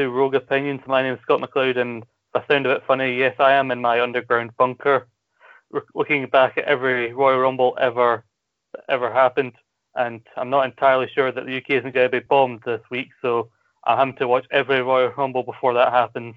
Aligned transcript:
To 0.00 0.08
Rogue 0.08 0.34
Opinions. 0.34 0.80
My 0.86 1.02
name 1.02 1.12
is 1.12 1.20
Scott 1.20 1.42
McLeod, 1.42 1.76
and 1.76 2.06
I 2.34 2.42
sound 2.48 2.64
a 2.64 2.72
bit 2.72 2.86
funny, 2.86 3.18
yes, 3.18 3.34
I 3.38 3.52
am 3.52 3.70
in 3.70 3.82
my 3.82 4.00
underground 4.00 4.56
bunker, 4.56 5.06
r- 5.74 5.84
looking 5.94 6.26
back 6.26 6.56
at 6.56 6.64
every 6.64 7.12
Royal 7.12 7.38
Rumble 7.38 7.76
ever 7.78 8.24
ever 8.88 9.12
happened. 9.12 9.52
And 9.94 10.22
I'm 10.38 10.48
not 10.48 10.64
entirely 10.64 11.06
sure 11.14 11.30
that 11.30 11.44
the 11.44 11.54
UK 11.54 11.68
isn't 11.72 11.92
going 11.92 12.10
to 12.10 12.20
be 12.20 12.24
bombed 12.26 12.62
this 12.64 12.80
week, 12.90 13.10
so 13.20 13.50
I'm 13.84 13.98
having 13.98 14.16
to 14.16 14.26
watch 14.26 14.46
every 14.50 14.80
Royal 14.80 15.10
Rumble 15.10 15.42
before 15.42 15.74
that 15.74 15.92
happens. 15.92 16.34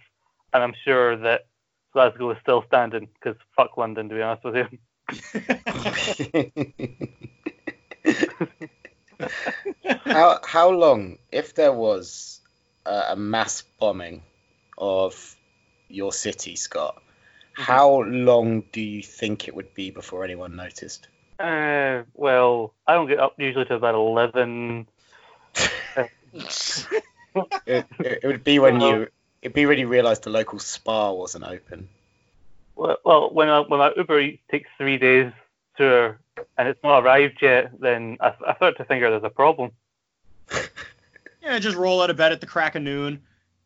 And 0.51 0.61
I'm 0.61 0.75
sure 0.83 1.15
that 1.15 1.45
Glasgow 1.93 2.31
is 2.31 2.37
still 2.41 2.65
standing 2.67 3.07
because 3.13 3.37
fuck 3.55 3.77
London, 3.77 4.09
to 4.09 4.15
be 4.15 4.21
honest 4.21 4.43
with 4.43 4.57
you. 4.57 4.67
how 10.03 10.41
how 10.43 10.69
long, 10.69 11.17
if 11.31 11.55
there 11.55 11.71
was 11.71 12.41
uh, 12.85 13.05
a 13.09 13.15
mass 13.15 13.63
bombing 13.79 14.23
of 14.77 15.35
your 15.89 16.11
city, 16.11 16.55
Scott, 16.55 17.01
how 17.53 18.01
long 18.03 18.63
do 18.71 18.81
you 18.81 19.03
think 19.03 19.47
it 19.47 19.55
would 19.55 19.73
be 19.73 19.91
before 19.91 20.23
anyone 20.23 20.55
noticed? 20.55 21.07
Uh, 21.39 22.03
well, 22.13 22.73
I 22.87 22.93
don't 22.93 23.07
get 23.07 23.19
up 23.19 23.35
usually 23.37 23.65
to 23.65 23.75
about 23.75 23.95
11. 23.95 24.87
It, 27.65 27.87
it, 27.99 28.19
it 28.23 28.23
would 28.23 28.43
be 28.43 28.59
when 28.59 28.79
you 28.79 29.07
it'd 29.41 29.53
be 29.53 29.65
when 29.65 29.79
you 29.79 29.87
realised 29.87 30.23
the 30.23 30.29
local 30.29 30.59
spa 30.59 31.11
wasn't 31.11 31.43
open. 31.43 31.89
Well, 32.75 32.97
well 33.03 33.33
when, 33.33 33.49
I, 33.49 33.61
when 33.61 33.79
my 33.79 33.91
Uber 33.95 34.19
Eats 34.19 34.43
takes 34.51 34.69
three 34.77 34.97
days 34.97 35.31
to 35.77 36.15
and 36.57 36.67
it's 36.67 36.83
not 36.83 37.03
arrived 37.03 37.39
yet, 37.41 37.71
then 37.79 38.17
I, 38.19 38.33
I 38.47 38.55
start 38.55 38.77
to 38.77 38.85
think 38.85 39.01
there's 39.01 39.23
a 39.23 39.29
problem. 39.29 39.71
Yeah, 41.43 41.59
just 41.59 41.75
roll 41.77 42.01
out 42.01 42.09
of 42.09 42.15
bed 42.17 42.31
at 42.31 42.41
the 42.41 42.47
crack 42.47 42.75
of 42.75 42.81
noon, 42.81 43.21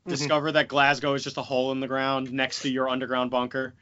Mm-hmm. 0.08 0.16
discover 0.16 0.54
that 0.54 0.70
Glasgow 0.70 1.16
is 1.16 1.24
just 1.26 1.36
a 1.36 1.42
hole 1.42 1.74
in 1.74 1.82
the 1.82 1.88
ground 1.88 2.32
next 2.32 2.62
to 2.62 2.70
your 2.70 2.88
underground 2.88 3.30
bunker. 3.30 3.74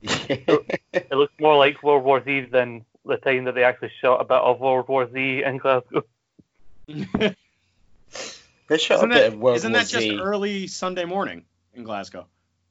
It 0.02 1.10
looks 1.10 1.32
more 1.40 1.56
like 1.56 1.82
World 1.82 2.04
War 2.04 2.22
Z 2.24 2.42
than 2.52 2.84
the 3.04 3.16
time 3.16 3.44
that 3.44 3.54
they 3.56 3.64
actually 3.64 3.90
shot 4.00 4.20
a 4.20 4.24
bit 4.24 4.36
of 4.36 4.60
World 4.60 4.86
War 4.88 5.10
Z 5.12 5.42
in 5.44 5.58
Glasgow. 5.58 6.02
they 6.86 8.78
shot 8.78 8.98
Isn't 8.98 9.10
a 9.10 9.14
bit 9.14 9.20
that, 9.20 9.32
of 9.32 9.38
World 9.38 9.56
isn't 9.56 9.72
War 9.72 9.80
that 9.80 9.88
just 9.88 10.06
Z. 10.06 10.18
early 10.20 10.66
Sunday 10.68 11.04
morning 11.04 11.44
in 11.74 11.82
Glasgow? 11.82 12.26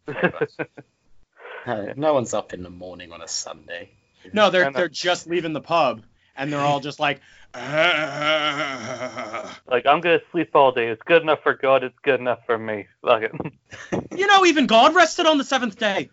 No, 1.67 1.94
no 1.95 2.13
one's 2.13 2.33
up 2.35 2.53
in 2.53 2.61
the 2.61 2.69
morning 2.69 3.11
on 3.11 3.22
a 3.22 3.27
Sunday. 3.27 3.89
No, 4.31 4.52
they're 4.52 4.72
they're 4.72 4.88
just 4.88 5.25
leaving 5.27 5.52
the 5.53 5.61
pub 5.61 6.03
and 6.36 6.52
they're 6.52 6.59
all 6.59 6.80
just 6.80 7.00
like, 7.00 7.22
"Ah." 7.53 8.36
like, 9.67 9.86
I'm 9.86 10.02
going 10.02 10.19
to 10.19 10.25
sleep 10.31 10.50
all 10.53 10.72
day. 10.72 10.88
It's 10.88 11.02
good 11.03 11.22
enough 11.22 11.44
for 11.44 11.53
God, 11.53 11.83
it's 11.83 11.97
good 12.03 12.19
enough 12.19 12.39
for 12.45 12.58
me. 12.58 12.88
Fuck 13.02 13.23
it. 13.23 13.31
you 14.17 14.28
know, 14.28 14.45
even 14.45 14.67
God 14.67 14.95
rested 14.95 15.25
on 15.25 15.38
the 15.38 15.44
seventh 15.44 15.78
day. 15.78 16.09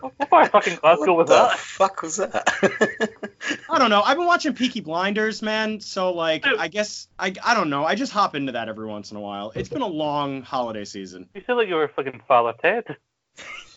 What 0.00 0.30
part 0.30 0.46
of 0.46 0.52
fucking 0.52 0.76
Glasgow 0.76 1.14
was 1.14 1.28
what 1.28 1.48
the 1.48 1.48
that? 1.48 1.58
fuck 1.58 2.02
was 2.02 2.16
that? 2.18 2.48
I 3.68 3.78
don't 3.78 3.90
know. 3.90 4.00
I've 4.00 4.16
been 4.16 4.26
watching 4.26 4.54
Peaky 4.54 4.80
Blinders, 4.80 5.42
man. 5.42 5.80
So 5.80 6.12
like, 6.12 6.46
I 6.46 6.68
guess 6.68 7.08
I 7.18 7.34
I 7.44 7.54
don't 7.54 7.68
know. 7.68 7.84
I 7.84 7.96
just 7.96 8.12
hop 8.12 8.36
into 8.36 8.52
that 8.52 8.68
every 8.68 8.86
once 8.86 9.10
in 9.10 9.16
a 9.16 9.20
while. 9.20 9.52
It's 9.56 9.68
been 9.68 9.82
a 9.82 9.88
long 9.88 10.42
holiday 10.42 10.84
season. 10.84 11.28
You 11.34 11.42
sound 11.46 11.58
like 11.58 11.68
you 11.68 11.74
were 11.74 11.88
fucking 11.88 12.22
Father 12.28 12.54
Ted. 12.62 12.84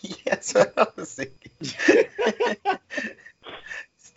yes, 0.26 0.54
I 0.54 0.86
was 0.96 1.12
thinking. 1.12 2.78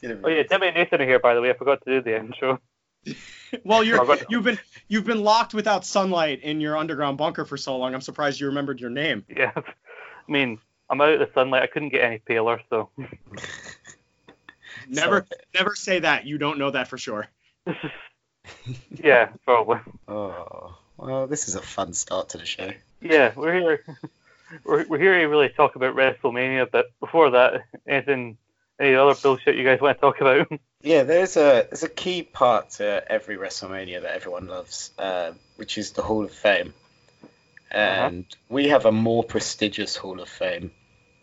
Still 0.06 0.20
Oh 0.24 0.30
yeah, 0.30 0.44
Debbie 0.44 0.68
and 0.68 0.76
Nathan 0.76 1.02
are 1.02 1.06
here, 1.06 1.20
by 1.20 1.34
the 1.34 1.42
way. 1.42 1.50
I 1.50 1.54
forgot 1.54 1.84
to 1.84 1.90
do 1.90 2.02
the 2.02 2.18
intro. 2.18 2.60
Well, 3.64 3.84
you're 3.84 4.02
oh, 4.02 4.12
I've 4.12 4.26
you've 4.30 4.44
been 4.44 4.60
you've 4.90 5.06
been 5.06 5.24
locked 5.24 5.54
without 5.54 5.86
sunlight 5.86 6.42
in 6.42 6.60
your 6.60 6.76
underground 6.76 7.18
bunker 7.18 7.46
for 7.46 7.56
so 7.56 7.78
long. 7.78 7.94
I'm 7.94 8.02
surprised 8.02 8.40
you 8.40 8.48
remembered 8.48 8.82
your 8.82 8.90
name. 8.90 9.24
Yeah. 9.36 9.52
I 9.56 10.32
mean, 10.32 10.58
I'm 10.90 11.00
out 11.00 11.14
of 11.14 11.20
the 11.20 11.30
sunlight. 11.34 11.62
I 11.62 11.68
couldn't 11.68 11.90
get 11.90 12.04
any 12.04 12.18
paler, 12.18 12.60
so. 12.70 12.90
Never 14.90 15.26
never 15.54 15.76
say 15.76 16.00
that. 16.00 16.26
You 16.26 16.38
don't 16.38 16.58
know 16.58 16.72
that 16.72 16.88
for 16.88 16.98
sure. 16.98 17.28
yeah, 18.92 19.30
probably. 19.46 19.80
Oh, 20.08 20.76
well, 20.98 21.28
this 21.28 21.48
is 21.48 21.56
a 21.56 21.62
fun 21.62 21.94
start 21.94 22.30
to 22.30 22.38
the 22.38 22.46
show. 22.46 22.72
Yeah, 23.02 23.32
we're 23.36 23.54
here. 23.54 23.84
We're, 24.64 24.86
we're 24.88 25.00
here 25.00 25.20
to 25.20 25.26
really 25.26 25.50
talk 25.50 25.76
about 25.76 25.96
WrestleMania, 25.96 26.70
but 26.72 26.88
before 27.00 27.32
that, 27.32 27.64
anything, 27.88 28.38
any 28.80 28.96
other 28.96 29.16
bullshit 29.22 29.56
you 29.56 29.64
guys 29.64 29.82
want 29.82 29.98
to 29.98 30.02
talk 30.02 30.22
about? 30.22 30.52
Yeah, 30.82 31.02
there's 31.02 31.36
a 31.36 31.66
there's 31.68 31.82
a 31.82 31.90
key 31.90 32.22
part 32.22 32.70
to 32.72 33.12
every 33.12 33.38
WrestleMania 33.38 34.04
that 34.04 34.14
everyone 34.14 34.46
loves, 34.46 34.92
uh, 35.00 35.32
which 35.56 35.80
is 35.80 35.94
the 35.94 36.04
Hall 36.04 36.24
of 36.24 36.32
Fame, 36.32 36.76
and 37.72 38.24
we 38.50 38.70
have 38.70 38.86
a 38.86 38.92
more 38.92 39.24
prestigious 39.24 39.96
Hall 39.96 40.22
of 40.22 40.30
Fame. 40.30 40.70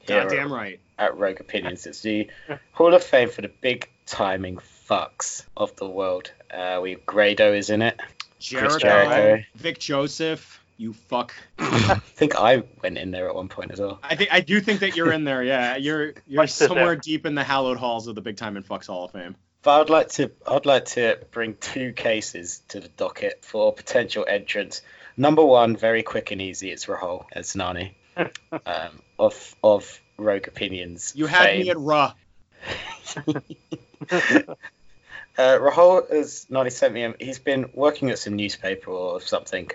here 0.01 0.23
Goddamn 0.23 0.53
right. 0.53 0.81
at 0.99 1.17
Rogue 1.17 1.39
Opinions. 1.39 1.87
It's 1.87 2.01
the 2.01 2.29
Hall 2.73 2.93
of 2.93 3.05
Fame 3.05 3.31
for 3.31 3.43
the 3.43 3.53
big 3.61 3.89
timing 4.05 4.57
fucks 4.57 5.45
of 5.57 5.77
the 5.77 5.89
world. 5.89 6.33
Uh, 6.51 6.81
we 6.83 6.97
Grado 6.97 7.53
is 7.53 7.71
in 7.71 7.83
it. 7.83 8.01
Jericho, 8.41 8.79
Jericho. 8.79 9.45
Vic 9.55 9.79
Joseph, 9.79 10.62
you 10.83 10.93
fuck. 10.93 11.33
I 11.59 11.95
think 11.95 12.35
I 12.37 12.65
went 12.83 12.99
in 12.99 13.13
there 13.13 13.29
at 13.29 13.35
one 13.35 13.49
point 13.49 13.71
as 13.71 13.81
well. 13.81 14.01
I 14.03 14.17
think 14.17 14.33
I 14.33 14.41
do 14.41 14.61
think 14.61 14.81
that 14.81 14.97
you're 14.97 15.13
in 15.13 15.25
there. 15.25 15.43
Yeah, 15.43 15.77
you're 15.77 16.15
you're 16.27 16.47
somewhere 16.47 16.87
there. 16.87 16.97
deep 16.97 17.25
in 17.25 17.35
the 17.35 17.45
hallowed 17.45 17.79
halls 17.79 18.09
of 18.09 18.15
the 18.17 18.21
Big 18.21 18.37
Time 18.37 18.57
and 18.57 18.67
Fucks 18.67 18.89
Hall 18.89 19.05
of 19.05 19.13
Fame. 19.13 19.37
But 19.63 19.83
I'd 19.83 19.91
like 19.91 20.09
to 20.11 20.33
I'd 20.47 20.67
like 20.67 20.87
to 20.87 21.19
bring 21.31 21.55
two 21.55 21.93
cases 21.93 22.63
to 22.69 22.81
the 22.81 22.89
docket 22.89 23.45
for 23.45 23.73
potential 23.73 24.27
entrance. 24.29 24.83
Number 25.17 25.45
one, 25.45 25.77
very 25.77 26.03
quick 26.03 26.33
and 26.33 26.43
easy, 26.43 26.71
it's 26.71 26.87
Rahul 26.87 27.27
as 27.33 27.55
Nani. 27.55 27.97
um, 28.17 29.03
of 29.19 29.55
of 29.63 30.01
Rogue 30.19 30.49
Opinions. 30.49 31.13
You 31.15 31.27
had 31.27 31.45
fame. 31.45 31.63
me 31.63 31.71
at 31.71 31.79
Ra. 31.79 32.13
Uh, 35.39 35.57
Rahul 35.59 36.11
has 36.11 36.47
Nani 36.51 36.69
sent 36.69 36.93
me 36.93 37.01
him. 37.01 37.15
He's 37.19 37.39
been 37.39 37.71
working 37.73 38.11
at 38.11 38.19
some 38.19 38.37
newspaper 38.37 38.91
or 38.91 39.21
something, 39.21 39.71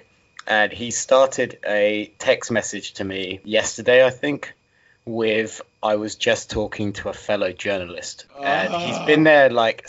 and 0.48 0.72
he 0.72 0.92
started 0.92 1.60
a 1.68 2.12
text 2.18 2.52
message 2.52 2.94
to 2.94 3.04
me 3.04 3.42
yesterday, 3.44 4.06
I 4.06 4.10
think, 4.10 4.54
with 5.06 5.62
I 5.84 5.96
was 5.96 6.16
just 6.16 6.50
talking 6.50 6.94
to 6.94 7.10
a 7.10 7.14
fellow 7.14 7.52
journalist, 7.52 8.26
and 8.42 8.74
he's 8.74 9.00
been 9.06 9.22
ah. 9.22 9.32
there 9.32 9.50
like 9.50 9.88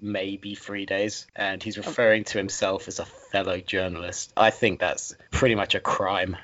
maybe 0.00 0.54
three 0.54 0.84
days, 0.84 1.26
and 1.36 1.62
he's 1.62 1.78
oh. 1.78 1.82
referring 1.82 2.24
to 2.24 2.38
himself 2.38 2.88
as 2.88 2.98
a 2.98 3.04
fellow 3.04 3.60
journalist. 3.60 4.32
I 4.36 4.50
think 4.50 4.80
that's 4.80 5.14
pretty 5.30 5.54
much 5.54 5.74
a 5.74 5.80
crime. 5.80 6.36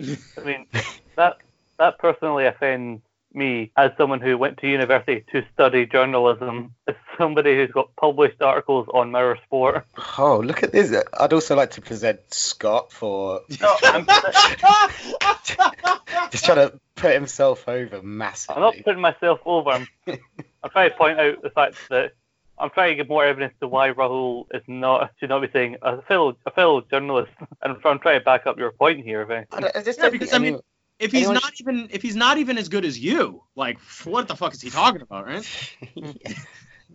I 0.00 0.40
mean, 0.44 0.66
that 1.16 1.38
that 1.78 1.98
personally 1.98 2.46
offends 2.46 3.02
me 3.38 3.70
as 3.76 3.92
someone 3.96 4.20
who 4.20 4.36
went 4.36 4.58
to 4.58 4.68
university 4.68 5.24
to 5.32 5.44
study 5.54 5.86
journalism, 5.86 6.74
as 6.86 6.94
somebody 7.16 7.56
who's 7.56 7.70
got 7.70 7.94
published 7.96 8.42
articles 8.42 8.86
on 8.92 9.10
Mirror 9.12 9.38
Sport. 9.44 9.86
Oh, 10.18 10.40
look 10.44 10.62
at 10.62 10.72
this! 10.72 10.94
I'd 11.18 11.32
also 11.32 11.56
like 11.56 11.70
to 11.72 11.80
present 11.80 12.20
Scott 12.34 12.92
for 12.92 13.40
No, 13.60 13.76
I'm, 13.84 14.06
just 16.30 16.44
trying 16.44 16.68
to 16.68 16.80
put 16.96 17.14
himself 17.14 17.68
over 17.68 18.02
massively. 18.02 18.56
I'm 18.56 18.62
not 18.62 18.74
putting 18.84 19.00
myself 19.00 19.40
over. 19.46 19.70
I'm, 19.70 19.86
I'm 20.06 20.70
trying 20.70 20.90
to 20.90 20.96
point 20.96 21.20
out 21.20 21.42
the 21.42 21.50
fact 21.50 21.76
that 21.90 22.12
I'm 22.58 22.70
trying 22.70 22.90
to 22.90 22.94
give 22.96 23.08
more 23.08 23.24
evidence 23.24 23.54
to 23.60 23.68
why 23.68 23.92
Rahul 23.92 24.46
is 24.52 24.62
not 24.66 25.12
should 25.20 25.28
not 25.28 25.40
be 25.42 25.48
saying 25.52 25.76
a 25.82 26.02
fellow 26.02 26.36
a 26.46 26.50
fellow 26.50 26.80
journalist, 26.80 27.30
and 27.62 27.76
I'm 27.84 27.98
trying 28.00 28.18
to 28.18 28.24
back 28.24 28.46
up 28.46 28.58
your 28.58 28.72
point 28.72 29.04
here. 29.04 29.24
Vince. 29.24 29.46
I, 29.52 29.60
don't- 29.60 29.76
I 29.76 29.82
just 29.82 29.98
Yeah, 29.98 30.04
don't 30.04 30.12
because, 30.12 30.30
think 30.30 30.40
I 30.40 30.42
mean, 30.42 30.46
anyone- 30.46 30.62
If 30.98 31.12
he's 31.12 31.28
not 31.28 31.52
even 31.60 31.88
if 31.90 32.02
he's 32.02 32.16
not 32.16 32.38
even 32.38 32.58
as 32.58 32.68
good 32.68 32.84
as 32.84 32.98
you, 32.98 33.42
like 33.54 33.78
what 34.04 34.26
the 34.26 34.34
fuck 34.34 34.54
is 34.54 34.60
he 34.60 34.70
talking 34.70 35.00
about, 35.00 35.26
right? 35.26 35.74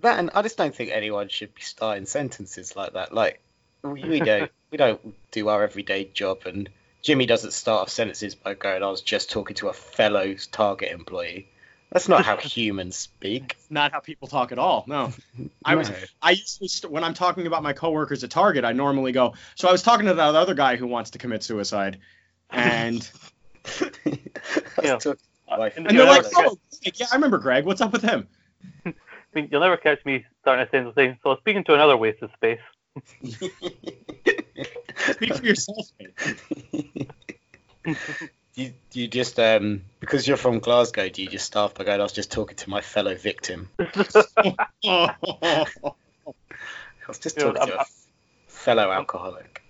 that 0.01 0.19
and 0.19 0.29
I 0.33 0.41
just 0.41 0.57
don't 0.57 0.75
think 0.75 0.91
anyone 0.91 1.29
should 1.29 1.55
be 1.55 1.61
starting 1.61 2.05
sentences 2.05 2.75
like 2.75 2.93
that. 2.93 3.13
Like 3.13 3.41
we, 3.81 4.03
we 4.03 4.19
don't 4.21 4.51
we 4.71 4.77
don't 4.77 5.15
do 5.31 5.47
our 5.47 5.63
everyday 5.63 6.05
job, 6.05 6.41
and 6.45 6.69
Jimmy 7.01 7.25
doesn't 7.25 7.53
start 7.53 7.83
off 7.83 7.89
sentences 7.89 8.35
by 8.35 8.55
going, 8.55 8.83
"I 8.83 8.89
was 8.89 9.01
just 9.01 9.31
talking 9.31 9.55
to 9.57 9.69
a 9.69 9.73
fellow 9.73 10.35
Target 10.51 10.91
employee." 10.91 11.47
That's 11.91 12.09
not 12.09 12.25
how 12.25 12.37
humans 12.41 12.97
speak. 12.97 13.55
It's 13.57 13.71
Not 13.71 13.91
how 13.91 13.99
people 13.99 14.27
talk 14.27 14.51
at 14.51 14.59
all. 14.59 14.83
No. 14.87 15.13
I 15.63 15.75
was 15.75 15.89
I 16.21 16.31
usually 16.31 16.67
st- 16.67 16.91
when 16.91 17.03
I'm 17.03 17.13
talking 17.13 17.47
about 17.47 17.63
my 17.63 17.71
coworkers 17.71 18.23
at 18.23 18.31
Target, 18.31 18.65
I 18.65 18.73
normally 18.73 19.13
go, 19.13 19.35
"So 19.55 19.69
I 19.69 19.71
was 19.71 19.81
talking 19.81 20.07
to 20.07 20.13
that 20.15 20.35
other 20.35 20.55
guy 20.55 20.75
who 20.75 20.87
wants 20.87 21.11
to 21.11 21.19
commit 21.19 21.43
suicide." 21.43 21.99
And 22.49 23.09
I 23.65 23.69
was 23.85 23.91
Yeah. 24.83 24.97
talking 24.97 25.01
to 25.01 25.17
my 25.57 25.71
And 25.75 25.87
and 25.87 25.97
they're 25.97 26.05
like, 26.05 26.25
"Oh, 26.35 26.57
Greg, 26.83 26.93
yeah, 26.99 27.07
I 27.11 27.15
remember 27.15 27.37
Greg. 27.37 27.65
What's 27.65 27.81
up 27.81 27.91
with 27.93 28.01
him?" 28.03 28.27
I 28.85 28.93
mean, 29.33 29.47
you'll 29.51 29.61
never 29.61 29.77
catch 29.77 30.03
me 30.05 30.25
starting 30.41 30.65
a 30.65 30.69
sentence 30.69 30.95
saying, 30.95 31.17
"So 31.23 31.35
speaking 31.37 31.63
to 31.65 31.73
another 31.73 31.97
waste 31.97 32.21
of 32.21 32.31
space." 32.33 32.59
Speak 35.13 35.35
for 35.35 35.45
yourself, 35.45 35.87
mate. 35.99 37.09
you, 38.55 38.73
you 38.93 39.07
just 39.07 39.39
um 39.39 39.81
because 39.99 40.27
you're 40.27 40.37
from 40.37 40.59
Glasgow, 40.59 41.09
do 41.09 41.23
you 41.23 41.29
just 41.29 41.45
start 41.45 41.73
by 41.75 41.83
going, 41.83 41.99
"I 41.99 42.03
was 42.03 42.13
just 42.13 42.31
talking 42.31 42.55
to 42.57 42.69
my 42.69 42.81
fellow 42.81 43.15
victim"? 43.15 43.69
I 43.79 43.85
was 47.07 47.19
just 47.19 47.37
Yeah, 47.37 47.43
talking 47.43 47.61
to 47.67 47.73
I'm- 47.73 47.79
a 47.79 47.85
fellow 48.47 48.91
alcoholic. 48.91 49.61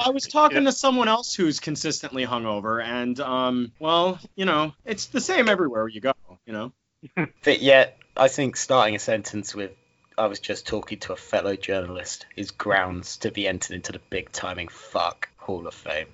I 0.00 0.10
was 0.10 0.26
talking 0.26 0.64
to 0.64 0.72
someone 0.72 1.08
else 1.08 1.34
who's 1.34 1.60
consistently 1.60 2.26
hungover, 2.26 2.82
and 2.82 3.18
um, 3.20 3.72
well, 3.78 4.18
you 4.34 4.44
know, 4.44 4.72
it's 4.84 5.06
the 5.06 5.20
same 5.20 5.48
everywhere 5.48 5.88
you 5.88 6.00
go. 6.00 6.12
You 6.46 6.52
know. 6.52 6.72
But 7.44 7.60
yet, 7.60 7.98
I 8.16 8.28
think 8.28 8.56
starting 8.56 8.94
a 8.94 8.98
sentence 8.98 9.54
with 9.54 9.72
"I 10.16 10.26
was 10.26 10.40
just 10.40 10.66
talking 10.66 10.98
to 11.00 11.12
a 11.12 11.16
fellow 11.16 11.56
journalist" 11.56 12.26
is 12.36 12.50
grounds 12.50 13.18
to 13.18 13.30
be 13.30 13.46
entered 13.46 13.74
into 13.74 13.92
the 13.92 14.00
big 14.10 14.32
timing 14.32 14.68
fuck 14.68 15.28
Hall 15.36 15.66
of 15.66 15.74
Fame. 15.74 16.06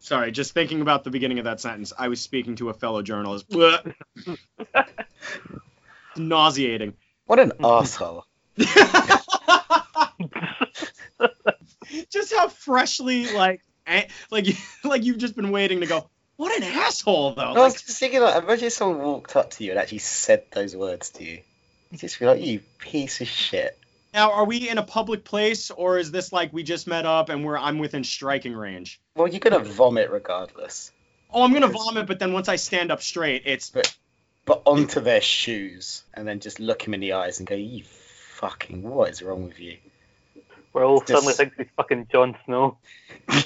Sorry, 0.00 0.32
just 0.32 0.54
thinking 0.54 0.80
about 0.80 1.04
the 1.04 1.10
beginning 1.10 1.38
of 1.38 1.44
that 1.44 1.60
sentence. 1.60 1.92
I 1.96 2.08
was 2.08 2.20
speaking 2.20 2.56
to 2.56 2.70
a 2.70 2.74
fellow 2.74 3.02
journalist. 3.02 3.46
Nauseating. 6.16 6.94
What 7.26 7.38
an 7.38 7.52
asshole! 7.62 8.24
just 12.10 12.34
how 12.34 12.48
freshly 12.48 13.32
like 13.32 13.60
like 14.30 14.46
like 14.84 15.04
you've 15.04 15.18
just 15.18 15.36
been 15.36 15.50
waiting 15.50 15.80
to 15.80 15.86
go. 15.86 16.08
What 16.36 16.56
an 16.56 16.62
asshole 16.62 17.34
though. 17.34 17.42
I 17.42 17.48
Like, 17.48 17.56
was 17.56 17.82
just 17.82 17.98
thinking, 17.98 18.20
like, 18.20 18.42
imagine 18.42 18.70
someone 18.70 19.04
walked 19.04 19.34
up 19.34 19.50
to 19.52 19.64
you 19.64 19.70
and 19.72 19.80
actually 19.80 19.98
said 19.98 20.44
those 20.52 20.76
words 20.76 21.10
to 21.10 21.24
you. 21.24 21.40
You 21.90 21.98
just 21.98 22.16
feel 22.16 22.28
like 22.28 22.40
you 22.40 22.60
piece 22.78 23.20
of 23.20 23.26
shit. 23.26 23.76
now, 24.14 24.30
are 24.32 24.44
we 24.44 24.68
in 24.68 24.78
a 24.78 24.82
public 24.84 25.24
place 25.24 25.70
or 25.72 25.98
is 25.98 26.10
this 26.12 26.32
like 26.32 26.52
we 26.52 26.62
just 26.62 26.86
met 26.86 27.06
up 27.06 27.28
and 27.28 27.44
we're 27.44 27.58
I'm 27.58 27.78
within 27.78 28.04
striking 28.04 28.54
range? 28.54 29.00
Well, 29.16 29.26
you're 29.26 29.40
gonna 29.40 29.58
vomit 29.58 30.10
regardless, 30.10 30.92
Oh, 31.30 31.42
I'm 31.42 31.52
gonna 31.52 31.66
vomit, 31.68 32.06
but 32.06 32.18
then 32.18 32.32
once 32.32 32.48
I 32.48 32.56
stand 32.56 32.92
up 32.92 33.02
straight, 33.02 33.42
it's 33.46 33.70
but 33.70 34.62
onto 34.64 35.00
their 35.00 35.20
shoes, 35.20 36.04
and 36.14 36.26
then 36.26 36.40
just 36.40 36.58
look 36.60 36.82
him 36.86 36.94
in 36.94 37.00
the 37.00 37.12
eyes 37.14 37.38
and 37.38 37.46
go, 37.48 37.54
"You 37.54 37.84
fucking, 37.84 38.82
what 38.82 39.10
is 39.10 39.20
wrong 39.22 39.44
with 39.44 39.58
you?" 39.58 39.76
We're 40.72 40.84
all 40.86 41.00
Just- 41.00 41.10
suddenly 41.12 41.34
thinks 41.34 41.56
he's 41.56 41.66
fucking 41.76 42.08
Jon 42.12 42.36
Snow. 42.44 42.76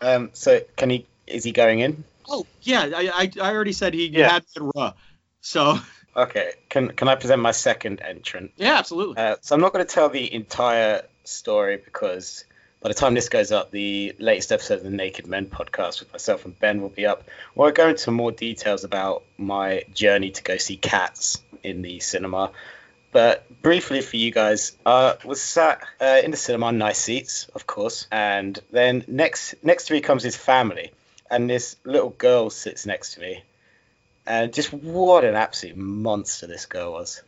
um. 0.00 0.30
So, 0.32 0.60
can 0.76 0.90
he? 0.90 1.06
Is 1.26 1.44
he 1.44 1.52
going 1.52 1.80
in? 1.80 2.04
oh 2.28 2.46
yeah, 2.62 2.82
I 2.94 3.10
I, 3.14 3.30
I 3.48 3.52
already 3.54 3.72
said 3.72 3.94
he 3.94 4.06
Yeah. 4.08 4.30
had 4.30 4.48
said 4.48 4.62
ruh. 4.74 4.92
So 5.40 5.78
Okay. 6.16 6.52
Can 6.68 6.88
Can 6.90 7.08
I 7.08 7.14
present 7.16 7.40
my 7.42 7.52
second 7.52 8.00
entrant? 8.02 8.52
yeah, 8.56 8.74
absolutely. 8.78 9.16
Uh, 9.16 9.36
so 9.40 9.54
I'm 9.54 9.60
not 9.60 9.72
going 9.72 9.84
to 9.84 9.92
tell 9.92 10.08
the 10.08 10.32
entire 10.32 11.02
story 11.24 11.78
because 11.82 12.44
by 12.82 12.88
the 12.88 12.94
time 12.94 13.14
this 13.14 13.28
goes 13.28 13.50
up, 13.52 13.70
the 13.70 14.14
latest 14.18 14.52
episode 14.52 14.78
of 14.78 14.82
the 14.84 14.90
Naked 14.90 15.26
Men 15.26 15.46
podcast 15.46 16.00
with 16.00 16.12
myself 16.12 16.44
and 16.44 16.58
Ben 16.58 16.82
will 16.82 16.88
be 16.90 17.06
up. 17.06 17.24
Where 17.54 17.68
I 17.68 17.72
go 17.72 17.88
into 17.88 18.10
more 18.10 18.30
details 18.32 18.84
about 18.84 19.22
my 19.38 19.84
journey 19.94 20.32
to 20.32 20.42
go 20.42 20.56
see 20.58 20.76
Cats 20.76 21.40
in 21.62 21.80
the 21.82 22.00
cinema. 22.00 22.50
But 23.12 23.62
briefly 23.62 24.00
for 24.00 24.16
you 24.16 24.30
guys, 24.30 24.72
uh, 24.86 25.14
was 25.24 25.40
sat 25.40 25.82
uh, 26.00 26.20
in 26.24 26.30
the 26.30 26.36
cinema, 26.36 26.72
nice 26.72 26.98
seats, 26.98 27.46
of 27.54 27.66
course, 27.66 28.06
and 28.10 28.58
then 28.70 29.04
next 29.06 29.54
next 29.62 29.86
to 29.86 29.92
me 29.92 30.00
comes 30.00 30.22
his 30.22 30.34
family, 30.34 30.92
and 31.30 31.48
this 31.48 31.76
little 31.84 32.10
girl 32.10 32.48
sits 32.48 32.86
next 32.86 33.14
to 33.14 33.20
me, 33.20 33.42
and 34.26 34.52
just 34.52 34.72
what 34.72 35.24
an 35.24 35.34
absolute 35.34 35.76
monster 35.76 36.46
this 36.46 36.64
girl 36.64 36.92
was. 36.92 37.22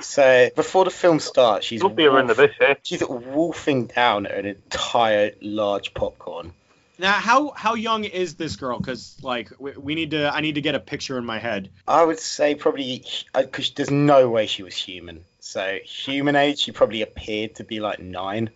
So 0.00 0.50
before 0.56 0.84
the 0.84 0.90
film 0.90 1.20
starts, 1.20 1.66
she's 1.66 1.82
wolf- 1.82 2.80
she's 2.82 3.02
wolfing 3.06 3.86
down 3.86 4.26
an 4.26 4.46
entire 4.46 5.32
large 5.40 5.94
popcorn. 5.94 6.52
Now, 6.98 7.12
how 7.12 7.50
how 7.50 7.74
young 7.74 8.04
is 8.04 8.34
this 8.34 8.56
girl? 8.56 8.78
Because 8.78 9.16
like 9.22 9.50
we, 9.58 9.72
we 9.72 9.94
need 9.94 10.10
to, 10.12 10.32
I 10.32 10.40
need 10.40 10.56
to 10.56 10.60
get 10.60 10.74
a 10.74 10.80
picture 10.80 11.18
in 11.18 11.24
my 11.24 11.38
head. 11.38 11.70
I 11.88 12.04
would 12.04 12.18
say 12.18 12.54
probably 12.54 13.04
because 13.34 13.70
there's 13.72 13.90
no 13.90 14.28
way 14.28 14.46
she 14.46 14.62
was 14.62 14.76
human. 14.76 15.24
So 15.40 15.78
human 15.84 16.36
age, 16.36 16.60
she 16.60 16.72
probably 16.72 17.02
appeared 17.02 17.56
to 17.56 17.64
be 17.64 17.80
like 17.80 17.98
nine, 17.98 18.50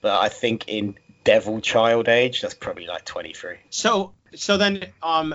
but 0.00 0.20
I 0.20 0.28
think 0.28 0.64
in 0.68 0.96
devil 1.24 1.60
child 1.60 2.08
age, 2.08 2.40
that's 2.40 2.54
probably 2.54 2.86
like 2.86 3.04
23. 3.04 3.56
So 3.70 4.14
so 4.34 4.56
then 4.56 4.86
um 5.02 5.34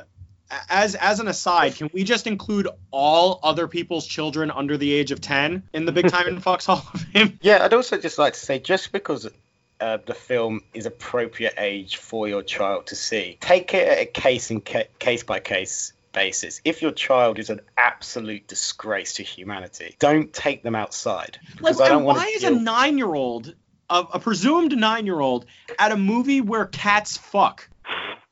as 0.70 0.96
as 0.96 1.20
an 1.20 1.28
aside, 1.28 1.76
can 1.76 1.90
we 1.94 2.04
just 2.04 2.28
include 2.28 2.68
all 2.92 3.40
other 3.44 3.68
people's 3.68 4.06
children 4.06 4.52
under 4.52 4.78
the 4.78 4.92
age 4.92 5.12
of 5.12 5.22
ten 5.22 5.64
in 5.74 5.86
the 5.86 5.92
Big 5.92 6.10
Time 6.10 6.28
and 6.28 6.44
Fox 6.50 6.66
Hall 6.66 6.86
of 6.94 7.02
Fame? 7.02 7.40
Yeah, 7.42 7.64
I'd 7.64 7.74
also 7.74 7.98
just 7.98 8.18
like 8.18 8.34
to 8.34 8.40
say, 8.40 8.60
just 8.60 8.92
because 8.92 9.30
uh, 9.84 9.98
the 10.06 10.14
film 10.14 10.62
is 10.74 10.86
appropriate 10.86 11.56
age 11.58 11.98
for 11.98 12.26
your 12.30 12.42
child 12.42 12.88
to 12.88 12.96
see, 12.96 13.38
take 13.42 13.74
it 13.74 13.86
at 13.86 13.98
a 14.00 14.06
case 14.06 14.50
in 14.50 14.62
ca- 14.62 14.88
case 14.98 15.24
by 15.24 15.42
case 15.42 15.92
basis. 16.14 16.62
If 16.64 16.82
your 16.82 16.92
child 16.92 17.38
is 17.38 17.50
an 17.50 17.60
absolute 17.76 18.48
disgrace 18.48 19.16
to 19.16 19.24
humanity, 19.24 19.98
don't 20.00 20.32
take 20.32 20.64
them 20.64 20.74
outside. 20.74 21.38
Like, 21.60 21.82
I 21.82 21.90
don't 21.90 22.06
want 22.06 22.18
why 22.18 22.32
is 22.34 22.46
a 22.46 22.52
nine-year-old, 22.52 23.56
a, 23.90 24.06
a 24.14 24.20
presumed 24.20 24.78
nine-year-old, 24.78 25.48
at 25.78 25.92
a 25.92 25.98
movie 25.98 26.40
where 26.40 26.66
cats 26.66 27.18
fuck? 27.18 27.68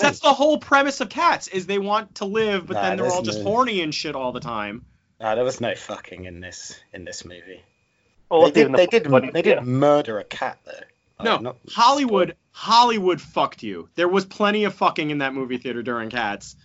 That's 0.00 0.20
the 0.20 0.32
whole 0.32 0.58
premise 0.58 1.00
of 1.00 1.08
cats 1.08 1.48
is 1.48 1.66
they 1.66 1.80
want 1.80 2.16
to 2.16 2.26
live, 2.26 2.68
but 2.68 2.74
Nah, 2.74 2.82
then 2.82 2.96
they're 2.96 3.10
all 3.10 3.22
just 3.22 3.38
no- 3.38 3.50
horny 3.50 3.80
and 3.80 3.92
shit 3.92 4.14
all 4.14 4.30
the 4.30 4.40
time. 4.40 4.84
No, 5.20 5.34
there 5.34 5.44
was 5.44 5.60
no 5.60 5.74
fucking 5.74 6.26
in 6.26 6.40
this 6.40 6.80
in 6.94 7.04
this 7.04 7.24
movie. 7.24 7.62
Well, 8.30 8.40
they 8.40 8.44
what's 8.46 8.58
even 8.58 8.72
did. 8.72 8.72
the 8.72 8.76
They 8.90 8.98
did. 8.98 9.10
funny- 9.10 9.30
They 9.32 9.42
did 9.42 9.56
yeah. 9.58 9.62
murder 9.64 10.18
a 10.18 10.24
cat 10.24 10.58
though. 10.64 10.72
Like, 11.18 11.24
No, 11.24 11.38
not- 11.38 11.56
Hollywood, 11.70 12.36
Hollywood 12.52 13.20
fucked 13.20 13.62
you. 13.62 13.88
There 13.94 14.08
was 14.08 14.24
plenty 14.24 14.64
of 14.64 14.74
fucking 14.74 15.10
in 15.10 15.18
that 15.18 15.34
movie 15.34 15.58
theater 15.58 15.82
during 15.82 16.10
Cats. 16.10 16.56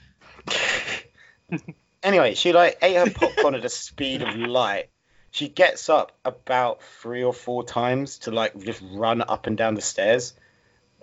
anyway, 2.03 2.35
she 2.35 2.53
like 2.53 2.77
ate 2.81 2.95
her 2.95 3.09
popcorn 3.11 3.55
at 3.55 3.61
the 3.61 3.69
speed 3.69 4.21
of 4.21 4.35
light. 4.35 4.89
She 5.31 5.49
gets 5.49 5.89
up 5.89 6.13
about 6.23 6.81
three 7.01 7.23
or 7.23 7.33
four 7.33 7.63
times 7.65 8.19
to 8.19 8.31
like 8.31 8.57
just 8.57 8.81
run 8.93 9.21
up 9.21 9.47
and 9.47 9.57
down 9.57 9.73
the 9.75 9.81
stairs. 9.81 10.33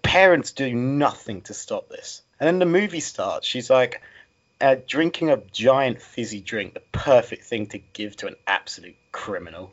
Parents 0.02 0.52
do 0.52 0.72
nothing 0.74 1.42
to 1.42 1.54
stop 1.54 1.88
this. 1.88 2.22
And 2.40 2.46
then 2.46 2.58
the 2.58 2.66
movie 2.66 3.00
starts. 3.00 3.46
She's 3.46 3.68
like 3.70 4.00
uh, 4.60 4.76
drinking 4.86 5.30
a 5.30 5.36
giant 5.52 6.00
fizzy 6.00 6.40
drink, 6.40 6.74
the 6.74 6.80
perfect 6.92 7.44
thing 7.44 7.66
to 7.68 7.78
give 7.78 8.16
to 8.16 8.26
an 8.26 8.36
absolute 8.46 8.96
criminal. 9.12 9.72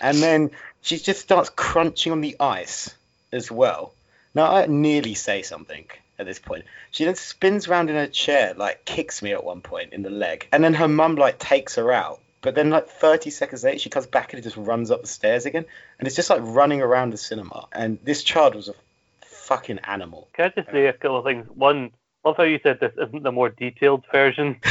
And 0.00 0.18
then 0.18 0.50
she 0.82 0.98
just 0.98 1.20
starts 1.20 1.50
crunching 1.50 2.12
on 2.12 2.20
the 2.20 2.36
ice 2.40 2.94
as 3.32 3.50
well. 3.50 3.92
Now 4.34 4.54
I 4.54 4.66
nearly 4.66 5.14
say 5.14 5.42
something 5.42 5.86
at 6.18 6.26
this 6.26 6.38
point. 6.38 6.64
She 6.90 7.04
then 7.04 7.14
spins 7.14 7.68
around 7.68 7.90
in 7.90 7.96
her 7.96 8.06
chair, 8.06 8.54
like 8.54 8.84
kicks 8.84 9.22
me 9.22 9.32
at 9.32 9.44
one 9.44 9.60
point 9.60 9.92
in 9.92 10.02
the 10.02 10.10
leg, 10.10 10.48
and 10.52 10.62
then 10.62 10.74
her 10.74 10.88
mum 10.88 11.16
like 11.16 11.38
takes 11.38 11.76
her 11.76 11.92
out. 11.92 12.20
But 12.42 12.54
then 12.54 12.70
like 12.70 12.86
30 12.86 13.30
seconds 13.30 13.64
later, 13.64 13.78
she 13.78 13.90
comes 13.90 14.06
back 14.06 14.32
and 14.32 14.42
just 14.42 14.56
runs 14.56 14.90
up 14.90 15.02
the 15.02 15.08
stairs 15.08 15.46
again, 15.46 15.64
and 15.98 16.06
it's 16.06 16.16
just 16.16 16.30
like 16.30 16.40
running 16.42 16.80
around 16.80 17.12
the 17.12 17.16
cinema. 17.16 17.66
And 17.72 17.98
this 18.04 18.22
child 18.22 18.54
was 18.54 18.68
a 18.68 18.74
fucking 19.22 19.80
animal. 19.80 20.28
Can 20.32 20.46
I 20.46 20.60
just 20.60 20.70
say 20.70 20.86
a 20.86 20.92
couple 20.92 21.18
of 21.18 21.24
things? 21.24 21.46
One, 21.54 21.90
love 22.24 22.36
how 22.36 22.44
you 22.44 22.60
said 22.62 22.78
this 22.80 22.92
isn't 22.96 23.22
the 23.22 23.32
more 23.32 23.48
detailed 23.48 24.04
version. 24.12 24.60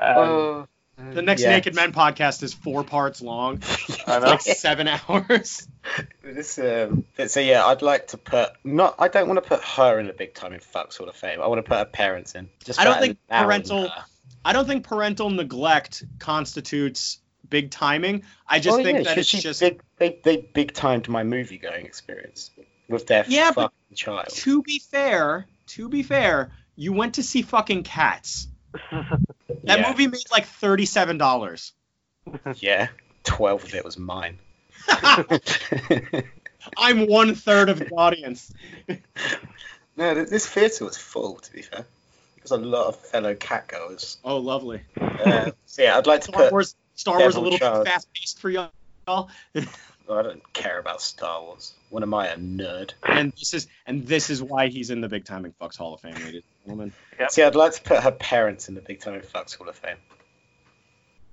um, 0.00 0.16
Oh, 0.16 0.66
The 1.12 1.22
next 1.22 1.42
yeah. 1.42 1.50
Naked 1.50 1.74
Men 1.74 1.92
podcast 1.92 2.42
is 2.42 2.54
four 2.54 2.84
parts 2.84 3.20
long, 3.20 3.62
I 4.06 4.18
know. 4.20 4.26
like 4.26 4.42
seven 4.42 4.86
hours. 4.88 5.66
This, 6.22 6.58
um, 6.58 7.04
so 7.26 7.40
yeah, 7.40 7.64
I'd 7.66 7.82
like 7.82 8.08
to 8.08 8.18
put 8.18 8.50
not. 8.64 8.94
I 8.98 9.08
don't 9.08 9.26
want 9.28 9.42
to 9.42 9.48
put 9.48 9.62
her 9.62 9.98
in 9.98 10.06
the 10.06 10.12
big 10.12 10.34
time 10.34 10.52
in 10.52 10.60
fuck 10.60 10.92
sort 10.92 11.08
of 11.08 11.16
fame. 11.16 11.40
I 11.40 11.46
want 11.48 11.58
to 11.64 11.68
put 11.68 11.78
her 11.78 11.84
parents 11.84 12.34
in. 12.34 12.48
Just 12.64 12.80
I 12.80 12.84
don't 12.84 13.00
think 13.00 13.18
parental- 13.28 13.88
her. 13.88 14.04
I 14.44 14.52
don't 14.52 14.66
think 14.66 14.84
parental 14.84 15.30
neglect 15.30 16.04
constitutes 16.18 17.18
big 17.48 17.70
timing. 17.70 18.22
I 18.46 18.60
just 18.60 18.78
Oh, 18.78 18.82
think 18.82 18.98
yeah, 18.98 19.04
that 19.04 19.14
she- 19.14 19.20
it's 19.20 19.28
she 19.28 19.40
just 19.40 19.60
big, 19.60 19.82
they 19.98 20.20
they 20.22 20.36
big 20.38 20.72
timed 20.72 21.08
my 21.08 21.24
movie 21.24 21.58
going 21.58 21.84
experience 21.86 22.50
with 22.88 23.06
their 23.08 23.24
Yeah, 23.26 23.50
fucking 23.50 23.96
child. 23.96 24.28
to 24.30 24.62
be 24.62 24.78
fair, 24.78 25.46
to 25.68 25.88
be 25.88 26.02
fair, 26.04 26.52
you 26.76 26.92
went 26.92 27.14
to 27.14 27.22
see 27.22 27.42
fucking 27.42 27.82
Cats. 27.82 28.46
That 29.64 29.80
yeah, 29.80 29.88
movie 29.88 30.06
made 30.06 30.30
like 30.30 30.46
thirty-seven 30.46 31.18
dollars. 31.18 31.72
yeah, 32.56 32.88
twelve 33.24 33.64
of 33.64 33.74
it 33.74 33.84
was 33.84 33.98
mine. 33.98 34.38
I'm 36.76 37.06
one 37.06 37.34
third 37.34 37.68
of 37.68 37.78
the 37.78 37.90
audience. 37.90 38.52
no, 39.96 40.24
this 40.24 40.46
theatre 40.46 40.84
was 40.84 40.96
full. 40.96 41.36
To 41.36 41.52
be 41.52 41.62
fair, 41.62 41.86
there's 42.36 42.50
a 42.50 42.56
lot 42.56 42.88
of 42.88 42.96
fellow 42.96 43.34
cat 43.34 43.68
catgoers. 43.68 44.18
Oh, 44.24 44.38
lovely. 44.38 44.82
Uh, 45.00 45.50
so 45.66 45.82
yeah, 45.82 45.98
I'd 45.98 46.06
like 46.06 46.22
to 46.22 46.28
Star 46.28 46.42
put. 46.44 46.52
Wars, 46.52 46.74
Star 46.94 47.18
Wars, 47.18 47.36
a 47.36 47.40
little 47.40 47.58
Child. 47.58 47.86
too 47.86 47.90
fast-paced 47.90 48.38
for 48.38 48.50
y'all. 48.50 49.28
I 50.18 50.22
don't 50.22 50.52
care 50.52 50.78
about 50.78 51.00
Star 51.00 51.42
Wars. 51.42 51.74
What 51.90 52.02
am 52.02 52.14
I, 52.14 52.28
a 52.28 52.36
nerd? 52.36 52.92
And 53.04 53.32
this 53.32 53.54
is 53.54 53.66
and 53.86 54.06
this 54.06 54.30
is 54.30 54.42
why 54.42 54.68
he's 54.68 54.90
in 54.90 55.00
the 55.00 55.08
Big 55.08 55.24
Time 55.24 55.52
Fucks 55.60 55.76
Hall 55.76 55.94
of 55.94 56.00
Fame, 56.00 56.14
ladies 56.14 56.42
and 56.42 56.42
gentlemen. 56.64 56.92
See, 57.28 57.42
I'd 57.42 57.54
like 57.54 57.72
to 57.72 57.82
put 57.82 58.00
her 58.00 58.12
parents 58.12 58.68
in 58.68 58.74
the 58.74 58.80
Big 58.80 59.00
Time 59.00 59.20
Flux 59.22 59.54
Hall 59.54 59.68
of 59.68 59.76
Fame. 59.76 59.96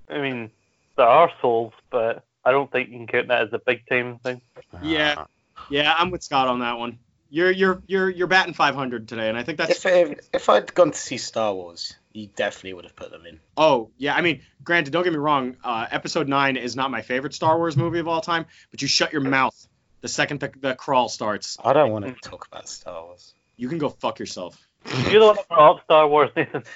I 0.08 0.18
mean, 0.20 0.50
there 0.96 1.06
are 1.06 1.30
souls, 1.40 1.72
but 1.90 2.24
I 2.44 2.50
don't 2.50 2.70
think 2.70 2.90
you 2.90 2.96
can 2.96 3.06
count 3.06 3.28
that 3.28 3.42
as 3.42 3.52
a 3.52 3.58
big 3.58 3.86
time 3.88 4.18
thing. 4.18 4.40
Yeah. 4.82 5.24
Yeah, 5.70 5.94
I'm 5.96 6.10
with 6.10 6.22
Scott 6.22 6.48
on 6.48 6.60
that 6.60 6.78
one. 6.78 6.98
You're 7.30 7.50
you're 7.50 7.82
you're 7.86 8.08
you're 8.08 8.26
batting 8.26 8.54
500 8.54 9.06
today, 9.06 9.28
and 9.28 9.36
I 9.36 9.42
think 9.42 9.58
that's. 9.58 9.84
If, 9.84 9.86
if 9.86 10.28
if 10.32 10.48
I'd 10.48 10.74
gone 10.74 10.92
to 10.92 10.98
see 10.98 11.18
Star 11.18 11.54
Wars, 11.54 11.94
you 12.12 12.28
definitely 12.34 12.72
would 12.72 12.84
have 12.84 12.96
put 12.96 13.10
them 13.10 13.26
in. 13.26 13.38
Oh 13.56 13.90
yeah, 13.98 14.14
I 14.14 14.22
mean, 14.22 14.42
granted, 14.64 14.92
don't 14.92 15.04
get 15.04 15.12
me 15.12 15.18
wrong. 15.18 15.56
Uh, 15.62 15.86
episode 15.90 16.28
nine 16.28 16.56
is 16.56 16.74
not 16.74 16.90
my 16.90 17.02
favorite 17.02 17.34
Star 17.34 17.58
Wars 17.58 17.76
movie 17.76 17.98
of 17.98 18.08
all 18.08 18.20
time, 18.22 18.46
but 18.70 18.80
you 18.80 18.88
shut 18.88 19.12
your 19.12 19.20
mouth 19.20 19.68
the 20.00 20.08
second 20.08 20.40
the, 20.40 20.52
the 20.60 20.74
crawl 20.74 21.08
starts. 21.08 21.56
I 21.62 21.72
don't 21.72 21.90
want 21.90 22.06
to 22.06 22.12
talk 22.12 22.46
about 22.46 22.68
Star 22.68 23.04
Wars. 23.04 23.34
You 23.56 23.68
can 23.68 23.78
go 23.78 23.88
fuck 23.88 24.18
yourself. 24.18 24.58
You're 25.10 25.20
the 25.20 25.26
one 25.26 25.36
that 25.36 25.48
brought 25.48 25.76
up 25.76 25.84
Star 25.84 26.08
Wars, 26.08 26.30
Nathan. 26.36 26.64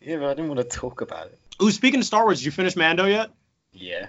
Yeah, 0.00 0.18
but 0.18 0.26
I 0.26 0.34
didn't 0.34 0.54
want 0.54 0.60
to 0.60 0.76
talk 0.76 1.00
about 1.00 1.26
it. 1.26 1.38
Ooh, 1.60 1.72
speaking 1.72 1.98
of 1.98 2.06
Star 2.06 2.22
Wars, 2.22 2.38
did 2.38 2.44
you 2.44 2.52
finish 2.52 2.76
Mando 2.76 3.06
yet? 3.06 3.30
Yeah. 3.72 4.06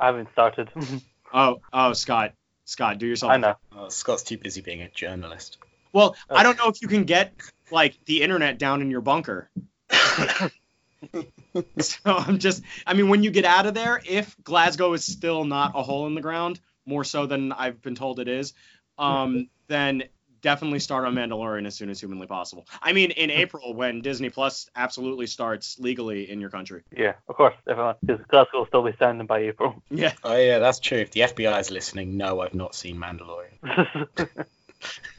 I 0.00 0.06
haven't 0.06 0.30
started. 0.32 0.70
Oh, 1.30 1.60
oh, 1.74 1.92
Scott, 1.92 2.32
Scott, 2.68 2.98
do 2.98 3.06
yourself. 3.06 3.32
I 3.32 3.38
know. 3.38 3.54
Oh, 3.74 3.88
Scott's 3.88 4.22
too 4.22 4.36
busy 4.36 4.60
being 4.60 4.82
a 4.82 4.90
journalist. 4.90 5.56
Well, 5.94 6.16
I 6.28 6.42
don't 6.42 6.58
know 6.58 6.68
if 6.68 6.82
you 6.82 6.88
can 6.88 7.04
get 7.04 7.32
like 7.70 7.96
the 8.04 8.20
internet 8.20 8.58
down 8.58 8.82
in 8.82 8.90
your 8.90 9.00
bunker. 9.00 9.48
so 11.80 11.96
I'm 12.04 12.38
just, 12.38 12.62
I 12.86 12.92
mean, 12.92 13.08
when 13.08 13.22
you 13.22 13.30
get 13.30 13.46
out 13.46 13.64
of 13.64 13.72
there, 13.72 14.02
if 14.06 14.36
Glasgow 14.44 14.92
is 14.92 15.02
still 15.02 15.44
not 15.44 15.72
a 15.76 15.82
hole 15.82 16.06
in 16.06 16.14
the 16.14 16.20
ground, 16.20 16.60
more 16.84 17.04
so 17.04 17.24
than 17.24 17.52
I've 17.52 17.80
been 17.80 17.94
told 17.94 18.20
it 18.20 18.28
is, 18.28 18.52
um, 18.98 19.48
then 19.68 20.02
definitely 20.42 20.80
start 20.80 21.04
on 21.04 21.14
Mandalorian 21.14 21.66
as 21.66 21.74
soon 21.74 21.90
as 21.90 22.00
humanly 22.00 22.26
possible. 22.26 22.66
I 22.80 22.92
mean, 22.92 23.10
in 23.10 23.30
hmm. 23.30 23.36
April 23.36 23.74
when 23.74 24.00
Disney 24.00 24.30
Plus 24.30 24.68
absolutely 24.74 25.26
starts 25.26 25.78
legally 25.78 26.30
in 26.30 26.40
your 26.40 26.50
country. 26.50 26.82
Yeah, 26.96 27.14
of 27.28 27.36
course. 27.36 27.54
Because 27.64 28.20
Glasgow 28.28 28.58
will 28.58 28.66
still 28.66 28.82
be 28.82 28.92
standing 28.92 29.26
by 29.26 29.40
April. 29.40 29.82
Yeah. 29.90 30.12
Oh 30.24 30.36
yeah, 30.36 30.58
that's 30.58 30.80
true. 30.80 30.98
If 30.98 31.10
the 31.12 31.20
FBI 31.20 31.60
is 31.60 31.70
listening, 31.70 32.16
no, 32.16 32.40
I've 32.40 32.54
not 32.54 32.74
seen 32.74 32.96
Mandalorian. 32.96 33.58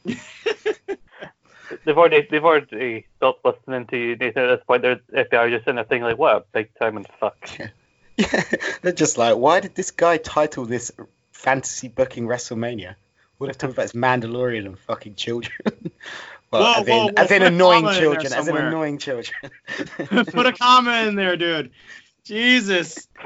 they've 1.86 1.98
already 1.98 2.28
they've 2.30 2.44
already 2.44 3.06
stopped 3.18 3.46
listening 3.46 3.88
to 3.88 3.98
you, 3.98 4.16
Nathan. 4.16 4.44
At 4.44 4.58
this 4.58 4.66
point, 4.66 4.82
they're 4.82 5.00
FBI 5.26 5.50
just 5.50 5.68
in 5.68 5.78
a 5.78 5.84
thing 5.84 6.02
like, 6.02 6.18
"What 6.18 6.36
a 6.36 6.44
big 6.54 6.70
time 6.80 6.98
and 6.98 7.08
fuck." 7.20 7.50
Yeah, 8.20 8.44
they're 8.82 8.92
just 8.92 9.18
like, 9.18 9.38
why 9.38 9.62
did 9.62 9.76
this 9.76 9.92
guy 9.92 10.18
title 10.18 10.66
this 10.66 10.92
fantasy 11.32 11.88
booking 11.88 12.28
WrestleMania? 12.28 12.96
What 13.39 13.50
if 13.50 13.58
talking 13.58 13.74
about 13.74 13.84
his 13.84 13.93
Mandalorian 13.93 14.65
and 14.65 14.77
fucking 14.77 15.15
children? 15.15 15.55
well, 16.51 16.62
Whoa, 16.62 16.81
as 16.81 16.88
in, 16.88 16.93
whoa, 16.93 17.05
whoa, 17.05 17.13
as 17.15 17.31
in 17.31 17.41
annoying 17.41 17.84
comma 17.84 17.93
in 17.96 18.00
children, 18.01 18.25
as 18.25 18.34
in 18.34 18.43
somewhere. 18.43 18.67
annoying 18.67 18.98
children. 18.98 19.38
Put 20.25 20.46
a 20.46 20.51
comma 20.51 21.08
in 21.08 21.15
there, 21.15 21.36
dude. 21.38 21.72
Jesus. 22.24 23.08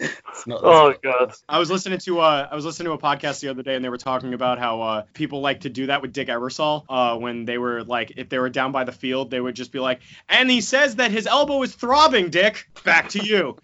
It's 0.00 0.46
not 0.46 0.60
Oh 0.64 0.94
god. 1.00 1.32
I 1.48 1.60
was 1.60 1.70
listening 1.70 1.98
to 2.00 2.18
uh, 2.20 2.48
I 2.50 2.56
was 2.56 2.64
listening 2.64 2.86
to 2.86 2.92
a 2.92 2.98
podcast 2.98 3.40
the 3.40 3.48
other 3.48 3.62
day, 3.62 3.76
and 3.76 3.84
they 3.84 3.88
were 3.88 3.98
talking 3.98 4.34
about 4.34 4.58
how 4.58 4.82
uh, 4.82 5.02
people 5.14 5.40
like 5.40 5.60
to 5.60 5.68
do 5.68 5.86
that 5.86 6.02
with 6.02 6.12
Dick 6.12 6.26
Ebersol. 6.26 6.84
Uh, 6.88 7.16
when 7.18 7.44
they 7.44 7.56
were 7.58 7.84
like, 7.84 8.14
if 8.16 8.28
they 8.28 8.38
were 8.38 8.50
down 8.50 8.72
by 8.72 8.82
the 8.82 8.90
field, 8.90 9.30
they 9.30 9.40
would 9.40 9.54
just 9.54 9.70
be 9.70 9.78
like, 9.78 10.00
"And 10.28 10.50
he 10.50 10.60
says 10.60 10.96
that 10.96 11.12
his 11.12 11.28
elbow 11.28 11.62
is 11.62 11.74
throbbing, 11.74 12.30
Dick. 12.30 12.68
Back 12.84 13.10
to 13.10 13.24
you." 13.24 13.56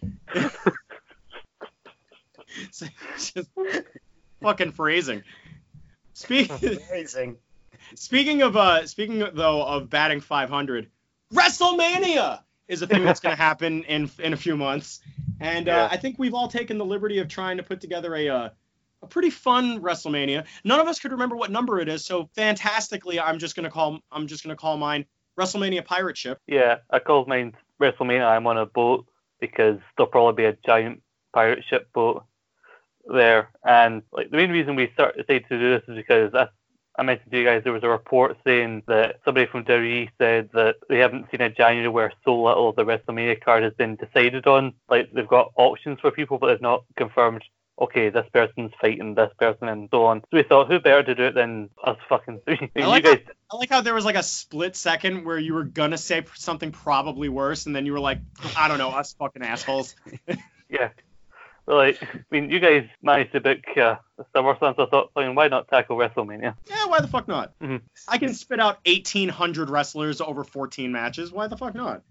So, 2.70 2.86
just 3.16 3.48
fucking 4.42 4.72
phrasing. 4.72 5.22
Speak, 6.14 6.50
amazing. 6.90 7.36
speaking 7.94 8.42
of 8.42 8.56
uh, 8.56 8.86
speaking 8.86 9.24
though 9.34 9.62
of 9.62 9.88
batting 9.88 10.20
500, 10.20 10.88
WrestleMania 11.32 12.40
is 12.66 12.82
a 12.82 12.86
thing 12.86 13.04
that's 13.04 13.20
going 13.20 13.34
to 13.34 13.40
happen 13.40 13.84
in 13.84 14.10
in 14.18 14.32
a 14.32 14.36
few 14.36 14.56
months, 14.56 15.00
and 15.40 15.68
uh, 15.68 15.72
Yeah. 15.72 15.88
I 15.90 15.96
think 15.96 16.18
we've 16.18 16.34
all 16.34 16.48
taken 16.48 16.78
the 16.78 16.84
liberty 16.84 17.18
of 17.18 17.28
trying 17.28 17.56
to 17.56 17.62
put 17.62 17.80
together 17.80 18.14
a 18.16 18.28
uh, 18.28 18.48
a 19.02 19.06
pretty 19.06 19.30
fun 19.30 19.80
WrestleMania. 19.80 20.44
None 20.64 20.80
of 20.80 20.88
us 20.88 20.98
could 20.98 21.12
remember 21.12 21.36
what 21.36 21.50
number 21.50 21.78
it 21.80 21.88
is, 21.88 22.04
so 22.04 22.28
fantastically, 22.34 23.20
I'm 23.20 23.38
just 23.38 23.54
gonna 23.54 23.70
call 23.70 24.00
I'm 24.10 24.26
just 24.26 24.42
gonna 24.42 24.56
call 24.56 24.76
mine 24.76 25.06
WrestleMania 25.38 25.84
Pirate 25.84 26.16
Ship. 26.16 26.38
Yeah, 26.46 26.78
I 26.90 26.98
called 26.98 27.28
mine 27.28 27.54
WrestleMania. 27.80 28.26
I'm 28.26 28.46
on 28.46 28.58
a 28.58 28.66
boat 28.66 29.06
because 29.40 29.78
there'll 29.96 30.10
probably 30.10 30.42
be 30.42 30.48
a 30.48 30.56
giant 30.66 31.02
pirate 31.32 31.62
ship 31.68 31.88
boat 31.92 32.24
there. 33.08 33.50
And 33.64 34.02
like 34.12 34.30
the 34.30 34.36
main 34.36 34.50
reason 34.50 34.76
we 34.76 34.90
start 34.94 35.16
decided 35.16 35.48
to 35.48 35.58
do 35.58 35.70
this 35.70 35.82
is 35.88 35.96
because 35.96 36.34
I, 36.34 36.48
I 36.98 37.02
mentioned 37.02 37.30
to 37.30 37.38
you 37.38 37.44
guys 37.44 37.62
there 37.64 37.72
was 37.72 37.84
a 37.84 37.88
report 37.88 38.36
saying 38.44 38.82
that 38.88 39.20
somebody 39.24 39.46
from 39.46 39.64
WWE 39.64 40.10
said 40.18 40.50
that 40.52 40.76
they 40.88 40.98
haven't 40.98 41.30
seen 41.30 41.40
a 41.40 41.50
January 41.50 41.88
where 41.88 42.12
so 42.24 42.42
little 42.42 42.70
of 42.70 42.76
the 42.76 42.84
WrestleMania 42.84 43.42
card 43.42 43.62
has 43.62 43.72
been 43.74 43.96
decided 43.96 44.46
on. 44.46 44.74
Like 44.88 45.10
they've 45.12 45.28
got 45.28 45.52
options 45.56 46.00
for 46.00 46.10
people, 46.10 46.38
but 46.38 46.48
they've 46.48 46.60
not 46.60 46.84
confirmed. 46.96 47.44
Okay, 47.80 48.10
this 48.10 48.26
person's 48.32 48.72
fighting 48.80 49.14
this 49.14 49.30
person 49.38 49.68
and 49.68 49.88
so 49.92 50.06
on. 50.06 50.20
So 50.22 50.26
we 50.32 50.42
thought, 50.42 50.66
who 50.66 50.80
better 50.80 51.04
to 51.04 51.14
do 51.14 51.22
it 51.26 51.34
than 51.36 51.70
us 51.84 51.96
fucking 52.08 52.40
three? 52.44 52.72
I 52.74 52.80
you 52.80 52.86
like 52.88 53.04
guys, 53.04 53.20
I 53.52 53.56
like 53.56 53.70
how 53.70 53.82
there 53.82 53.94
was 53.94 54.04
like 54.04 54.16
a 54.16 54.22
split 54.24 54.74
second 54.74 55.24
where 55.24 55.38
you 55.38 55.54
were 55.54 55.62
gonna 55.62 55.98
say 55.98 56.24
something 56.34 56.72
probably 56.72 57.28
worse, 57.28 57.66
and 57.66 57.76
then 57.76 57.86
you 57.86 57.92
were 57.92 58.00
like, 58.00 58.18
I 58.56 58.66
don't 58.66 58.78
know, 58.78 58.90
us 58.90 59.12
fucking 59.12 59.42
assholes. 59.42 59.94
Yeah. 60.68 60.90
Well, 61.68 61.76
like, 61.76 62.02
I 62.02 62.20
mean, 62.30 62.50
you 62.50 62.60
guys 62.60 62.88
managed 63.02 63.32
to 63.32 63.40
book 63.40 63.58
uh, 63.76 63.96
SummerSlam, 64.34 64.74
so 64.74 64.86
I 64.86 64.88
thought, 64.88 65.10
I 65.14 65.26
mean, 65.26 65.34
why 65.34 65.48
not 65.48 65.68
tackle 65.68 65.98
WrestleMania? 65.98 66.54
Yeah, 66.66 66.86
why 66.86 67.00
the 67.00 67.08
fuck 67.08 67.28
not? 67.28 67.58
Mhm. 67.58 67.82
I 68.08 68.16
can 68.16 68.32
spit 68.32 68.58
out 68.58 68.78
1,800 68.86 69.68
wrestlers 69.68 70.22
over 70.22 70.44
14 70.44 70.90
matches. 70.90 71.30
Why 71.30 71.46
the 71.46 71.58
fuck 71.58 71.74
not? 71.74 72.04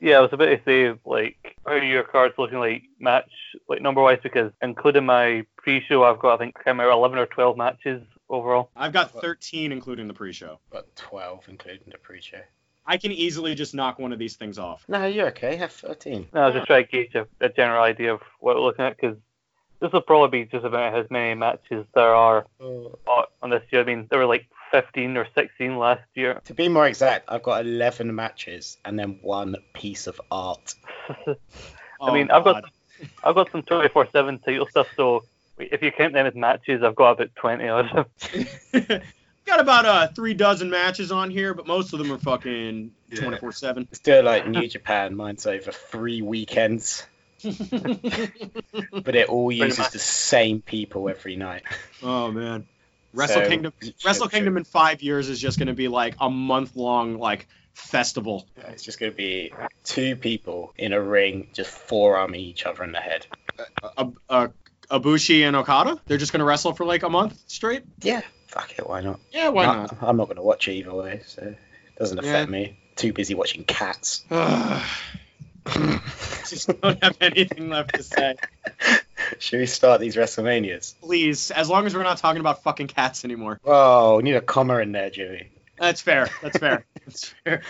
Yeah, 0.00 0.16
I 0.16 0.20
was 0.20 0.32
about 0.32 0.46
to 0.46 0.60
say, 0.64 0.98
like, 1.04 1.56
how 1.66 1.72
are 1.72 1.82
your 1.82 2.02
cards 2.02 2.34
looking 2.38 2.58
like 2.60 2.84
match, 2.98 3.30
like, 3.68 3.82
number 3.82 4.00
wise? 4.00 4.20
Because 4.22 4.52
including 4.62 5.04
my 5.04 5.44
pre 5.56 5.84
show, 5.86 6.04
I've 6.04 6.18
got, 6.18 6.36
I 6.36 6.38
think, 6.38 6.54
I 6.56 6.62
can't 6.62 6.78
remember, 6.78 6.92
11 6.92 7.18
or 7.18 7.26
12 7.26 7.58
matches 7.58 8.02
overall. 8.30 8.70
I've 8.74 8.94
got 8.94 9.10
13, 9.10 9.70
including 9.70 10.08
the 10.08 10.14
pre-show. 10.14 10.60
But 10.70 10.96
12, 10.96 11.44
including 11.48 11.88
the 11.92 11.98
pre-show. 11.98 12.40
I 12.86 12.96
can 12.98 13.12
easily 13.12 13.54
just 13.54 13.74
knock 13.74 13.98
one 13.98 14.12
of 14.12 14.18
these 14.18 14.36
things 14.36 14.58
off. 14.58 14.84
No, 14.88 15.06
you're 15.06 15.28
okay. 15.28 15.56
Have 15.56 15.72
13. 15.72 16.28
No, 16.34 16.42
I 16.42 16.46
was 16.46 16.54
just 16.54 16.66
trying 16.66 16.84
to 16.84 16.90
gauge 16.90 17.14
a, 17.14 17.26
a 17.40 17.48
general 17.48 17.82
idea 17.82 18.12
of 18.14 18.20
what 18.40 18.56
we're 18.56 18.62
looking 18.62 18.84
at, 18.84 18.96
because 18.96 19.16
this 19.80 19.90
will 19.92 20.02
probably 20.02 20.44
be 20.44 20.50
just 20.50 20.64
about 20.64 20.94
as 20.94 21.10
many 21.10 21.34
matches 21.34 21.86
there 21.94 22.14
are 22.14 22.46
Oh. 22.60 22.98
on 23.06 23.24
on 23.42 23.50
this 23.50 23.62
year. 23.70 23.82
I 23.82 23.84
mean, 23.84 24.06
there 24.10 24.18
were 24.18 24.26
like 24.26 24.46
15 24.70 25.16
or 25.16 25.26
16 25.34 25.78
last 25.78 26.02
year. 26.14 26.40
To 26.44 26.54
be 26.54 26.68
more 26.68 26.86
exact, 26.86 27.26
I've 27.28 27.42
got 27.42 27.64
11 27.64 28.14
matches 28.14 28.76
and 28.84 28.98
then 28.98 29.18
one 29.22 29.56
piece 29.72 30.06
of 30.06 30.20
art. 30.30 30.74
Oh, 32.00 32.12
mean, 32.12 32.30
I've 32.30 32.44
got- 32.44 32.56
oh, 32.56 32.60
God. 32.60 32.70
I've 33.22 33.34
got 33.34 33.50
some 33.50 33.62
24 33.62 34.08
7 34.12 34.38
title 34.40 34.66
stuff, 34.68 34.88
so 34.96 35.24
if 35.58 35.80
you 35.82 35.90
count 35.90 36.12
them 36.12 36.26
as 36.26 36.34
matches, 36.34 36.82
I've 36.82 36.94
got 36.96 37.12
about 37.12 37.34
20 37.36 37.66
of 37.68 37.86
them. 38.72 39.00
got 39.46 39.60
about 39.60 39.86
uh 39.86 40.08
three 40.08 40.34
dozen 40.34 40.70
matches 40.70 41.12
on 41.12 41.30
here, 41.30 41.54
but 41.54 41.66
most 41.66 41.92
of 41.92 41.98
them 41.98 42.10
are 42.12 42.18
fucking 42.18 42.92
24 43.14 43.52
seven. 43.52 43.88
It's 43.90 43.98
still 43.98 44.24
like 44.24 44.46
New 44.48 44.66
Japan. 44.68 45.14
Mine's 45.16 45.46
over 45.46 45.70
three 45.72 46.22
weekends, 46.22 47.06
but 47.42 49.14
it 49.14 49.28
all 49.28 49.52
uses 49.52 49.88
the 49.90 49.98
same 49.98 50.60
people 50.62 51.08
every 51.08 51.36
night. 51.36 51.62
Oh 52.02 52.30
man, 52.32 52.66
Wrestle 53.12 53.42
So, 53.42 53.48
Kingdom. 53.48 53.72
it 53.80 53.86
should- 53.86 54.04
Wrestle 54.04 54.28
Kingdom 54.28 54.56
in 54.56 54.64
five 54.64 55.02
years 55.02 55.28
is 55.28 55.40
just 55.40 55.58
going 55.58 55.68
to 55.68 55.74
be 55.74 55.88
like 55.88 56.16
a 56.20 56.30
month 56.30 56.76
long 56.76 57.18
like 57.18 57.46
festival. 57.74 58.46
should- 58.56 58.72
It's 58.72 58.82
just 58.82 58.98
going 58.98 59.12
to 59.12 59.16
be 59.16 59.52
two 59.84 60.16
people 60.16 60.72
in 60.76 60.92
a 60.92 61.00
ring, 61.00 61.48
just 61.52 61.70
forearming 61.70 62.40
each 62.40 62.64
other 62.66 62.82
in 62.84 62.92
the 62.92 63.00
head. 63.00 63.26
Uh, 63.96 64.10
uh, 64.28 64.48
Ibushi 64.90 65.42
and 65.46 65.56
Okada, 65.56 66.00
they're 66.06 66.18
just 66.18 66.32
going 66.32 66.40
to 66.40 66.44
wrestle 66.44 66.74
for 66.74 66.84
like 66.84 67.02
a 67.04 67.08
month 67.08 67.40
straight. 67.46 67.84
Yeah, 68.02 68.20
fuck 68.54 68.78
it, 68.78 68.88
why 68.88 69.00
not? 69.00 69.18
Yeah, 69.32 69.48
why 69.48 69.64
I- 69.64 69.74
not? 69.76 69.96
I'm 70.00 70.16
not 70.16 70.26
going 70.26 70.36
to 70.36 70.42
watch 70.42 70.68
it 70.68 70.72
either 70.74 70.94
way, 70.94 71.22
so 71.26 71.42
it 71.42 71.58
doesn't 71.98 72.18
affect 72.18 72.48
Yeah. 72.48 72.52
me. 72.52 72.78
Too 72.96 73.12
busy 73.12 73.34
watching 73.34 73.64
cats. 73.64 74.24
just 76.48 76.68
don't 76.80 77.02
have 77.02 77.16
anything 77.20 77.68
left 77.70 77.94
to 77.94 78.02
say. 78.02 78.36
Should 79.38 79.58
we 79.60 79.66
start 79.66 80.00
these 80.00 80.14
WrestleManias? 80.16 80.94
Please, 81.00 81.50
as 81.50 81.68
long 81.68 81.86
as 81.86 81.94
we're 81.94 82.02
not 82.04 82.18
talking 82.18 82.40
about 82.40 82.62
fucking 82.62 82.86
cats 82.88 83.24
anymore. 83.24 83.58
Oh, 83.64 84.18
we 84.18 84.22
need 84.22 84.36
a 84.36 84.40
comma 84.40 84.78
in 84.78 84.92
there, 84.92 85.10
Jimmy. 85.10 85.48
That's 85.78 86.00
fair. 86.00 86.28
That's 86.42 86.58
fair. 86.58 86.84
That's 87.06 87.34
fair. 87.44 87.62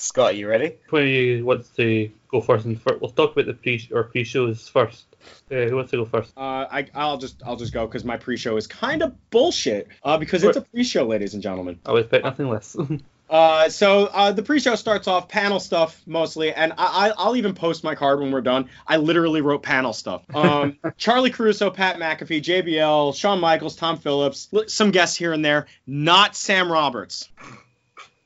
Scott, 0.00 0.34
you 0.34 0.48
ready? 0.48 0.76
Who 0.88 1.44
wants 1.44 1.68
to 1.76 2.10
go 2.28 2.40
first? 2.40 2.64
And 2.64 2.80
we 2.84 2.96
we'll 3.00 3.10
talk 3.10 3.32
about 3.32 3.46
the 3.46 3.54
pre 3.54 3.86
or 3.92 4.04
pre 4.04 4.24
shows 4.24 4.66
first. 4.68 5.04
Uh, 5.50 5.66
who 5.66 5.76
wants 5.76 5.90
to 5.90 5.98
go 5.98 6.06
first? 6.06 6.32
Uh, 6.36 6.66
I, 6.70 6.86
I'll 6.94 7.18
just 7.18 7.42
I'll 7.44 7.56
just 7.56 7.74
go 7.74 7.86
because 7.86 8.04
my 8.04 8.16
pre-show 8.16 8.56
is 8.56 8.66
kind 8.66 9.02
of 9.02 9.14
bullshit. 9.30 9.88
Uh, 10.02 10.16
because 10.16 10.42
it's 10.42 10.56
a 10.56 10.62
pre-show, 10.62 11.04
ladies 11.04 11.34
and 11.34 11.42
gentlemen. 11.42 11.78
I 11.84 11.92
would 11.92 12.04
expect 12.04 12.24
nothing 12.24 12.48
less. 12.48 12.76
Uh, 13.30 13.68
so 13.68 14.06
uh, 14.06 14.32
the 14.32 14.42
pre-show 14.42 14.74
starts 14.74 15.06
off 15.06 15.28
panel 15.28 15.60
stuff 15.60 16.02
mostly, 16.04 16.52
and 16.52 16.72
I, 16.72 17.10
I, 17.10 17.12
I'll 17.16 17.36
even 17.36 17.54
post 17.54 17.84
my 17.84 17.94
card 17.94 18.18
when 18.18 18.32
we're 18.32 18.40
done. 18.40 18.68
I 18.88 18.96
literally 18.96 19.40
wrote 19.40 19.62
panel 19.62 19.92
stuff. 19.92 20.24
Um, 20.34 20.78
Charly 20.98 21.30
Caruso, 21.30 21.70
Pat 21.70 21.98
McAfee, 21.98 22.42
JBL, 22.42 23.14
Shawn 23.14 23.38
Michaels, 23.38 23.76
Tom 23.76 23.98
Phillips, 23.98 24.48
li- 24.50 24.66
some 24.66 24.90
guests 24.90 25.16
here 25.16 25.32
and 25.32 25.44
there. 25.44 25.68
Not 25.86 26.34
Sam 26.34 26.72
Roberts. 26.72 27.28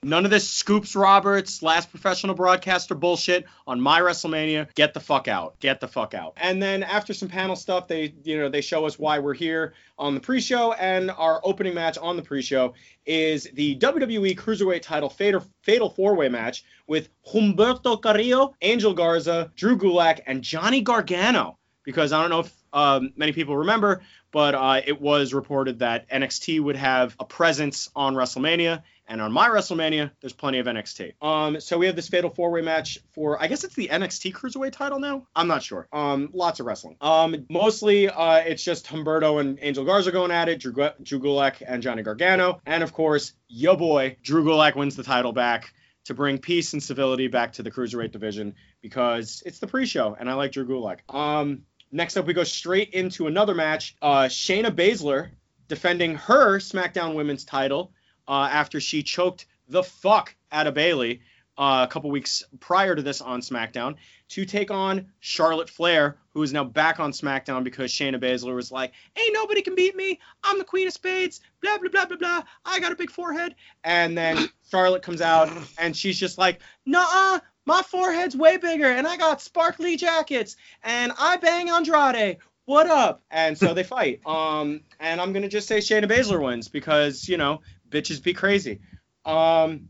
None 0.05 0.27
of 0.27 0.31
this 0.31 0.49
Scoops 0.49 0.95
Roberts, 0.95 1.63
last 1.63 1.91
professional 1.91 2.35
broadcaster 2.35 2.95
bullshit 2.95 3.47
on 3.67 3.81
my 3.81 4.01
WrestleMania. 4.01 4.73
Get 4.75 4.93
the 4.93 5.01
fuck 5.01 5.29
out. 5.29 5.59
Get 5.61 5.81
the 5.81 5.89
fuck 5.89 6.13
out. 6.13 6.35
And 6.37 6.63
then 6.63 6.83
after 6.83 7.15
some 7.15 7.29
panel 7.29 7.57
stuff, 7.57 7.89
they 7.89 8.15
you 8.23 8.39
know 8.39 8.51
they 8.51 8.61
show 8.61 8.85
us 8.85 8.99
why 8.99 9.19
we're 9.19 9.35
here 9.35 9.73
on 9.99 10.15
the 10.15 10.21
pre-show, 10.21 10.73
and 10.75 11.11
our 11.11 11.41
opening 11.43 11.75
match 11.75 11.97
on 11.97 12.17
the 12.17 12.23
pre-show 12.23 12.75
is 13.07 13.45
the 13.55 13.79
WWE 13.79 14.37
Cruiserweight 14.37 14.83
Title 14.83 15.09
Fatal, 15.09 15.43
fatal 15.63 15.89
four-way 15.89 16.29
match 16.29 16.65
with 16.87 17.09
Humberto 17.33 18.01
Carrillo, 18.01 18.55
Angel 18.61 18.93
Garza, 18.93 19.51
Drew 19.57 19.79
Gulak, 19.79 20.21
and 20.27 20.43
Johnny 20.43 20.83
Gargano. 20.83 21.59
Because 21.83 22.13
I 22.13 22.21
don't 22.21 22.31
know 22.31 22.41
if 22.41 22.65
um, 22.73 23.13
many 23.17 23.33
people 23.33 23.59
remember, 23.59 24.03
but 24.33 24.55
uh, 24.55 24.81
it 24.85 25.01
was 25.01 25.33
reported 25.33 25.79
that 25.79 26.11
NXT 26.11 26.61
would 26.61 26.77
have 26.77 27.15
a 27.21 27.25
presence 27.25 27.89
on 27.95 28.15
WrestleMania, 28.15 28.83
and 29.07 29.21
on 29.21 29.33
my 29.33 29.49
WrestleMania, 29.49 30.11
there's 30.21 30.33
plenty 30.33 30.59
of 30.59 30.67
NXT. 30.67 31.15
Um, 31.23 31.61
so 31.61 31.79
we 31.79 31.87
have 31.87 31.97
this 31.97 32.09
fatal 32.09 32.31
four-way 32.31 32.63
match 32.63 32.99
for, 33.13 33.41
I 33.43 33.49
guess 33.49 33.65
it's 33.65 33.75
the 33.75 33.89
NXT 33.89 34.33
Cruiserweight 34.33 34.73
title 34.73 34.99
now. 34.99 35.27
I'm 35.37 35.49
not 35.49 35.63
sure. 35.63 35.89
Um, 35.93 36.31
lots 36.33 36.61
of 36.61 36.67
wrestling. 36.67 36.97
Um, 37.01 37.47
mostly, 37.51 38.09
uh, 38.09 38.37
it's 38.37 38.65
just 38.65 38.87
Humberto 38.87 39.41
and 39.41 39.59
Angel 39.61 39.85
Garza 39.85 40.13
going 40.13 40.31
at 40.31 40.49
it, 40.49 40.61
Drew, 40.61 40.73
Drew 41.03 41.21
Gulak 41.21 41.63
and 41.67 41.83
Johnny 41.83 42.03
Gargano, 42.03 42.61
and 42.67 42.83
of 42.83 42.93
course, 42.93 43.33
yo 43.49 43.77
boy, 43.77 44.17
Drew 44.23 44.45
Gulak 44.45 44.77
wins 44.77 44.97
the 44.97 45.03
title 45.03 45.33
back 45.33 45.73
to 46.05 46.15
bring 46.15 46.39
peace 46.39 46.73
and 46.73 46.83
civility 46.83 47.29
back 47.29 47.55
to 47.55 47.63
the 47.63 47.71
cruiserweight 47.71 48.13
division 48.13 48.55
because 48.83 49.43
it's 49.47 49.59
the 49.59 49.67
pre-show 49.67 50.17
and 50.19 50.29
I 50.29 50.35
like 50.35 50.53
Drew 50.53 50.67
Gulak. 50.67 50.99
Um, 51.15 51.63
next 51.91 52.17
up, 52.17 52.27
we 52.27 52.35
go 52.35 52.45
straight 52.45 52.91
into 52.91 53.27
another 53.27 53.55
match. 53.55 53.97
Uh, 54.03 54.25
Shayna 54.25 54.71
Baszler 54.71 55.31
defending 55.69 56.17
her 56.17 56.59
SmackDown 56.59 57.15
Women's 57.15 57.45
title 57.45 57.93
uh, 58.29 58.49
after 58.51 58.81
she 58.81 59.03
choked 59.03 59.47
the 59.69 59.83
fuck 59.83 60.35
out 60.53 60.67
of 60.67 60.75
Bayley 60.75 61.21
uh, 61.57 61.87
a 61.89 61.93
couple 61.93 62.11
weeks 62.11 62.43
prior 62.61 62.95
to 62.95 63.03
this 63.03 63.21
on 63.21 63.41
SmackDown 63.41 63.97
to 64.31 64.45
take 64.45 64.71
on 64.71 65.07
Charlotte 65.21 65.71
Flair, 65.71 66.17
who 66.33 66.43
is 66.43 66.53
now 66.53 66.65
back 66.65 66.99
on 66.99 67.13
SmackDown 67.13 67.63
because 67.63 67.93
Shayna 67.93 68.21
Baszler 68.21 68.55
was 68.55 68.73
like, 68.73 68.93
"Ain't 69.17 69.35
nobody 69.35 69.63
can 69.63 69.75
beat 69.75 69.95
me. 69.95 70.19
I'm 70.43 70.59
the 70.59 70.65
Queen 70.65 70.87
of 70.87 70.93
Spades." 70.93 71.41
Blah 71.61 71.79
blah 71.79 71.91
blah 71.91 72.07
blah 72.07 72.17
blah. 72.17 72.43
I 72.65 72.81
got 72.81 72.93
a 72.93 72.97
big 72.97 73.11
forehead. 73.11 73.55
And 73.85 74.17
then 74.19 74.49
Charlotte 74.71 75.03
comes 75.03 75.21
out 75.21 75.51
and 75.79 75.97
she's 75.97 76.19
just 76.19 76.39
like, 76.39 76.61
"Nah, 76.87 77.39
my 77.67 77.83
forehead's 77.83 78.37
way 78.37 78.57
bigger, 78.57 78.87
and 78.87 79.07
I 79.07 79.17
got 79.17 79.41
sparkly 79.41 79.97
jackets, 79.97 80.57
and 80.83 81.13
I 81.19 81.37
bang 81.37 81.71
Andrade." 81.71 82.39
What 82.67 82.87
up? 82.87 83.23
And 83.31 83.57
so 83.59 83.75
they 83.75 83.85
fight. 83.85 84.21
Um, 84.27 84.81
and 84.99 85.21
I'm 85.21 85.33
gonna 85.33 85.49
just 85.49 85.69
say 85.69 85.79
Shayna 85.79 86.11
Baszler 86.11 86.43
wins 86.43 86.69
because 86.69 87.29
you 87.29 87.37
know 87.37 87.61
bitches 87.95 88.23
be 88.23 88.35
crazy. 88.35 88.81
Um, 89.25 89.89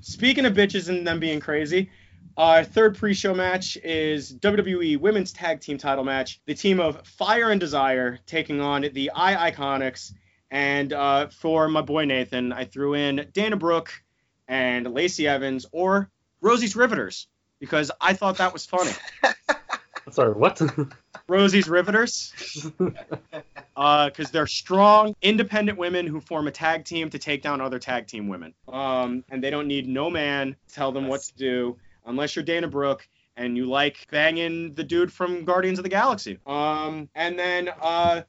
speaking 0.00 0.44
of 0.44 0.54
bitches 0.54 0.88
and 0.88 1.06
them 1.06 1.20
being 1.20 1.40
crazy, 1.40 1.90
our 2.36 2.64
third 2.64 2.96
pre-show 2.96 3.34
match 3.34 3.76
is 3.84 4.34
WWE 4.34 4.98
Women's 4.98 5.32
Tag 5.32 5.60
Team 5.60 5.78
Title 5.78 6.04
match. 6.04 6.40
The 6.46 6.54
team 6.54 6.80
of 6.80 7.06
Fire 7.06 7.50
and 7.50 7.60
Desire 7.60 8.18
taking 8.26 8.60
on 8.60 8.82
the 8.92 9.10
I 9.14 9.50
Iconics. 9.50 10.12
And 10.50 10.92
uh, 10.92 11.28
for 11.28 11.68
my 11.68 11.82
boy 11.82 12.06
Nathan, 12.06 12.52
I 12.52 12.64
threw 12.64 12.94
in 12.94 13.28
Dana 13.32 13.56
Brooke 13.56 13.92
and 14.48 14.92
Lacey 14.92 15.28
Evans 15.28 15.66
or 15.70 16.10
Rosie's 16.40 16.74
Riveters 16.74 17.28
because 17.60 17.90
I 18.00 18.14
thought 18.14 18.38
that 18.38 18.52
was 18.52 18.66
funny. 18.66 18.92
Sorry, 20.10 20.32
what? 20.32 20.60
Rosie's 21.28 21.68
Riveters. 21.68 22.32
Because 22.78 22.94
uh, 23.76 24.10
they're 24.32 24.46
strong, 24.46 25.14
independent 25.22 25.78
women 25.78 26.06
who 26.06 26.20
form 26.20 26.48
a 26.48 26.50
tag 26.50 26.84
team 26.84 27.10
to 27.10 27.18
take 27.18 27.42
down 27.42 27.60
other 27.60 27.78
tag 27.78 28.06
team 28.06 28.28
women. 28.28 28.54
Um, 28.68 29.24
and 29.30 29.42
they 29.42 29.50
don't 29.50 29.66
need 29.66 29.88
no 29.88 30.10
man 30.10 30.56
to 30.68 30.74
tell 30.74 30.92
them 30.92 31.08
what 31.08 31.22
to 31.22 31.34
do 31.34 31.78
unless 32.06 32.36
you're 32.36 32.44
Dana 32.44 32.68
Brooke 32.68 33.08
and 33.36 33.56
you 33.56 33.66
like 33.66 34.06
banging 34.10 34.74
the 34.74 34.84
dude 34.84 35.12
from 35.12 35.44
Guardians 35.44 35.78
of 35.78 35.82
the 35.82 35.88
Galaxy. 35.88 36.38
Um, 36.46 37.08
and 37.14 37.38
then 37.38 37.70
uh, 37.80 38.22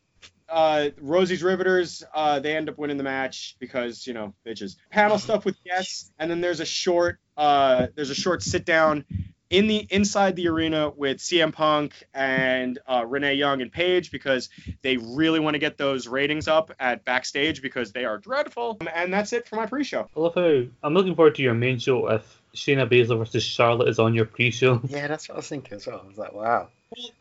uh, 0.48 0.90
Rosie's 1.00 1.42
Riveters, 1.42 2.04
uh, 2.14 2.40
they 2.40 2.56
end 2.56 2.70
up 2.70 2.78
winning 2.78 2.98
the 2.98 3.04
match 3.04 3.56
because 3.60 4.06
you 4.06 4.14
know 4.14 4.34
bitches. 4.46 4.76
Panel 4.90 5.18
stuff 5.18 5.46
with 5.46 5.62
guests, 5.64 6.12
and 6.20 6.30
then 6.30 6.42
there's 6.42 6.60
a 6.60 6.66
short, 6.66 7.20
uh, 7.38 7.88
there's 7.96 8.10
a 8.10 8.16
short 8.16 8.44
sit 8.44 8.66
down 8.66 9.06
in 9.52 9.68
the 9.68 9.86
inside 9.90 10.36
the 10.38 10.48
arena 10.48 10.90
with 10.90 11.18
CM 11.18 11.54
Punk 11.54 11.94
and 12.14 12.80
uh, 12.88 13.06
Renee 13.06 13.36
Young 13.36 13.62
and 13.62 13.72
Paige 13.72 14.10
because 14.10 14.50
they 14.82 14.98
really 14.98 15.42
want 15.42 15.56
to 15.56 15.60
get 15.60 15.78
those 15.78 16.08
ratings 16.08 16.48
up 16.48 16.72
at 16.80 17.04
backstage 17.04 17.62
because 17.62 17.92
they 17.92 18.06
are 18.06 18.18
dreadful. 18.18 18.80
And 18.96 19.14
that's 19.14 19.34
it 19.34 19.48
for 19.48 19.58
my 19.58 19.66
pre-show. 19.66 20.08
I 20.16 20.20
love 20.20 20.36
how 20.36 20.64
I'm 20.84 20.94
looking 20.94 21.16
forward 21.16 21.36
to 21.36 21.44
your 21.44 21.54
main 21.54 21.80
show 21.80 22.08
if 22.08 22.42
Shayna 22.56 22.90
Baszler 22.90 23.18
versus 23.18 23.44
Charlotte 23.44 23.90
is 23.90 24.00
on 24.00 24.14
your 24.16 24.26
pre-show. 24.26 24.82
Yeah, 24.92 25.08
that's 25.08 25.30
what 25.30 25.36
I 25.36 25.38
was 25.38 25.48
thinking 25.48 25.76
as 25.76 25.88
well. 25.88 26.02
I 26.04 26.08
was 26.08 26.18
like, 26.18 26.34
wow. 26.34 26.68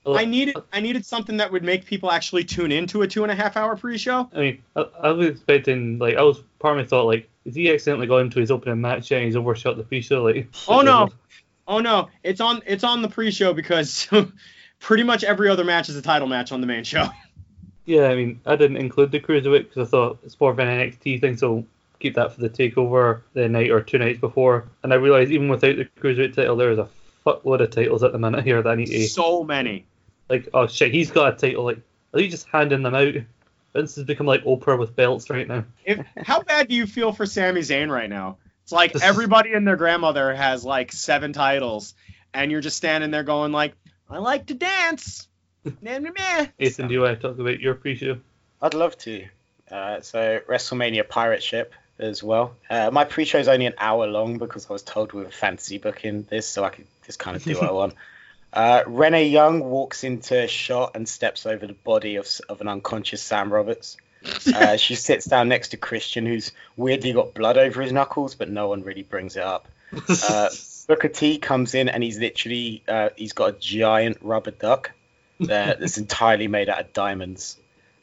Well, 0.04 0.18
I 0.18 0.24
needed 0.24 0.56
I 0.72 0.80
needed 0.80 1.06
something 1.06 1.36
that 1.36 1.52
would 1.52 1.62
make 1.62 1.84
people 1.84 2.10
actually 2.10 2.42
tune 2.42 2.72
into 2.72 3.02
a 3.02 3.06
two 3.06 3.22
and 3.22 3.30
a 3.30 3.34
half 3.36 3.56
hour 3.56 3.76
pre-show. 3.76 4.28
I 4.34 4.38
mean, 4.38 4.62
I, 4.74 4.86
I 5.02 5.10
was 5.12 5.28
expecting 5.28 5.98
like 5.98 6.16
I 6.16 6.22
was 6.22 6.42
part 6.58 6.76
of 6.76 6.84
me 6.84 6.88
thought 6.88 7.06
like 7.06 7.28
is 7.44 7.54
he 7.54 7.72
accidentally 7.72 8.08
got 8.08 8.18
into 8.18 8.40
his 8.40 8.50
opening 8.50 8.80
match 8.80 9.12
and 9.12 9.24
he's 9.24 9.36
overshot 9.36 9.76
the 9.76 9.84
pre-show 9.84 10.24
like? 10.24 10.48
Oh 10.66 10.80
no, 10.80 11.10
oh 11.70 11.78
no, 11.78 12.10
it's 12.22 12.40
on 12.42 12.60
it's 12.66 12.84
on 12.84 13.00
the 13.00 13.08
pre-show 13.08 13.54
because 13.54 14.08
pretty 14.80 15.04
much 15.04 15.24
every 15.24 15.48
other 15.48 15.64
match 15.64 15.88
is 15.88 15.96
a 15.96 16.02
title 16.02 16.28
match 16.28 16.52
on 16.52 16.60
the 16.60 16.66
main 16.66 16.84
show. 16.84 17.08
Yeah, 17.86 18.04
I 18.04 18.14
mean, 18.14 18.40
I 18.46 18.54
didn't 18.54 18.76
include 18.76 19.10
the 19.10 19.18
cruiserweight 19.18 19.64
because 19.64 19.88
I 19.88 19.90
thought 19.90 20.18
it's 20.22 20.38
more 20.38 20.52
of 20.52 20.58
an 20.60 20.68
NXT 20.68 21.20
thing, 21.20 21.36
so 21.36 21.64
keep 21.98 22.14
that 22.14 22.32
for 22.32 22.40
the 22.40 22.48
takeover 22.48 23.22
the 23.32 23.48
night 23.48 23.70
or 23.70 23.80
two 23.80 23.98
nights 23.98 24.20
before. 24.20 24.68
And 24.84 24.92
I 24.92 24.96
realized 24.96 25.32
even 25.32 25.48
without 25.48 25.74
the 25.74 25.86
cruiserweight 26.00 26.36
title, 26.36 26.54
there 26.54 26.70
is 26.70 26.78
a 26.78 26.88
fuckload 27.26 27.60
of 27.62 27.70
titles 27.70 28.04
at 28.04 28.12
the 28.12 28.18
minute 28.18 28.44
here 28.44 28.62
that 28.62 28.68
I 28.68 28.74
need 28.76 28.86
to. 28.86 29.08
So 29.08 29.42
many. 29.42 29.86
Like, 30.28 30.48
oh 30.54 30.68
shit, 30.68 30.92
he's 30.92 31.10
got 31.10 31.34
a 31.34 31.36
title. 31.36 31.64
Like, 31.64 31.80
are 32.14 32.20
you 32.20 32.28
just 32.28 32.46
handing 32.46 32.82
them 32.82 32.94
out? 32.94 33.14
Vince 33.72 33.96
has 33.96 34.04
become 34.04 34.26
like 34.26 34.44
Oprah 34.44 34.78
with 34.78 34.94
belts 34.94 35.28
right 35.28 35.48
now. 35.48 35.64
If, 35.84 35.98
how 36.18 36.42
bad 36.42 36.68
do 36.68 36.76
you 36.76 36.86
feel 36.86 37.12
for 37.12 37.26
Sami 37.26 37.62
Zayn 37.62 37.90
right 37.90 38.10
now? 38.10 38.36
It's 38.70 38.72
like 38.72 39.02
everybody 39.02 39.52
and 39.52 39.66
their 39.66 39.74
grandmother 39.74 40.32
has 40.32 40.64
like 40.64 40.92
seven 40.92 41.32
titles, 41.32 41.92
and 42.32 42.52
you're 42.52 42.60
just 42.60 42.76
standing 42.76 43.10
there 43.10 43.24
going 43.24 43.50
like, 43.50 43.74
"I 44.08 44.18
like 44.18 44.46
to 44.46 44.54
dance." 44.54 45.26
Ethan, 46.60 46.86
do 46.86 46.94
you 46.94 47.00
want 47.00 47.20
to 47.20 47.28
talk 47.28 47.38
about 47.38 47.58
your 47.58 47.74
pre-show? 47.74 48.18
I'd 48.62 48.74
love 48.74 48.96
to. 48.98 49.26
Uh, 49.68 50.00
so 50.02 50.40
WrestleMania 50.48 51.08
Pirate 51.08 51.42
Ship 51.42 51.74
as 51.98 52.22
well. 52.22 52.54
Uh, 52.70 52.90
my 52.92 53.04
pre-show 53.04 53.38
is 53.38 53.48
only 53.48 53.66
an 53.66 53.74
hour 53.76 54.06
long 54.06 54.38
because 54.38 54.70
I 54.70 54.72
was 54.72 54.82
told 54.82 55.12
we 55.12 55.24
were 55.24 55.30
fantasy 55.30 55.78
booking 55.78 56.26
this, 56.30 56.46
so 56.46 56.64
I 56.64 56.70
could 56.70 56.86
just 57.04 57.18
kind 57.18 57.36
of 57.36 57.42
do 57.42 57.54
what 57.56 57.68
I 57.68 57.72
want. 57.72 57.94
Uh, 58.52 58.82
Renee 58.84 59.28
Young 59.28 59.60
walks 59.60 60.02
into 60.02 60.42
a 60.42 60.48
shot 60.48 60.96
and 60.96 61.08
steps 61.08 61.46
over 61.46 61.68
the 61.68 61.72
body 61.72 62.16
of, 62.16 62.26
of 62.48 62.60
an 62.60 62.66
unconscious 62.66 63.22
Sam 63.22 63.52
Roberts. 63.52 63.96
Uh, 64.54 64.76
she 64.76 64.94
sits 64.94 65.24
down 65.24 65.48
next 65.48 65.68
to 65.68 65.76
Christian, 65.76 66.26
who's 66.26 66.52
weirdly 66.76 67.12
got 67.12 67.34
blood 67.34 67.56
over 67.56 67.82
his 67.82 67.92
knuckles, 67.92 68.34
but 68.34 68.50
no 68.50 68.68
one 68.68 68.82
really 68.82 69.02
brings 69.02 69.36
it 69.36 69.42
up. 69.42 69.68
Uh, 70.28 70.50
Booker 70.86 71.08
T 71.08 71.38
comes 71.38 71.74
in 71.74 71.88
and 71.88 72.02
he's 72.02 72.18
literally 72.18 72.82
uh, 72.88 73.10
he's 73.16 73.32
got 73.32 73.50
a 73.50 73.52
giant 73.52 74.18
rubber 74.22 74.50
duck 74.50 74.92
that's 75.38 75.98
entirely 75.98 76.48
made 76.48 76.68
out 76.68 76.80
of 76.80 76.92
diamonds. 76.92 77.56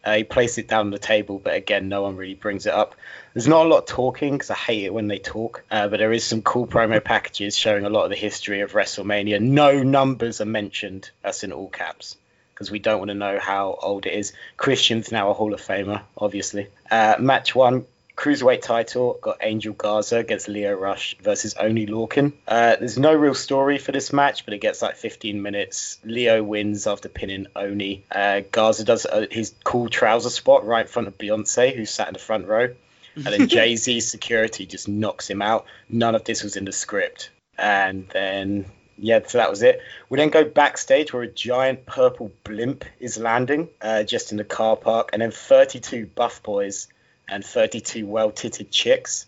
Uh, 0.04 0.16
he 0.16 0.24
placed 0.24 0.58
it 0.58 0.70
down 0.70 0.86
on 0.86 0.92
the 0.92 1.00
table, 1.00 1.38
but 1.38 1.54
again, 1.54 1.90
no 1.90 2.04
one 2.04 2.16
really 2.16 2.34
brings 2.34 2.66
it 2.66 2.74
up. 2.74 2.96
There's 3.34 3.48
not 3.48 3.66
a 3.66 3.70
lot 3.70 3.80
of 3.80 3.86
talking 3.88 4.34
because 4.34 4.50
I 4.50 4.56
hate 4.56 4.86
it 4.86 4.94
when 4.94 5.08
they 5.08 5.20
talk, 5.20 5.66
uh, 5.70 5.90
but 5.90 5.98
there 5.98 6.14
is 6.14 6.24
some 6.24 6.42
cool 6.42 6.66
promo 6.66 7.04
packages 7.04 7.58
showing 7.58 7.84
a 7.84 7.90
lot 7.90 8.06
of 8.06 8.10
the 8.10 8.16
history 8.16 8.62
of 8.62 8.72
WrestleMania. 8.72 9.42
No 9.42 9.84
numbers 9.84 10.40
are 10.40 10.46
mentioned. 10.46 11.12
That's 11.24 11.44
in 11.44 11.52
all 11.52 11.68
caps 11.68 12.16
because 12.58 12.72
we 12.72 12.80
don't 12.80 12.98
want 12.98 13.10
to 13.10 13.16
know 13.16 13.38
how 13.40 13.78
old 13.80 14.08
it 14.08 14.14
is. 14.14 14.34
Christian's 14.58 15.12
now 15.12 15.30
a 15.30 15.34
Hall 15.34 15.54
of 15.54 15.62
Famer, 15.62 16.02
obviously. 16.18 16.70
Uh, 16.90 17.16
match 17.20 17.54
one, 17.54 17.86
cruiserweight 18.16 18.64
title 18.64 19.20
got 19.22 19.38
Angel 19.42 19.76
Garza 19.76 20.18
against 20.18 20.48
Lio 20.48 20.74
Rush 20.74 21.16
versus 21.22 21.54
Oney 21.54 21.86
Lorcan. 21.86 22.34
Uh, 22.48 22.76
there's 22.78 22.98
no 22.98 23.14
real 23.14 23.36
story 23.36 23.78
for 23.78 23.92
this 23.92 24.12
match, 24.12 24.44
but 24.44 24.56
it 24.56 24.58
gets 24.58 24.82
like 24.82 24.96
15 24.96 25.40
minutes. 25.40 26.00
Lio 26.04 26.42
wins 26.42 26.88
after 26.88 27.10
pinning 27.10 27.46
Oney. 27.56 28.06
Uh, 28.12 28.42
Garza 28.52 28.84
does 28.84 29.06
uh, 29.06 29.28
his 29.30 29.54
cool 29.64 29.88
trouser 29.88 30.32
spot 30.32 30.66
right 30.66 30.88
in 30.88 30.88
front 30.88 31.08
of 31.08 31.18
Beyonce, 31.20 31.76
who 31.76 31.86
sat 31.86 32.08
in 32.08 32.14
the 32.14 32.20
front 32.20 32.48
row. 32.48 32.74
And 33.16 33.26
then 33.26 33.48
Jay 33.48 33.76
Z's 33.76 34.10
security 34.10 34.66
just 34.66 34.88
knocks 34.88 35.30
him 35.30 35.44
out. 35.44 35.68
None 35.90 36.16
of 36.16 36.24
this 36.24 36.42
was 36.42 36.56
in 36.56 36.66
the 36.66 36.72
script. 36.72 37.30
And 37.56 38.08
then 38.10 38.66
yeah, 38.98 39.20
so 39.26 39.38
that 39.38 39.50
was 39.50 39.62
it. 39.62 39.82
We 40.10 40.18
then 40.18 40.30
go 40.30 40.44
backstage 40.44 41.14
where 41.14 41.24
a 41.24 41.28
giant 41.28 41.86
purple 41.86 42.32
blimp 42.44 42.86
is 43.00 43.18
landing 43.18 43.70
uh, 43.82 44.04
just 44.04 44.32
in 44.32 44.38
the 44.38 44.44
car 44.44 44.76
park, 44.76 45.12
and 45.14 45.22
then 45.22 45.32
32 45.32 46.08
buff 46.08 46.42
boys 46.44 46.88
and 47.30 47.46
32 47.46 48.06
well 48.06 48.32
titted 48.32 48.72
chicks 48.72 49.26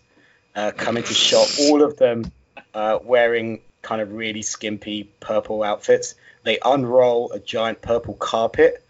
uh, 0.54 0.72
come 0.76 0.96
into 0.96 1.14
shot, 1.14 1.48
all 1.60 1.82
of 1.82 1.96
them 1.96 2.30
uh, 2.74 2.98
wearing 3.02 3.60
kind 3.82 4.00
of 4.00 4.12
really 4.12 4.42
skimpy 4.42 5.04
purple 5.20 5.62
outfits. 5.62 6.14
They 6.42 6.58
unroll 6.64 7.32
a 7.32 7.38
giant 7.38 7.82
purple 7.82 8.14
carpet 8.14 8.82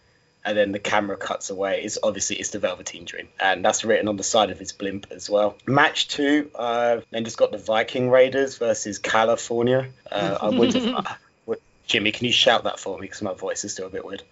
and 0.44 0.56
then 0.56 0.72
the 0.72 0.78
camera 0.78 1.16
cuts 1.16 1.50
away. 1.50 1.82
It's 1.82 1.98
obviously 2.02 2.36
it's 2.36 2.50
the 2.50 2.58
Velveteen 2.58 3.04
Dream, 3.04 3.28
and 3.38 3.64
that's 3.64 3.84
written 3.84 4.08
on 4.08 4.16
the 4.16 4.22
side 4.22 4.50
of 4.50 4.58
his 4.58 4.72
blimp 4.72 5.06
as 5.10 5.28
well. 5.28 5.56
Match 5.66 6.08
two, 6.08 6.50
uh, 6.54 7.00
then 7.10 7.24
just 7.24 7.36
got 7.36 7.52
the 7.52 7.58
Viking 7.58 8.10
Raiders 8.10 8.58
versus 8.58 8.98
California. 8.98 9.88
Uh, 10.10 10.38
I 10.40 10.48
would 10.48 10.74
have. 10.74 10.86
uh, 11.48 11.54
Jimmy, 11.90 12.12
can 12.12 12.24
you 12.26 12.32
shout 12.32 12.64
that 12.64 12.78
for 12.78 12.96
me? 12.98 13.02
Because 13.02 13.20
my 13.20 13.34
voice 13.34 13.64
is 13.64 13.72
still 13.72 13.88
a 13.88 13.90
bit 13.90 14.04
weird. 14.04 14.22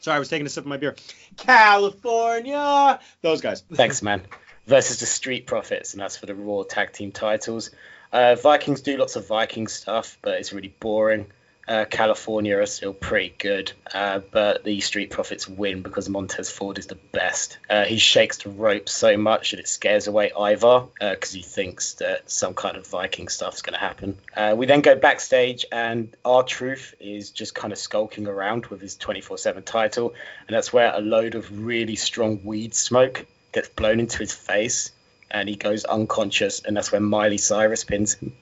Sorry, 0.00 0.16
I 0.16 0.18
was 0.18 0.30
taking 0.30 0.46
a 0.46 0.48
sip 0.48 0.64
of 0.64 0.68
my 0.68 0.78
beer. 0.78 0.96
California. 1.36 2.98
Those 3.20 3.42
guys. 3.42 3.62
Thanks, 3.74 4.02
man. 4.02 4.22
Versus 4.66 4.98
the 4.98 5.06
Street 5.06 5.46
Profits, 5.46 5.92
and 5.92 6.00
that's 6.00 6.16
for 6.16 6.24
the 6.24 6.34
Raw 6.34 6.62
Tag 6.62 6.92
Team 6.92 7.12
titles. 7.12 7.70
Uh, 8.10 8.36
Vikings 8.36 8.80
do 8.80 8.96
lots 8.96 9.16
of 9.16 9.26
Viking 9.28 9.68
stuff, 9.68 10.16
but 10.22 10.38
it's 10.38 10.54
really 10.54 10.74
boring. 10.80 11.26
Uh, 11.66 11.84
California 11.84 12.58
are 12.58 12.66
still 12.66 12.92
pretty 12.92 13.32
good, 13.38 13.72
uh, 13.94 14.20
but 14.32 14.64
the 14.64 14.80
Street 14.80 15.10
Profits 15.10 15.46
win 15.46 15.82
because 15.82 16.08
Montez 16.08 16.50
Ford 16.50 16.78
is 16.78 16.86
the 16.86 16.96
best. 16.96 17.58
Uh, 17.70 17.84
he 17.84 17.98
shakes 17.98 18.38
the 18.38 18.50
rope 18.50 18.88
so 18.88 19.16
much 19.16 19.52
that 19.52 19.60
it 19.60 19.68
scares 19.68 20.08
away 20.08 20.32
Ivar 20.36 20.88
because 20.98 21.32
he 21.32 21.42
thinks 21.42 21.94
that 21.94 22.28
some 22.28 22.54
kind 22.54 22.76
of 22.76 22.86
Viking 22.88 23.28
stuff's 23.28 23.62
going 23.62 23.74
to 23.74 23.80
happen. 23.80 24.18
Uh, 24.36 24.54
we 24.56 24.66
then 24.66 24.80
go 24.80 24.96
backstage, 24.96 25.64
and 25.70 26.14
R 26.24 26.42
Truth 26.42 26.94
is 26.98 27.30
just 27.30 27.54
kind 27.54 27.72
of 27.72 27.78
skulking 27.78 28.26
around 28.26 28.66
with 28.66 28.80
his 28.80 28.96
24 28.96 29.38
7 29.38 29.62
title, 29.62 30.14
and 30.48 30.56
that's 30.56 30.72
where 30.72 30.92
a 30.92 31.00
load 31.00 31.36
of 31.36 31.64
really 31.64 31.96
strong 31.96 32.40
weed 32.42 32.74
smoke 32.74 33.24
gets 33.52 33.68
blown 33.68 34.00
into 34.00 34.18
his 34.18 34.32
face 34.32 34.90
and 35.30 35.48
he 35.48 35.56
goes 35.56 35.84
unconscious 35.84 36.60
and 36.60 36.76
that's 36.76 36.92
when 36.92 37.02
Miley 37.02 37.38
Cyrus 37.38 37.84
pins 37.84 38.14
him 38.14 38.32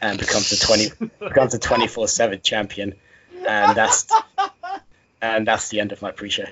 and 0.00 0.18
becomes 0.18 0.52
a 0.52 0.58
20 0.58 0.90
becomes 1.20 1.54
a 1.54 1.58
24/7 1.58 2.42
champion 2.42 2.94
and 3.46 3.76
that's 3.76 4.06
and 5.22 5.46
that's 5.46 5.68
the 5.68 5.80
end 5.80 5.92
of 5.92 6.02
my 6.02 6.10
pre-show. 6.10 6.44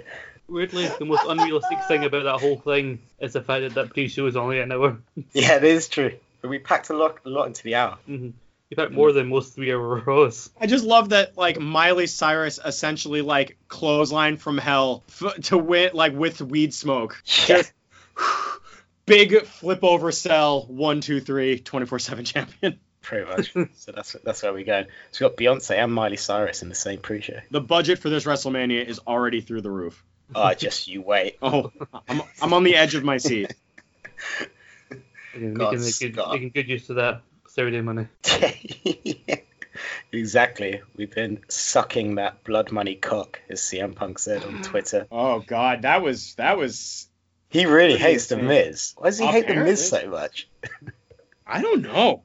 Weirdly, 0.48 0.86
the 0.98 1.04
most 1.04 1.24
unrealistic 1.26 1.78
thing 1.84 2.04
about 2.04 2.24
that 2.24 2.38
whole 2.40 2.58
thing 2.58 3.00
is 3.18 3.32
the 3.32 3.40
fact 3.42 3.62
that 3.62 3.74
that 3.74 3.90
pre-show 3.94 4.26
is 4.26 4.36
only 4.36 4.60
an 4.60 4.70
hour. 4.72 4.98
Yeah, 5.32 5.56
it 5.56 5.64
is 5.64 5.88
true. 5.88 6.12
But 6.42 6.48
we 6.48 6.58
packed 6.58 6.90
a 6.90 6.96
lot 6.96 7.18
a 7.24 7.30
lot 7.30 7.46
into 7.46 7.62
the 7.62 7.74
hour. 7.76 7.98
hmm 8.06 8.30
You 8.70 8.76
packed 8.76 8.92
more 8.92 9.12
than 9.12 9.28
most 9.28 9.54
three-hour 9.54 10.02
Raws. 10.06 10.50
I 10.60 10.66
just 10.66 10.84
love 10.84 11.10
that 11.10 11.36
like 11.38 11.58
Miley 11.58 12.06
Cyrus 12.06 12.58
essentially 12.64 13.22
like 13.22 13.56
clothesline 13.68 14.36
from 14.36 14.58
hell 14.58 15.02
f- 15.08 15.34
to 15.44 15.58
win 15.58 15.90
like 15.94 16.12
with 16.12 16.40
weed 16.40 16.74
smoke. 16.74 17.22
Yeah. 17.48 17.62
Just 17.62 17.72
big 19.06 19.44
flip 19.46 19.80
over 19.82 20.12
cell 20.12 20.66
one 20.66 21.00
two 21.00 21.20
three 21.20 21.58
24/7 21.58 22.26
champion. 22.26 22.78
Pretty 23.04 23.30
much. 23.30 23.52
so 23.76 23.92
that's 23.92 24.16
that's 24.24 24.42
where 24.42 24.52
we 24.52 24.64
go. 24.64 24.84
So 25.12 25.28
we've 25.28 25.36
got 25.36 25.36
Beyonce 25.36 25.76
and 25.76 25.92
Miley 25.92 26.16
Cyrus 26.16 26.62
in 26.62 26.70
the 26.70 26.74
same 26.74 27.00
pre-show. 27.00 27.40
The 27.50 27.60
budget 27.60 27.98
for 27.98 28.08
this 28.08 28.24
WrestleMania 28.24 28.84
is 28.84 28.98
already 29.06 29.42
through 29.42 29.60
the 29.60 29.70
roof. 29.70 30.02
Oh, 30.34 30.54
just 30.54 30.88
you 30.88 31.02
wait. 31.02 31.36
Oh, 31.42 31.70
I'm 32.08 32.22
I'm 32.40 32.54
on 32.54 32.64
the 32.64 32.76
edge 32.76 32.94
of 32.94 33.04
my 33.04 33.18
seat. 33.18 33.54
Again, 35.34 35.54
God, 35.54 35.78
making, 35.78 36.12
good, 36.12 36.26
making 36.32 36.50
good 36.50 36.68
use 36.68 36.88
of 36.88 36.96
that 36.96 37.22
Saturday 37.48 37.82
money. 37.82 38.08
exactly. 40.12 40.80
We've 40.96 41.14
been 41.14 41.40
sucking 41.48 42.14
that 42.14 42.42
blood 42.42 42.72
money 42.72 42.94
cock, 42.94 43.40
as 43.50 43.60
CM 43.60 43.94
Punk 43.94 44.18
said 44.18 44.44
on 44.44 44.62
Twitter. 44.62 45.06
Oh 45.12 45.40
God, 45.40 45.82
that 45.82 46.02
was 46.02 46.34
that 46.36 46.56
was 46.56 47.06
He 47.50 47.66
really 47.66 47.98
hates 47.98 48.28
the 48.28 48.36
insane. 48.36 48.48
Miz. 48.48 48.94
Why 48.96 49.08
does 49.08 49.18
he 49.18 49.26
hate 49.26 49.46
the 49.46 49.56
Miz 49.56 49.86
so 49.88 50.08
much? 50.08 50.48
I 51.46 51.60
don't 51.60 51.82
know. 51.82 52.22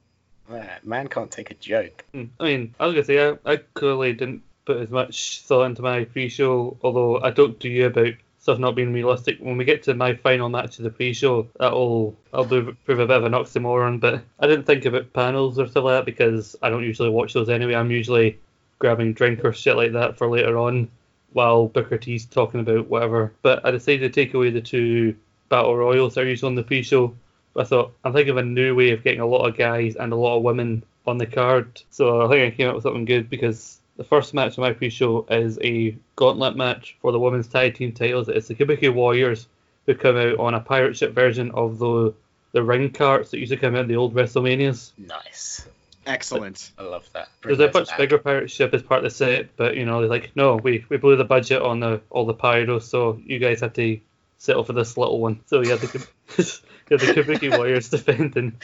Man, 0.82 1.08
can't 1.08 1.30
take 1.30 1.50
a 1.50 1.54
joke. 1.54 2.04
Hmm. 2.12 2.24
I 2.38 2.44
mean, 2.44 2.74
I 2.80 2.86
was 2.86 2.94
gonna 2.94 3.04
say 3.04 3.28
I, 3.28 3.52
I 3.52 3.56
clearly 3.74 4.12
didn't 4.12 4.42
put 4.64 4.78
as 4.78 4.90
much 4.90 5.42
thought 5.42 5.64
into 5.64 5.82
my 5.82 6.04
pre-show, 6.04 6.76
although 6.82 7.22
I 7.22 7.30
talked 7.30 7.60
to 7.60 7.68
you 7.68 7.86
about 7.86 8.14
stuff 8.40 8.58
not 8.58 8.74
being 8.74 8.92
realistic. 8.92 9.38
When 9.38 9.56
we 9.56 9.64
get 9.64 9.82
to 9.84 9.94
my 9.94 10.14
final 10.14 10.48
match 10.48 10.78
of 10.78 10.84
the 10.84 10.90
pre-show, 10.90 11.46
that'll 11.58 12.16
I'll 12.32 12.44
do, 12.44 12.76
prove 12.84 12.98
a 12.98 13.06
bit 13.06 13.16
of 13.16 13.24
an 13.24 13.32
oxymoron. 13.32 14.00
But 14.00 14.22
I 14.38 14.46
didn't 14.46 14.64
think 14.64 14.84
about 14.84 15.12
panels 15.12 15.58
or 15.58 15.68
stuff 15.68 15.84
like 15.84 15.98
that 15.98 16.06
because 16.06 16.56
I 16.62 16.70
don't 16.70 16.84
usually 16.84 17.10
watch 17.10 17.34
those 17.34 17.48
anyway. 17.48 17.74
I'm 17.74 17.90
usually 17.90 18.38
grabbing 18.78 19.12
drink 19.12 19.44
or 19.44 19.52
shit 19.52 19.76
like 19.76 19.92
that 19.92 20.16
for 20.16 20.28
later 20.28 20.58
on 20.58 20.90
while 21.32 21.68
Booker 21.68 21.98
T's 21.98 22.24
talking 22.24 22.60
about 22.60 22.88
whatever. 22.88 23.32
But 23.42 23.64
I 23.64 23.70
decided 23.70 24.00
to 24.00 24.08
take 24.08 24.34
away 24.34 24.50
the 24.50 24.60
two 24.60 25.14
battle 25.48 25.76
royals 25.76 26.14
that 26.14 26.22
are 26.22 26.28
usually 26.28 26.48
on 26.48 26.54
the 26.54 26.62
pre-show. 26.62 27.14
I 27.56 27.64
thought 27.64 27.92
I'm 28.04 28.12
thinking 28.12 28.30
of 28.30 28.36
a 28.36 28.42
new 28.42 28.74
way 28.74 28.90
of 28.90 29.02
getting 29.02 29.20
a 29.20 29.26
lot 29.26 29.46
of 29.48 29.56
guys 29.56 29.96
and 29.96 30.12
a 30.12 30.16
lot 30.16 30.36
of 30.36 30.42
women 30.42 30.84
on 31.06 31.18
the 31.18 31.26
card. 31.26 31.82
So 31.90 32.22
I 32.24 32.28
think 32.28 32.52
I 32.52 32.56
came 32.56 32.68
up 32.68 32.74
with 32.74 32.84
something 32.84 33.04
good 33.04 33.28
because 33.28 33.80
the 33.96 34.04
first 34.04 34.32
match 34.34 34.52
of 34.52 34.58
my 34.58 34.72
pre-show 34.72 35.26
is 35.30 35.58
a 35.62 35.96
gauntlet 36.16 36.56
match 36.56 36.96
for 37.02 37.12
the 37.12 37.18
women's 37.18 37.48
tag 37.48 37.74
team 37.74 37.92
titles. 37.92 38.28
It's 38.28 38.48
the 38.48 38.54
Kabuki 38.54 38.92
Warriors 38.92 39.46
who 39.86 39.94
come 39.94 40.16
out 40.16 40.38
on 40.38 40.54
a 40.54 40.60
pirate 40.60 40.96
ship 40.96 41.12
version 41.12 41.50
of 41.52 41.78
the 41.78 42.14
the 42.52 42.62
ring 42.62 42.90
carts 42.90 43.30
that 43.30 43.38
used 43.38 43.52
to 43.52 43.56
come 43.56 43.74
out 43.76 43.82
in 43.82 43.88
the 43.88 43.96
old 43.96 44.14
WrestleManias. 44.14 44.90
Nice. 44.98 45.66
Excellent. 46.06 46.72
I 46.78 46.82
love 46.82 47.08
that. 47.12 47.28
There's 47.42 47.58
Bring 47.58 47.68
a 47.68 47.72
much 47.72 47.88
back. 47.88 47.98
bigger 47.98 48.18
pirate 48.18 48.50
ship 48.50 48.74
as 48.74 48.82
part 48.82 48.98
of 48.98 49.04
the 49.04 49.10
set, 49.10 49.56
but 49.56 49.76
you 49.76 49.84
know 49.84 50.00
they're 50.00 50.08
like, 50.08 50.32
no, 50.34 50.56
we, 50.56 50.84
we 50.88 50.96
blew 50.96 51.16
the 51.16 51.24
budget 51.24 51.62
on 51.62 51.78
the 51.80 52.00
all 52.10 52.26
the 52.26 52.34
pyros, 52.34 52.82
so 52.82 53.20
you 53.24 53.38
guys 53.38 53.60
have 53.60 53.74
to 53.74 54.00
settle 54.38 54.64
for 54.64 54.72
this 54.72 54.96
little 54.96 55.20
one. 55.20 55.40
So 55.46 55.60
you 55.62 55.70
had 55.70 55.80
the 55.80 56.06
had 56.90 57.00
the 57.00 57.06
Kabuki 57.06 57.56
Warriors 57.56 57.88
defending. 57.88 58.56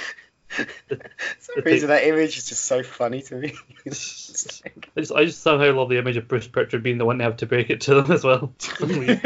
Some 1.40 1.64
reason, 1.64 1.88
that 1.88 2.04
image 2.04 2.38
is 2.38 2.48
just 2.48 2.64
so 2.64 2.82
funny 2.82 3.20
to 3.22 3.34
me. 3.34 3.54
I 3.86 3.90
just 3.90 5.12
I 5.12 5.24
just 5.24 5.42
somehow 5.42 5.72
love 5.72 5.88
the 5.88 5.98
image 5.98 6.16
of 6.16 6.28
Bruce 6.28 6.46
Pritchard 6.46 6.82
being 6.82 6.98
the 6.98 7.04
one 7.04 7.18
to 7.18 7.24
have 7.24 7.38
to 7.38 7.46
break 7.46 7.68
it 7.70 7.80
to 7.82 7.94
them 7.94 8.12
as 8.12 8.22
well. 8.22 8.52
For 8.58 8.86
some 8.86 9.00
reason. 9.00 9.20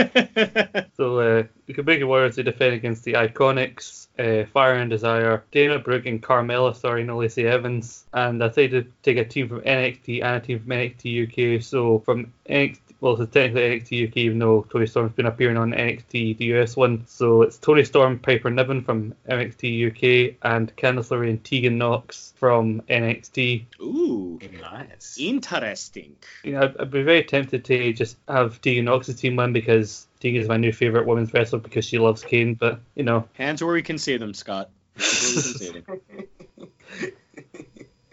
So 0.97 1.19
uh, 1.19 1.43
the 1.67 1.75
Kabuki 1.75 2.07
Warriors 2.07 2.37
they 2.37 2.43
defend 2.43 2.75
against 2.75 3.05
the 3.05 3.15
Iconics, 3.15 4.09
uh, 4.19 4.47
Fire 4.47 4.75
and 4.75 4.91
Desire, 4.91 5.45
Dana 5.51 5.79
Brooke 5.79 6.07
and 6.07 6.23
Carmella, 6.23 6.75
sorry, 6.75 7.05
no 7.05 7.19
Lacey 7.19 7.47
Evans, 7.47 8.05
and 8.13 8.43
I 8.43 8.49
decided 8.49 8.85
to 8.85 8.93
take 9.03 9.19
a 9.19 9.29
team 9.29 9.49
from 9.49 9.61
NXT 9.61 10.23
and 10.23 10.37
a 10.37 10.41
team 10.41 10.61
from 10.61 10.69
NXT 10.69 11.57
UK. 11.59 11.63
So 11.63 12.01
from 12.01 12.33
NXT, 12.49 12.81
well, 13.01 13.21
it's 13.21 13.33
technically 13.33 13.81
NXT 13.81 14.09
UK, 14.09 14.17
even 14.19 14.39
though 14.39 14.67
Toni 14.71 14.87
Storm's 14.87 15.13
been 15.13 15.27
appearing 15.27 15.57
on 15.57 15.73
NXT, 15.73 16.37
the 16.37 16.45
US 16.57 16.77
one. 16.77 17.07
So 17.07 17.43
it's 17.43 17.57
Toni 17.57 17.85
Storm, 17.85 18.19
Piper 18.19 18.51
Niven 18.51 18.83
from 18.83 19.15
NXT 19.29 19.89
UK, 19.89 20.37
and 20.43 20.75
Candice 20.77 21.09
LeRae 21.09 21.31
and 21.31 21.43
Tegan 21.43 21.79
Nox 21.79 22.35
from 22.37 22.83
NXT. 22.83 23.65
Ooh, 23.81 24.39
nice. 24.61 25.17
interesting. 25.19 26.17
You 26.45 26.53
know, 26.53 26.63
I'd, 26.63 26.77
I'd 26.79 26.91
be 26.91 27.03
very 27.03 27.25
tempted 27.25 27.65
to 27.67 27.93
just 27.95 28.19
have 28.29 28.61
Tegan 28.61 28.85
Nox's 28.85 29.17
team 29.17 29.37
win 29.37 29.53
because 29.55 30.07
Tegan 30.21 30.43
is 30.43 30.49
my 30.49 30.59
new 30.59 30.73
favorite 30.73 31.07
women's 31.07 31.33
wrestler 31.33 31.61
because 31.61 31.87
she 31.87 31.99
loves 31.99 32.23
Kane. 32.23 32.55
But 32.55 32.81
you 32.95 33.05
know, 33.05 33.29
Hands 33.35 33.63
where 33.63 33.73
we 33.73 33.83
can 33.83 33.97
see 33.99 34.19
them, 34.19 34.35
Scott. 34.35 34.71
Hands 34.97 35.35
where 35.35 35.37
we 35.37 35.43
can 35.43 35.55
see 35.59 35.81
them. 35.81 36.01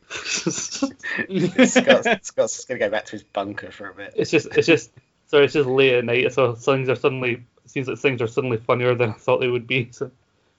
Scott's, 0.10 2.28
Scott's 2.28 2.65
gonna 2.65 2.80
go 2.80 2.89
back 2.89 3.06
to 3.06 3.12
his 3.13 3.24
bunker 3.24 3.72
for 3.72 3.89
a 3.89 3.93
bit. 3.93 4.13
it's 4.15 4.32
just 4.32 4.48
it's 4.56 4.67
just 4.67 4.91
sorry, 5.28 5.46
it's 5.46 5.54
just 5.54 5.67
late 5.67 5.96
at 5.96 6.06
night, 6.06 6.32
so 6.34 6.54
things 6.56 6.89
are 6.89 6.96
suddenly 6.96 7.43
it 7.65 7.72
seems 7.72 7.88
like 7.88 7.98
things 7.98 8.22
are 8.22 8.28
suddenly 8.28 8.58
funnier 8.58 8.96
than 8.96 9.10
I 9.10 9.13
thought 9.13 9.39
they 9.39 9.48
would 9.48 9.67
be. 9.67 9.89
So 9.91 10.12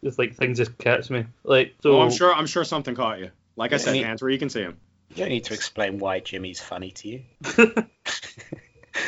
just 0.04 0.18
like 0.18 0.34
things 0.34 0.58
just 0.58 0.76
catch 0.78 1.10
me. 1.10 1.24
Like 1.44 1.74
so, 1.82 1.96
oh, 1.96 2.00
I'm 2.02 2.10
sure. 2.10 2.34
I'm 2.34 2.46
sure 2.46 2.64
something 2.64 2.94
caught 2.94 3.18
you. 3.18 3.30
Like 3.56 3.72
I 3.72 3.78
said, 3.78 3.96
Yeah. 3.96 4.06
hands 4.06 4.22
where 4.22 4.30
you 4.30 4.38
can 4.38 4.50
see 4.50 4.62
them. 4.62 4.76
You 5.10 5.16
don't 5.16 5.30
need 5.30 5.44
to 5.44 5.54
explain 5.54 5.98
why 5.98 6.20
Jimmy's 6.20 6.60
funny 6.60 6.90
to 6.92 7.08
you. 7.08 7.22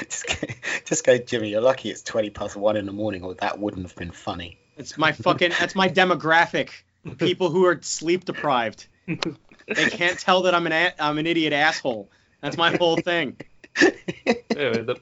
just, 0.08 0.26
go, 0.26 0.46
just 0.86 1.04
go, 1.04 1.18
Jimmy. 1.18 1.50
You're 1.50 1.60
lucky 1.60 1.90
it's 1.90 2.02
twenty 2.02 2.30
past 2.30 2.56
one 2.56 2.76
in 2.76 2.86
the 2.86 2.92
morning, 2.92 3.22
or 3.22 3.34
that 3.34 3.58
wouldn't 3.58 3.86
have 3.86 3.96
been 3.96 4.12
funny. 4.12 4.58
It's 4.76 4.96
my 4.96 5.12
fucking. 5.12 5.52
That's 5.58 5.74
my 5.74 5.88
demographic. 5.88 6.70
People 7.18 7.50
who 7.50 7.66
are 7.66 7.78
sleep 7.82 8.24
deprived. 8.24 8.86
They 9.74 9.88
can't 9.88 10.18
tell 10.18 10.42
that 10.42 10.54
I'm 10.54 10.66
an 10.66 10.72
a- 10.72 10.94
I'm 10.98 11.18
an 11.18 11.26
idiot 11.26 11.52
asshole. 11.52 12.10
That's 12.40 12.56
my 12.56 12.76
whole 12.76 12.96
thing. 12.96 13.36
anyway, 13.76 14.82
the, 14.82 14.96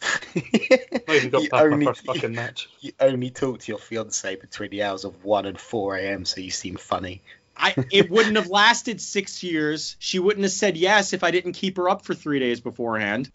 not 1.06 1.16
even 1.16 1.30
got 1.30 1.42
you, 1.42 1.48
only, 1.52 1.86
my 1.86 1.92
first 1.92 2.04
fucking 2.04 2.34
match. 2.34 2.68
you 2.80 2.92
only 3.00 3.30
talk 3.30 3.60
to 3.60 3.72
your 3.72 3.78
fiance 3.78 4.36
between 4.36 4.70
the 4.70 4.82
hours 4.82 5.04
of 5.04 5.24
one 5.24 5.46
and 5.46 5.58
four 5.58 5.96
a.m., 5.96 6.24
so 6.24 6.40
you 6.40 6.50
seem 6.50 6.76
funny. 6.76 7.22
I 7.56 7.74
it 7.90 8.10
wouldn't 8.10 8.36
have 8.36 8.48
lasted 8.48 9.00
six 9.00 9.42
years. 9.42 9.96
She 9.98 10.18
wouldn't 10.18 10.44
have 10.44 10.52
said 10.52 10.76
yes 10.76 11.12
if 11.12 11.22
I 11.22 11.30
didn't 11.30 11.52
keep 11.52 11.76
her 11.76 11.88
up 11.88 12.04
for 12.04 12.14
three 12.14 12.38
days 12.38 12.60
beforehand. 12.60 13.30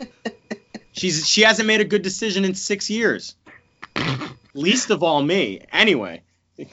She's 0.94 1.28
she 1.28 1.42
hasn't 1.42 1.68
made 1.68 1.82
a 1.82 1.86
good 1.86 2.02
decision 2.02 2.46
in 2.46 2.56
six 2.56 2.90
years. 2.90 3.36
Least 4.54 4.90
of 4.90 5.04
all 5.04 5.22
me. 5.22 5.62
Anyway. 5.72 6.24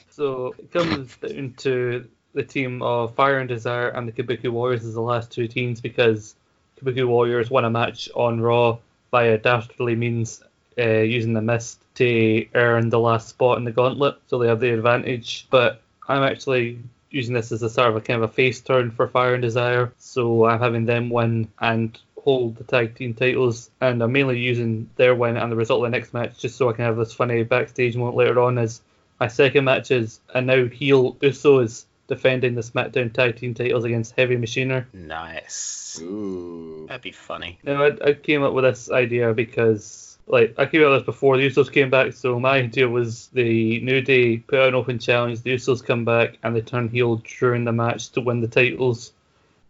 So 0.09 0.55
it 0.57 0.71
comes 0.71 1.15
down 1.17 1.53
to 1.57 2.07
the 2.33 2.43
team 2.43 2.81
of 2.81 3.15
Fire 3.15 3.39
and 3.39 3.47
Desire 3.47 3.89
and 3.89 4.07
the 4.07 4.11
Kabuki 4.11 4.49
Warriors 4.49 4.85
as 4.85 4.93
the 4.93 5.01
last 5.01 5.31
two 5.31 5.47
teams 5.47 5.81
because 5.81 6.35
Kabuki 6.79 7.07
Warriors 7.07 7.49
won 7.49 7.65
a 7.65 7.69
match 7.69 8.09
on 8.15 8.41
Raw 8.41 8.79
via 9.11 9.37
dastardly 9.37 9.95
means 9.95 10.43
uh, 10.77 10.99
using 10.99 11.33
the 11.33 11.41
mist 11.41 11.79
to 11.95 12.47
earn 12.55 12.89
the 12.89 12.99
last 12.99 13.29
spot 13.29 13.59
in 13.59 13.63
the 13.63 13.71
gauntlet, 13.71 14.17
so 14.27 14.39
they 14.39 14.47
have 14.47 14.59
the 14.59 14.73
advantage. 14.73 15.45
But 15.51 15.81
I'm 16.07 16.23
actually 16.23 16.79
using 17.11 17.35
this 17.35 17.51
as 17.51 17.61
a 17.61 17.69
sort 17.69 17.89
of 17.89 17.95
a 17.95 18.01
kind 18.01 18.23
of 18.23 18.29
a 18.29 18.33
face 18.33 18.59
turn 18.61 18.89
for 18.89 19.07
Fire 19.07 19.35
and 19.35 19.41
Desire, 19.41 19.93
so 19.99 20.45
I'm 20.45 20.59
having 20.59 20.85
them 20.85 21.11
win 21.11 21.47
and 21.59 21.97
hold 22.23 22.55
the 22.55 22.63
tag 22.63 22.95
team 22.95 23.13
titles, 23.13 23.69
and 23.81 24.01
I'm 24.01 24.11
mainly 24.11 24.39
using 24.39 24.89
their 24.95 25.13
win 25.13 25.37
and 25.37 25.51
the 25.51 25.55
result 25.55 25.85
of 25.85 25.91
the 25.91 25.97
next 25.97 26.13
match 26.13 26.39
just 26.39 26.55
so 26.55 26.69
I 26.69 26.73
can 26.73 26.85
have 26.85 26.97
this 26.97 27.13
funny 27.13 27.43
backstage 27.43 27.95
moment 27.95 28.17
later 28.17 28.39
on. 28.39 28.57
As 28.57 28.81
my 29.19 29.27
second 29.27 29.65
match 29.65 29.91
is 29.91 30.19
a 30.33 30.41
now 30.41 30.65
heel 30.65 31.13
Usos 31.15 31.85
defending 32.07 32.55
the 32.55 32.61
SmackDown 32.61 33.13
tag 33.13 33.37
team 33.37 33.53
titles 33.53 33.85
against 33.85 34.15
Heavy 34.17 34.35
Machinery. 34.35 34.85
Nice. 34.93 35.99
Ooh. 36.01 36.85
That'd 36.87 37.01
be 37.01 37.11
funny. 37.11 37.59
Now, 37.63 37.83
I, 37.83 37.91
I 38.05 38.13
came 38.13 38.43
up 38.43 38.53
with 38.53 38.65
this 38.65 38.91
idea 38.91 39.33
because, 39.33 40.17
like, 40.27 40.55
I 40.57 40.65
came 40.65 40.83
up 40.83 40.91
with 40.91 40.99
this 40.99 41.05
before 41.05 41.37
the 41.37 41.47
Usos 41.47 41.71
came 41.71 41.89
back. 41.89 42.13
So 42.13 42.39
my 42.39 42.57
idea 42.57 42.89
was 42.89 43.27
the 43.27 43.79
New 43.79 44.01
Day 44.01 44.37
put 44.37 44.59
out 44.59 44.69
an 44.69 44.75
open 44.75 44.99
challenge, 44.99 45.41
the 45.41 45.53
Usos 45.55 45.85
come 45.85 46.05
back, 46.05 46.37
and 46.43 46.55
they 46.55 46.61
turn 46.61 46.89
heel 46.89 47.21
during 47.39 47.63
the 47.63 47.71
match 47.71 48.09
to 48.11 48.21
win 48.21 48.41
the 48.41 48.47
titles. 48.47 49.13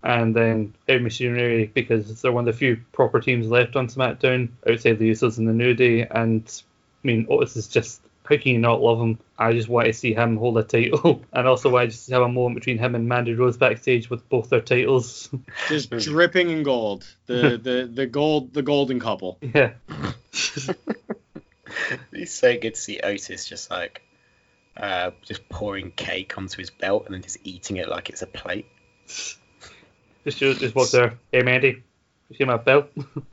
And 0.01 0.35
then 0.35 0.73
Heavy 0.87 1.03
Machinery, 1.03 1.71
because 1.73 2.21
they're 2.21 2.31
one 2.31 2.47
of 2.47 2.53
the 2.53 2.57
few 2.57 2.81
proper 2.91 3.21
teams 3.21 3.47
left 3.47 3.75
on 3.77 3.87
SmackDown 3.87 4.49
outside 4.69 4.99
the 4.99 5.09
Usos 5.09 5.37
and 5.37 5.47
the 5.47 5.53
New 5.53 5.73
Day. 5.73 6.05
And 6.09 6.43
I 7.03 7.07
mean, 7.07 7.27
oh, 7.29 7.37
Otis 7.37 7.55
is 7.55 7.67
just 7.67 8.01
how 8.25 8.37
can 8.37 8.51
you 8.53 8.59
not 8.59 8.81
love 8.81 8.99
him? 9.01 9.19
I 9.37 9.51
just 9.53 9.67
want 9.67 9.87
to 9.87 9.93
see 9.93 10.13
him 10.13 10.37
hold 10.37 10.57
a 10.57 10.63
title, 10.63 11.23
and 11.33 11.47
also 11.47 11.75
I 11.75 11.87
just 11.87 12.09
have 12.09 12.21
a 12.21 12.29
moment 12.29 12.55
between 12.55 12.77
him 12.77 12.95
and 12.95 13.07
Mandy 13.07 13.33
Rose 13.33 13.57
backstage 13.57 14.09
with 14.09 14.27
both 14.29 14.49
their 14.49 14.61
titles. 14.61 15.29
Just 15.67 15.89
dripping 15.89 16.49
in 16.49 16.63
gold. 16.63 17.05
The 17.25 17.57
the 17.61 17.89
the 17.91 18.05
gold 18.05 18.53
the 18.53 18.61
golden 18.61 18.99
couple. 18.99 19.37
yeah, 19.41 19.71
It's 22.11 22.33
so 22.33 22.57
good 22.57 22.75
to 22.75 22.79
see 22.79 22.99
Otis 23.03 23.45
just 23.45 23.71
like 23.71 24.01
uh, 24.77 25.11
just 25.23 25.47
pouring 25.49 25.91
cake 25.91 26.37
onto 26.37 26.57
his 26.57 26.69
belt 26.69 27.05
and 27.05 27.13
then 27.15 27.21
just 27.21 27.37
eating 27.43 27.77
it 27.77 27.89
like 27.89 28.09
it's 28.09 28.21
a 28.21 28.27
plate. 28.27 28.67
just 29.07 30.37
just 30.37 30.75
walk 30.75 30.89
there. 30.91 31.17
Hey 31.31 31.41
Mandy, 31.41 31.83
you 32.29 32.37
see 32.37 32.45
my 32.45 32.57
belt? 32.57 32.89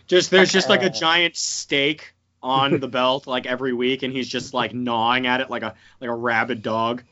Just 0.06 0.30
there's 0.30 0.52
just 0.52 0.68
like 0.68 0.82
a 0.82 0.90
giant 0.90 1.36
steak 1.36 2.14
on 2.42 2.80
the 2.80 2.88
belt 2.98 3.26
like 3.26 3.46
every 3.46 3.72
week, 3.72 4.02
and 4.02 4.12
he's 4.12 4.28
just 4.28 4.54
like 4.54 4.74
gnawing 4.74 5.26
at 5.26 5.40
it 5.40 5.50
like 5.50 5.62
a 5.62 5.74
like 6.00 6.10
a 6.10 6.14
rabid 6.14 6.62
dog. 6.62 7.02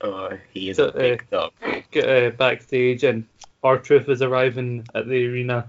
Oh, 0.00 0.30
he 0.52 0.70
is 0.70 0.76
So, 0.76 0.88
a 0.88 0.92
big 0.92 1.28
dog. 1.30 1.52
Get 1.90 2.08
uh, 2.08 2.30
backstage 2.36 3.04
and 3.04 3.26
R 3.62 3.78
Truth 3.78 4.08
is 4.08 4.22
arriving 4.22 4.86
at 4.94 5.08
the 5.08 5.26
arena. 5.26 5.68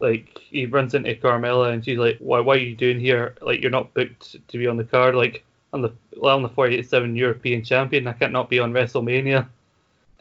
Like 0.00 0.38
he 0.38 0.66
runs 0.66 0.94
into 0.94 1.14
Carmella 1.14 1.72
and 1.72 1.84
she's 1.84 1.98
like, 1.98 2.18
"Why? 2.18 2.40
Why 2.40 2.54
are 2.54 2.58
you 2.58 2.76
doing 2.76 3.00
here? 3.00 3.34
Like 3.40 3.60
you're 3.60 3.70
not 3.70 3.92
booked 3.94 4.36
to 4.48 4.58
be 4.58 4.66
on 4.66 4.76
the 4.76 4.84
card. 4.84 5.14
Like 5.14 5.44
I'm 5.72 5.82
the 5.82 5.92
well, 6.16 6.36
I'm 6.36 6.42
the 6.42 6.48
47 6.48 7.16
European 7.16 7.64
champion. 7.64 8.06
I 8.06 8.12
can't 8.12 8.32
not 8.32 8.48
be 8.50 8.58
on 8.58 8.72
WrestleMania." 8.72 9.46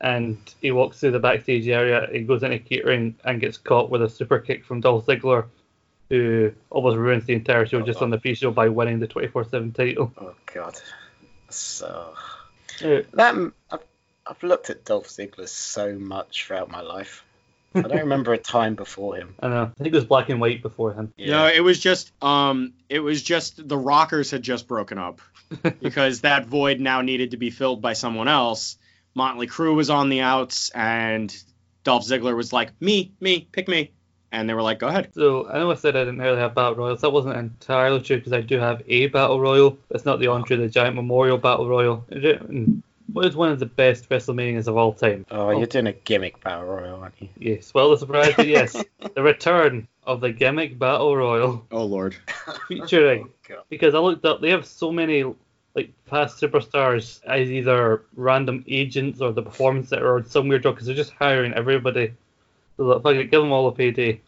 And 0.01 0.37
he 0.61 0.71
walks 0.71 0.99
through 0.99 1.11
the 1.11 1.19
backstage 1.19 1.67
area. 1.67 2.09
He 2.11 2.21
goes 2.21 2.43
into 2.43 2.59
catering 2.59 3.15
and 3.23 3.39
gets 3.39 3.57
caught 3.57 3.89
with 3.89 4.01
a 4.01 4.09
super 4.09 4.39
kick 4.39 4.65
from 4.65 4.81
Dolph 4.81 5.05
Ziggler, 5.05 5.45
who 6.09 6.51
almost 6.69 6.97
ruins 6.97 7.25
the 7.25 7.33
entire 7.33 7.65
show 7.65 7.81
just 7.81 8.01
on 8.01 8.09
the 8.09 8.17
pre-show 8.17 8.51
by 8.51 8.69
winning 8.69 8.99
the 8.99 9.07
24/7 9.07 9.73
title. 9.73 10.11
Oh 10.17 10.35
god. 10.53 10.77
So 11.49 12.13
Uh, 12.83 13.01
that 13.13 13.35
I've, 13.71 13.83
I've 14.25 14.43
looked 14.43 14.69
at 14.69 14.85
Dolph 14.85 15.07
Ziggler 15.07 15.47
so 15.47 15.93
much 15.97 16.45
throughout 16.45 16.69
my 16.69 16.81
life. 16.81 17.23
I 17.75 17.81
don't 17.81 17.91
remember 18.09 18.33
a 18.33 18.37
time 18.37 18.75
before 18.75 19.15
him. 19.15 19.35
I 19.39 19.47
know. 19.47 19.63
I 19.63 19.83
think 19.83 19.93
it 19.93 19.97
was 19.97 20.05
black 20.05 20.29
and 20.29 20.39
white 20.39 20.61
before 20.61 20.93
him. 20.93 21.13
No, 21.17 21.47
it 21.47 21.61
was 21.61 21.79
just 21.79 22.11
um 22.23 22.73
it 22.89 22.99
was 22.99 23.21
just 23.21 23.67
the 23.67 23.77
Rockers 23.77 24.31
had 24.31 24.41
just 24.41 24.67
broken 24.67 24.97
up 24.97 25.21
because 25.81 26.21
that 26.21 26.45
void 26.45 26.79
now 26.79 27.01
needed 27.01 27.31
to 27.31 27.37
be 27.37 27.49
filled 27.49 27.81
by 27.81 27.93
someone 27.93 28.27
else. 28.27 28.77
Motley 29.15 29.47
Crue 29.47 29.75
was 29.75 29.89
on 29.89 30.09
the 30.09 30.21
outs 30.21 30.71
and 30.71 31.35
Dolph 31.83 32.05
Ziggler 32.05 32.35
was 32.35 32.51
like, 32.53 32.71
"Me, 32.81 33.11
me, 33.19 33.47
pick 33.51 33.67
me." 33.67 33.91
And 34.33 34.49
they 34.49 34.55
were 34.55 34.63
like, 34.63 34.79
"Go 34.79 34.87
ahead." 34.87 35.13
So 35.13 35.47
I 35.47 35.59
know 35.59 35.71
I 35.71 35.75
said 35.75 35.95
I 35.95 35.99
didn't 35.99 36.19
really 36.19 36.39
have 36.39 36.55
battle 36.55 36.75
royals. 36.75 37.01
That 37.01 37.11
wasn't 37.11 37.37
entirely 37.37 38.01
true 38.01 38.17
because 38.17 38.33
I 38.33 38.41
do 38.41 38.57
have 38.59 38.81
a 38.87 39.07
battle 39.07 39.39
royal. 39.39 39.77
It's 39.91 40.05
not 40.05 40.19
the 40.19 40.27
Andre 40.27 40.57
the 40.57 40.67
Giant 40.67 40.95
Memorial 40.95 41.37
Battle 41.37 41.69
Royal. 41.69 41.97
Hmm, 41.97 42.79
what 43.13 43.25
is 43.25 43.35
one 43.35 43.51
of 43.51 43.59
the 43.59 43.67
best 43.67 44.09
WrestleManias 44.09 44.67
of 44.67 44.75
all 44.75 44.91
time? 44.91 45.27
Oh, 45.29 45.51
you're 45.51 45.67
doing 45.67 45.85
a 45.85 45.93
gimmick 45.93 46.43
battle 46.43 46.65
royal, 46.65 46.99
aren't 46.99 47.21
you? 47.21 47.29
Yes. 47.37 47.73
Well, 47.75 47.91
the 47.91 47.97
surprise, 47.97 48.33
but 48.35 48.47
yes, 48.47 48.83
the 49.13 49.21
return 49.21 49.87
of 50.03 50.19
the 50.19 50.31
gimmick 50.31 50.79
battle 50.79 51.15
royal 51.15 51.65
Oh 51.71 51.85
lord. 51.85 52.15
featuring 52.67 53.29
Oh, 53.51 53.61
because 53.69 53.93
I 53.93 53.99
looked 53.99 54.25
up. 54.25 54.41
They 54.41 54.49
have 54.49 54.65
so 54.65 54.91
many 54.91 55.23
like 55.75 55.91
past 56.07 56.41
superstars 56.41 57.23
as 57.25 57.51
either 57.51 58.03
random 58.15 58.63
agents 58.67 59.21
or 59.21 59.31
the 59.31 59.43
performance 59.43 59.89
that 59.89 60.01
are 60.01 60.15
on 60.15 60.25
some 60.25 60.47
weird 60.47 60.63
job 60.63 60.73
because 60.75 60.87
they're 60.87 60.95
just 60.95 61.13
hiring 61.13 61.53
everybody. 61.53 62.13
So 62.77 62.83
look, 62.83 63.03
fuck 63.03 63.15
it, 63.15 63.31
give 63.31 63.41
them 63.41 63.51
all 63.51 63.67
a 63.67 63.71
payday. 63.71 64.21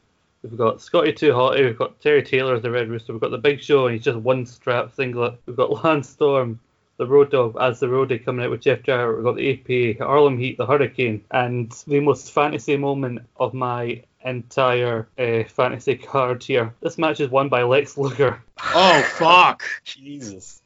We've 0.43 0.57
got 0.57 0.79
Scotty 0.81 1.11
Too 1.11 1.31
Hotty, 1.31 1.65
we've 1.65 1.77
got 1.77 1.99
Terry 1.99 2.21
Taylor 2.21 2.55
as 2.55 2.61
the 2.61 2.69
Red 2.69 2.87
Rooster, 2.89 3.13
we've 3.13 3.21
got 3.21 3.31
the 3.31 3.37
Big 3.39 3.61
Show 3.61 3.87
and 3.87 3.95
he's 3.95 4.03
just 4.03 4.17
one 4.19 4.45
strap 4.45 4.93
singlet. 4.93 5.39
We've 5.47 5.55
got 5.55 5.83
Lance 5.83 6.07
Storm, 6.09 6.59
the 6.97 7.07
Road 7.07 7.31
Dog 7.31 7.57
as 7.59 7.79
the 7.79 7.87
roadie 7.87 8.23
coming 8.23 8.45
out 8.45 8.51
with 8.51 8.61
Jeff 8.61 8.83
Jarrett. 8.83 9.17
We've 9.17 9.25
got 9.25 9.35
the 9.35 9.93
APA, 9.95 10.05
Harlem 10.05 10.37
Heat, 10.37 10.57
the 10.57 10.65
Hurricane, 10.67 11.23
and 11.31 11.71
the 11.87 11.99
most 11.99 12.31
fantasy 12.31 12.77
moment 12.77 13.19
of 13.37 13.53
my 13.55 14.03
entire 14.23 15.07
uh, 15.17 15.43
fantasy 15.47 15.95
card 16.11 16.43
here. 16.43 16.73
This 16.81 16.97
match 16.99 17.19
is 17.19 17.29
won 17.29 17.49
by 17.49 17.63
Lex 17.63 17.97
Luger 17.97 18.41
Oh 18.59 19.01
fuck. 19.15 19.63
Jesus. 19.83 20.61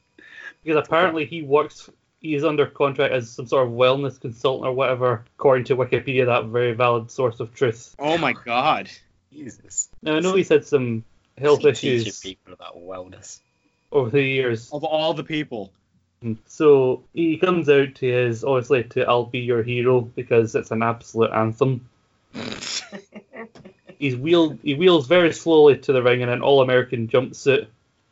because 0.64 0.86
apparently 0.86 1.26
he 1.26 1.42
works 1.42 1.90
he's 2.22 2.44
under 2.44 2.66
contract 2.66 3.14
as 3.14 3.30
some 3.30 3.48
sort 3.48 3.66
of 3.68 3.74
wellness 3.74 4.20
consultant 4.20 4.68
or 4.68 4.74
whatever 4.74 5.24
according 5.38 5.64
to 5.66 5.76
wikipedia 5.76 6.26
that 6.26 6.46
very 6.46 6.74
valid 6.74 7.10
source 7.10 7.40
of 7.40 7.54
truth 7.54 7.96
Oh 8.00 8.18
my 8.18 8.34
god. 8.34 8.90
Jesus. 9.34 9.90
now 10.02 10.16
i 10.16 10.20
know 10.20 10.36
he's 10.36 10.50
had 10.50 10.66
some 10.66 11.04
health 11.38 11.60
He 11.62 11.72
teaches 11.72 12.02
issues 12.02 12.20
people 12.22 12.54
about 12.54 12.78
wellness. 12.78 13.40
over 13.92 14.10
the 14.10 14.22
years 14.24 14.70
Of 14.74 14.84
all 14.84 15.14
the 15.14 15.24
people. 15.24 15.72
Mm, 16.24 16.38
so 16.48 17.04
he 17.14 17.38
comes 17.38 17.70
out 17.70 17.96
to 17.96 18.06
his 18.12 18.44
obviously 18.44 18.84
to 18.84 19.06
i'll 19.08 19.26
be 19.26 19.40
your 19.40 19.64
hero 19.64 20.02
because 20.02 20.54
it's 20.56 20.72
an 20.72 20.84
absolute 20.84 21.32
anthem 21.32 21.88
he's 24.00 24.16
wheeled 24.16 24.60
he 24.64 24.76
wheels 24.76 25.08
very 25.08 25.32
slowly 25.34 25.78
to 25.78 25.94
the 25.94 26.04
ring 26.04 26.22
in 26.22 26.30
an 26.30 26.42
all-american 26.42 27.08
jumpsuit 27.08 27.68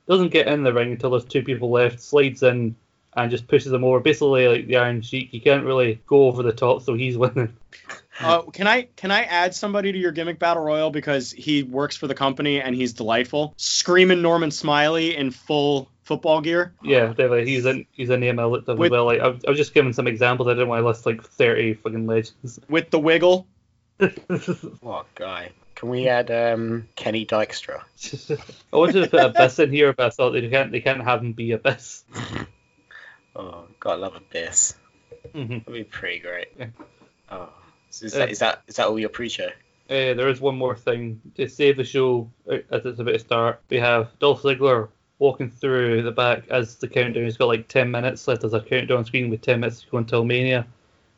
doesn't 0.08 0.30
get 0.32 0.48
in 0.48 0.64
the 0.64 0.72
ring 0.74 0.92
until 0.94 1.10
there's 1.12 1.26
two 1.26 1.44
people 1.44 1.70
left 1.70 2.00
slides 2.02 2.44
in 2.44 2.76
and 3.18 3.30
just 3.32 3.48
pushes 3.48 3.72
them 3.72 3.84
over 3.84 4.00
basically 4.00 4.48
like 4.48 4.68
the 4.68 4.78
iron 4.78 5.02
sheik 5.02 5.30
he 5.30 5.40
can't 5.40 5.66
really 5.66 6.00
go 6.08 6.28
over 6.28 6.44
the 6.44 6.54
top 6.54 6.82
so 6.84 6.94
he's 6.94 7.18
winning 7.24 7.54
Uh, 8.20 8.42
can 8.44 8.66
I 8.66 8.84
can 8.96 9.12
I 9.12 9.24
add 9.24 9.54
somebody 9.54 9.92
to 9.92 9.98
your 9.98 10.12
gimmick 10.12 10.40
battle 10.40 10.64
royal 10.64 10.90
because 10.90 11.32
he 11.32 11.62
works 11.64 11.96
for 11.96 12.08
the 12.08 12.16
company 12.16 12.60
and 12.60 12.74
he's 12.76 12.94
delightful? 12.94 13.54
Screaming 13.58 14.24
Norman 14.24 14.50
Smiley 14.50 15.16
in 15.16 15.30
full 15.30 15.88
football 16.04 16.42
gear. 16.42 16.74
Yeah, 16.82 17.08
definitely. 17.10 17.46
He's 17.46 17.64
in 17.68 17.86
he's 17.92 18.10
a 18.10 18.18
name 18.18 18.40
I 18.40 18.46
looked 18.46 18.70
up 18.70 18.80
With- 18.80 18.88
as 18.88 18.92
well. 18.92 19.06
Like 19.06 19.20
I 19.20 19.28
was, 19.28 19.46
I 19.46 19.52
was 19.52 19.58
just 19.60 19.76
giving 19.76 19.94
some 19.94 20.08
examples. 20.08 20.48
I 20.48 20.54
didn't 20.54 20.68
want 20.68 20.82
to 20.82 20.88
list 20.88 21.06
like 21.06 21.24
thirty 21.24 21.76
fucking 21.76 22.08
legends. 22.08 22.60
with 22.70 22.90
the 22.90 22.98
wiggle. 23.00 23.46
What 24.82 25.06
guy. 25.14 25.52
Can 25.76 25.90
we 25.90 26.08
add 26.08 26.32
um, 26.32 26.88
Kenny 26.96 27.24
Dykstra? 27.24 27.82
I 28.74 28.76
wanted 28.76 29.04
to 29.04 29.10
put 29.12 29.26
Abyss 29.26 29.60
in 29.64 29.72
here, 29.72 29.94
but 29.94 30.08
I 30.08 30.10
thought 30.10 30.32
they 30.32 30.50
can't 30.50 30.72
they 30.72 30.82
can't 30.82 31.04
have 31.04 31.22
him 31.22 31.34
be 31.34 31.52
Abyss. 31.52 32.04
Oh, 33.38 33.66
gotta 33.80 34.02
love 34.02 34.16
Abyss. 34.16 34.76
hmm 35.34 35.48
That'd 35.60 35.66
be 35.74 35.84
pretty 35.84 36.20
great. 36.20 36.48
Yeah. 36.58 36.68
Oh, 37.30 37.50
so 37.90 38.06
is 38.08 38.16
Uh, 38.16 38.20
that 38.20 38.32
is 38.32 38.40
that 38.40 38.62
is 38.68 38.76
that 38.78 38.88
all 38.88 39.00
your 39.00 39.10
pre-show? 39.10 39.48
Uh, 39.90 40.14
there 40.14 40.28
is 40.28 40.42
one 40.42 40.58
more 40.58 40.76
thing 40.76 41.22
to 41.36 41.48
save 41.48 41.78
the 41.78 41.84
show 41.84 42.30
uh, 42.52 42.58
as 42.72 42.86
it's 42.86 43.00
about 43.00 43.12
to 43.14 43.20
start. 43.20 43.62
We 43.70 43.78
have 43.78 44.10
Dolph 44.20 44.42
Ziggler 44.42 44.90
walking 45.20 45.50
through 45.50 46.04
the 46.04 46.12
back 46.12 46.44
as 46.50 46.76
the 46.76 46.88
countdown. 46.88 47.24
He's 47.24 47.38
got 47.38 47.48
like 47.48 47.68
ten 47.68 47.92
minutes 47.92 48.28
left. 48.28 48.44
as 48.44 48.54
a 48.54 48.60
countdown 48.62 49.06
screen 49.06 49.30
with 49.30 49.42
ten 49.42 49.60
minutes 49.62 49.82
to 49.82 49.90
go 49.90 49.98
until 49.98 50.24
Mania. 50.26 50.66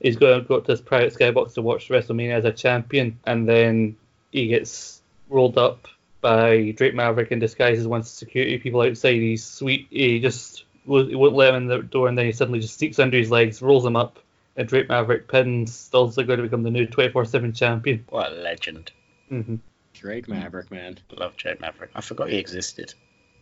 He's 0.02 0.16
going 0.18 0.42
to 0.42 0.48
go 0.48 0.60
to 0.60 0.72
his 0.72 0.82
private 0.82 1.14
skybox 1.14 1.56
to 1.56 1.62
watch 1.62 1.90
WrestleMania 1.90 2.32
as 2.38 2.46
a 2.46 2.52
champion, 2.54 3.20
and 3.26 3.48
then 3.50 3.98
he 4.32 4.48
gets 4.48 5.02
rolled 5.30 5.58
up 5.58 5.88
by 6.22 6.72
Drake 6.72 6.94
Maverick 6.96 7.32
in 7.32 7.40
disguise 7.40 7.80
as 7.80 7.88
one 7.88 8.00
of 8.00 8.06
the 8.06 8.12
security 8.12 8.58
people 8.60 8.82
outside. 8.82 9.16
He's 9.16 9.44
sweet. 9.44 9.88
He 9.90 10.20
just 10.20 10.64
he 10.98 11.16
won't 11.16 11.36
let 11.36 11.54
him 11.54 11.64
in 11.64 11.68
the 11.68 11.80
door, 11.80 12.08
and 12.08 12.18
then 12.18 12.26
he 12.26 12.32
suddenly 12.32 12.60
just 12.60 12.78
sneaks 12.78 13.00
under 13.00 13.18
his 13.18 13.32
legs, 13.32 13.62
rolls 13.62 13.86
him 13.86 13.96
up, 13.96 14.20
and 14.56 14.68
Drake 14.68 14.90
Maverick 14.90 15.28
pins 15.28 15.90
Dolph 15.90 16.16
Ziggler 16.16 16.36
to 16.36 16.44
become 16.44 16.64
the 16.64 16.72
new 16.72 16.88
24/7 16.88 17.56
champion. 17.56 18.06
What 18.10 18.32
a 18.32 18.36
legend. 18.36 18.92
Mm-hmm. 19.32 19.56
Drake 19.94 20.28
Maverick, 20.28 20.72
man. 20.72 20.98
Love 21.12 21.38
Jake 21.38 21.62
Maverick. 21.62 21.92
I 21.96 22.02
forgot 22.02 22.30
he 22.30 22.38
existed. 22.38 22.94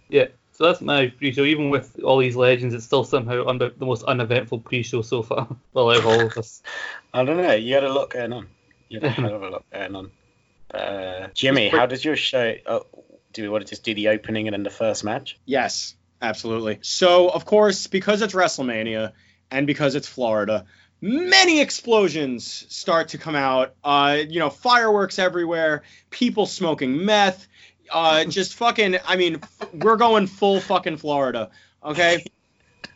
Yeah, 0.09 0.27
so 0.53 0.65
that's 0.65 0.81
my 0.81 1.07
pre-show. 1.07 1.43
Even 1.43 1.69
with 1.69 1.99
all 2.03 2.17
these 2.17 2.35
legends, 2.35 2.73
it's 2.73 2.85
still 2.85 3.03
somehow 3.03 3.45
under 3.45 3.69
the 3.69 3.85
most 3.85 4.03
uneventful 4.03 4.59
pre-show 4.59 5.01
so 5.01 5.21
far. 5.21 5.47
Well, 5.73 5.91
out 5.91 5.97
of 5.97 6.05
all 6.07 6.21
of 6.21 6.37
us. 6.37 6.63
I 7.13 7.23
don't 7.23 7.37
know. 7.37 7.53
You 7.53 7.75
had 7.75 7.83
a 7.83 7.93
lot 7.93 8.09
going 8.09 8.33
on. 8.33 8.47
You 8.89 8.99
had 8.99 9.19
a 9.19 9.35
a 9.35 9.49
lot 9.49 9.65
going 9.71 9.95
on. 9.95 10.11
Uh, 10.73 11.27
Jimmy, 11.33 11.69
how 11.69 11.85
does 11.85 12.03
your 12.03 12.15
show? 12.15 12.55
Oh, 12.65 12.85
do 13.33 13.43
we 13.43 13.49
want 13.49 13.65
to 13.65 13.69
just 13.69 13.83
do 13.83 13.93
the 13.93 14.09
opening 14.09 14.47
and 14.47 14.53
then 14.53 14.63
the 14.63 14.69
first 14.69 15.03
match? 15.03 15.37
Yes, 15.45 15.95
absolutely. 16.21 16.79
So, 16.81 17.29
of 17.29 17.45
course, 17.45 17.87
because 17.87 18.21
it's 18.21 18.33
WrestleMania 18.33 19.13
and 19.51 19.67
because 19.67 19.95
it's 19.95 20.07
Florida, 20.07 20.65
many 21.01 21.61
explosions 21.61 22.65
start 22.69 23.09
to 23.09 23.17
come 23.17 23.35
out. 23.35 23.75
Uh, 23.83 24.19
you 24.27 24.39
know, 24.39 24.49
fireworks 24.49 25.19
everywhere, 25.19 25.83
people 26.09 26.45
smoking 26.45 27.05
meth. 27.05 27.47
Uh, 27.91 28.23
just 28.25 28.55
fucking. 28.55 28.97
I 29.05 29.15
mean, 29.15 29.39
f- 29.41 29.73
we're 29.73 29.97
going 29.97 30.27
full 30.27 30.59
fucking 30.59 30.97
Florida, 30.97 31.49
okay? 31.83 32.25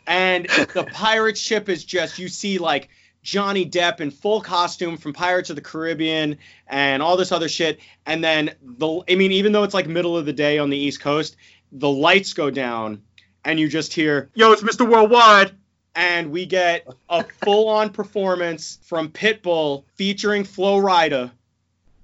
And 0.06 0.46
the 0.46 0.88
pirate 0.92 1.38
ship 1.38 1.68
is 1.68 1.84
just. 1.84 2.18
You 2.18 2.28
see 2.28 2.58
like 2.58 2.88
Johnny 3.22 3.68
Depp 3.68 4.00
in 4.00 4.10
full 4.10 4.40
costume 4.40 4.96
from 4.96 5.12
Pirates 5.12 5.50
of 5.50 5.56
the 5.56 5.62
Caribbean 5.62 6.38
and 6.66 7.02
all 7.02 7.16
this 7.16 7.32
other 7.32 7.48
shit. 7.48 7.80
And 8.04 8.22
then 8.22 8.54
the. 8.62 9.02
I 9.08 9.14
mean, 9.14 9.32
even 9.32 9.52
though 9.52 9.62
it's 9.62 9.74
like 9.74 9.86
middle 9.86 10.16
of 10.16 10.26
the 10.26 10.32
day 10.32 10.58
on 10.58 10.70
the 10.70 10.78
East 10.78 11.00
Coast, 11.00 11.36
the 11.70 11.88
lights 11.88 12.34
go 12.34 12.50
down, 12.50 13.02
and 13.44 13.58
you 13.58 13.68
just 13.68 13.92
hear, 13.92 14.30
"Yo, 14.34 14.52
it's 14.52 14.62
Mr. 14.62 14.88
Worldwide." 14.88 15.52
and 15.94 16.30
we 16.30 16.46
get 16.46 16.86
a 17.08 17.24
full-on 17.44 17.90
performance 17.92 18.78
from 18.84 19.10
Pitbull 19.10 19.84
featuring 19.94 20.44
Flo 20.44 20.80
Rida, 20.80 21.30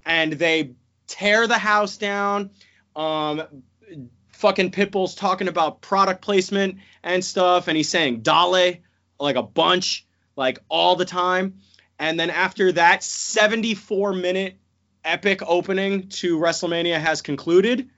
and 0.05 0.33
they 0.35 0.73
tear 1.07 1.47
the 1.47 1.59
house 1.59 1.97
down. 1.97 2.51
Um, 2.95 3.43
fucking 4.33 4.71
Pitbull's 4.71 5.15
talking 5.15 5.49
about 5.49 5.81
product 5.81 6.23
placement 6.23 6.79
and 7.03 7.25
stuff, 7.25 7.69
and 7.69 7.77
he's 7.77 7.89
saying 7.89 8.21
"Dale" 8.21 8.75
like 9.19 9.37
a 9.37 9.43
bunch, 9.43 10.07
like 10.37 10.61
all 10.69 10.97
the 10.97 11.05
time. 11.05 11.61
And 11.99 12.21
then 12.21 12.31
after 12.31 12.71
that 12.73 13.01
74-minute 13.01 14.57
epic 15.05 15.41
opening 15.45 16.09
to 16.09 16.39
WrestleMania 16.39 17.01
has 17.01 17.23
concluded, 17.23 17.91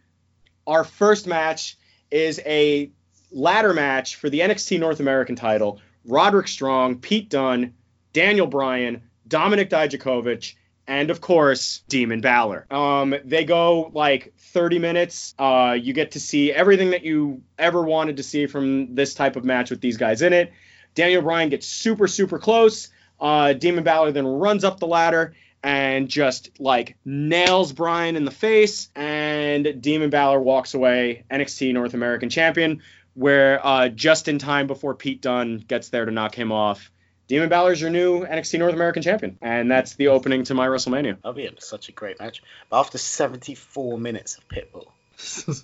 our 0.67 0.85
first 0.85 1.27
match 1.27 1.77
is 2.11 2.41
a 2.47 2.91
ladder 3.31 3.75
match 3.75 4.17
for 4.17 4.31
the 4.31 4.41
NXT 4.41 4.81
North 4.81 5.01
American 5.01 5.37
title. 5.37 5.81
Roderick 6.05 6.49
Strong, 6.49 6.99
Pete 6.99 7.29
Dunne, 7.29 7.75
Daniel 8.13 8.47
Bryan, 8.47 9.03
Dominik 9.29 9.69
Dijakovic, 9.69 10.55
and 10.87 11.11
of 11.11 11.21
course 11.21 11.83
Demon 11.89 12.21
Balor. 12.21 12.67
Um, 12.71 13.15
they 13.25 13.45
go 13.45 13.91
like 13.95 14.35
30 14.39 14.79
minutes. 14.79 15.35
Uh, 15.39 15.77
you 15.81 15.93
get 15.93 16.13
to 16.13 16.21
see 16.21 16.53
everything 16.53 16.91
that 16.91 17.05
you 17.05 17.43
ever 17.59 17.83
wanted 17.83 18.17
to 18.17 18.23
see 18.23 18.47
from 18.47 18.95
this 18.95 19.15
type 19.15 19.37
of 19.37 19.45
match 19.45 19.71
with 19.71 19.81
these 19.81 19.97
guys 19.97 20.23
in 20.23 20.33
it. 20.33 20.53
Daniel 20.95 21.23
Bryan 21.23 21.49
gets 21.49 21.67
super 21.67 22.09
super 22.09 22.39
close. 22.39 22.89
Uh, 23.21 23.53
Demon 23.53 23.85
Balor 23.85 24.13
then 24.13 24.27
runs 24.27 24.65
up 24.65 24.81
the 24.81 24.87
ladder 24.87 25.35
and 25.63 26.09
just 26.09 26.51
like 26.59 26.97
nails 27.05 27.73
Bryan 27.73 28.17
in 28.17 28.25
the 28.25 28.31
face, 28.31 28.89
and 28.97 29.81
Demon 29.81 30.11
Balor 30.11 30.41
walks 30.41 30.75
away 30.75 31.25
NXT 31.31 31.75
North 31.75 31.95
American 31.95 32.31
Champion 32.31 32.83
where 33.21 33.65
uh, 33.65 33.89
just 33.89 34.29
in 34.29 34.39
time 34.39 34.67
before 34.67 34.95
Pete 34.95 35.21
Dunne 35.21 35.59
gets 35.59 35.91
there 35.91 36.05
to 36.07 36.11
knock 36.11 36.35
him 36.35 36.51
off, 36.53 36.91
Demon 37.29 37.49
Balor's 37.49 37.81
your 37.81 37.91
new 37.91 38.25
NXT 38.25 38.59
North 38.59 38.73
American 38.75 39.03
champion, 39.03 39.37
and 39.43 39.71
that's 39.71 39.95
the 39.95 40.09
opening 40.09 40.45
to 40.45 40.55
my 40.55 40.67
WrestleMania. 40.67 41.17
That'll 41.17 41.35
be 41.35 41.49
such 41.59 41.89
a 41.89 41.93
great 41.93 42.19
match. 42.19 42.43
But 42.71 42.81
after 42.81 42.99
74 42.99 43.99
minutes 43.99 44.39
of 44.39 44.49
Pitbull, 44.49 44.87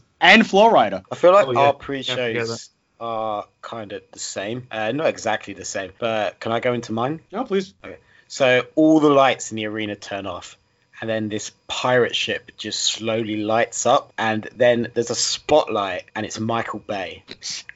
and 0.21 0.47
Flo 0.47 0.71
Rida, 0.71 1.03
I 1.11 1.14
feel 1.14 1.33
like 1.33 1.47
Oh, 1.49 1.53
yeah. 1.53 1.59
our 1.61 1.66
Yeah, 1.69 1.73
pre-shows 1.79 2.71
are 3.01 3.47
kind 3.62 3.92
of 3.92 4.03
the 4.12 4.19
same. 4.19 4.66
Uh, 4.71 4.92
not 4.92 5.07
exactly 5.07 5.55
the 5.55 5.64
same, 5.64 5.92
but 5.99 6.38
can 6.40 6.53
I 6.53 6.61
go 6.61 6.73
into 6.75 6.92
mine? 6.92 7.21
no, 7.33 7.45
please. 7.45 7.73
Okay. 7.85 7.97
So 8.29 8.66
all 8.75 9.01
the 9.01 9.09
lights 9.11 9.51
in 9.51 9.57
the 9.57 9.66
arena 9.66 9.97
turn 9.97 10.27
off, 10.27 10.57
and 11.00 11.09
then 11.11 11.28
this 11.28 11.52
pirate 11.68 12.16
ship 12.16 12.50
just 12.56 12.80
slowly 12.80 13.37
lights 13.37 13.87
up, 13.87 14.12
and 14.16 14.48
then 14.56 14.88
there's 14.94 15.11
a 15.11 15.14
spotlight, 15.14 16.04
and 16.14 16.24
it's 16.24 16.40
Michael 16.40 16.78
Bay, 16.78 17.22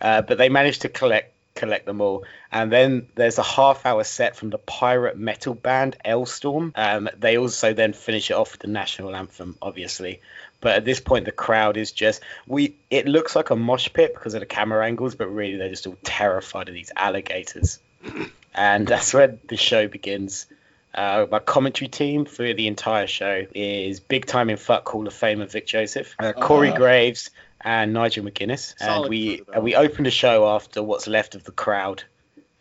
Uh, 0.00 0.22
but 0.22 0.38
they 0.38 0.48
managed 0.48 0.82
to 0.82 0.88
collect 0.88 1.30
collect 1.54 1.86
them 1.86 2.00
all, 2.00 2.24
and 2.50 2.72
then 2.72 3.06
there's 3.14 3.38
a 3.38 3.42
half 3.42 3.86
hour 3.86 4.02
set 4.02 4.34
from 4.34 4.50
the 4.50 4.58
pirate 4.58 5.16
metal 5.16 5.54
band 5.54 5.96
Alestorm. 6.04 6.72
Um, 6.74 7.08
they 7.18 7.36
also 7.38 7.74
then 7.74 7.92
finish 7.92 8.30
it 8.30 8.34
off 8.34 8.52
with 8.52 8.62
the 8.62 8.68
national 8.68 9.14
anthem, 9.14 9.56
obviously. 9.62 10.20
But 10.64 10.76
at 10.76 10.84
this 10.86 10.98
point, 10.98 11.26
the 11.26 11.30
crowd 11.32 11.76
is 11.76 11.92
just 11.92 12.22
we. 12.46 12.74
It 12.88 13.06
looks 13.06 13.36
like 13.36 13.50
a 13.50 13.56
mosh 13.56 13.90
pit 13.92 14.14
because 14.14 14.32
of 14.32 14.40
the 14.40 14.46
camera 14.46 14.84
angles, 14.84 15.14
but 15.14 15.26
really 15.28 15.56
they're 15.58 15.68
just 15.68 15.86
all 15.86 15.98
terrified 16.02 16.68
of 16.68 16.74
these 16.74 16.90
alligators, 16.96 17.78
and 18.54 18.86
that's 18.88 19.12
where 19.12 19.38
the 19.46 19.58
show 19.58 19.88
begins. 19.88 20.46
Uh, 20.94 21.26
my 21.30 21.38
commentary 21.40 21.88
team 21.88 22.24
for 22.24 22.54
the 22.54 22.66
entire 22.66 23.06
show 23.06 23.44
is 23.54 24.00
big 24.00 24.24
time 24.24 24.48
in 24.48 24.56
fuck 24.56 24.88
Hall 24.88 25.06
of 25.06 25.12
Famer 25.12 25.50
Vic 25.50 25.66
Joseph, 25.66 26.14
uh, 26.18 26.32
Corey 26.32 26.68
Uh-huh. 26.70 26.78
Graves, 26.78 27.28
and 27.60 27.92
Nigel 27.92 28.24
McGuinness. 28.24 28.74
Solid 28.78 29.02
and 29.02 29.10
we 29.10 29.42
and 29.52 29.62
we 29.64 29.74
opened 29.74 30.06
the 30.06 30.10
show 30.10 30.48
after 30.48 30.82
what's 30.82 31.06
left 31.06 31.34
of 31.34 31.44
the 31.44 31.52
crowd 31.52 32.04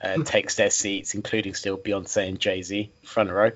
uh, 0.02 0.18
takes 0.26 0.56
their 0.56 0.72
seats, 0.72 1.14
including 1.16 1.54
still 1.54 1.78
Beyonce 1.78 2.28
and 2.28 2.38
Jay 2.40 2.64
Z, 2.64 2.92
front 3.04 3.30
row. 3.32 3.52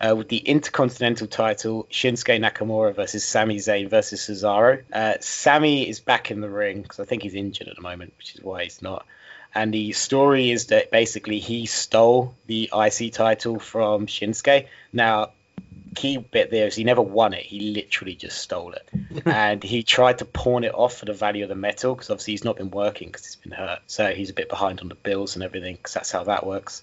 Uh, 0.00 0.14
with 0.14 0.28
the 0.28 0.36
Intercontinental 0.36 1.26
title, 1.26 1.88
Shinsuke 1.90 2.40
Nakamura 2.40 2.94
versus 2.94 3.24
Sami 3.24 3.56
Zayn 3.56 3.90
versus 3.90 4.20
Cesaro. 4.20 4.82
Uh, 4.92 5.14
Sami 5.20 5.88
is 5.88 5.98
back 5.98 6.30
in 6.30 6.40
the 6.40 6.48
ring 6.48 6.82
because 6.82 7.00
I 7.00 7.04
think 7.04 7.24
he's 7.24 7.34
injured 7.34 7.66
at 7.66 7.74
the 7.74 7.82
moment, 7.82 8.14
which 8.16 8.36
is 8.36 8.42
why 8.42 8.62
he's 8.64 8.80
not. 8.80 9.06
And 9.54 9.74
the 9.74 9.92
story 9.92 10.50
is 10.50 10.66
that 10.66 10.90
basically 10.90 11.40
he 11.40 11.66
stole 11.66 12.34
the 12.46 12.70
IC 12.72 13.12
title 13.12 13.58
from 13.58 14.06
Shinsuke. 14.06 14.66
Now, 14.92 15.30
key 15.94 16.18
bit 16.18 16.50
there 16.50 16.66
is 16.66 16.76
he 16.76 16.84
never 16.84 17.02
won 17.02 17.32
it. 17.32 17.42
He 17.42 17.72
literally 17.72 18.14
just 18.14 18.38
stole 18.38 18.72
it. 18.72 18.88
and 19.26 19.62
he 19.62 19.82
tried 19.82 20.18
to 20.18 20.24
pawn 20.24 20.64
it 20.64 20.74
off 20.74 20.98
for 20.98 21.06
the 21.06 21.12
value 21.12 21.42
of 21.42 21.48
the 21.48 21.54
metal 21.54 21.94
because 21.94 22.10
obviously 22.10 22.34
he's 22.34 22.44
not 22.44 22.56
been 22.56 22.70
working 22.70 23.08
because 23.08 23.24
he's 23.24 23.36
been 23.36 23.52
hurt. 23.52 23.80
So 23.86 24.12
he's 24.12 24.30
a 24.30 24.34
bit 24.34 24.48
behind 24.48 24.80
on 24.80 24.88
the 24.88 24.94
bills 24.94 25.34
and 25.34 25.42
everything 25.42 25.74
because 25.74 25.94
that's 25.94 26.12
how 26.12 26.24
that 26.24 26.46
works. 26.46 26.82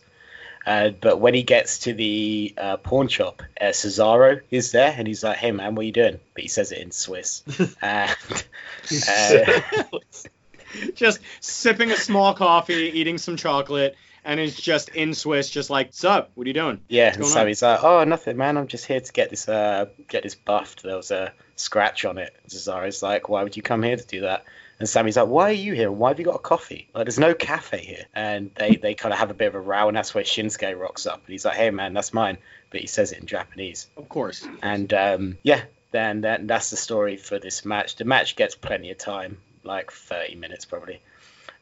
Uh, 0.65 0.89
but 0.89 1.19
when 1.19 1.33
he 1.33 1.43
gets 1.43 1.79
to 1.79 1.93
the 1.93 2.53
uh, 2.57 2.77
pawn 2.77 3.07
shop, 3.07 3.43
uh, 3.59 3.65
Cesaro 3.65 4.41
is 4.49 4.71
there 4.71 4.93
and 4.97 5.07
he's 5.07 5.23
like, 5.23 5.37
hey 5.37 5.51
man, 5.51 5.75
what 5.75 5.83
are 5.83 5.85
you 5.85 5.91
doing? 5.91 6.19
But 6.33 6.41
he 6.41 6.47
says 6.47 6.71
it 6.71 6.79
in 6.79 6.91
Swiss. 6.91 7.43
and, 7.81 8.15
uh, 9.07 9.61
just 10.95 11.19
sipping 11.39 11.91
a 11.91 11.95
small 11.95 12.33
coffee, 12.33 12.91
eating 12.93 13.17
some 13.17 13.37
chocolate, 13.37 13.95
and 14.23 14.39
it's 14.39 14.59
just 14.59 14.89
in 14.89 15.13
Swiss, 15.13 15.49
just 15.49 15.69
like, 15.69 15.89
"Sup? 15.93 16.31
What 16.33 16.45
are 16.45 16.47
you 16.47 16.53
doing?" 16.53 16.81
Yeah, 16.87 17.13
and 17.13 17.25
so 17.25 17.41
on? 17.41 17.47
he's 17.47 17.61
like, 17.61 17.83
"Oh, 17.83 18.03
nothing, 18.03 18.37
man. 18.37 18.57
I'm 18.57 18.67
just 18.67 18.85
here 18.85 18.99
to 18.99 19.13
get 19.13 19.29
this 19.29 19.47
uh 19.47 19.85
get 20.07 20.23
this 20.23 20.35
buffed. 20.35 20.81
There 20.83 20.97
was 20.97 21.11
a 21.11 21.31
scratch 21.55 22.05
on 22.05 22.17
it." 22.17 22.35
Cesaro's 22.49 23.03
like, 23.03 23.29
"Why 23.29 23.43
would 23.43 23.55
you 23.55 23.61
come 23.61 23.83
here 23.83 23.95
to 23.95 24.05
do 24.05 24.21
that?" 24.21 24.43
And 24.79 24.89
Sami's 24.89 25.15
like, 25.15 25.27
"Why 25.27 25.49
are 25.49 25.53
you 25.53 25.73
here? 25.73 25.91
Why 25.91 26.09
have 26.09 26.19
you 26.19 26.25
got 26.25 26.35
a 26.35 26.39
coffee? 26.39 26.89
Like, 26.93 27.05
there's 27.05 27.19
no 27.19 27.33
cafe 27.33 27.79
here." 27.79 28.05
And 28.13 28.51
they 28.55 28.75
they 28.75 28.93
kind 28.93 29.13
of 29.13 29.19
have 29.19 29.31
a 29.31 29.33
bit 29.33 29.47
of 29.47 29.55
a 29.55 29.59
row, 29.59 29.87
and 29.87 29.95
that's 29.95 30.13
where 30.13 30.23
Shinsuke 30.23 30.79
rocks 30.79 31.05
up, 31.05 31.21
and 31.25 31.31
he's 31.31 31.45
like, 31.45 31.55
"Hey, 31.55 31.69
man, 31.69 31.93
that's 31.93 32.13
mine," 32.13 32.37
but 32.71 32.81
he 32.81 32.87
says 32.87 33.11
it 33.11 33.19
in 33.19 33.25
Japanese. 33.25 33.87
Of 33.95 34.09
course. 34.09 34.45
And 34.61 34.93
um, 34.93 35.37
yeah, 35.43 35.61
then 35.91 36.21
that, 36.21 36.45
that's 36.47 36.71
the 36.71 36.77
story 36.77 37.15
for 37.15 37.39
this 37.39 37.63
match. 37.63 37.95
The 37.95 38.05
match 38.05 38.35
gets 38.35 38.55
plenty 38.55 38.91
of 38.91 38.97
time, 38.97 39.37
like 39.63 39.91
30 39.91 40.35
minutes 40.35 40.65
probably. 40.65 41.01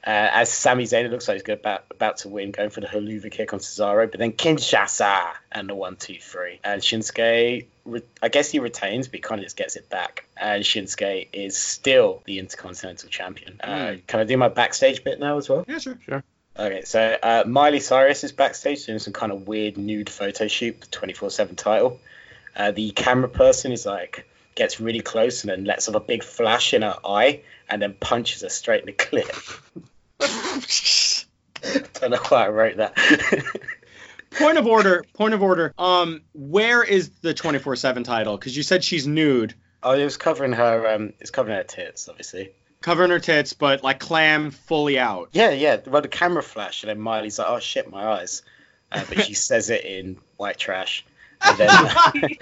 Uh, 0.05 0.09
as 0.33 0.51
Sami 0.51 0.83
Zayn, 0.83 1.05
it 1.05 1.11
looks 1.11 1.29
like 1.29 1.45
he's 1.45 1.53
about, 1.55 1.85
about 1.91 2.17
to 2.17 2.29
win, 2.29 2.51
going 2.51 2.69
for 2.69 2.81
the 2.81 2.87
Helluva 2.87 3.31
kick 3.31 3.53
on 3.53 3.59
Cesaro, 3.59 4.09
but 4.11 4.19
then 4.19 4.33
Kinshasa 4.33 5.31
and 5.51 5.69
the 5.69 5.75
one, 5.75 5.95
two, 5.95 6.17
three. 6.19 6.59
And 6.61 6.81
Shinsuke, 6.81 7.67
re- 7.85 8.01
I 8.21 8.27
guess 8.27 8.51
he 8.51 8.59
retains, 8.59 9.07
but 9.07 9.15
he 9.15 9.21
kind 9.21 9.39
of 9.39 9.45
just 9.45 9.55
gets 9.55 9.77
it 9.77 9.89
back. 9.89 10.25
And 10.35 10.63
Shinsuke 10.63 11.29
is 11.31 11.55
still 11.57 12.21
the 12.25 12.39
Intercontinental 12.39 13.07
Champion. 13.09 13.61
Uh, 13.63 13.67
Mm. 13.67 14.07
Can 14.07 14.19
I 14.19 14.23
do 14.25 14.35
my 14.37 14.49
backstage 14.49 15.03
bit 15.05 15.19
now 15.21 15.37
as 15.37 15.47
well? 15.47 15.63
Yeah, 15.67 15.77
sure. 15.79 15.97
Sure. 16.05 16.23
Okay, 16.59 16.83
so 16.83 17.17
uh, 17.23 17.43
Miley 17.47 17.79
Cyrus 17.79 18.23
is 18.25 18.31
backstage 18.33 18.85
doing 18.85 18.99
some 18.99 19.13
kind 19.13 19.31
of 19.31 19.47
weird 19.47 19.77
nude 19.77 20.09
photo 20.09 20.47
shoot, 20.47 20.81
the 20.81 20.87
24 20.87 21.29
7 21.31 21.55
title. 21.55 21.99
Uh, 22.55 22.71
the 22.71 22.91
camera 22.91 23.29
person 23.29 23.71
is 23.71 23.85
like, 23.85 24.27
gets 24.55 24.79
really 24.79 24.99
close 24.99 25.43
and 25.43 25.49
then 25.49 25.63
lets 25.65 25.89
off 25.89 25.95
a 25.95 25.99
big 25.99 26.23
flash 26.23 26.73
in 26.75 26.83
her 26.83 26.95
eye 27.03 27.39
and 27.69 27.81
then 27.81 27.93
punches 27.93 28.41
her 28.41 28.49
straight 28.49 28.81
in 28.81 28.85
the 28.85 28.91
clit. 28.93 29.59
Don't 31.99 32.11
know 32.11 32.17
why 32.29 32.45
I 32.45 32.49
wrote 32.49 32.77
that. 32.77 32.95
Point 34.31 34.57
of 34.57 34.65
order. 34.67 35.05
Point 35.13 35.33
of 35.33 35.41
order. 35.43 35.73
Um, 35.77 36.21
where 36.33 36.83
is 36.83 37.09
the 37.21 37.33
24/7 37.33 38.03
title? 38.03 38.37
Because 38.37 38.57
you 38.57 38.63
said 38.63 38.83
she's 38.83 39.05
nude. 39.07 39.53
oh, 39.83 39.93
it 39.93 40.03
was 40.03 40.17
covering 40.17 40.53
her, 40.53 40.87
um, 40.95 41.13
it's 41.19 41.29
covering 41.29 41.55
her 41.55 41.63
tits, 41.63 42.09
obviously. 42.09 42.51
covering 42.81 43.11
her 43.11 43.19
tits, 43.19 43.53
but 43.53 43.83
like 43.83 43.99
clam 43.99 44.51
fully 44.51 44.97
out. 44.97 45.29
Yeah, 45.33 45.51
yeah. 45.51 45.77
Well, 45.85 46.01
the 46.01 46.07
camera 46.07 46.41
flash, 46.43 46.83
and 46.83 46.89
then 46.89 46.99
Miley's 46.99 47.37
like, 47.39 47.47
"Oh 47.49 47.59
shit, 47.59 47.89
my 47.91 48.03
eyes," 48.05 48.41
uh, 48.91 49.03
but 49.07 49.23
she 49.23 49.33
says 49.49 49.69
it 49.69 49.85
in 49.85 50.17
white 50.37 50.57
trash. 50.57 51.05
And 51.45 51.57
then, 51.57 52.37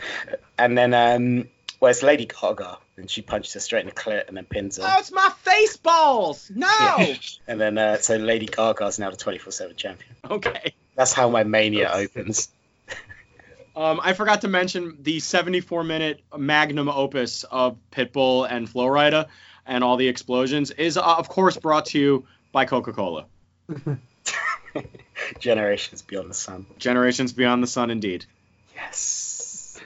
and 0.58 0.78
then, 0.78 0.94
um, 0.94 1.48
where's 1.82 2.04
Lady 2.04 2.26
Gaga? 2.28 2.78
And 2.96 3.10
she 3.10 3.24
punches 3.24 3.54
her 3.56 3.60
straight 3.60 3.82
in 3.82 3.88
the 3.88 3.92
clit 3.92 4.28
and 4.28 4.38
then 4.38 4.46
pins 4.46 4.78
her. 4.78 4.84
Oh, 4.86 5.00
it's 5.00 5.12
my 5.12 5.30
face 5.42 5.76
balls. 5.78 6.50
No. 6.54 6.68
Yeah. 7.00 7.16
And 7.48 7.60
then, 7.60 7.78
uh, 7.78 7.98
so 7.98 8.16
Lady 8.18 8.46
Gaga's 8.46 9.00
now 9.00 9.10
the 9.10 9.18
24/7 9.18 9.76
champion. 9.76 10.16
okay. 10.30 10.74
That's 10.96 11.12
how 11.12 11.30
my 11.30 11.44
mania 11.44 11.92
opens. 11.94 12.50
Um, 13.74 14.02
I 14.04 14.12
forgot 14.12 14.42
to 14.42 14.50
mention 14.50 14.98
the 15.02 15.22
74 15.22 15.86
minute 15.86 16.20
magnum 16.38 16.90
opus 16.90 17.46
of 17.46 17.78
Pitbull 17.90 18.46
and 18.46 18.70
Flo 18.70 18.86
Rida 18.86 19.28
and 19.66 19.82
all 19.82 19.96
the 19.96 20.10
explosions 20.10 20.72
is, 20.72 20.98
uh, 20.98 21.02
of 21.02 21.30
course, 21.30 21.56
brought 21.56 21.86
to 21.88 21.98
you 21.98 22.28
by 22.52 22.66
Coca 22.66 22.92
Cola. 22.92 23.28
Generations 25.40 26.02
beyond 26.02 26.30
the 26.30 26.34
sun. 26.34 26.66
Generations 26.80 27.32
beyond 27.32 27.64
the 27.64 27.68
sun, 27.68 27.92
indeed. 27.92 28.26
Yes. 28.76 29.80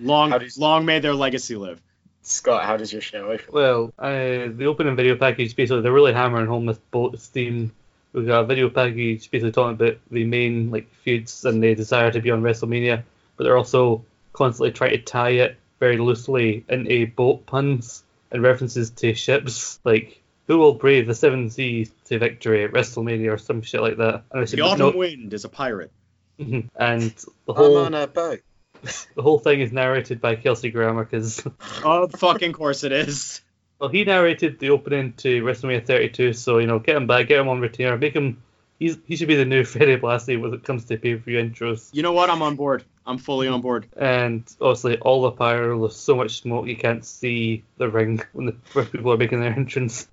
Long, 0.00 0.30
How 0.30 0.38
does- 0.38 0.58
long 0.58 0.84
may 0.84 0.98
their 1.00 1.14
legacy 1.14 1.56
live. 1.56 1.80
Scott, 2.22 2.64
how 2.64 2.76
does 2.76 2.92
your 2.92 3.00
show 3.02 3.30
open? 3.32 3.46
Well, 3.50 3.92
uh, 3.98 4.48
the 4.54 4.66
opening 4.66 4.94
video 4.94 5.16
package 5.16 5.56
basically 5.56 5.80
they're 5.82 5.92
really 5.92 6.12
hammering 6.12 6.46
home 6.46 6.66
this 6.66 6.78
boat 6.90 7.18
theme. 7.18 7.72
We've 8.12 8.26
got 8.26 8.40
a 8.40 8.46
video 8.46 8.68
package 8.68 9.30
basically 9.30 9.52
talking 9.52 9.74
about 9.74 9.98
the 10.10 10.24
main 10.24 10.70
like 10.70 10.92
feuds 11.02 11.44
and 11.44 11.62
the 11.62 11.74
desire 11.74 12.10
to 12.12 12.20
be 12.20 12.30
on 12.30 12.42
WrestleMania, 12.42 13.02
but 13.36 13.44
they're 13.44 13.56
also 13.56 14.04
constantly 14.32 14.72
trying 14.72 14.90
to 14.92 14.98
tie 14.98 15.30
it 15.30 15.56
very 15.80 15.96
loosely 15.96 16.64
into 16.68 17.06
boat 17.06 17.46
puns 17.46 18.02
and 18.30 18.42
references 18.42 18.90
to 18.90 19.14
ships 19.14 19.80
like 19.84 20.20
who 20.46 20.58
will 20.58 20.74
brave 20.74 21.06
the 21.06 21.14
seven 21.14 21.48
seas 21.48 21.90
to 22.06 22.18
victory 22.18 22.64
at 22.64 22.72
WrestleMania 22.72 23.32
or 23.32 23.38
some 23.38 23.62
shit 23.62 23.80
like 23.80 23.96
that. 23.96 24.24
And, 24.32 24.42
it's 24.42 24.52
The 24.52 24.60
autumn 24.60 24.92
no- 24.92 24.98
wind 24.98 25.32
is 25.32 25.44
a 25.44 25.48
pirate. 25.48 25.90
And 26.38 26.70
the 26.76 27.26
I'm 27.48 27.54
whole 27.56 27.76
on 27.78 27.94
a 27.94 28.06
boat. 28.06 28.40
the 29.14 29.22
whole 29.22 29.38
thing 29.38 29.60
is 29.60 29.72
narrated 29.72 30.20
by 30.20 30.36
Kelsey 30.36 30.70
Grammer 30.70 31.04
because 31.04 31.38
Of 31.46 31.54
oh, 31.84 32.08
fucking 32.08 32.52
course 32.52 32.84
it 32.84 32.92
is. 32.92 33.40
Well, 33.78 33.88
he 33.88 34.04
narrated 34.04 34.58
the 34.58 34.70
opening 34.70 35.14
to 35.14 35.42
WrestleMania 35.42 35.86
32, 35.86 36.34
so 36.34 36.58
you 36.58 36.66
know, 36.66 36.78
get 36.78 36.96
him 36.96 37.06
back, 37.06 37.28
get 37.28 37.40
him 37.40 37.48
on 37.48 37.60
retainer, 37.60 37.96
make 37.96 38.14
him. 38.14 38.42
He's 38.78 38.96
he 39.06 39.16
should 39.16 39.28
be 39.28 39.36
the 39.36 39.44
new 39.44 39.64
Freddie 39.64 39.96
Blassie 39.96 40.40
when 40.40 40.54
it 40.54 40.64
comes 40.64 40.84
to 40.86 40.96
pay 40.96 41.14
per 41.14 41.20
view 41.20 41.38
intros. 41.38 41.88
You 41.92 42.02
know 42.02 42.12
what? 42.12 42.30
I'm 42.30 42.42
on 42.42 42.56
board. 42.56 42.84
I'm 43.06 43.18
fully 43.18 43.48
on 43.48 43.60
board. 43.60 43.86
And 43.96 44.44
obviously, 44.60 44.98
all 44.98 45.22
the 45.22 45.32
pyro, 45.32 45.78
there's 45.80 45.96
so 45.96 46.16
much 46.16 46.40
smoke 46.42 46.66
you 46.66 46.76
can't 46.76 47.04
see 47.04 47.64
the 47.78 47.88
ring 47.88 48.22
when 48.32 48.46
the 48.46 48.56
where 48.72 48.84
people 48.84 49.12
are 49.12 49.16
making 49.16 49.40
their 49.40 49.52
entrance. 49.52 50.08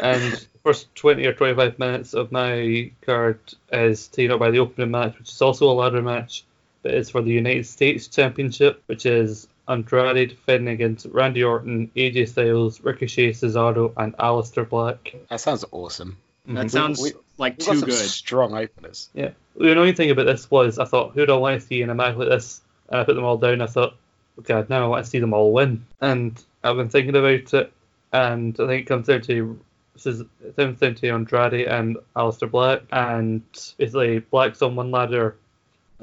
and 0.00 0.46
first 0.64 0.94
20 0.94 1.24
or 1.26 1.32
25 1.32 1.78
minutes 1.78 2.14
of 2.14 2.32
my 2.32 2.90
card 3.02 3.38
is 3.70 4.08
taken 4.08 4.32
up 4.32 4.40
by 4.40 4.50
the 4.50 4.58
opening 4.58 4.90
match, 4.90 5.18
which 5.18 5.30
is 5.30 5.42
also 5.42 5.70
a 5.70 5.72
ladder 5.72 6.02
match, 6.02 6.44
but 6.84 6.94
it's 6.94 7.10
for 7.10 7.22
the 7.22 7.32
United 7.32 7.66
States 7.66 8.06
Championship, 8.06 8.80
which 8.86 9.06
is 9.06 9.48
Andrade 9.66 10.28
defending 10.28 10.72
against 10.74 11.06
Randy 11.06 11.42
Orton, 11.42 11.90
AJ 11.96 12.28
Styles, 12.28 12.80
Ricochet, 12.82 13.30
Cesaro, 13.32 13.92
and 13.96 14.14
Aleister 14.18 14.68
Black. 14.68 15.16
That 15.30 15.40
sounds 15.40 15.64
awesome. 15.72 16.18
That 16.46 16.66
Mhm. 16.66 16.70
sounds 16.70 17.00
we- 17.02 17.12
like 17.38 17.54
We've 17.58 17.66
got 17.66 17.72
too 17.72 17.78
some 17.80 17.88
good. 17.88 17.96
strong 17.96 18.54
openers. 18.56 19.08
Yeah. 19.14 19.30
The 19.56 19.72
annoying 19.72 19.94
thing 19.94 20.10
about 20.10 20.26
this 20.26 20.48
was 20.50 20.78
I 20.78 20.84
thought, 20.84 21.12
who 21.14 21.24
do 21.26 21.32
I 21.32 21.38
want 21.38 21.60
to 21.60 21.66
see 21.66 21.80
in 21.80 21.88
a 21.90 21.94
match 21.94 22.16
like 22.16 22.28
this? 22.28 22.60
And 22.90 23.00
I 23.00 23.04
put 23.04 23.14
them 23.16 23.24
all 23.24 23.38
down. 23.38 23.62
I 23.62 23.66
thought, 23.66 23.94
God, 24.42 24.68
now 24.68 24.84
I 24.84 24.88
want 24.88 25.04
to 25.04 25.10
see 25.10 25.18
them 25.18 25.32
all 25.32 25.52
win. 25.52 25.86
And 26.02 26.40
I've 26.62 26.76
been 26.76 26.90
thinking 26.90 27.16
about 27.16 27.54
it, 27.54 27.72
and 28.12 28.54
I 28.60 28.66
think 28.66 28.82
it 28.82 28.86
comes 28.88 29.06
down 29.06 29.22
to 29.22 29.58
this 29.94 30.06
is 30.06 30.20
it 30.44 30.56
comes 30.56 30.80
down 30.80 30.96
to 30.96 31.08
Andrade 31.08 31.66
and 31.66 31.96
Aleister 32.16 32.50
Black, 32.50 32.82
and 32.92 33.42
basically 33.78 34.18
Black's 34.18 34.60
on 34.60 34.76
one 34.76 34.90
ladder, 34.90 35.36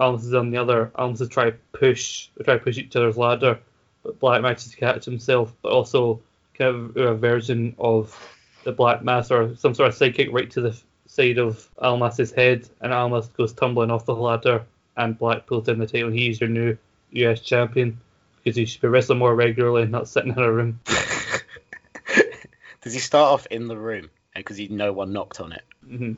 Almas 0.01 0.25
is 0.25 0.33
on 0.33 0.49
the 0.49 0.57
other. 0.57 0.91
Almas 0.95 1.21
is 1.21 1.29
trying 1.29 1.51
to 1.51 1.57
push, 1.73 2.29
try 2.43 2.57
to 2.57 2.63
push 2.63 2.77
each 2.77 2.95
other's 2.95 3.17
ladder, 3.17 3.59
but 4.03 4.19
Black 4.19 4.41
manages 4.41 4.71
to 4.71 4.77
catch 4.77 5.05
himself, 5.05 5.53
but 5.61 5.71
also 5.71 6.19
kind 6.55 6.75
of 6.75 6.97
a 6.97 7.13
version 7.15 7.75
of 7.77 8.17
the 8.63 8.71
Black 8.71 9.03
Mass 9.03 9.29
or 9.31 9.55
some 9.55 9.75
sort 9.75 9.89
of 9.89 9.95
sidekick 9.95 10.33
right 10.33 10.49
to 10.51 10.61
the 10.61 10.81
side 11.05 11.37
of 11.37 11.69
Almas's 11.81 12.31
head, 12.31 12.67
and 12.81 12.91
Almas 12.91 13.27
goes 13.27 13.53
tumbling 13.53 13.91
off 13.91 14.05
the 14.05 14.15
ladder, 14.15 14.65
and 14.97 15.17
Black 15.17 15.45
pulls 15.45 15.67
in 15.67 15.77
the 15.77 15.85
title. 15.85 16.07
and 16.07 16.17
He's 16.17 16.41
your 16.41 16.49
new 16.49 16.77
US 17.11 17.41
champion 17.41 17.99
because 18.43 18.55
he 18.55 18.65
should 18.65 18.81
be 18.81 18.87
wrestling 18.87 19.19
more 19.19 19.35
regularly 19.35 19.83
and 19.83 19.91
not 19.91 20.07
sitting 20.07 20.31
in 20.31 20.39
a 20.39 20.51
room. 20.51 20.79
Does 22.81 22.93
he 22.93 22.99
start 22.99 23.33
off 23.33 23.45
in 23.51 23.67
the 23.67 23.77
room? 23.77 24.09
Because 24.35 24.57
he 24.57 24.67
no 24.67 24.93
one 24.93 25.13
knocked 25.13 25.39
on 25.39 25.51
it. 25.51 25.63
hmm 25.87 26.13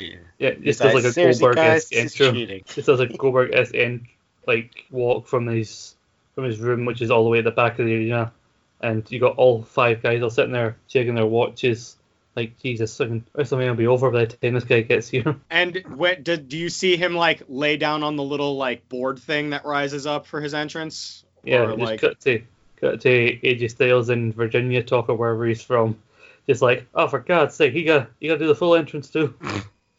Yeah. 0.00 0.16
Yeah, 0.38 0.54
He's 0.62 0.78
does 0.78 0.94
like 0.94 1.04
a 1.04 1.12
"Seriously, 1.12 1.42
Goldberg 1.42 1.58
esque 1.58 1.90
this 1.90 1.98
is 1.98 2.20
intro. 2.20 2.32
cheating." 2.32 2.64
Does 2.74 3.00
a 3.00 3.06
Goldberg 3.06 3.54
esque 3.54 3.74
end 3.74 4.06
like 4.46 4.86
walk 4.90 5.26
from 5.26 5.46
his 5.46 5.94
from 6.34 6.44
his 6.44 6.58
room, 6.58 6.84
which 6.84 7.02
is 7.02 7.10
all 7.10 7.24
the 7.24 7.30
way 7.30 7.38
at 7.38 7.44
the 7.44 7.50
back 7.50 7.78
of 7.78 7.86
the 7.86 7.94
arena, 7.94 8.32
and 8.80 9.08
you 9.10 9.20
got 9.20 9.36
all 9.36 9.62
five 9.62 10.02
guys 10.02 10.22
all 10.22 10.30
sitting 10.30 10.52
there 10.52 10.76
checking 10.88 11.14
their 11.14 11.26
watches. 11.26 11.96
Like 12.36 12.58
Jesus, 12.60 12.96
fucking 12.96 13.24
WrestleMania 13.36 13.70
will 13.70 13.74
be 13.74 13.86
over 13.88 14.10
by 14.10 14.24
the 14.24 14.36
time 14.36 14.54
this 14.54 14.64
guy 14.64 14.82
gets 14.82 15.08
here. 15.08 15.36
And 15.50 15.82
when, 15.96 16.22
do, 16.22 16.36
do 16.36 16.56
you 16.56 16.68
see 16.68 16.96
him 16.96 17.14
like 17.14 17.42
lay 17.48 17.76
down 17.76 18.02
on 18.04 18.16
the 18.16 18.22
little 18.22 18.56
like 18.56 18.88
board 18.88 19.18
thing 19.18 19.50
that 19.50 19.64
rises 19.64 20.06
up 20.06 20.26
for 20.26 20.40
his 20.40 20.54
entrance? 20.54 21.24
Yeah, 21.42 21.62
Or, 21.62 21.76
just 21.76 21.80
like 21.80 22.00
cut 22.00 22.20
to 22.20 22.42
cut 22.80 23.00
to 23.02 23.08
AJ 23.08 23.72
Styles 23.72 24.10
in 24.10 24.32
Virginia 24.32 24.82
talk 24.82 25.08
or 25.08 25.16
wherever 25.16 25.44
he's 25.44 25.60
from. 25.62 25.98
Just 26.46 26.62
like, 26.62 26.86
oh 26.94 27.08
for 27.08 27.18
God's 27.18 27.54
sake, 27.56 27.72
he 27.72 27.84
got 27.84 28.08
you 28.20 28.30
got 28.30 28.34
to 28.34 28.44
do 28.44 28.46
the 28.46 28.54
full 28.54 28.76
entrance 28.76 29.10
too. 29.10 29.34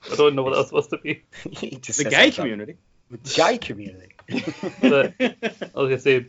I 0.09 0.15
don't 0.15 0.35
know 0.35 0.43
what 0.43 0.55
that's 0.55 0.69
supposed 0.69 0.89
to 0.91 0.97
be. 0.97 1.23
He 1.51 1.71
just 1.71 2.03
the 2.03 2.09
gay 2.09 2.31
community. 2.31 2.77
The 3.09 3.17
gay 3.17 3.57
community. 3.57 4.15
But 4.81 5.13
I 5.19 5.79
was 5.79 5.89
gonna 5.89 5.99
say 5.99 6.25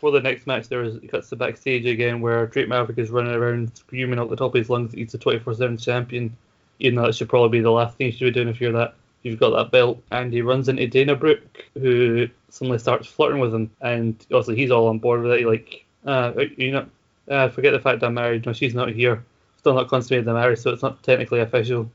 for 0.00 0.10
the 0.10 0.20
next 0.20 0.46
match 0.46 0.68
there 0.68 0.82
is 0.82 0.94
was 0.94 1.02
it 1.04 1.10
cuts 1.10 1.28
to 1.30 1.36
backstage 1.36 1.86
again 1.86 2.20
where 2.20 2.46
Drake 2.46 2.68
Maverick 2.68 2.98
is 2.98 3.10
running 3.10 3.32
around 3.32 3.76
screaming 3.76 4.18
out 4.18 4.30
the 4.30 4.36
top 4.36 4.54
of 4.54 4.58
his 4.58 4.70
lungs 4.70 4.90
that 4.90 4.98
he's 4.98 5.14
a 5.14 5.18
twenty 5.18 5.38
four 5.38 5.54
seven 5.54 5.76
champion. 5.76 6.36
Even 6.80 6.96
though 6.96 7.06
that 7.06 7.14
should 7.14 7.28
probably 7.28 7.58
be 7.58 7.62
the 7.62 7.70
last 7.70 7.96
thing 7.96 8.06
you 8.08 8.12
should 8.12 8.24
be 8.24 8.30
doing 8.32 8.48
if 8.48 8.60
you're 8.60 8.72
that 8.72 8.94
you've 9.22 9.38
got 9.38 9.50
that 9.50 9.70
belt. 9.70 10.02
And 10.10 10.32
he 10.32 10.42
runs 10.42 10.68
into 10.68 10.86
Dana 10.88 11.14
Brooke 11.14 11.64
who 11.74 12.28
suddenly 12.50 12.78
starts 12.78 13.06
flirting 13.06 13.40
with 13.40 13.54
him 13.54 13.70
and 13.80 14.14
obviously 14.32 14.56
he's 14.56 14.70
all 14.70 14.88
on 14.88 14.98
board 14.98 15.22
with 15.22 15.32
it. 15.32 15.40
He 15.40 15.46
like, 15.46 15.84
uh 16.04 16.32
you 16.56 16.72
know 16.72 16.86
uh, 17.28 17.48
forget 17.48 17.72
the 17.72 17.80
fact 17.80 18.02
I'm 18.02 18.14
married, 18.14 18.46
no 18.46 18.52
she's 18.52 18.74
not 18.74 18.90
here. 18.90 19.24
Still 19.58 19.74
not 19.74 19.88
consummated 19.88 20.26
the 20.26 20.34
marriage, 20.34 20.58
so 20.58 20.70
it's 20.70 20.82
not 20.82 21.02
technically 21.02 21.40
official. 21.40 21.90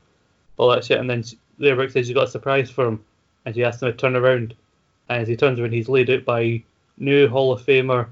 All 0.60 0.68
that 0.70 0.84
shit 0.84 0.98
and 1.00 1.08
then 1.08 1.22
she, 1.22 1.38
Dana 1.58 1.74
Brooke 1.76 1.90
says 1.90 2.08
you 2.08 2.14
got 2.14 2.28
a 2.28 2.30
surprise 2.30 2.70
for 2.70 2.86
him 2.86 3.02
and 3.46 3.54
she 3.54 3.64
asks 3.64 3.82
him 3.82 3.90
to 3.90 3.96
turn 3.96 4.14
around 4.14 4.54
and 5.08 5.22
as 5.22 5.26
he 5.28 5.34
turns 5.36 5.58
around 5.58 5.72
he's 5.72 5.88
laid 5.88 6.10
out 6.10 6.24
by 6.26 6.62
new 6.98 7.28
Hall 7.28 7.52
of 7.52 7.62
Famer 7.64 8.08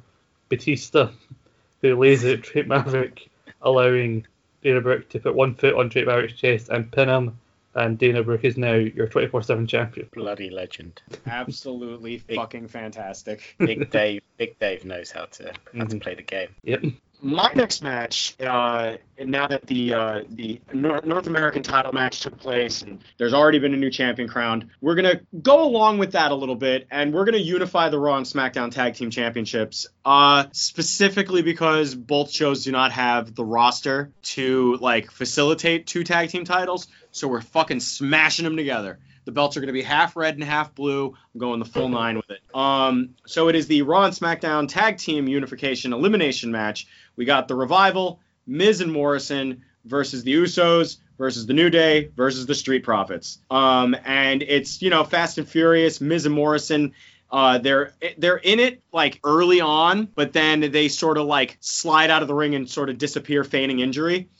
Batista, 0.49 1.11
who 1.83 1.95
lays 1.97 2.25
out 2.25 2.41
Drake 2.41 2.67
Maverick, 2.67 3.29
allowing 3.61 4.27
Dana 4.63 4.81
Brooke 4.81 5.09
to 5.11 5.21
put 5.21 5.35
one 5.35 5.55
foot 5.55 5.75
on 5.75 5.89
Drake 5.91 6.07
Maverick's 6.07 6.33
chest 6.41 6.71
and 6.71 6.91
pin 6.91 7.09
him. 7.11 7.39
And 7.75 7.97
Dana 7.99 8.25
Brooke 8.25 8.45
is 8.45 8.57
now 8.57 8.73
your 8.75 9.07
24 9.07 9.43
7 9.43 9.67
champion. 9.67 10.09
Bloody 10.15 10.51
legend. 10.51 11.01
Absolutely 11.27 12.19
fucking 12.19 12.67
fantastic. 12.67 13.55
Big 13.59 13.91
Dave. 13.91 14.23
Big 14.39 14.59
Dave 14.59 14.85
knows 14.85 15.11
how 15.11 15.27
to 15.27 15.53
how 15.77 15.85
to 15.85 15.97
Mhm. 15.97 16.01
play 16.01 16.15
the 16.15 16.23
game. 16.23 16.49
Yep. 16.65 16.83
My 17.21 17.51
next 17.55 17.83
match, 17.83 18.37
uh, 18.41 18.97
now 19.19 19.49
that 19.49 19.67
the 19.67 19.93
uh, 19.95 20.21
the 20.29 20.61
Nor- 20.73 21.03
North 21.03 21.27
American 21.27 21.65
title 21.65 21.93
match 21.93 22.21
took 22.21 22.39
place, 22.39 22.83
and 22.83 23.03
There's 23.17 23.35
already 23.35 23.59
been 23.59 23.75
a 23.75 23.77
new 23.77 23.91
champion 23.91 24.29
crowned. 24.29 24.69
We're 24.81 24.95
gonna 24.95 25.21
go 25.43 25.65
along 25.65 25.99
with 25.99 26.13
that 26.13 26.31
a 26.31 26.35
little 26.37 26.55
bit, 26.55 26.87
and 26.93 27.13
we're 27.13 27.25
gonna 27.25 27.39
unify 27.39 27.89
the 27.89 27.99
Raw 27.99 28.17
and 28.19 28.27
SmackDown 28.27 28.71
Tag 28.71 28.95
Team 28.95 29.11
Championships. 29.11 29.89
Uh, 30.05 30.45
specifically 30.53 31.43
because 31.43 31.97
both 31.97 32.31
shows 32.31 32.63
do 32.63 32.71
not 32.71 32.93
have 32.93 33.35
the 33.35 33.45
roster 33.45 34.13
to 34.23 34.77
like 34.81 35.11
facilitate 35.11 35.89
two 35.89 36.05
tag 36.05 36.29
team 36.29 36.45
titles, 36.45 36.87
so 37.11 37.27
we're 37.27 37.41
fucking 37.41 37.81
smashing 37.81 38.45
them 38.45 38.57
together. 38.57 39.01
The 39.29 39.33
belts 39.33 39.59
are 39.59 39.61
gonna 39.61 39.75
be 39.75 39.83
half 39.83 40.17
red 40.17 40.37
and 40.37 40.43
half 40.43 40.75
blue. 40.75 41.15
I'm 41.35 41.39
going 41.39 41.59
the 41.59 41.67
full 41.67 41.91
nine 41.91 42.17
with 42.17 42.31
it. 42.31 42.41
Um, 42.55 43.11
so 43.27 43.49
it 43.49 43.57
is 43.57 43.67
the 43.67 43.83
Raw 43.83 44.05
and 44.05 44.15
SmackDown 44.15 44.67
Tag 44.71 44.97
Team 44.97 45.29
Unification 45.29 45.93
Elimination 45.93 46.51
match. 46.51 46.87
We 47.15 47.27
got 47.27 47.47
the 47.47 47.55
Revival, 47.55 48.21
Miz 48.47 48.81
and 48.81 48.91
Morrison 48.91 49.65
versus 49.85 50.25
the 50.25 50.33
Usos 50.33 50.97
versus 51.19 51.45
the 51.45 51.53
New 51.53 51.69
Day 51.69 52.09
versus 52.17 52.47
the 52.47 52.55
Street 52.55 52.85
Profits. 52.85 53.39
Um, 53.51 53.95
and 54.07 54.43
it's 54.43 54.81
you 54.81 54.89
know 54.89 55.05
Fast 55.05 55.37
and 55.37 55.47
Furious, 55.47 56.01
Miz 56.01 56.25
and 56.25 56.35
Morrison. 56.35 56.95
Uh, 57.31 57.59
they're 57.59 57.93
they're 58.17 58.39
in 58.39 58.61
it 58.61 58.83
like 58.95 59.21
early 59.25 59.61
on, 59.61 60.07
but 60.07 60.33
then 60.33 60.73
they 60.73 60.89
sort 60.89 61.19
of 61.19 61.27
like 61.27 61.59
slide 61.61 62.09
out 62.09 62.23
of 62.23 62.29
the 62.29 62.35
ring 62.35 62.55
and 62.55 62.67
sort 62.67 62.89
of 62.89 62.97
disappear, 62.97 63.45
feigning 63.45 63.81
injury. 63.81 64.31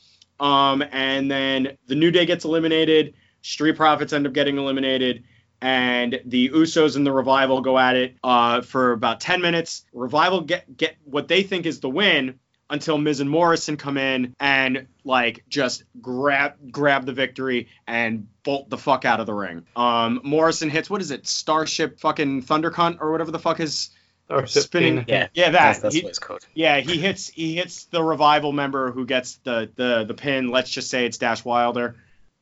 Um, 0.41 0.83
and 0.93 1.31
then 1.31 1.77
the 1.89 1.95
New 1.95 2.11
Day 2.11 2.25
gets 2.25 2.47
eliminated. 2.47 3.13
Street 3.49 3.77
Profits 3.77 4.13
end 4.13 4.27
up 4.27 4.33
getting 4.33 4.59
eliminated. 4.59 5.25
And 5.61 6.21
the 6.25 6.51
Usos 6.51 6.95
and 6.95 7.05
the 7.05 7.11
Revival 7.13 7.63
go 7.63 7.77
at 7.79 7.97
it 7.97 8.17
uh, 8.23 8.61
for 8.61 8.93
about 8.93 9.19
10 9.21 9.41
minutes. 9.41 9.85
Revival 9.93 10.43
get 10.43 10.77
get 10.77 10.97
what 11.05 11.27
they 11.27 11.43
think 11.43 11.67
is 11.67 11.81
the 11.81 11.91
win, 11.91 12.39
until 12.71 12.97
Miz 12.97 13.19
and 13.19 13.29
Morrison 13.29 13.77
come 13.77 13.97
in 13.97 14.37
and 14.39 14.87
like 15.03 15.43
just 15.49 15.83
grab 16.01 16.53
grab 16.71 17.07
the 17.07 17.13
victory 17.13 17.69
and 17.89 18.29
bolt 18.45 18.71
the 18.71 18.79
fuck 18.79 19.05
out 19.05 19.19
of 19.19 19.27
the 19.27 19.35
ring. 19.35 19.65
Um, 19.75 20.21
Morrison 20.23 20.71
hits 20.71 20.89
what 20.89 21.01
is 21.01 21.11
it? 21.11 21.27
Starship 21.27 21.99
fucking 21.99 22.43
Thunder 22.43 22.71
Cunt 22.71 22.99
or 23.01 23.11
whatever 23.11 23.33
the 23.33 23.39
fuck 23.41 23.59
is 23.59 23.91
Starship 24.27 24.63
spinning. 24.63 24.97
Pain. 24.99 25.05
Yeah, 25.09 25.29
Yeah, 25.35 25.45
that. 25.51 25.53
that's, 25.53 25.79
that's 25.81 25.95
He- 25.97 26.03
what 26.03 26.11
it's 26.11 26.19
called. 26.21 26.47
yeah, 26.55 26.79
he 26.81 26.99
hits 26.99 27.29
he 27.31 27.57
hits 27.57 27.87
the 27.87 28.03
revival 28.05 28.53
member 28.53 28.93
who 28.93 29.07
gets 29.07 29.39
the 29.39 29.71
the 29.75 30.05
the 30.05 30.15
pin. 30.15 30.51
Let's 30.53 30.71
just 30.71 30.89
say 30.89 31.05
it's 31.07 31.19
Dash 31.19 31.45
Wilder. 31.45 31.97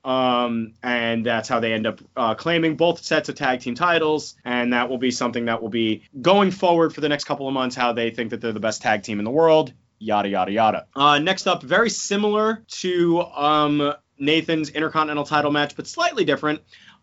Um, 0.07 0.75
and 0.85 1.27
that's 1.27 1.49
how 1.49 1.59
they 1.59 1.73
end 1.73 1.85
up 1.85 2.01
uh, 2.17 2.37
claiming 2.37 2.77
both 2.77 3.03
sets 3.03 3.29
of 3.29 3.35
tag 3.35 3.59
team 3.59 3.75
titles, 3.75 4.37
and 4.45 4.73
that 4.73 4.89
will 4.89 4.99
be 4.99 5.11
something 5.11 5.47
that 5.47 5.61
will 5.61 5.69
be 5.69 6.05
going 6.23 6.53
forward 6.53 6.95
for 6.95 7.01
the 7.01 7.09
next 7.09 7.25
couple 7.25 7.49
of 7.49 7.55
months. 7.55 7.75
How 7.75 7.93
they 7.93 8.11
think 8.11 8.31
that 8.31 8.41
they're 8.41 8.53
the 8.53 8.61
best 8.61 8.83
tag 8.83 9.03
team 9.03 9.19
in 9.19 9.25
the 9.25 9.33
world, 9.33 9.73
yada 9.99 10.29
yada 10.29 10.53
yada. 10.53 10.87
Uh, 10.95 11.19
next 11.19 11.49
up, 11.49 11.61
very 11.61 11.91
similar 11.91 12.63
to 12.69 13.21
um, 13.21 13.95
Nathan's 14.17 14.71
Intercontinental 14.71 15.25
title 15.25 15.51
match, 15.51 15.75
but 15.75 15.89
slightly 15.89 16.25
different. 16.25 16.61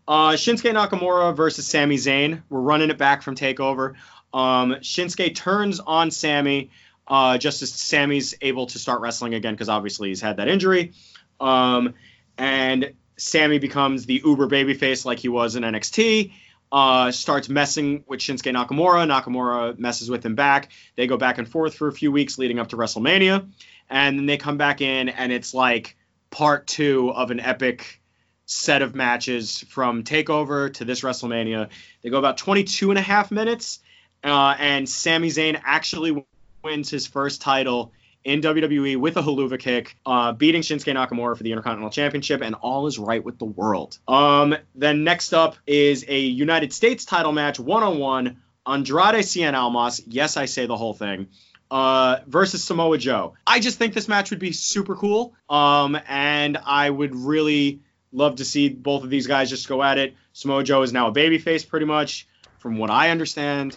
Uh, 0.08 0.30
Shinsuke 0.30 0.72
Nakamura 0.72 1.36
versus 1.36 1.66
Sami 1.66 1.96
Zayn. 1.96 2.42
We're 2.48 2.60
running 2.60 2.88
it 2.88 2.96
back 2.96 3.20
from 3.20 3.36
Takeover. 3.36 3.96
Um, 4.32 4.76
Shinsuke 4.76 5.34
turns 5.34 5.78
on 5.78 6.10
Sami 6.10 6.70
uh, 7.06 7.36
just 7.36 7.60
as 7.60 7.70
Sami's 7.70 8.34
able 8.40 8.66
to 8.68 8.78
start 8.78 9.02
wrestling 9.02 9.34
again 9.34 9.52
because 9.52 9.68
obviously 9.68 10.08
he's 10.08 10.22
had 10.22 10.38
that 10.38 10.48
injury. 10.48 10.92
Um, 11.38 11.94
and 12.38 12.94
Sami 13.16 13.58
becomes 13.58 14.06
the 14.06 14.20
uber 14.24 14.48
babyface 14.48 15.04
like 15.04 15.18
he 15.18 15.28
was 15.28 15.56
in 15.56 15.62
NXT. 15.62 16.32
Uh, 16.72 17.12
starts 17.12 17.48
messing 17.48 18.02
with 18.08 18.18
Shinsuke 18.18 18.52
Nakamura. 18.52 19.06
Nakamura 19.08 19.78
messes 19.78 20.10
with 20.10 20.24
him 20.24 20.34
back. 20.34 20.70
They 20.96 21.06
go 21.06 21.16
back 21.16 21.38
and 21.38 21.48
forth 21.48 21.74
for 21.74 21.86
a 21.86 21.92
few 21.92 22.10
weeks 22.10 22.36
leading 22.36 22.58
up 22.58 22.68
to 22.68 22.76
WrestleMania. 22.76 23.48
And 23.88 24.18
then 24.18 24.26
they 24.26 24.38
come 24.38 24.56
back 24.56 24.80
in, 24.80 25.08
and 25.08 25.30
it's 25.30 25.54
like 25.54 25.96
part 26.30 26.66
two 26.66 27.10
of 27.10 27.30
an 27.30 27.38
epic 27.38 28.00
set 28.46 28.82
of 28.82 28.94
matches 28.94 29.60
from 29.68 30.02
TakeOver 30.02 30.72
to 30.74 30.84
this 30.84 31.02
WrestleMania. 31.02 31.68
They 32.02 32.10
go 32.10 32.18
about 32.18 32.38
22 32.38 32.90
and 32.90 32.98
a 32.98 33.02
half 33.02 33.30
minutes. 33.30 33.78
Uh, 34.24 34.56
and 34.58 34.88
Sami 34.88 35.28
Zayn 35.28 35.60
actually 35.64 36.24
wins 36.62 36.90
his 36.90 37.06
first 37.06 37.40
title 37.40 37.92
in 38.24 38.40
WWE 38.40 38.96
with 38.96 39.16
a 39.16 39.22
helluva 39.22 39.58
kick, 39.58 39.96
uh, 40.06 40.32
beating 40.32 40.62
Shinsuke 40.62 40.94
Nakamura 40.94 41.36
for 41.36 41.42
the 41.42 41.52
Intercontinental 41.52 41.90
Championship, 41.90 42.40
and 42.40 42.54
all 42.54 42.86
is 42.86 42.98
right 42.98 43.22
with 43.22 43.38
the 43.38 43.44
world. 43.44 43.98
Um, 44.08 44.56
then 44.74 45.04
next 45.04 45.34
up 45.34 45.56
is 45.66 46.04
a 46.08 46.18
United 46.18 46.72
States 46.72 47.04
title 47.04 47.32
match, 47.32 47.60
one 47.60 47.82
on 47.82 47.98
one, 47.98 48.42
Andrade 48.66 49.16
Cien 49.16 49.54
Almas. 49.54 50.02
Yes, 50.06 50.36
I 50.36 50.46
say 50.46 50.66
the 50.66 50.76
whole 50.76 50.94
thing. 50.94 51.28
Uh, 51.70 52.20
versus 52.26 52.62
Samoa 52.62 52.98
Joe. 52.98 53.34
I 53.46 53.60
just 53.60 53.78
think 53.78 53.94
this 53.94 54.08
match 54.08 54.30
would 54.30 54.38
be 54.38 54.52
super 54.52 54.94
cool. 54.94 55.34
Um, 55.48 55.98
and 56.06 56.56
I 56.56 56.88
would 56.88 57.14
really 57.14 57.80
love 58.12 58.36
to 58.36 58.44
see 58.44 58.68
both 58.68 59.02
of 59.02 59.10
these 59.10 59.26
guys 59.26 59.50
just 59.50 59.68
go 59.68 59.82
at 59.82 59.98
it. 59.98 60.14
Samoa 60.32 60.62
Joe 60.62 60.82
is 60.82 60.92
now 60.92 61.08
a 61.08 61.12
babyface, 61.12 61.66
pretty 61.66 61.86
much, 61.86 62.28
from 62.58 62.78
what 62.78 62.90
I 62.90 63.10
understand. 63.10 63.76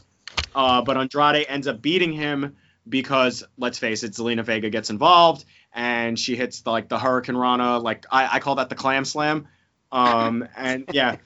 Uh, 0.54 0.82
but 0.82 0.96
Andrade 0.98 1.46
ends 1.50 1.68
up 1.68 1.82
beating 1.82 2.14
him 2.14 2.56
because 2.88 3.44
let's 3.58 3.80
face 3.80 4.04
it, 4.04 4.14
Zelina 4.14 4.44
Vega 4.44 4.70
gets 4.70 4.90
involved 4.90 5.46
and 5.74 6.18
she 6.18 6.36
hits 6.36 6.62
the, 6.62 6.72
like 6.72 6.90
the 6.90 7.00
Hurricane 7.00 7.38
Rana, 7.38 7.80
like 7.80 8.06
I, 8.12 8.36
I 8.36 8.40
call 8.40 8.56
that 8.56 8.70
the 8.70 8.76
clam 8.76 9.06
slam. 9.06 9.48
Um, 9.92 10.48
and 10.58 10.86
yeah, 10.92 11.18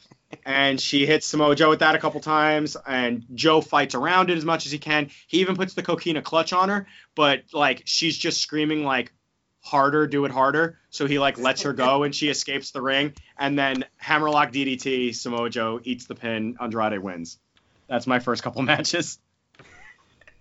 and 0.46 0.80
she 0.80 1.06
hits 1.06 1.26
Samoa 1.28 1.56
Joe 1.56 1.70
with 1.70 1.80
that 1.80 1.96
a 1.96 2.00
couple 2.00 2.20
times, 2.20 2.78
and 2.88 3.26
Joe 3.34 3.62
fights 3.62 3.96
around 3.96 4.30
it 4.30 4.38
as 4.38 4.46
much 4.46 4.66
as 4.66 4.72
he 4.72 4.80
can. 4.80 5.10
He 5.28 5.40
even 5.40 5.56
puts 5.56 5.74
the 5.74 5.84
coquina 5.84 6.22
clutch 6.22 6.54
on 6.54 6.70
her, 6.70 6.88
but 7.16 7.44
like 7.54 7.84
she's 7.86 8.18
just 8.18 8.42
screaming 8.42 8.84
like 8.84 9.14
harder, 9.62 10.08
do 10.08 10.26
it 10.26 10.32
harder. 10.32 10.80
So 10.90 11.06
he 11.08 11.20
like 11.20 11.38
lets 11.38 11.64
her 11.64 11.74
go 11.74 12.04
and 12.04 12.14
she 12.14 12.30
escapes 12.30 12.72
the 12.72 12.82
ring, 12.82 13.14
and 13.38 13.58
then 13.58 13.86
hammerlock 13.98 14.52
DDT, 14.52 15.16
Samoa 15.16 15.50
Joe 15.50 15.80
eats 15.84 16.06
the 16.06 16.16
pin, 16.16 16.58
Andrade 16.60 17.00
wins. 17.00 17.38
That's 17.88 18.08
my 18.08 18.20
first 18.20 18.44
couple 18.44 18.62
matches. 18.64 19.20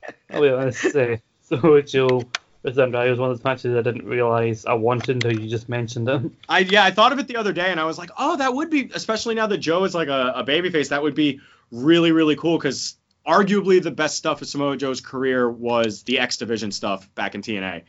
I'll 0.30 0.42
be 0.42 0.48
honest. 0.48 0.96
Uh, 0.96 1.16
so 1.42 1.80
Joe 1.80 2.22
versus 2.62 2.78
Andrade 2.78 3.10
was 3.10 3.18
one 3.18 3.30
of 3.30 3.36
those 3.36 3.44
matches 3.44 3.76
I 3.76 3.82
didn't 3.82 4.06
realize 4.06 4.66
I 4.66 4.74
wanted 4.74 5.16
until 5.16 5.32
you 5.32 5.48
just 5.48 5.68
mentioned 5.68 6.08
it. 6.08 6.22
I 6.48 6.60
yeah, 6.60 6.84
I 6.84 6.90
thought 6.90 7.12
of 7.12 7.18
it 7.18 7.28
the 7.28 7.36
other 7.36 7.52
day, 7.52 7.70
and 7.70 7.80
I 7.80 7.84
was 7.84 7.98
like, 7.98 8.10
oh, 8.18 8.36
that 8.36 8.54
would 8.54 8.70
be, 8.70 8.90
especially 8.94 9.34
now 9.34 9.46
that 9.46 9.58
Joe 9.58 9.84
is 9.84 9.94
like 9.94 10.08
a, 10.08 10.32
a 10.36 10.44
babyface, 10.44 10.88
that 10.90 11.02
would 11.02 11.14
be 11.14 11.40
really 11.70 12.12
really 12.12 12.36
cool 12.36 12.58
because 12.58 12.96
arguably 13.26 13.82
the 13.82 13.90
best 13.90 14.16
stuff 14.16 14.42
of 14.42 14.48
Samoa 14.48 14.76
Joe's 14.76 15.00
career 15.00 15.48
was 15.48 16.02
the 16.02 16.18
X 16.18 16.36
Division 16.36 16.72
stuff 16.72 17.12
back 17.14 17.34
in 17.34 17.42
TNA, 17.42 17.82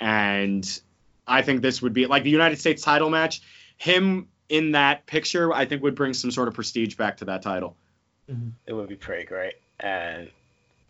and 0.00 0.80
I 1.26 1.42
think 1.42 1.62
this 1.62 1.82
would 1.82 1.92
be 1.92 2.06
like 2.06 2.24
the 2.24 2.30
United 2.30 2.58
States 2.58 2.82
title 2.82 3.10
match. 3.10 3.42
Him 3.76 4.28
in 4.48 4.72
that 4.72 5.06
picture, 5.06 5.52
I 5.52 5.64
think 5.64 5.82
would 5.82 5.94
bring 5.94 6.14
some 6.14 6.30
sort 6.30 6.48
of 6.48 6.54
prestige 6.54 6.96
back 6.96 7.16
to 7.18 7.24
that 7.26 7.42
title. 7.42 7.76
It 8.66 8.72
would 8.72 8.88
be 8.88 8.96
pretty 8.96 9.24
great. 9.24 9.54
And 9.80 10.30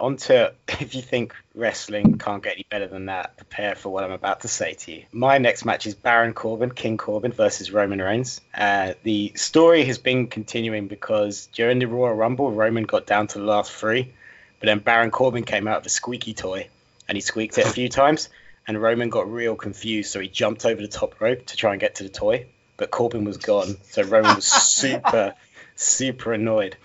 onto 0.03 0.49
if 0.69 0.95
you 0.95 1.01
think 1.01 1.35
wrestling 1.55 2.19
can't 2.19 2.43
get 2.43 2.55
any 2.55 2.67
better 2.69 2.89
than 2.89 3.07
that, 3.07 3.37
prepare 3.37 3.77
for 3.77 3.89
what 3.89 4.03
I'm 4.03 4.11
about 4.11 4.41
to 4.41 4.49
say 4.49 4.75
to 4.75 4.93
you. 4.93 5.05
My 5.13 5.39
next 5.39 5.65
match 5.65 5.87
is 5.87 5.95
Baron 5.95 6.35
Corbin, 6.35 6.73
King 6.73 6.99
Corbin 6.99 7.33
versus 7.33 7.71
Roman 7.71 8.03
Reigns. 8.03 8.41
Uh, 8.53 8.95
the 9.05 9.33
story 9.37 9.85
has 9.85 9.99
been 9.99 10.27
continuing 10.27 10.89
because 10.89 11.47
during 11.53 11.79
the 11.79 11.87
Royal 11.87 12.15
Rumble, 12.15 12.51
Roman 12.51 12.83
got 12.83 13.07
down 13.07 13.29
to 13.29 13.39
the 13.39 13.45
last 13.45 13.73
three, 13.73 14.13
but 14.59 14.67
then 14.67 14.81
Baron 14.81 15.13
Corbin 15.13 15.45
came 15.45 15.69
out 15.69 15.81
with 15.81 15.87
a 15.87 15.91
squeaky 15.91 16.35
toy 16.35 16.69
and 17.09 17.17
he 17.17 17.23
squeaked 17.23 17.57
it 17.59 17.67
a 17.67 17.71
few 17.71 17.89
times, 17.89 18.29
and 18.67 18.81
Roman 18.81 19.09
got 19.09 19.31
real 19.31 19.55
confused, 19.55 20.11
so 20.11 20.19
he 20.21 20.29
jumped 20.29 20.65
over 20.65 20.81
the 20.81 20.89
top 20.89 21.21
rope 21.21 21.47
to 21.47 21.57
try 21.57 21.73
and 21.73 21.81
get 21.81 21.97
to 21.97 22.03
the 22.03 22.09
toy, 22.09 22.47
but 22.77 22.91
Corbin 22.91 23.25
was 23.25 23.37
gone, 23.37 23.77
so 23.85 24.03
Roman 24.03 24.35
was 24.35 24.47
super, 24.47 25.35
super 25.77 26.33
annoyed. 26.33 26.77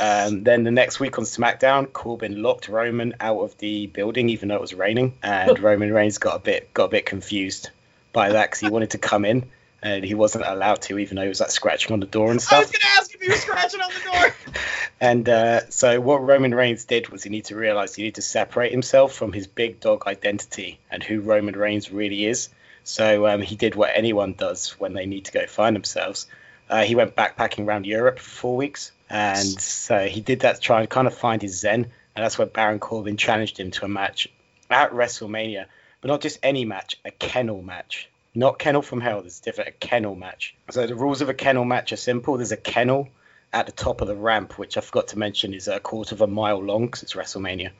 Um, 0.00 0.42
then 0.42 0.64
the 0.64 0.70
next 0.70 1.00
week 1.00 1.18
on 1.18 1.24
SmackDown, 1.24 1.92
Corbin 1.92 2.42
locked 2.42 2.68
Roman 2.68 3.14
out 3.20 3.40
of 3.40 3.56
the 3.58 3.86
building, 3.88 4.30
even 4.30 4.48
though 4.48 4.56
it 4.56 4.60
was 4.60 4.74
raining, 4.74 5.14
and 5.22 5.58
Roman 5.62 5.92
Reigns 5.92 6.18
got 6.18 6.36
a 6.36 6.38
bit 6.38 6.72
got 6.72 6.84
a 6.86 6.88
bit 6.88 7.06
confused 7.06 7.70
by 8.12 8.30
that 8.30 8.50
because 8.50 8.60
he 8.60 8.68
wanted 8.68 8.90
to 8.90 8.98
come 8.98 9.24
in 9.24 9.50
and 9.82 10.04
he 10.04 10.14
wasn't 10.14 10.44
allowed 10.46 10.82
to, 10.82 10.98
even 10.98 11.16
though 11.16 11.22
he 11.22 11.28
was 11.28 11.40
like 11.40 11.50
scratching 11.50 11.92
on 11.92 12.00
the 12.00 12.06
door 12.06 12.30
and 12.30 12.40
stuff. 12.40 12.58
I 12.58 12.60
was 12.60 12.70
gonna 12.70 12.98
ask 12.98 13.14
if 13.14 13.20
he 13.20 13.28
was 13.28 13.40
scratching 13.40 13.80
on 13.80 13.90
the 13.90 14.10
door. 14.10 14.34
And 15.02 15.28
uh, 15.28 15.68
so 15.68 16.00
what 16.00 16.24
Roman 16.24 16.54
Reigns 16.54 16.84
did 16.84 17.08
was 17.08 17.24
he 17.24 17.30
needed 17.30 17.46
to 17.46 17.56
realize 17.56 17.96
he 17.96 18.02
needed 18.04 18.14
to 18.14 18.22
separate 18.22 18.70
himself 18.70 19.12
from 19.12 19.32
his 19.32 19.48
big 19.48 19.80
dog 19.80 20.06
identity 20.06 20.78
and 20.92 21.02
who 21.02 21.20
Roman 21.20 21.56
Reigns 21.56 21.90
really 21.90 22.24
is. 22.24 22.50
So 22.84 23.26
um, 23.26 23.42
he 23.42 23.56
did 23.56 23.74
what 23.74 23.90
anyone 23.94 24.34
does 24.34 24.78
when 24.78 24.92
they 24.92 25.06
need 25.06 25.24
to 25.24 25.32
go 25.32 25.44
find 25.46 25.74
themselves. 25.74 26.28
Uh, 26.70 26.84
he 26.84 26.94
went 26.94 27.16
backpacking 27.16 27.66
around 27.66 27.84
Europe 27.84 28.20
for 28.20 28.30
four 28.30 28.56
weeks, 28.56 28.92
and 29.12 29.60
so 29.60 30.06
he 30.06 30.22
did 30.22 30.40
that 30.40 30.54
to 30.56 30.60
try 30.60 30.80
and 30.80 30.88
kind 30.88 31.06
of 31.06 31.14
find 31.14 31.42
his 31.42 31.60
zen. 31.60 31.86
And 32.16 32.24
that's 32.24 32.38
where 32.38 32.46
Baron 32.46 32.78
Corbin 32.78 33.18
challenged 33.18 33.60
him 33.60 33.70
to 33.72 33.84
a 33.84 33.88
match 33.88 34.26
at 34.70 34.92
WrestleMania, 34.92 35.66
but 36.00 36.08
not 36.08 36.22
just 36.22 36.38
any 36.42 36.64
match, 36.64 36.98
a 37.04 37.10
kennel 37.10 37.62
match. 37.62 38.08
Not 38.34 38.58
kennel 38.58 38.80
from 38.80 39.02
hell. 39.02 39.20
There's 39.20 39.40
different 39.40 39.68
a 39.68 39.72
kennel 39.72 40.14
match. 40.14 40.54
So 40.70 40.86
the 40.86 40.94
rules 40.94 41.20
of 41.20 41.28
a 41.28 41.34
kennel 41.34 41.66
match 41.66 41.92
are 41.92 41.96
simple. 41.96 42.38
There's 42.38 42.52
a 42.52 42.56
kennel 42.56 43.10
at 43.52 43.66
the 43.66 43.72
top 43.72 44.00
of 44.00 44.08
the 44.08 44.16
ramp, 44.16 44.58
which 44.58 44.78
I 44.78 44.80
forgot 44.80 45.08
to 45.08 45.18
mention 45.18 45.52
is 45.52 45.68
a 45.68 45.78
quarter 45.78 46.14
of 46.14 46.22
a 46.22 46.26
mile 46.26 46.62
long 46.62 46.86
because 46.86 47.02
it's 47.02 47.12
WrestleMania. 47.12 47.70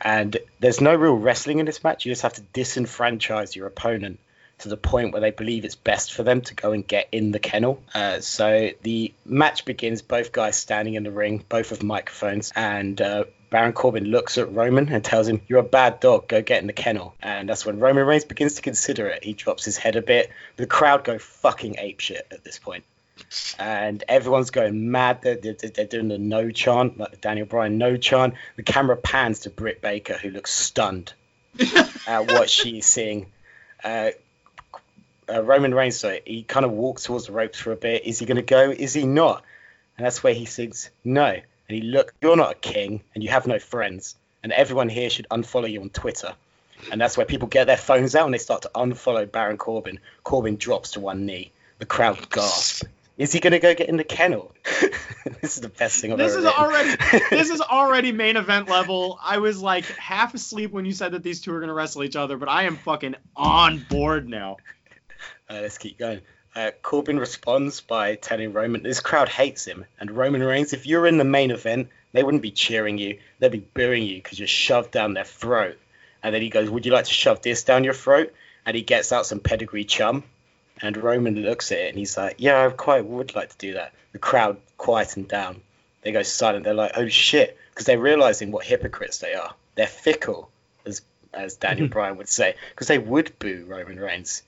And 0.00 0.36
there's 0.60 0.80
no 0.80 0.94
real 0.94 1.14
wrestling 1.14 1.58
in 1.58 1.66
this 1.66 1.82
match. 1.82 2.06
You 2.06 2.12
just 2.12 2.22
have 2.22 2.34
to 2.34 2.42
disenfranchise 2.42 3.56
your 3.56 3.66
opponent 3.66 4.20
to 4.64 4.70
the 4.70 4.76
point 4.76 5.12
where 5.12 5.20
they 5.20 5.30
believe 5.30 5.64
it's 5.64 5.74
best 5.74 6.12
for 6.12 6.22
them 6.22 6.40
to 6.40 6.54
go 6.54 6.72
and 6.72 6.86
get 6.86 7.08
in 7.12 7.32
the 7.32 7.38
kennel. 7.38 7.82
Uh, 7.94 8.20
so 8.20 8.70
the 8.82 9.12
match 9.24 9.64
begins, 9.64 10.02
both 10.02 10.32
guys 10.32 10.56
standing 10.56 10.94
in 10.94 11.04
the 11.04 11.10
ring, 11.10 11.44
both 11.48 11.70
with 11.70 11.82
microphones, 11.82 12.50
and 12.56 13.00
uh, 13.00 13.24
Baron 13.50 13.74
Corbin 13.74 14.04
looks 14.06 14.38
at 14.38 14.52
Roman 14.52 14.88
and 14.88 15.04
tells 15.04 15.28
him, 15.28 15.42
You're 15.46 15.60
a 15.60 15.62
bad 15.62 16.00
dog, 16.00 16.28
go 16.28 16.42
get 16.42 16.62
in 16.62 16.66
the 16.66 16.72
kennel. 16.72 17.14
And 17.22 17.48
that's 17.48 17.64
when 17.64 17.78
Roman 17.78 18.06
Reigns 18.06 18.24
begins 18.24 18.54
to 18.54 18.62
consider 18.62 19.06
it. 19.06 19.22
He 19.22 19.34
drops 19.34 19.64
his 19.64 19.76
head 19.76 19.96
a 19.96 20.02
bit. 20.02 20.30
The 20.56 20.66
crowd 20.66 21.04
go 21.04 21.18
fucking 21.18 21.74
apeshit 21.74 22.22
at 22.32 22.42
this 22.42 22.58
point. 22.58 22.84
And 23.58 24.02
everyone's 24.08 24.50
going 24.50 24.90
mad. 24.90 25.20
They're, 25.22 25.36
they're, 25.36 25.54
they're 25.54 25.86
doing 25.86 26.08
the 26.08 26.18
no 26.18 26.50
chant, 26.50 26.98
like 26.98 27.10
the 27.10 27.16
Daniel 27.18 27.46
Bryan 27.46 27.78
no 27.78 27.96
chant. 27.96 28.34
The 28.56 28.62
camera 28.62 28.96
pans 28.96 29.40
to 29.40 29.50
Britt 29.50 29.82
Baker, 29.82 30.14
who 30.14 30.30
looks 30.30 30.52
stunned 30.52 31.12
at 32.08 32.32
what 32.32 32.50
she's 32.50 32.86
seeing. 32.86 33.26
Uh, 33.84 34.10
uh, 35.28 35.42
Roman 35.42 35.74
Reigns, 35.74 35.96
so 35.96 36.18
he 36.24 36.42
kind 36.42 36.64
of 36.64 36.72
walks 36.72 37.04
towards 37.04 37.26
the 37.26 37.32
ropes 37.32 37.58
for 37.58 37.72
a 37.72 37.76
bit. 37.76 38.04
Is 38.06 38.18
he 38.18 38.26
going 38.26 38.36
to 38.36 38.42
go? 38.42 38.70
Is 38.70 38.92
he 38.94 39.06
not? 39.06 39.42
And 39.96 40.04
that's 40.06 40.22
where 40.22 40.34
he 40.34 40.44
sings, 40.44 40.90
No. 41.04 41.26
And 41.26 41.42
he 41.68 41.80
look, 41.80 42.12
you're 42.20 42.36
not 42.36 42.52
a 42.52 42.54
king 42.56 43.02
and 43.14 43.24
you 43.24 43.30
have 43.30 43.46
no 43.46 43.58
friends. 43.58 44.16
And 44.42 44.52
everyone 44.52 44.88
here 44.90 45.08
should 45.08 45.26
unfollow 45.30 45.70
you 45.70 45.80
on 45.80 45.88
Twitter. 45.88 46.34
And 46.92 47.00
that's 47.00 47.16
where 47.16 47.24
people 47.24 47.48
get 47.48 47.66
their 47.66 47.78
phones 47.78 48.14
out 48.14 48.26
and 48.26 48.34
they 48.34 48.38
start 48.38 48.62
to 48.62 48.70
unfollow 48.74 49.30
Baron 49.30 49.56
Corbin. 49.56 50.00
Corbin 50.24 50.56
drops 50.56 50.92
to 50.92 51.00
one 51.00 51.24
knee. 51.24 51.52
The 51.78 51.86
crowd 51.86 52.28
gasp. 52.28 52.84
Is 53.16 53.32
he 53.32 53.38
gonna 53.40 53.60
go 53.60 53.74
get 53.74 53.88
in 53.88 53.96
the 53.96 54.04
kennel? 54.04 54.52
this 55.40 55.56
is 55.56 55.60
the 55.60 55.68
best 55.68 56.00
thing 56.00 56.12
I've 56.12 56.18
This 56.18 56.32
ever 56.32 56.40
is 56.40 56.44
written. 56.46 56.64
already 56.64 57.24
this 57.30 57.50
is 57.50 57.60
already 57.60 58.12
main 58.12 58.36
event 58.36 58.68
level. 58.68 59.18
I 59.22 59.38
was 59.38 59.62
like 59.62 59.84
half 59.84 60.34
asleep 60.34 60.72
when 60.72 60.84
you 60.84 60.92
said 60.92 61.12
that 61.12 61.22
these 61.22 61.40
two 61.40 61.54
are 61.54 61.60
gonna 61.60 61.72
wrestle 61.74 62.02
each 62.02 62.16
other, 62.16 62.36
but 62.36 62.48
I 62.48 62.64
am 62.64 62.76
fucking 62.76 63.14
on 63.36 63.78
board 63.88 64.28
now. 64.28 64.56
Uh, 65.48 65.60
let's 65.60 65.78
keep 65.78 65.98
going. 65.98 66.20
Uh, 66.54 66.70
Corbin 66.82 67.18
responds 67.18 67.80
by 67.80 68.14
telling 68.14 68.52
Roman 68.52 68.82
this 68.82 69.00
crowd 69.00 69.28
hates 69.28 69.66
him, 69.66 69.84
and 69.98 70.10
Roman 70.10 70.42
Reigns, 70.42 70.72
if 70.72 70.86
you're 70.86 71.06
in 71.06 71.18
the 71.18 71.24
main 71.24 71.50
event, 71.50 71.88
they 72.12 72.22
wouldn't 72.22 72.42
be 72.42 72.52
cheering 72.52 72.96
you, 72.96 73.18
they'd 73.40 73.50
be 73.50 73.58
booing 73.58 74.04
you 74.04 74.22
because 74.22 74.38
you're 74.38 74.48
shoved 74.48 74.92
down 74.92 75.14
their 75.14 75.24
throat. 75.24 75.78
And 76.22 76.34
then 76.34 76.42
he 76.42 76.48
goes, 76.48 76.70
"Would 76.70 76.86
you 76.86 76.92
like 76.92 77.06
to 77.06 77.12
shove 77.12 77.42
this 77.42 77.64
down 77.64 77.84
your 77.84 77.92
throat?" 77.92 78.32
And 78.64 78.76
he 78.76 78.82
gets 78.82 79.12
out 79.12 79.26
some 79.26 79.40
pedigree 79.40 79.84
chum, 79.84 80.22
and 80.80 80.96
Roman 80.96 81.42
looks 81.42 81.72
at 81.72 81.78
it 81.78 81.88
and 81.88 81.98
he's 81.98 82.16
like, 82.16 82.36
"Yeah, 82.38 82.64
I 82.64 82.70
quite 82.70 83.04
would 83.04 83.34
like 83.34 83.50
to 83.50 83.58
do 83.58 83.74
that." 83.74 83.92
The 84.12 84.18
crowd 84.18 84.58
quietened 84.78 85.28
down. 85.28 85.60
They 86.02 86.12
go 86.12 86.22
silent. 86.22 86.64
They're 86.64 86.72
like, 86.72 86.92
"Oh 86.94 87.08
shit," 87.08 87.58
because 87.70 87.86
they're 87.86 87.98
realizing 87.98 88.52
what 88.52 88.64
hypocrites 88.64 89.18
they 89.18 89.34
are. 89.34 89.54
They're 89.74 89.86
fickle, 89.88 90.50
as 90.86 91.02
as 91.34 91.56
Daniel 91.56 91.88
Bryan 91.94 92.16
would 92.16 92.28
say, 92.28 92.54
because 92.70 92.86
they 92.86 92.98
would 92.98 93.38
boo 93.38 93.64
Roman 93.66 93.98
Reigns 93.98 94.42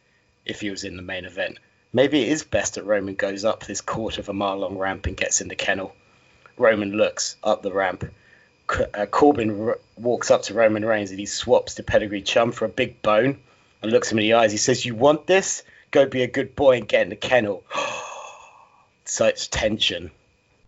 if 0.46 0.60
he 0.60 0.70
was 0.70 0.84
in 0.84 0.96
the 0.96 1.02
main 1.02 1.24
event. 1.24 1.58
Maybe 1.92 2.22
it 2.22 2.28
is 2.28 2.44
best 2.44 2.74
that 2.74 2.84
Roman 2.84 3.14
goes 3.14 3.44
up 3.44 3.64
this 3.64 3.80
quarter 3.80 4.20
of 4.20 4.28
a 4.28 4.32
mile 4.32 4.56
long 4.56 4.78
ramp 4.78 5.06
and 5.06 5.16
gets 5.16 5.40
in 5.40 5.48
the 5.48 5.54
kennel. 5.54 5.94
Roman 6.56 6.92
looks 6.92 7.36
up 7.42 7.62
the 7.62 7.72
ramp. 7.72 8.04
Uh, 8.68 9.06
Corbin 9.06 9.74
walks 9.96 10.30
up 10.30 10.42
to 10.42 10.54
Roman 10.54 10.84
Reigns 10.84 11.10
and 11.10 11.20
he 11.20 11.26
swaps 11.26 11.74
the 11.74 11.82
pedigree 11.82 12.22
chum 12.22 12.52
for 12.52 12.64
a 12.64 12.68
big 12.68 13.02
bone 13.02 13.38
and 13.82 13.92
looks 13.92 14.10
him 14.10 14.18
in 14.18 14.22
the 14.22 14.34
eyes. 14.34 14.52
He 14.52 14.58
says, 14.58 14.84
You 14.84 14.94
want 14.94 15.26
this? 15.26 15.62
Go 15.90 16.06
be 16.06 16.22
a 16.22 16.26
good 16.26 16.56
boy 16.56 16.78
and 16.78 16.88
get 16.88 17.02
in 17.02 17.10
the 17.10 17.16
kennel. 17.16 17.64
Such 19.04 19.50
tension. 19.50 20.10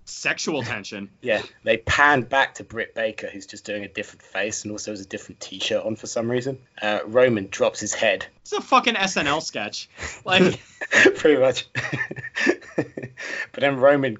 Sexual 0.08 0.62
tension. 0.62 1.10
Yeah, 1.20 1.42
they 1.64 1.76
pan 1.76 2.22
back 2.22 2.54
to 2.54 2.64
Britt 2.64 2.94
Baker, 2.94 3.28
who's 3.28 3.46
just 3.46 3.64
doing 3.64 3.84
a 3.84 3.88
different 3.88 4.22
face 4.22 4.62
and 4.62 4.72
also 4.72 4.92
has 4.92 5.00
a 5.00 5.06
different 5.06 5.40
t 5.40 5.58
shirt 5.58 5.84
on 5.84 5.96
for 5.96 6.06
some 6.06 6.30
reason. 6.30 6.58
Uh, 6.80 7.00
Roman 7.06 7.48
drops 7.50 7.80
his 7.80 7.92
head 7.92 8.26
It's 8.42 8.52
a 8.52 8.60
fucking 8.60 8.94
SNL 8.94 9.42
sketch. 9.42 9.88
Like 10.24 10.60
pretty 11.16 11.38
much. 11.40 11.66
but 12.76 13.60
then 13.60 13.76
Roman, 13.76 14.18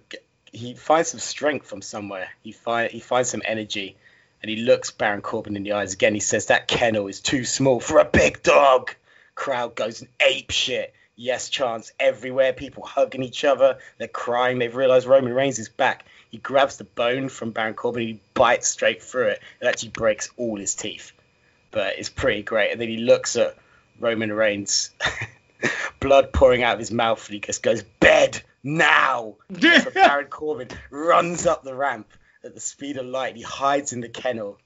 he 0.53 0.75
finds 0.75 1.09
some 1.11 1.21
strength 1.21 1.67
from 1.67 1.83
somewhere. 1.83 2.29
He 2.43 2.53
find 2.53 2.91
he 2.91 3.01
finds 3.01 3.31
some 3.31 3.43
energy, 3.45 3.97
and 4.43 4.51
he 4.51 4.57
looks 4.57 4.91
Baron 4.91 5.23
Corbin 5.23 5.57
in 5.57 5.63
the 5.63 5.73
eyes 5.73 5.95
again. 5.95 6.15
He 6.15 6.21
says 6.21 6.47
that 6.47 6.69
kennel 6.69 7.07
is 7.07 7.21
too 7.21 7.45
small 7.45 7.81
for 7.81 7.99
a 7.99 8.05
big 8.05 8.43
dog. 8.43 8.95
Crowd 9.35 9.75
goes 9.75 10.05
ape 10.21 10.51
shit. 10.51 10.93
Yes 11.21 11.49
chants 11.49 11.91
everywhere. 11.99 12.53
People 12.53 12.85
hugging 12.85 13.25
each 13.25 13.45
other. 13.45 13.79
They're 13.99 14.07
crying. 14.07 14.61
They've 14.61 14.75
realized 14.75 15.05
Roman 15.09 15.35
Reigns 15.35 15.59
is 15.59 15.69
back. 15.69 16.05
He 16.31 16.39
grabs 16.39 16.77
the 16.77 16.85
bone 16.85 17.29
from 17.29 17.51
Baron 17.51 17.75
Corbin. 17.75 18.07
He 18.07 18.21
bites 18.35 18.69
straight 18.69 19.03
through 19.03 19.31
it. 19.31 19.41
It 19.61 19.67
actually 19.67 19.89
breaks 19.89 20.31
all 20.37 20.57
his 20.57 20.77
teeth. 20.77 21.11
But 21.73 21.99
it's 21.99 22.09
pretty 22.09 22.45
great. 22.45 22.71
And 22.71 22.81
then 22.81 22.89
he 22.89 22.99
looks 22.99 23.35
at 23.35 23.57
Roman 23.99 24.33
Reigns, 24.33 24.91
blood 26.01 26.33
pouring 26.33 26.63
out 26.63 26.75
of 26.75 26.79
his 26.79 26.93
mouth, 26.93 27.27
and 27.27 27.35
he 27.35 27.41
just 27.41 27.65
goes, 27.65 27.83
"Bed 27.83 28.41
now!" 28.63 29.35
Baron 29.51 30.29
Corbin 30.29 30.69
runs 30.89 31.47
up 31.47 31.65
the 31.65 31.75
ramp 31.75 32.07
at 32.45 32.55
the 32.55 32.61
speed 32.61 32.97
of 32.97 33.07
light. 33.07 33.35
He 33.35 33.43
hides 33.43 33.93
in 33.93 34.01
the 34.01 34.09
kennel. 34.09 34.59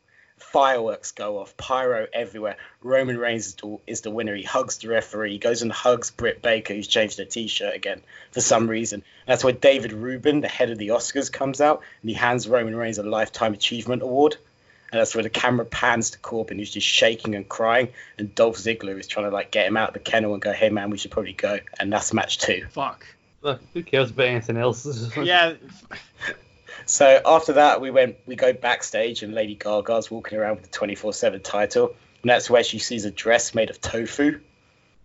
Fireworks 0.43 1.13
go 1.13 1.39
off, 1.39 1.57
pyro 1.57 2.07
everywhere. 2.13 2.57
Roman 2.83 3.17
Reigns 3.17 3.47
is 3.47 3.55
the, 3.55 3.79
is 3.87 4.01
the 4.03 4.11
winner. 4.11 4.35
He 4.35 4.43
hugs 4.43 4.79
the 4.79 4.89
referee. 4.89 5.33
He 5.33 5.39
goes 5.39 5.63
and 5.63 5.73
hugs 5.73 6.11
Britt 6.11 6.43
Baker, 6.43 6.75
who's 6.75 6.89
changed 6.89 7.19
her 7.19 7.25
T-shirt 7.25 7.75
again 7.75 8.03
for 8.33 8.41
some 8.41 8.69
reason. 8.69 9.03
That's 9.27 9.45
where 9.45 9.53
David 9.53 9.93
Rubin, 9.93 10.41
the 10.41 10.49
head 10.49 10.71
of 10.71 10.79
the 10.79 10.89
Oscars, 10.89 11.33
comes 11.33 11.61
out 11.61 11.83
and 12.03 12.11
he 12.11 12.15
hands 12.15 12.49
Roman 12.49 12.77
Reigns 12.77 12.99
a 12.99 13.03
lifetime 13.03 13.55
achievement 13.55 14.03
award. 14.03 14.37
And 14.91 15.01
that's 15.01 15.15
where 15.15 15.23
the 15.23 15.31
camera 15.31 15.65
pans 15.65 16.11
to 16.11 16.19
Corbin, 16.19 16.59
who's 16.59 16.71
just 16.71 16.87
shaking 16.87 17.35
and 17.35 17.49
crying, 17.49 17.89
and 18.19 18.35
Dolph 18.35 18.59
Ziggler 18.59 19.01
is 19.01 19.07
trying 19.07 19.25
to 19.25 19.33
like 19.33 19.51
get 19.51 19.67
him 19.67 19.79
out 19.79 19.89
of 19.89 19.95
the 19.95 20.01
kennel 20.01 20.35
and 20.35 20.43
go, 20.43 20.53
"Hey 20.53 20.69
man, 20.69 20.91
we 20.91 20.99
should 20.99 21.11
probably 21.11 21.33
go." 21.33 21.61
And 21.81 21.91
that's 21.91 22.13
match 22.13 22.37
two. 22.37 22.67
fuck. 22.73 23.07
Look, 23.41 23.63
who 23.73 23.83
cares 23.83 24.11
about 24.11 24.27
anything 24.27 24.59
else? 24.59 24.85
Yeah. 25.17 25.55
So 26.87 27.21
after 27.25 27.55
that, 27.55 27.81
we 27.81 27.91
went, 27.91 28.17
we 28.27 28.37
go 28.37 28.53
backstage, 28.53 29.23
and 29.23 29.35
Lady 29.35 29.55
Gaga's 29.55 30.11
walking 30.11 30.39
around 30.39 30.57
with 30.61 30.71
the 30.71 30.79
24/7 30.79 31.43
title, 31.43 31.95
and 32.23 32.31
that's 32.31 32.51
where 32.51 32.65
she 32.65 32.79
sees 32.79 33.05
a 33.05 33.11
dress 33.11 33.55
made 33.55 33.71
of 33.71 33.81
tofu, 33.81 34.41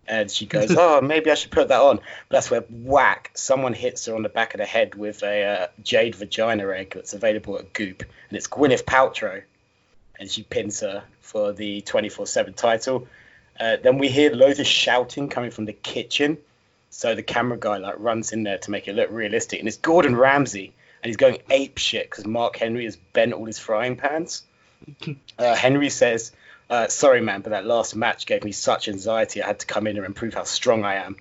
and 0.06 0.30
she 0.30 0.46
goes, 0.46 0.74
"Oh, 0.78 1.00
maybe 1.00 1.30
I 1.30 1.34
should 1.34 1.50
put 1.50 1.68
that 1.68 1.80
on." 1.80 1.96
But 1.96 2.36
that's 2.36 2.50
where 2.50 2.64
whack, 2.70 3.30
someone 3.34 3.74
hits 3.74 4.06
her 4.06 4.14
on 4.14 4.22
the 4.22 4.28
back 4.28 4.54
of 4.54 4.58
the 4.58 4.66
head 4.66 4.94
with 4.94 5.22
a 5.22 5.44
uh, 5.44 5.66
jade 5.82 6.14
vagina 6.14 6.68
egg 6.70 6.92
that's 6.94 7.14
available 7.14 7.58
at 7.58 7.72
Goop, 7.72 8.02
and 8.02 8.36
it's 8.36 8.48
Gwyneth 8.48 8.84
Paltrow, 8.84 9.42
and 10.18 10.30
she 10.30 10.42
pins 10.42 10.80
her 10.80 11.04
for 11.20 11.52
the 11.52 11.82
24/7 11.82 12.54
title. 12.54 13.08
Uh, 13.58 13.76
then 13.82 13.98
we 13.98 14.08
hear 14.08 14.32
loads 14.32 14.60
of 14.60 14.66
shouting 14.66 15.28
coming 15.28 15.50
from 15.50 15.64
the 15.64 15.72
kitchen. 15.72 16.38
So 16.90 17.14
the 17.14 17.22
camera 17.22 17.58
guy 17.58 17.78
like 17.78 17.96
runs 17.98 18.32
in 18.32 18.44
there 18.44 18.58
to 18.58 18.70
make 18.70 18.88
it 18.88 18.94
look 18.94 19.10
realistic, 19.10 19.58
and 19.58 19.68
it's 19.68 19.76
Gordon 19.76 20.16
Ramsay, 20.16 20.72
and 21.02 21.08
he's 21.08 21.16
going 21.16 21.38
ape 21.50 21.78
shit 21.78 22.10
because 22.10 22.26
Mark 22.26 22.56
Henry 22.56 22.84
has 22.84 22.96
bent 22.96 23.32
all 23.32 23.44
his 23.44 23.58
frying 23.58 23.96
pans. 23.96 24.42
Uh, 25.38 25.54
Henry 25.54 25.88
says, 25.88 26.32
uh, 26.68 26.88
"Sorry, 26.88 27.20
man, 27.20 27.42
but 27.42 27.50
that 27.50 27.64
last 27.64 27.94
match 27.94 28.26
gave 28.26 28.42
me 28.42 28.50
such 28.50 28.88
anxiety. 28.88 29.40
I 29.40 29.46
had 29.46 29.60
to 29.60 29.66
come 29.66 29.86
in 29.86 29.94
here 29.94 30.04
and 30.04 30.16
prove 30.16 30.34
how 30.34 30.42
strong 30.42 30.84
I 30.84 30.96
am." 30.96 31.16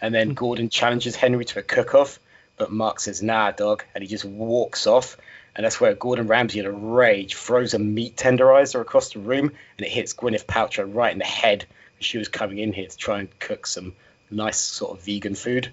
And 0.00 0.12
then 0.12 0.34
Gordon 0.34 0.68
challenges 0.68 1.14
Henry 1.14 1.44
to 1.44 1.60
a 1.60 1.62
cook-off, 1.62 2.18
but 2.56 2.72
Mark 2.72 2.98
says, 2.98 3.22
"Nah, 3.22 3.52
dog," 3.52 3.84
and 3.94 4.02
he 4.02 4.08
just 4.08 4.24
walks 4.24 4.88
off. 4.88 5.16
And 5.54 5.64
that's 5.64 5.80
where 5.80 5.94
Gordon 5.94 6.26
Ramsay, 6.26 6.58
in 6.58 6.66
a 6.66 6.72
rage, 6.72 7.36
throws 7.36 7.74
a 7.74 7.78
meat 7.78 8.16
tenderizer 8.16 8.80
across 8.80 9.12
the 9.12 9.20
room, 9.20 9.52
and 9.78 9.86
it 9.86 9.90
hits 9.90 10.14
Gwyneth 10.14 10.46
Paltrow 10.46 10.92
right 10.92 11.12
in 11.12 11.18
the 11.18 11.24
head. 11.24 11.66
She 12.00 12.18
was 12.18 12.28
coming 12.28 12.58
in 12.58 12.72
here 12.72 12.88
to 12.88 12.96
try 12.96 13.20
and 13.20 13.38
cook 13.38 13.66
some 13.66 13.94
nice 14.30 14.58
sort 14.58 14.98
of 14.98 15.04
vegan 15.04 15.34
food. 15.34 15.70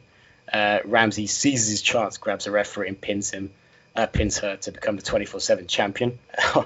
Uh, 0.52 0.80
Ramsay 0.86 1.28
seizes 1.28 1.70
his 1.70 1.82
chance, 1.82 2.18
grabs 2.18 2.48
a 2.48 2.52
referee, 2.52 2.88
and 2.88 3.00
pins 3.00 3.30
him, 3.30 3.52
uh, 3.96 4.08
pins 4.08 4.40
her 4.40 4.58
to 4.58 4.72
become 4.72 4.96
the 4.96 5.02
24/7 5.02 5.68
champion. 5.68 6.20
Shall 6.54 6.66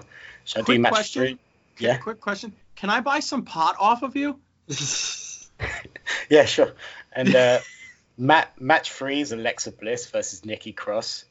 I 0.55 0.59
do 0.59 0.63
Quick 0.63 0.81
match 0.81 0.91
question. 0.93 1.21
three? 1.21 1.37
Yeah. 1.77 1.97
Quick 1.97 2.21
question. 2.21 2.53
Can 2.75 2.89
I 2.89 3.01
buy 3.01 3.19
some 3.19 3.43
pot 3.43 3.75
off 3.79 4.03
of 4.03 4.15
you? 4.15 4.39
Yeah, 6.29 6.45
sure. 6.45 6.73
And 7.11 7.35
uh, 7.35 7.59
mat- 8.17 8.59
match 8.59 8.91
three 8.91 9.21
is 9.21 9.31
Alexa 9.31 9.71
Bliss 9.71 10.09
versus 10.09 10.45
Nikki 10.45 10.71
Cross. 10.71 11.25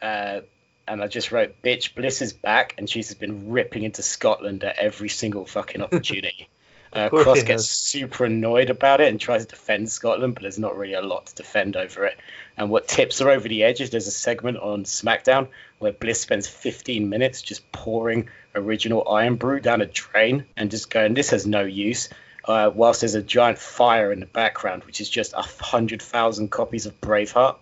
Uh, 0.00 0.40
and 0.88 1.02
I 1.02 1.06
just 1.06 1.30
wrote, 1.30 1.62
bitch, 1.62 1.94
Bliss 1.94 2.20
is 2.20 2.32
back, 2.32 2.74
and 2.78 2.88
she's 2.88 3.14
been 3.14 3.50
ripping 3.50 3.84
into 3.84 4.02
Scotland 4.02 4.64
at 4.64 4.76
every 4.78 5.08
single 5.08 5.44
fucking 5.46 5.82
opportunity. 5.82 6.48
Uh, 6.92 7.08
Cross 7.08 7.44
gets 7.44 7.66
super 7.66 8.24
annoyed 8.24 8.68
about 8.68 9.00
it 9.00 9.08
and 9.08 9.20
tries 9.20 9.44
to 9.44 9.50
defend 9.50 9.90
Scotland, 9.90 10.34
but 10.34 10.42
there's 10.42 10.58
not 10.58 10.76
really 10.76 10.94
a 10.94 11.02
lot 11.02 11.26
to 11.26 11.34
defend 11.36 11.76
over 11.76 12.04
it. 12.04 12.18
And 12.56 12.68
what 12.68 12.88
tips 12.88 13.20
her 13.20 13.30
over 13.30 13.48
the 13.48 13.62
edge 13.62 13.80
is 13.80 13.90
there's 13.90 14.08
a 14.08 14.12
segment 14.12 14.58
on 14.58 14.84
SmackDown 14.84 15.48
where 15.78 15.92
Bliss 15.92 16.20
spends 16.20 16.48
15 16.48 17.08
minutes 17.08 17.42
just 17.42 17.70
pouring 17.70 18.28
original 18.54 19.06
Irn-Bru 19.08 19.60
down 19.60 19.82
a 19.82 19.86
drain 19.86 20.44
and 20.56 20.70
just 20.70 20.90
going, 20.90 21.14
this 21.14 21.30
has 21.30 21.46
no 21.46 21.62
use. 21.62 22.08
Uh, 22.44 22.70
whilst 22.74 23.02
there's 23.02 23.14
a 23.14 23.22
giant 23.22 23.58
fire 23.58 24.12
in 24.12 24.18
the 24.18 24.26
background, 24.26 24.82
which 24.84 25.00
is 25.00 25.08
just 25.08 25.34
a 25.34 25.42
hundred 25.42 26.00
thousand 26.00 26.50
copies 26.50 26.86
of 26.86 26.98
Braveheart. 27.00 27.56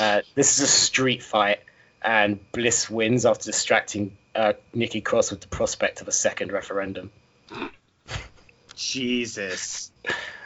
Uh, 0.00 0.22
this 0.34 0.58
is 0.58 0.64
a 0.64 0.66
street 0.66 1.22
fight, 1.22 1.60
and 2.02 2.40
Bliss 2.50 2.88
wins 2.88 3.26
after 3.26 3.44
distracting 3.44 4.16
uh, 4.34 4.54
Nikki 4.74 5.02
Cross 5.02 5.30
with 5.30 5.42
the 5.42 5.48
prospect 5.48 6.00
of 6.00 6.08
a 6.08 6.12
second 6.12 6.50
referendum. 6.50 7.10
Jesus. 8.80 9.92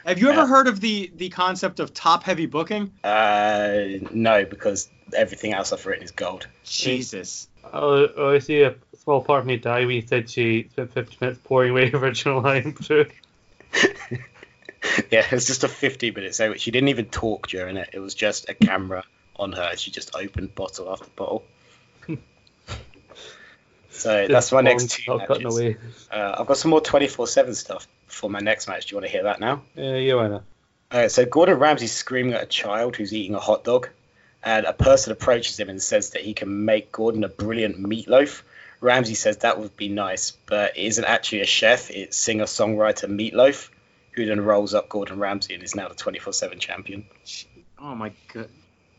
Have 0.05 0.18
you 0.18 0.28
ever 0.28 0.41
Yeah. 0.41 0.47
heard 0.47 0.66
of 0.66 0.80
the 0.80 1.11
the 1.14 1.28
concept 1.28 1.78
of 1.80 1.95
top 1.95 2.24
heavy 2.24 2.47
booking? 2.47 2.91
Uh, 3.05 3.85
no, 4.11 4.45
because 4.45 4.91
everything 5.14 5.53
else 5.53 5.72
I've 5.72 5.87
written 5.87 6.05
is 6.05 6.11
gold. 6.11 6.47
Jesus. 6.64 7.49
Oh, 7.72 8.09
oh, 8.16 8.30
I 8.35 8.41
see 8.41 8.62
a 8.62 8.74
small 9.03 9.22
part 9.22 9.41
of 9.41 9.47
me 9.47 9.57
die 9.57 9.87
when 9.87 9.97
you 9.97 10.07
said 10.07 10.28
she 10.28 10.68
spent 10.72 10.93
50 10.93 11.16
minutes 11.20 11.41
pouring 11.45 11.70
away 11.70 11.91
original 11.95 12.43
line 12.43 12.72
through. 12.74 13.07
yeah, 15.11 15.26
it's 15.30 15.47
just 15.47 15.64
a 15.64 15.68
50 15.68 16.11
minute 16.11 16.35
segment. 16.35 16.61
She 16.61 16.70
didn't 16.72 16.89
even 16.89 17.07
talk 17.07 17.47
during 17.49 17.76
it. 17.76 17.91
It 17.93 18.01
was 18.01 18.14
just 18.14 18.49
a 18.49 18.55
camera 18.55 19.05
on 19.37 19.53
her. 19.53 19.76
She 19.76 19.91
just 19.93 20.14
opened 20.16 20.55
bottle 20.55 20.91
after 20.91 21.09
bottle. 21.16 21.45
so 23.91 24.26
that's 24.28 24.53
my 24.53 24.61
next 24.61 24.91
two 24.91 25.16
matches. 25.16 25.45
away. 25.45 25.76
Uh, 26.11 26.37
I've 26.39 26.47
got 26.47 26.59
some 26.59 26.72
more 26.72 26.82
24/7 26.82 27.55
stuff 27.55 27.87
for 28.14 28.30
my 28.30 28.40
next 28.40 28.68
match. 28.68 28.86
Do 28.86 28.94
you 28.94 28.96
want 28.98 29.06
to 29.06 29.12
hear 29.12 29.24
that 29.24 29.40
now? 29.40 29.62
Yeah, 29.74 29.96
you 29.96 30.16
wanna. 30.16 30.42
Alright, 30.92 31.10
so 31.10 31.24
Gordon 31.24 31.58
Ramsay's 31.58 31.92
screaming 31.92 32.34
at 32.34 32.42
a 32.42 32.46
child 32.46 32.96
who's 32.96 33.12
eating 33.12 33.34
a 33.34 33.40
hot 33.40 33.64
dog, 33.64 33.88
and 34.42 34.64
a 34.66 34.72
person 34.72 35.12
approaches 35.12 35.58
him 35.58 35.68
and 35.68 35.82
says 35.82 36.10
that 36.10 36.22
he 36.22 36.34
can 36.34 36.64
make 36.64 36.92
Gordon 36.92 37.24
a 37.24 37.28
brilliant 37.28 37.78
meatloaf. 37.78 38.42
Ramsay 38.80 39.14
says 39.14 39.38
that 39.38 39.58
would 39.58 39.76
be 39.76 39.88
nice, 39.88 40.32
but 40.46 40.76
it 40.76 40.84
isn't 40.84 41.04
actually 41.04 41.40
a 41.40 41.46
chef, 41.46 41.90
it's 41.90 42.16
singer 42.16 42.44
songwriter 42.44 43.08
Meatloaf, 43.08 43.70
who 44.12 44.26
then 44.26 44.40
rolls 44.40 44.74
up 44.74 44.88
Gordon 44.88 45.18
Ramsay 45.18 45.54
and 45.54 45.62
is 45.62 45.74
now 45.74 45.88
the 45.88 45.94
24 45.94 46.32
7 46.32 46.58
champion. 46.58 47.06
Oh 47.78 47.94
my 47.94 48.12
god. 48.32 48.48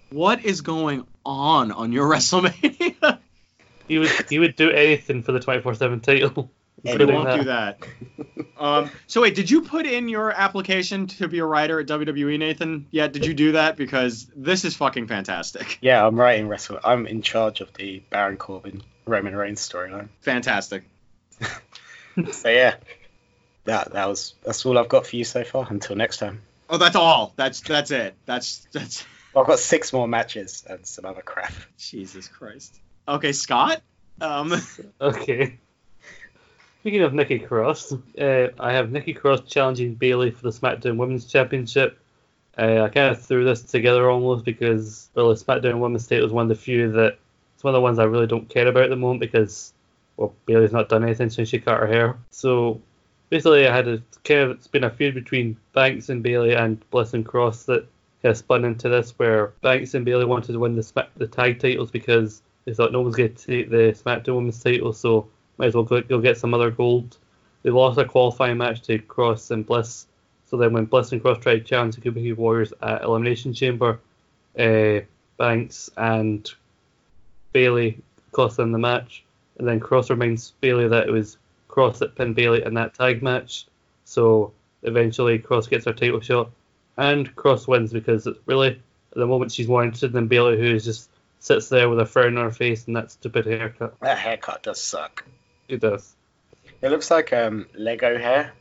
What 0.10 0.44
is 0.44 0.62
going 0.62 1.06
on 1.26 1.72
on 1.72 1.92
your 1.92 2.10
WrestleMania? 2.12 3.20
He 3.88 4.00
would 4.00 4.10
he 4.30 4.40
would 4.40 4.56
do 4.56 4.72
anything 4.72 5.22
for 5.24 5.32
the 5.32 5.40
24/7 5.40 6.02
title. 6.02 6.50
he 6.84 7.06
won't 7.06 7.38
do 7.40 7.44
that. 7.46 7.78
Um, 8.58 8.90
so 9.08 9.22
wait, 9.22 9.36
did 9.36 9.50
you 9.52 9.62
put 9.62 9.86
in 9.86 10.08
your 10.08 10.32
application 10.32 11.08
to 11.08 11.28
be 11.28 11.40
a 11.40 11.46
writer 11.46 11.80
at 11.80 11.88
WWE, 11.88 12.40
Nathan? 12.40 12.88
Yeah, 12.92 13.08
did 13.08 13.26
you 13.26 13.34
do 13.34 13.52
that? 13.54 13.76
Because 13.76 14.28
this 14.36 14.64
is 14.66 14.76
fucking 14.76 15.08
fantastic. 15.08 15.78
Yeah, 15.82 16.06
I'm 16.06 16.16
writing 16.20 16.48
Wrestle. 16.48 16.80
I'm 16.84 17.06
in 17.06 17.22
charge 17.22 17.62
of 17.62 17.74
the 17.74 18.02
Baron 18.10 18.38
Corbin 18.38 18.82
Roman 19.06 19.36
Reigns 19.36 19.68
storyline. 19.68 20.10
Fantastic. 20.22 20.84
So 22.32 22.48
yeah, 22.48 22.76
that 23.66 23.92
that 23.92 24.08
was 24.08 24.36
that's 24.46 24.66
all 24.66 24.78
I've 24.78 24.88
got 24.88 25.06
for 25.06 25.18
you 25.18 25.26
so 25.26 25.44
far. 25.44 25.68
Until 25.70 25.98
next 25.98 26.18
time. 26.20 26.42
Oh, 26.70 26.78
that's 26.78 26.96
all. 26.96 27.34
That's 27.36 27.60
that's 27.60 27.92
it. 27.92 28.16
That's 28.26 28.66
that's 28.72 29.06
Well, 29.34 29.44
I've 29.44 29.50
got 29.50 29.60
six 29.60 29.92
more 29.92 30.08
matches 30.08 30.64
and 30.66 30.86
some 30.86 31.04
other 31.04 31.22
crap. 31.22 31.52
Jesus 31.78 32.30
Christ. 32.30 32.80
Okay, 33.06 33.34
Scott. 33.34 33.82
Um, 34.22 34.54
Okay. 35.02 35.60
Speaking 36.86 37.02
of 37.02 37.16
Nikki 37.16 37.40
Cross, 37.40 37.94
uh, 38.22 38.50
I 38.60 38.72
have 38.72 38.92
Nikki 38.92 39.12
Cross 39.12 39.42
challenging 39.48 39.96
Bayley 39.96 40.30
for 40.30 40.44
the 40.44 40.52
SmackDown 40.52 40.98
Women's 40.98 41.26
Championship. 41.26 41.98
Uh, 42.56 42.84
I 42.84 42.90
kind 42.90 43.10
of 43.10 43.20
threw 43.20 43.44
this 43.44 43.64
together 43.64 44.08
almost 44.08 44.46
because 44.46 45.10
well, 45.16 45.30
the 45.30 45.34
SmackDown 45.34 45.80
Women's 45.80 46.06
title 46.06 46.28
is 46.28 46.32
one 46.32 46.44
of 46.44 46.50
the 46.50 46.64
few 46.64 46.92
that 46.92 47.18
it's 47.56 47.64
one 47.64 47.74
of 47.74 47.80
the 47.80 47.82
ones 47.82 47.98
I 47.98 48.04
really 48.04 48.28
don't 48.28 48.48
care 48.48 48.68
about 48.68 48.84
at 48.84 48.90
the 48.92 48.98
moment 48.98 49.20
because 49.20 49.74
well, 50.16 50.36
Bayley's 50.46 50.74
not 50.74 50.88
done 50.88 51.04
anything 51.04 51.32
since 51.32 51.50
she 51.50 51.58
cut 51.58 51.80
her 51.80 51.88
hair. 51.88 52.20
So 52.30 52.80
basically, 53.32 53.68
I 53.68 53.76
had 53.76 53.88
a 53.88 54.04
kind 54.24 54.42
of 54.42 54.52
it's 54.52 54.68
been 54.68 54.84
a 54.84 54.92
feud 54.92 55.16
between 55.16 55.58
Banks 55.74 56.10
and 56.10 56.22
Bayley 56.22 56.54
and 56.54 56.88
Bliss 56.92 57.16
and 57.16 57.26
Cross 57.26 57.64
that 57.64 57.88
kind 58.22 58.32
of 58.32 58.38
spun 58.38 58.64
into 58.64 58.90
this 58.90 59.18
where 59.18 59.54
Banks 59.64 59.96
and 59.96 60.06
Bayley 60.06 60.26
wanted 60.26 60.54
to 60.54 60.60
win 60.60 60.76
the 60.76 61.08
the 61.18 61.26
tag 61.26 61.60
titles 61.60 61.90
because 61.90 62.44
they 62.66 62.76
thought 62.76 62.92
no 62.92 63.02
one's 63.02 63.16
going 63.16 63.34
to 63.34 63.44
take 63.44 63.72
the 63.72 64.00
SmackDown 64.00 64.36
Women's 64.36 64.62
title, 64.62 64.94
so 64.94 65.30
might 65.58 65.68
as 65.68 65.76
well 65.76 65.84
go, 65.84 66.02
go 66.02 66.20
get 66.20 66.38
some 66.38 66.54
other 66.54 66.72
gold. 66.72 67.18
They 67.64 67.70
lost 67.70 67.98
a 67.98 68.06
qualifying 68.06 68.58
match 68.58 68.82
to 68.84 69.00
Cross 69.00 69.52
and 69.52 69.66
Bliss, 69.66 70.08
so 70.50 70.58
then 70.58 70.74
when 70.74 70.86
Bliss 70.86 71.12
and 71.12 71.22
Cross 71.22 71.40
tried 71.40 71.66
challenge 71.66 71.96
the 71.96 72.02
Kabuki 72.02 72.36
Warriors 72.36 72.74
at 72.82 73.02
Elimination 73.02 73.54
Chamber, 73.54 74.00
uh, 74.58 75.00
Banks 75.38 75.90
and 75.98 76.50
Bayley 77.52 77.98
cost 78.32 78.58
them 78.58 78.72
the 78.72 78.78
match, 78.78 79.24
and 79.58 79.68
then 79.68 79.80
Cross 79.80 80.10
reminds 80.10 80.52
Bayley 80.62 80.88
that 80.88 81.08
it 81.08 81.12
was 81.12 81.38
Cross 81.68 82.00
that 82.00 82.16
pinned 82.16 82.36
Bayley 82.36 82.64
in 82.64 82.76
that 82.76 82.94
tag 82.94 83.24
match, 83.24 83.66
so 84.04 84.54
eventually 84.84 85.40
Cross 85.40 85.68
gets 85.68 85.86
her 85.86 85.94
title 85.94 86.22
shot, 86.22 86.52
and 86.98 87.36
Cross 87.36 87.68
wins 87.68 87.92
because 87.92 88.28
really 88.46 88.70
at 88.70 89.18
the 89.18 89.26
moment 89.26 89.52
she's 89.52 89.68
more 89.68 89.84
interested 89.84 90.12
than 90.12 90.28
Bayley, 90.28 90.58
who 90.58 90.80
just 90.80 91.10
sits 91.40 91.70
there 91.70 91.90
with 91.90 92.00
a 92.00 92.06
frown 92.06 92.38
on 92.38 92.46
her 92.46 92.52
face 92.52 92.88
and 92.88 92.96
that 92.96 93.12
stupid 93.12 93.46
haircut. 93.46 94.00
That 94.00 94.18
haircut 94.18 94.64
does 94.64 94.82
suck. 94.82 95.24
It 95.68 95.82
does. 95.82 96.16
It 96.82 96.90
looks 96.90 97.10
like 97.10 97.34
um 97.34 97.68
Lego 97.74 98.18
hair. 98.18 98.54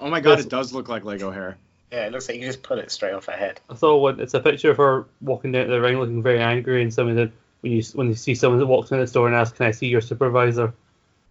oh 0.00 0.08
my 0.08 0.20
God, 0.20 0.40
it 0.40 0.48
does 0.48 0.72
look 0.72 0.88
like 0.88 1.04
Lego 1.04 1.30
hair. 1.30 1.58
Yeah, 1.90 2.06
it 2.06 2.12
looks 2.12 2.28
like 2.28 2.38
you 2.38 2.46
just 2.46 2.62
pull 2.62 2.78
it 2.78 2.90
straight 2.90 3.12
off 3.12 3.26
her 3.26 3.32
head. 3.32 3.60
I 3.68 3.74
saw 3.74 3.96
one. 3.98 4.18
It's 4.20 4.32
a 4.34 4.40
picture 4.40 4.70
of 4.70 4.78
her 4.78 5.06
walking 5.20 5.52
down 5.52 5.68
the 5.68 5.80
ring, 5.80 5.98
looking 5.98 6.22
very 6.22 6.40
angry, 6.40 6.82
and 6.82 6.92
someone 6.92 7.16
said, 7.16 7.32
"When 7.60 7.72
you 7.72 7.82
when 7.94 8.08
you 8.08 8.14
see 8.14 8.34
someone 8.34 8.60
that 8.60 8.66
walks 8.66 8.90
in 8.92 8.98
the 8.98 9.06
store 9.06 9.26
and 9.26 9.36
asks, 9.36 9.56
can 9.58 9.66
I 9.66 9.72
see 9.72 9.88
your 9.88 10.00
supervisor?" 10.00 10.72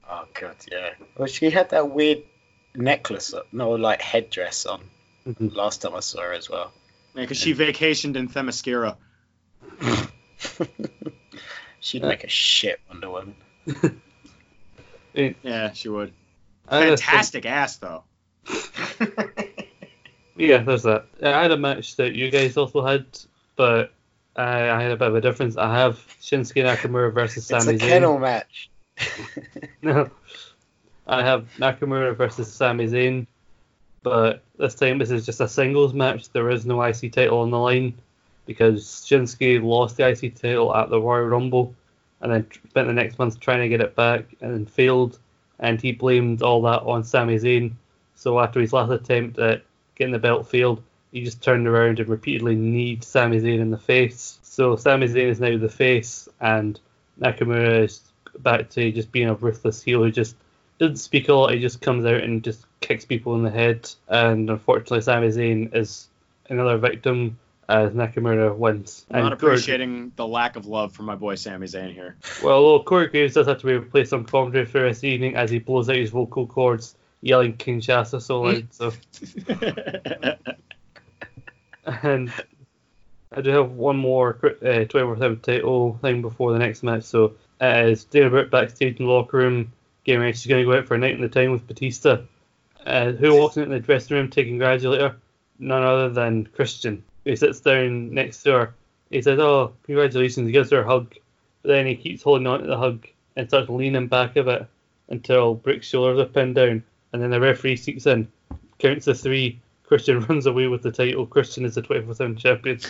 Oh 0.08 0.26
god, 0.40 0.56
yeah. 0.72 0.92
Well, 1.18 1.28
she 1.28 1.50
had 1.50 1.70
that 1.72 1.90
weird 1.90 2.24
necklace, 2.76 3.34
uh, 3.34 3.42
no, 3.52 3.72
like 3.72 4.02
headdress 4.02 4.66
on. 4.68 4.82
Mhm. 5.28 5.56
Last 5.56 5.82
time 5.82 5.96
I 5.96 6.00
saw 6.02 6.22
her 6.22 6.34
as 6.34 6.50
well. 6.50 6.72
Yeah, 7.16 7.22
because 7.22 7.38
she 7.38 7.54
vacationed 7.54 8.16
in 8.16 8.28
Themyscira. 8.28 8.98
She'd 11.80 12.04
make 12.04 12.24
a 12.24 12.30
shit 12.30 12.80
Wonder 12.90 13.10
Woman. 13.10 13.36
Yeah, 15.14 15.72
she 15.74 15.90
would. 15.90 16.14
I 16.70 16.78
had 16.78 17.00
Fantastic 17.00 17.46
ass 17.46 17.78
though. 17.78 18.04
Yeah, 20.38 20.58
there's 20.64 20.84
that. 20.84 21.06
I 21.22 21.42
had 21.42 21.52
a 21.52 21.58
match 21.58 21.98
that 21.98 22.16
you 22.16 22.32
guys 22.32 22.58
also 22.58 22.84
had, 22.84 23.06
but 23.56 23.94
I, 24.36 24.70
I 24.70 24.82
had 24.82 24.92
a 24.92 24.96
bit 24.98 25.10
of 25.10 25.16
a 25.16 25.22
difference. 25.22 25.58
I 25.58 25.72
have 25.78 25.98
Shinsuke 26.22 26.64
Nakamura 26.64 27.14
versus 27.14 27.46
Sami 27.46 27.74
Zayn. 27.74 27.74
it's 27.74 27.76
Sami 27.76 27.76
a 27.76 27.80
Zayn. 27.80 27.90
kennel 27.90 28.18
match. 28.20 28.70
No. 29.84 30.10
I 31.06 31.24
have 31.24 31.48
Nakamura 31.58 32.16
versus 32.16 32.52
Sami 32.52 32.88
Zayn, 32.88 33.28
but 34.04 34.42
this 34.58 34.74
time 34.76 34.98
this 35.00 35.12
is 35.12 35.26
just 35.26 35.42
a 35.42 35.48
singles 35.48 35.94
match. 35.94 36.30
There 36.30 36.50
is 36.50 36.66
no 36.66 36.82
IC 36.82 37.12
title 37.12 37.40
on 37.40 37.52
the 37.52 37.60
line 37.60 37.94
because 38.46 38.86
Shinsuke 38.86 39.62
lost 39.62 39.98
the 39.98 40.08
IC 40.08 40.36
title 40.36 40.74
at 40.76 40.90
the 40.90 41.00
Royal 41.00 41.26
Rumble 41.26 41.76
and 42.22 42.32
then 42.32 42.48
spent 42.70 42.88
the 42.88 42.94
next 42.94 43.20
month 43.20 43.40
trying 43.40 43.62
to 43.62 43.70
get 43.70 43.82
it 43.82 43.96
back 43.96 44.26
and 44.42 44.70
failed. 44.70 45.20
And 45.60 45.82
he 45.82 45.92
blamed 45.92 46.42
all 46.42 46.62
that 46.64 46.82
on 46.82 47.04
Sami 47.04 47.36
Zayn. 47.36 47.74
So 48.16 48.40
after 48.40 48.60
his 48.60 48.74
last 48.74 48.92
attempt 48.92 49.40
at 49.40 49.64
getting 49.96 50.14
the 50.14 50.20
belt 50.20 50.48
failed, 50.48 50.84
he 51.12 51.24
just 51.24 51.42
turned 51.42 51.68
around 51.68 52.00
and 52.00 52.10
repeatedly 52.10 52.56
kneed 52.56 53.04
Sami 53.04 53.40
Zayn 53.40 53.60
in 53.60 53.72
the 53.72 53.78
face. 53.78 54.40
So 54.44 54.76
Sami 54.76 55.08
Zayn 55.08 55.30
is 55.30 55.40
now 55.40 55.58
the 55.58 55.70
face, 55.70 56.30
and 56.40 56.80
Nakamura 57.20 57.84
is 57.84 58.02
back 58.40 58.70
to 58.72 58.92
just 58.92 59.12
being 59.12 59.30
a 59.30 59.36
ruthless 59.36 59.84
heel 59.84 60.04
who 60.04 60.12
just 60.12 60.36
doesn't 60.80 60.98
speak 60.98 61.30
a 61.30 61.34
lot. 61.34 61.54
He 61.54 61.60
just 61.60 61.82
comes 61.82 62.06
out 62.06 62.24
and 62.24 62.44
just 62.44 62.66
kicks 62.80 63.06
people 63.06 63.36
in 63.36 63.44
the 63.44 63.52
head. 63.52 63.90
And 64.08 64.50
unfortunately, 64.50 65.02
Sami 65.02 65.28
Zayn 65.28 65.76
is 65.76 66.08
another 66.50 66.78
victim 66.78 67.38
as 67.72 67.94
Nakamura 67.94 68.56
wins. 68.56 69.06
I'm 69.10 69.24
not 69.24 69.32
And 69.32 69.40
Corey- 69.42 69.54
appreciating 69.54 70.12
the 70.18 70.28
lack 70.28 70.56
of 70.58 70.66
love 70.66 70.92
for 70.94 71.04
my 71.04 71.16
boy 71.16 71.36
Sami 71.36 71.68
Zayn 71.68 71.94
here. 71.94 72.18
well, 72.44 72.84
Corey 72.84 73.08
Graves 73.08 73.34
does 73.36 73.48
have 73.48 73.60
to 73.60 73.66
be 73.66 73.74
replaced 73.74 74.12
on 74.14 74.26
commentary 74.26 74.66
for 74.66 74.82
this 74.82 75.04
evening 75.04 75.36
as 75.36 75.50
he 75.50 75.60
blows 75.60 75.90
out 75.90 75.96
his 75.96 76.10
vocal 76.10 76.46
cords, 76.48 76.96
yelling 77.22 77.54
Kinshasa 77.56 78.22
so 78.22 78.42
loud. 78.42 78.68
So, 78.72 78.92
and 81.86 82.32
I 83.32 83.42
do 83.42 83.50
have 83.52 83.72
one 83.72 83.98
more 83.98 84.38
uh, 84.44 84.86
24 84.86 85.18
7 85.18 85.40
title 85.40 85.98
thing 86.02 86.22
before 86.22 86.52
the 86.54 86.60
next 86.60 86.84
match. 86.84 87.04
So, 87.04 87.34
uh, 87.62 87.84
it's 87.88 88.04
Dana 88.04 88.30
Brooke 88.30 88.52
backstage 88.52 89.00
in 89.00 89.06
the 89.06 89.12
locker 89.12 89.38
room, 89.38 89.72
getting 90.04 90.22
ready. 90.22 90.34
She's 90.34 90.48
going 90.48 90.66
to 90.66 90.72
go 90.72 90.78
out 90.78 90.88
for 90.88 90.96
a 90.96 90.98
night 90.98 91.16
in 91.16 91.22
the 91.22 91.30
town 91.30 91.52
with 91.52 91.66
Batista. 91.68 92.20
Uh, 92.86 93.12
who 93.14 93.36
walks 93.40 93.58
into 93.58 93.70
the 93.70 93.80
dressing 93.80 94.18
room 94.18 94.30
to 94.32 94.44
congratulate 94.44 95.02
her? 95.02 95.16
None 95.60 95.84
other 95.84 96.10
than 96.10 96.46
Christian. 96.48 97.04
He 97.26 97.36
sits 97.36 97.60
down 97.60 98.14
next 98.14 98.44
to 98.44 98.52
her. 98.52 98.74
He 99.10 99.22
says, 99.22 99.40
Oh, 99.40 99.74
congratulations. 99.84 100.48
He 100.48 100.54
gives 100.54 100.72
her 100.72 100.82
a 100.82 100.88
hug. 100.88 101.14
But 101.62 101.70
then 101.70 101.86
he 101.86 101.96
keeps 101.96 102.24
holding 102.24 102.48
on 102.48 102.62
to 102.62 102.68
the 102.68 102.78
hug 102.78 103.06
and 103.36 103.48
starts 103.48 103.70
leaning 103.70 104.08
back 104.08 104.36
a 104.36 104.44
bit 104.44 104.68
until 105.10 105.54
Brick's 105.56 105.88
shoulders 105.88 106.20
are 106.20 106.26
pinned 106.26 106.56
down. 106.56 106.84
And 107.14 107.22
then 107.22 107.30
the 107.30 107.40
referee 107.40 107.76
seeks 107.76 108.08
in, 108.08 108.28
counts 108.80 109.06
to 109.06 109.14
three. 109.14 109.60
Christian 109.84 110.22
runs 110.30 110.46
away 110.46 110.68
with 110.68 110.82
the 110.82 110.92
title. 110.92 111.26
Christian 111.26 111.66
is 111.66 111.76
the 111.76 111.82
24 111.82 112.16
7 112.16 112.38
champion. 112.38 112.80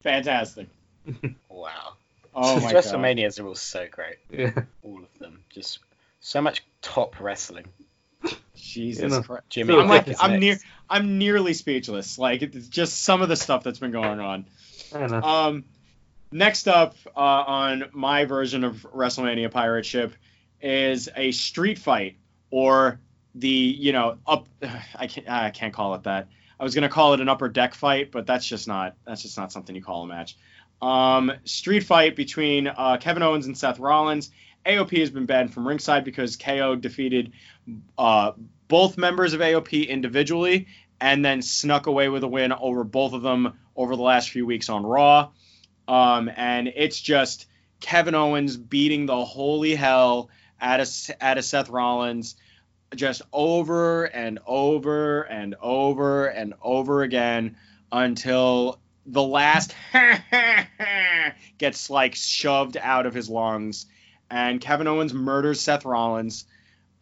Fantastic. 0.00 0.68
Wow. 1.48 1.94
Oh 2.34 2.60
my 2.60 2.72
god. 2.72 2.84
WrestleManias 2.84 3.40
are 3.40 3.46
all 3.46 3.54
so 3.54 3.86
great. 3.90 4.16
Yeah. 4.30 4.52
All 4.82 5.02
of 5.02 5.18
them. 5.18 5.40
Just 5.50 5.80
so 6.20 6.40
much 6.40 6.64
top 6.80 7.20
wrestling. 7.20 7.66
Jesus 8.60 9.02
You 9.02 9.08
know. 9.08 9.22
Christ. 9.22 9.44
Jimmy. 9.50 9.74
I'm 9.78 9.88
like 9.88 10.08
I'm 10.20 10.32
next. 10.32 10.40
near 10.40 10.58
I'm 10.90 11.18
nearly 11.18 11.54
speechless. 11.54 12.18
Like 12.18 12.42
it's 12.42 12.68
just 12.68 13.02
some 13.02 13.22
of 13.22 13.28
the 13.28 13.36
stuff 13.36 13.64
that's 13.64 13.78
been 13.78 13.90
going 13.92 14.20
on. 14.20 14.46
Um, 15.22 15.64
next 16.32 16.68
up 16.68 16.96
uh, 17.16 17.20
on 17.20 17.84
my 17.92 18.24
version 18.24 18.64
of 18.64 18.86
WrestleMania 18.94 19.50
Pirate 19.50 19.86
Ship 19.86 20.14
is 20.60 21.08
a 21.14 21.30
street 21.32 21.78
fight, 21.78 22.16
or 22.50 23.00
the 23.34 23.48
you 23.48 23.92
know 23.92 24.18
up. 24.26 24.48
I 24.94 25.06
can't 25.06 25.28
I 25.28 25.50
can't 25.50 25.72
call 25.72 25.94
it 25.94 26.04
that. 26.04 26.28
I 26.60 26.64
was 26.64 26.74
gonna 26.74 26.88
call 26.88 27.14
it 27.14 27.20
an 27.20 27.28
upper 27.28 27.48
deck 27.48 27.74
fight, 27.74 28.10
but 28.10 28.26
that's 28.26 28.46
just 28.46 28.66
not 28.66 28.96
that's 29.06 29.22
just 29.22 29.36
not 29.36 29.52
something 29.52 29.74
you 29.74 29.82
call 29.82 30.02
a 30.02 30.06
match. 30.06 30.36
Um, 30.80 31.32
street 31.44 31.80
fight 31.80 32.14
between 32.14 32.68
uh, 32.68 32.98
Kevin 33.00 33.22
Owens 33.22 33.46
and 33.46 33.56
Seth 33.58 33.78
Rollins. 33.78 34.30
AOP 34.68 34.98
has 35.00 35.10
been 35.10 35.26
banned 35.26 35.52
from 35.52 35.66
ringside 35.66 36.04
because 36.04 36.36
KO 36.36 36.76
defeated 36.76 37.32
uh, 37.96 38.32
both 38.68 38.98
members 38.98 39.32
of 39.32 39.40
AOP 39.40 39.88
individually 39.88 40.66
and 41.00 41.24
then 41.24 41.42
snuck 41.42 41.86
away 41.86 42.08
with 42.08 42.22
a 42.22 42.28
win 42.28 42.52
over 42.52 42.84
both 42.84 43.12
of 43.12 43.22
them 43.22 43.58
over 43.76 43.96
the 43.96 44.02
last 44.02 44.30
few 44.30 44.44
weeks 44.44 44.68
on 44.68 44.84
Raw. 44.84 45.30
Um, 45.86 46.30
and 46.36 46.68
it's 46.74 47.00
just 47.00 47.46
Kevin 47.80 48.14
Owens 48.14 48.56
beating 48.56 49.06
the 49.06 49.24
holy 49.24 49.74
hell 49.74 50.28
out 50.60 50.80
of, 50.80 50.88
out 51.20 51.38
of 51.38 51.44
Seth 51.44 51.70
Rollins 51.70 52.36
just 52.94 53.22
over 53.32 54.04
and 54.04 54.38
over 54.46 55.22
and 55.22 55.54
over 55.60 56.26
and 56.26 56.54
over 56.62 57.02
again 57.02 57.56
until 57.92 58.80
the 59.06 59.22
last 59.22 59.74
gets 61.58 61.90
like 61.90 62.14
shoved 62.14 62.76
out 62.76 63.06
of 63.06 63.14
his 63.14 63.28
lungs. 63.28 63.86
And 64.30 64.60
Kevin 64.60 64.86
Owens 64.86 65.14
murders 65.14 65.60
Seth 65.60 65.84
Rollins. 65.84 66.44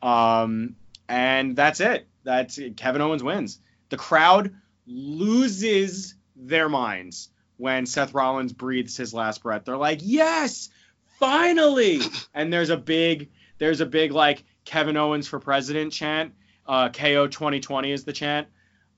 Um, 0.03 0.77
and 1.09 1.57
that's 1.57 1.81
it. 1.81 2.07
That's 2.25 2.59
Kevin 2.77 3.03
Owens 3.03 3.23
wins. 3.23 3.59
The 3.89 3.97
crowd 3.97 4.55
loses 4.87 6.15
their 6.35 6.69
minds 6.69 7.29
when 7.57 7.87
Seth 7.87 8.15
Rollins 8.15 8.53
breathes 8.53 8.97
his 8.97 9.15
last 9.15 9.43
breath. 9.43 9.65
They're 9.65 9.77
like, 9.77 10.01
"Yes, 10.03 10.69
finally!" 11.19 12.01
and 12.35 12.53
there's 12.53 12.71
a 12.71 12.77
big, 12.77 13.31
there's 13.59 13.81
a 13.81 13.87
big 13.87 14.13
like 14.13 14.45
Kevin 14.65 14.97
Owens 14.97 15.27
for 15.27 15.41
president 15.41 15.93
chant. 15.93 16.35
Uh, 16.67 16.89
KO 16.89 17.29
2020 17.29 17.93
is 17.93 18.05
the 18.05 18.13
chant. 18.13 18.49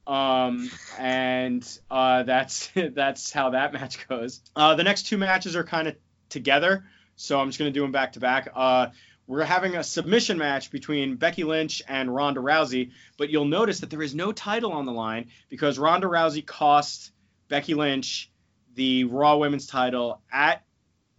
Um, 0.06 0.70
and 0.98 1.78
uh, 1.90 2.22
that's 2.22 2.70
that's 2.94 3.30
how 3.30 3.50
that 3.50 3.72
match 3.72 4.08
goes. 4.08 4.40
Uh, 4.56 4.74
the 4.74 4.84
next 4.84 5.04
two 5.06 5.18
matches 5.18 5.54
are 5.54 5.64
kind 5.64 5.86
of 5.86 5.96
together, 6.30 6.84
so 7.18 7.38
I'm 7.38 7.48
just 7.48 7.58
gonna 7.58 7.70
do 7.70 7.82
them 7.82 7.92
back 7.92 8.12
to 8.12 8.20
back. 8.20 8.48
Uh, 8.54 8.88
we're 9.26 9.44
having 9.44 9.76
a 9.76 9.84
submission 9.84 10.38
match 10.38 10.70
between 10.70 11.16
Becky 11.16 11.44
Lynch 11.44 11.82
and 11.86 12.14
Ronda 12.14 12.40
Rousey, 12.40 12.92
but 13.18 13.28
you'll 13.28 13.44
notice 13.44 13.80
that 13.80 13.90
there 13.90 14.00
is 14.00 14.14
no 14.14 14.32
title 14.32 14.72
on 14.72 14.86
the 14.86 14.92
line 14.92 15.28
because 15.50 15.78
Ronda 15.78 16.06
Rousey 16.06 16.46
cost 16.46 17.12
Becky 17.48 17.74
Lynch 17.74 18.30
the 18.74 19.04
Raw 19.04 19.36
Women's 19.36 19.66
title 19.66 20.22
at 20.32 20.62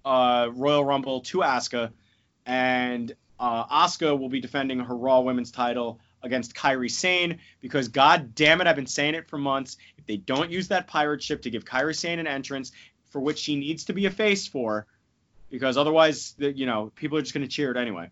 uh, 0.06 0.50
Royal 0.54 0.84
Rumble 0.84 1.22
to 1.22 1.40
Asuka, 1.40 1.92
and 2.46 3.14
uh, 3.40 3.66
Asuka 3.66 4.18
will 4.18 4.30
be 4.30 4.40
defending 4.40 4.80
her 4.80 4.96
Raw 4.96 5.20
Women's 5.20 5.52
title 5.52 6.00
against 6.24 6.56
Kairi 6.56 6.90
Sane 6.90 7.40
because 7.62 7.90
God 7.90 8.34
damn 8.34 8.62
it, 8.62 8.68
I've 8.68 8.76
been 8.76 8.88
saying 8.88 9.16
it 9.16 9.28
for 9.28 9.38
months. 9.38 9.78
If 9.98 10.06
they 10.06 10.18
don't 10.18 10.50
use 10.50 10.70
that 10.70 10.88
pirate 10.88 11.22
ship 11.22 11.42
to 11.44 11.50
give 11.50 11.66
Kairi 11.66 11.96
Sane 11.96 12.20
an 12.20 12.28
entrance 12.28 12.72
for 13.12 13.20
which 13.20 13.40
she 13.40 13.56
needs 13.56 13.86
to 13.86 13.94
be 13.94 14.06
a 14.06 14.12
face 14.12 14.48
for, 14.48 14.88
because 15.50 15.78
otherwise, 15.78 16.34
the, 16.38 16.52
you 16.52 16.66
know, 16.66 16.92
people 16.96 17.18
are 17.18 17.22
just 17.22 17.34
going 17.34 17.48
to 17.48 17.52
cheer 17.52 17.72
it 17.72 17.78
anyway. 17.78 18.10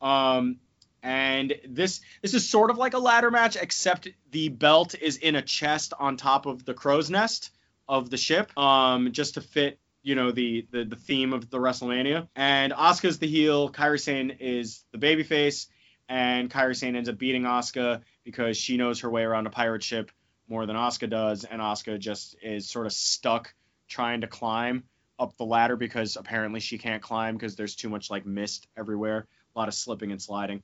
Um, 0.00 0.58
and 1.02 1.54
this 1.66 2.00
this 2.22 2.34
is 2.34 2.48
sort 2.48 2.70
of 2.70 2.78
like 2.78 2.94
a 2.94 2.98
ladder 2.98 3.30
match, 3.30 3.56
except 3.56 4.08
the 4.30 4.48
belt 4.48 4.94
is 4.94 5.16
in 5.16 5.34
a 5.36 5.42
chest 5.42 5.92
on 5.98 6.16
top 6.16 6.46
of 6.46 6.64
the 6.64 6.74
crow's 6.74 7.10
nest 7.10 7.50
of 7.88 8.10
the 8.10 8.16
ship, 8.16 8.56
um, 8.58 9.12
just 9.12 9.34
to 9.34 9.40
fit 9.40 9.78
you 10.02 10.14
know 10.14 10.30
the, 10.30 10.66
the 10.70 10.84
the 10.84 10.96
theme 10.96 11.32
of 11.32 11.50
the 11.50 11.58
WrestleMania. 11.58 12.28
And 12.36 12.72
Asuka's 12.72 13.18
the 13.18 13.26
heel, 13.26 13.70
Kairi 13.70 14.00
Sane 14.00 14.36
is 14.40 14.84
the 14.92 14.98
babyface, 14.98 15.68
and 16.08 16.50
Kairi 16.50 16.76
Sane 16.76 16.96
ends 16.96 17.08
up 17.08 17.18
beating 17.18 17.42
Asuka 17.42 18.02
because 18.24 18.56
she 18.56 18.76
knows 18.76 19.00
her 19.00 19.10
way 19.10 19.22
around 19.22 19.46
a 19.46 19.50
pirate 19.50 19.82
ship 19.82 20.10
more 20.48 20.66
than 20.66 20.76
Asuka 20.76 21.08
does, 21.08 21.44
and 21.44 21.62
Asuka 21.62 21.98
just 21.98 22.36
is 22.42 22.68
sort 22.68 22.86
of 22.86 22.92
stuck 22.92 23.54
trying 23.88 24.20
to 24.20 24.26
climb 24.26 24.84
up 25.20 25.36
the 25.36 25.44
ladder 25.44 25.76
because 25.76 26.16
apparently 26.16 26.58
she 26.60 26.78
can't 26.78 27.02
climb 27.02 27.36
because 27.36 27.54
there's 27.54 27.76
too 27.76 27.88
much 27.88 28.10
like 28.10 28.24
mist 28.26 28.66
everywhere, 28.76 29.26
a 29.54 29.58
lot 29.58 29.68
of 29.68 29.74
slipping 29.74 30.10
and 30.10 30.20
sliding. 30.20 30.62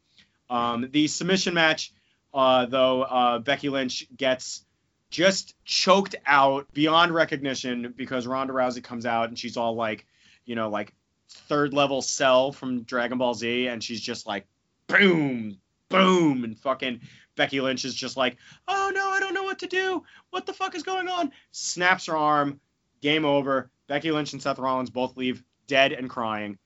Um, 0.49 0.89
the 0.91 1.07
submission 1.07 1.55
match, 1.55 1.93
uh, 2.33 2.67
though, 2.67 3.03
uh, 3.03 3.39
Becky 3.39 3.69
Lynch 3.69 4.07
gets 4.17 4.65
just 5.11 5.55
choked 5.65 6.17
out 6.27 6.73
beyond 6.73 7.15
recognition 7.15 7.95
because 7.97 8.27
Ronda 8.27 8.53
Rousey 8.53 8.83
comes 8.83 9.07
out 9.07 9.29
and 9.29 9.39
she's 9.39 9.57
all 9.57 9.77
like, 9.77 10.07
you 10.45 10.55
know, 10.55 10.69
like 10.69 10.95
third 11.29 11.75
level 11.75 12.03
cell 12.03 12.53
from 12.53 12.83
Dragon 12.83 13.19
Ball 13.19 13.35
Z, 13.35 13.69
and 13.69 13.83
she's 13.83 14.01
just 14.01 14.27
like, 14.27 14.47
boom, 14.87 15.59
boom, 15.89 16.45
and 16.45 16.59
fucking 16.59 17.01
Becky 17.37 17.61
Lynch 17.61 17.85
is 17.85 17.95
just 17.95 18.17
like, 18.17 18.37
oh 18.67 18.91
no, 18.95 19.11
I 19.11 19.21
don't 19.21 19.35
know 19.35 19.45
what 19.45 19.59
to 19.61 19.67
do. 19.67 20.03
What 20.31 20.47
the 20.47 20.53
fuck 20.53 20.75
is 20.75 20.83
going 20.83 21.09
on? 21.09 21.33
Snaps 21.53 22.07
her 22.07 22.17
arm. 22.17 22.61
Game 23.03 23.25
over. 23.25 23.71
Becky 23.89 24.11
Lynch 24.11 24.33
and 24.33 24.43
Seth 24.43 24.59
Rollins 24.59 24.91
both 24.91 25.17
leave 25.17 25.43
dead 25.67 25.93
and 25.93 26.09
crying 26.09 26.59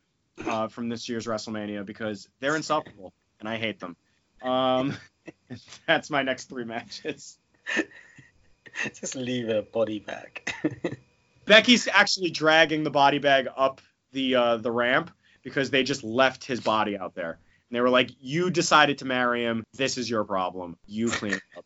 uh, 0.46 0.68
from 0.68 0.88
this 0.88 1.08
year's 1.08 1.26
WrestleMania 1.26 1.84
because 1.84 2.28
they're 2.40 2.56
insufferable 2.56 3.12
and 3.40 3.48
I 3.48 3.56
hate 3.56 3.80
them. 3.80 3.96
Um, 4.42 4.96
that's 5.86 6.10
my 6.10 6.22
next 6.22 6.48
three 6.48 6.64
matches. 6.64 7.38
Just 8.94 9.16
leave 9.16 9.48
a 9.48 9.62
body 9.62 9.98
bag. 9.98 10.54
Becky's 11.46 11.88
actually 11.88 12.30
dragging 12.30 12.84
the 12.84 12.90
body 12.90 13.18
bag 13.18 13.48
up 13.56 13.80
the 14.12 14.36
uh, 14.36 14.56
the 14.56 14.70
ramp 14.70 15.10
because 15.42 15.70
they 15.70 15.82
just 15.82 16.04
left 16.04 16.44
his 16.44 16.60
body 16.60 16.96
out 16.96 17.14
there. 17.14 17.32
And 17.32 17.76
they 17.76 17.80
were 17.80 17.90
like, 17.90 18.10
"You 18.20 18.50
decided 18.50 18.98
to 18.98 19.04
marry 19.04 19.42
him. 19.42 19.64
This 19.74 19.98
is 19.98 20.08
your 20.08 20.24
problem. 20.24 20.76
You 20.86 21.08
clean 21.08 21.32
it 21.32 21.42
up." 21.56 21.64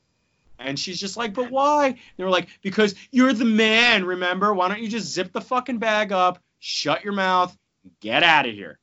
And 0.58 0.78
she's 0.78 1.00
just 1.00 1.16
like, 1.16 1.34
"But 1.34 1.50
why?" 1.50 1.86
And 1.88 1.98
they 2.16 2.24
were 2.24 2.30
like, 2.30 2.48
"Because 2.62 2.94
you're 3.10 3.32
the 3.32 3.44
man. 3.44 4.04
Remember? 4.04 4.54
Why 4.54 4.68
don't 4.68 4.80
you 4.80 4.88
just 4.88 5.12
zip 5.12 5.32
the 5.32 5.40
fucking 5.40 5.78
bag 5.78 6.12
up, 6.12 6.38
shut 6.58 7.04
your 7.04 7.12
mouth, 7.12 7.56
get 8.00 8.22
out 8.22 8.46
of 8.46 8.54
here?" 8.54 8.78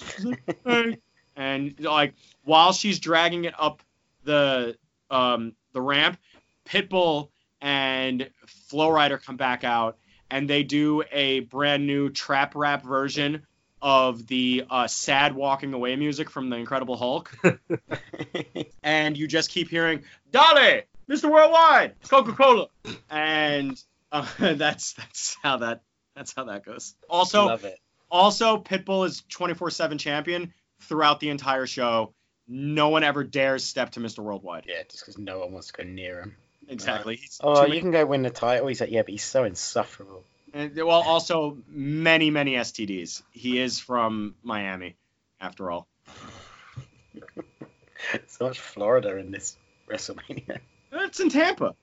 And 1.36 1.78
like 1.80 2.14
while 2.44 2.72
she's 2.72 3.00
dragging 3.00 3.46
it 3.46 3.54
up 3.58 3.82
the 4.24 4.76
um, 5.10 5.54
the 5.72 5.80
ramp, 5.80 6.18
Pitbull 6.66 7.30
and 7.62 8.28
Flo 8.46 8.90
Rida 8.90 9.22
come 9.22 9.38
back 9.38 9.64
out 9.64 9.96
and 10.30 10.48
they 10.48 10.62
do 10.62 11.02
a 11.10 11.40
brand 11.40 11.86
new 11.86 12.10
trap 12.10 12.54
rap 12.54 12.82
version 12.82 13.46
of 13.82 14.26
the 14.26 14.64
uh, 14.70 14.86
sad 14.86 15.34
walking 15.34 15.72
away 15.72 15.96
music 15.96 16.28
from 16.28 16.50
the 16.50 16.56
Incredible 16.56 16.96
Hulk. 16.96 17.34
and 18.82 19.16
you 19.16 19.26
just 19.26 19.50
keep 19.50 19.70
hearing, 19.70 20.04
Dolly, 20.30 20.82
Mr. 21.10 21.30
Worldwide, 21.30 21.94
Coca 22.08 22.32
Cola. 22.32 22.68
And 23.10 23.82
uh, 24.12 24.26
that's 24.38 24.92
that's 24.94 25.36
how 25.42 25.56
that 25.58 25.82
that's 26.14 26.32
how 26.34 26.44
that 26.44 26.64
goes. 26.64 26.94
Also, 27.08 27.46
Love 27.46 27.64
it. 27.64 27.78
also 28.10 28.58
Pitbull 28.58 29.06
is 29.06 29.22
24/7 29.22 29.98
champion 29.98 30.54
throughout 30.82 31.18
the 31.20 31.30
entire 31.30 31.66
show. 31.66 32.14
No 32.46 32.88
one 32.88 33.04
ever 33.04 33.24
dares 33.24 33.64
step 33.64 33.90
to 33.92 34.00
Mr. 34.00 34.20
Worldwide. 34.20 34.64
Yeah, 34.66 34.82
just 34.88 35.04
because 35.04 35.18
no 35.18 35.40
one 35.40 35.52
wants 35.52 35.68
to 35.68 35.72
go 35.72 35.82
near 35.88 36.20
him. 36.22 36.36
Exactly. 36.68 37.20
Oh, 37.40 37.62
you 37.62 37.68
many- 37.68 37.80
can 37.80 37.90
go 37.90 38.06
win 38.06 38.22
the 38.22 38.30
title. 38.30 38.68
He's 38.68 38.80
like, 38.80 38.90
yeah, 38.90 39.02
but 39.02 39.10
he's 39.10 39.24
so 39.24 39.44
insufferable. 39.44 40.24
and, 40.54 40.74
well, 40.76 41.02
also 41.02 41.58
many 41.68 42.30
many 42.30 42.54
STDs. 42.54 43.22
He 43.32 43.58
is 43.58 43.80
from 43.80 44.34
Miami, 44.42 44.96
after 45.40 45.70
all. 45.70 45.88
so 48.28 48.46
much 48.46 48.60
Florida 48.60 49.16
in 49.16 49.30
this 49.30 49.56
WrestleMania. 49.88 50.60
It's 50.92 51.20
in 51.20 51.28
Tampa. 51.28 51.74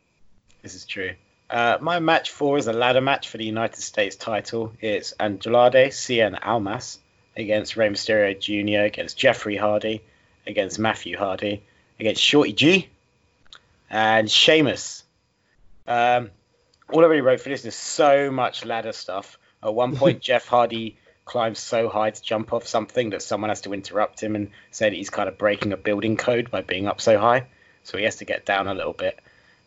This 0.62 0.76
is 0.76 0.86
true. 0.86 1.14
Uh, 1.50 1.78
my 1.80 2.00
match 2.00 2.32
four 2.32 2.58
is 2.58 2.68
a 2.68 2.74
ladder 2.74 3.02
match 3.02 3.30
for 3.30 3.38
the 3.38 3.46
United 3.46 3.82
States 3.82 4.16
title. 4.16 4.74
It's 4.82 5.14
Andrade 5.14 5.92
Cien 5.92 6.38
Almas 6.46 7.00
against 7.36 7.78
Rey 7.78 7.90
Mysterio 7.90 8.38
Jr., 8.38 8.86
against 8.86 9.18
Jeffrey 9.18 9.56
Hardy, 9.56 10.02
against 10.46 10.78
Matthew 10.78 11.18
Hardy, 11.18 11.64
against 12.00 12.22
Shorty 12.22 12.52
G, 12.52 12.90
and 13.90 14.30
Sheamus. 14.30 15.04
Um, 15.88 16.32
all 16.90 17.04
I 17.04 17.08
really 17.08 17.22
wrote 17.22 17.40
for 17.40 17.50
this 17.50 17.64
is 17.64 17.76
so 17.76 18.30
much 18.30 18.66
ladder 18.66 18.92
stuff. 18.92 19.38
At 19.64 19.74
one 19.74 19.96
point, 19.98 20.22
Jeff 20.22 20.48
Hardy 20.48 20.98
climbs 21.24 21.60
so 21.60 21.88
high 21.88 22.12
to 22.12 22.22
jump 22.22 22.52
off 22.54 22.68
something 22.68 23.12
that 23.12 23.22
someone 23.22 23.50
has 23.50 23.62
to 23.62 23.74
interrupt 23.74 24.22
him 24.22 24.36
and 24.36 24.52
say 24.72 24.90
that 24.90 24.96
he's 24.96 25.10
kind 25.10 25.30
of 25.30 25.38
breaking 25.38 25.74
a 25.74 25.78
building 25.78 26.18
code 26.18 26.52
by 26.52 26.62
being 26.62 26.88
up 26.88 27.00
so 27.00 27.18
high. 27.18 27.48
So 27.88 27.98
he 27.98 28.04
has 28.04 28.18
to 28.18 28.26
get 28.26 28.46
down 28.46 28.68
a 28.68 28.74
little 28.74 28.92
bit. 28.92 29.18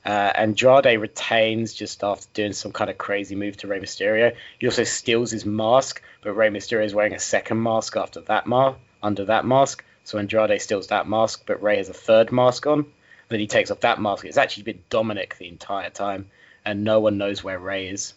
Uh, 0.05 0.31
and 0.35 0.51
Andrade 0.51 1.01
retains 1.01 1.73
just 1.73 2.05
after 2.05 2.27
doing 2.35 2.53
some 2.53 2.71
kind 2.71 2.91
of 2.91 2.99
crazy 2.99 3.35
move 3.35 3.57
to 3.59 3.67
Rey 3.67 3.81
Mysterio. 3.81 4.37
He 4.59 4.67
also 4.67 4.85
steals 4.85 5.31
his 5.31 5.47
mask, 5.47 6.03
but 6.23 6.35
Rey 6.35 6.51
Mysterio 6.51 6.85
is 6.85 6.95
wearing 6.95 7.15
a 7.15 7.19
second 7.19 7.63
mask 7.63 7.97
after 7.97 8.21
that 8.21 8.47
ma- 8.47 8.75
under 9.03 9.25
that 9.25 9.47
mask. 9.47 9.83
So 10.05 10.19
Andrade 10.19 10.61
steals 10.61 10.89
that 10.89 11.09
mask, 11.09 11.45
but 11.47 11.63
Rey 11.63 11.79
has 11.79 11.89
a 11.89 11.95
third 11.95 12.31
mask 12.31 12.67
on. 12.67 12.93
Then 13.31 13.41
he 13.41 13.47
takes 13.47 13.71
off 13.71 13.81
that 13.81 14.03
mask. 14.03 14.27
It's 14.27 14.37
actually 14.37 14.65
been 14.65 14.83
Dominic 14.91 15.39
the 15.39 15.49
entire 15.49 15.89
time, 15.89 16.31
and 16.63 16.85
no 16.85 17.01
one 17.01 17.17
knows 17.17 17.43
where 17.43 17.59
Rey 17.59 17.89
is, 17.89 18.13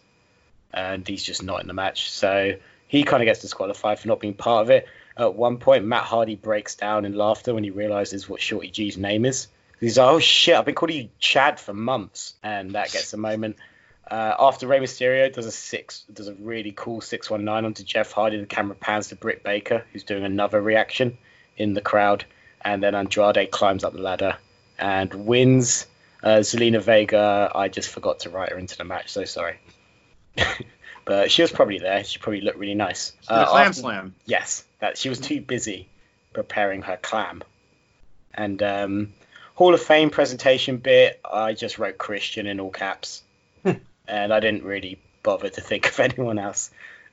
and 0.74 1.08
he's 1.08 1.24
just 1.24 1.44
not 1.44 1.62
in 1.62 1.68
the 1.68 1.74
match. 1.74 2.12
So 2.12 2.58
he 2.90 3.04
kind 3.04 3.24
of 3.24 3.26
gets 3.26 3.40
disqualified 3.40 4.00
for 4.00 4.10
not 4.10 4.20
being 4.20 4.34
part 4.34 4.64
of 4.64 4.70
it. 4.70 4.86
At 5.16 5.36
one 5.36 5.60
point, 5.60 5.86
Matt 5.86 6.04
Hardy 6.04 6.36
breaks 6.36 6.76
down 6.76 7.06
in 7.06 7.16
laughter 7.16 7.54
when 7.54 7.64
he 7.64 7.70
realizes 7.70 8.28
what 8.28 8.42
Shorty 8.42 8.70
G's 8.70 8.98
name 8.98 9.24
is. 9.24 9.48
He's 9.80 9.98
like, 9.98 10.08
"Oh 10.10 10.20
shit, 10.20 10.56
I've 10.56 10.66
been 10.66 10.76
calling 10.76 10.96
you 10.96 11.10
Chad 11.20 11.60
for 11.60 11.74
months," 11.74 12.34
and 12.44 12.72
that 12.72 12.92
gets 12.92 13.14
a 13.14 13.18
moment. 13.18 13.58
Uh, 14.10 14.36
after 14.38 14.68
Rey 14.68 14.80
Mysterio 14.80 15.32
does 15.32 15.46
a 15.46 15.52
six, 15.52 16.04
does 16.14 16.28
a 16.28 16.34
really 16.36 16.72
cool 16.76 17.02
six 17.02 17.30
one 17.30 17.46
nine 17.46 17.66
onto 17.66 17.84
Jeff 17.84 18.12
Hardy. 18.12 18.40
The 18.40 18.46
camera 18.46 18.76
pans 18.76 19.08
to 19.10 19.16
Britt 19.16 19.44
Baker, 19.44 19.86
who's 19.94 20.04
doing 20.04 20.24
another 20.24 20.62
reaction 20.62 21.18
in 21.58 21.74
the 21.74 21.82
crowd, 21.82 22.26
and 22.62 22.82
then 22.84 22.96
Andrade 22.96 23.50
climbs 23.52 23.84
up 23.84 23.94
the 23.94 24.02
ladder 24.02 24.38
and 24.78 25.14
wins. 25.14 25.86
Uh, 26.22 26.38
Zelina 26.40 26.82
Vega, 26.82 27.52
I 27.54 27.68
just 27.68 27.90
forgot 27.90 28.22
to 28.22 28.30
write 28.30 28.52
her 28.52 28.58
into 28.58 28.78
the 28.78 28.86
match, 28.86 29.10
so 29.12 29.26
sorry. 29.26 29.60
but 31.06 31.30
she 31.32 31.42
was 31.42 31.52
probably 31.52 31.80
there. 31.80 32.04
She 32.04 32.18
probably 32.20 32.42
looked 32.42 32.58
really 32.58 32.76
nice. 32.76 33.12
The 33.28 33.34
Uh, 33.34 33.46
Clam 33.50 33.68
after- 33.68 33.82
Slam. 33.82 34.16
Yes, 34.26 34.64
that 34.80 34.98
she 34.98 35.10
was 35.10 35.20
too 35.20 35.42
busy 35.42 35.90
preparing 36.32 36.82
her 36.84 36.98
clam. 36.98 37.44
And 38.34 38.62
um, 38.64 39.14
Hall 39.56 39.76
of 39.76 39.82
Fame 39.82 40.10
presentation 40.10 40.78
bit, 40.78 41.20
I 41.24 41.54
just 41.54 41.78
wrote 41.78 42.00
Christian 42.00 42.48
in 42.48 42.60
all 42.60 42.72
caps, 42.72 43.22
and 43.64 44.34
I 44.34 44.40
didn't 44.40 44.64
really 44.64 45.00
bother 45.22 45.50
to 45.50 45.62
think 45.62 45.88
of 45.90 46.00
anyone 46.00 46.40
else, 46.40 46.72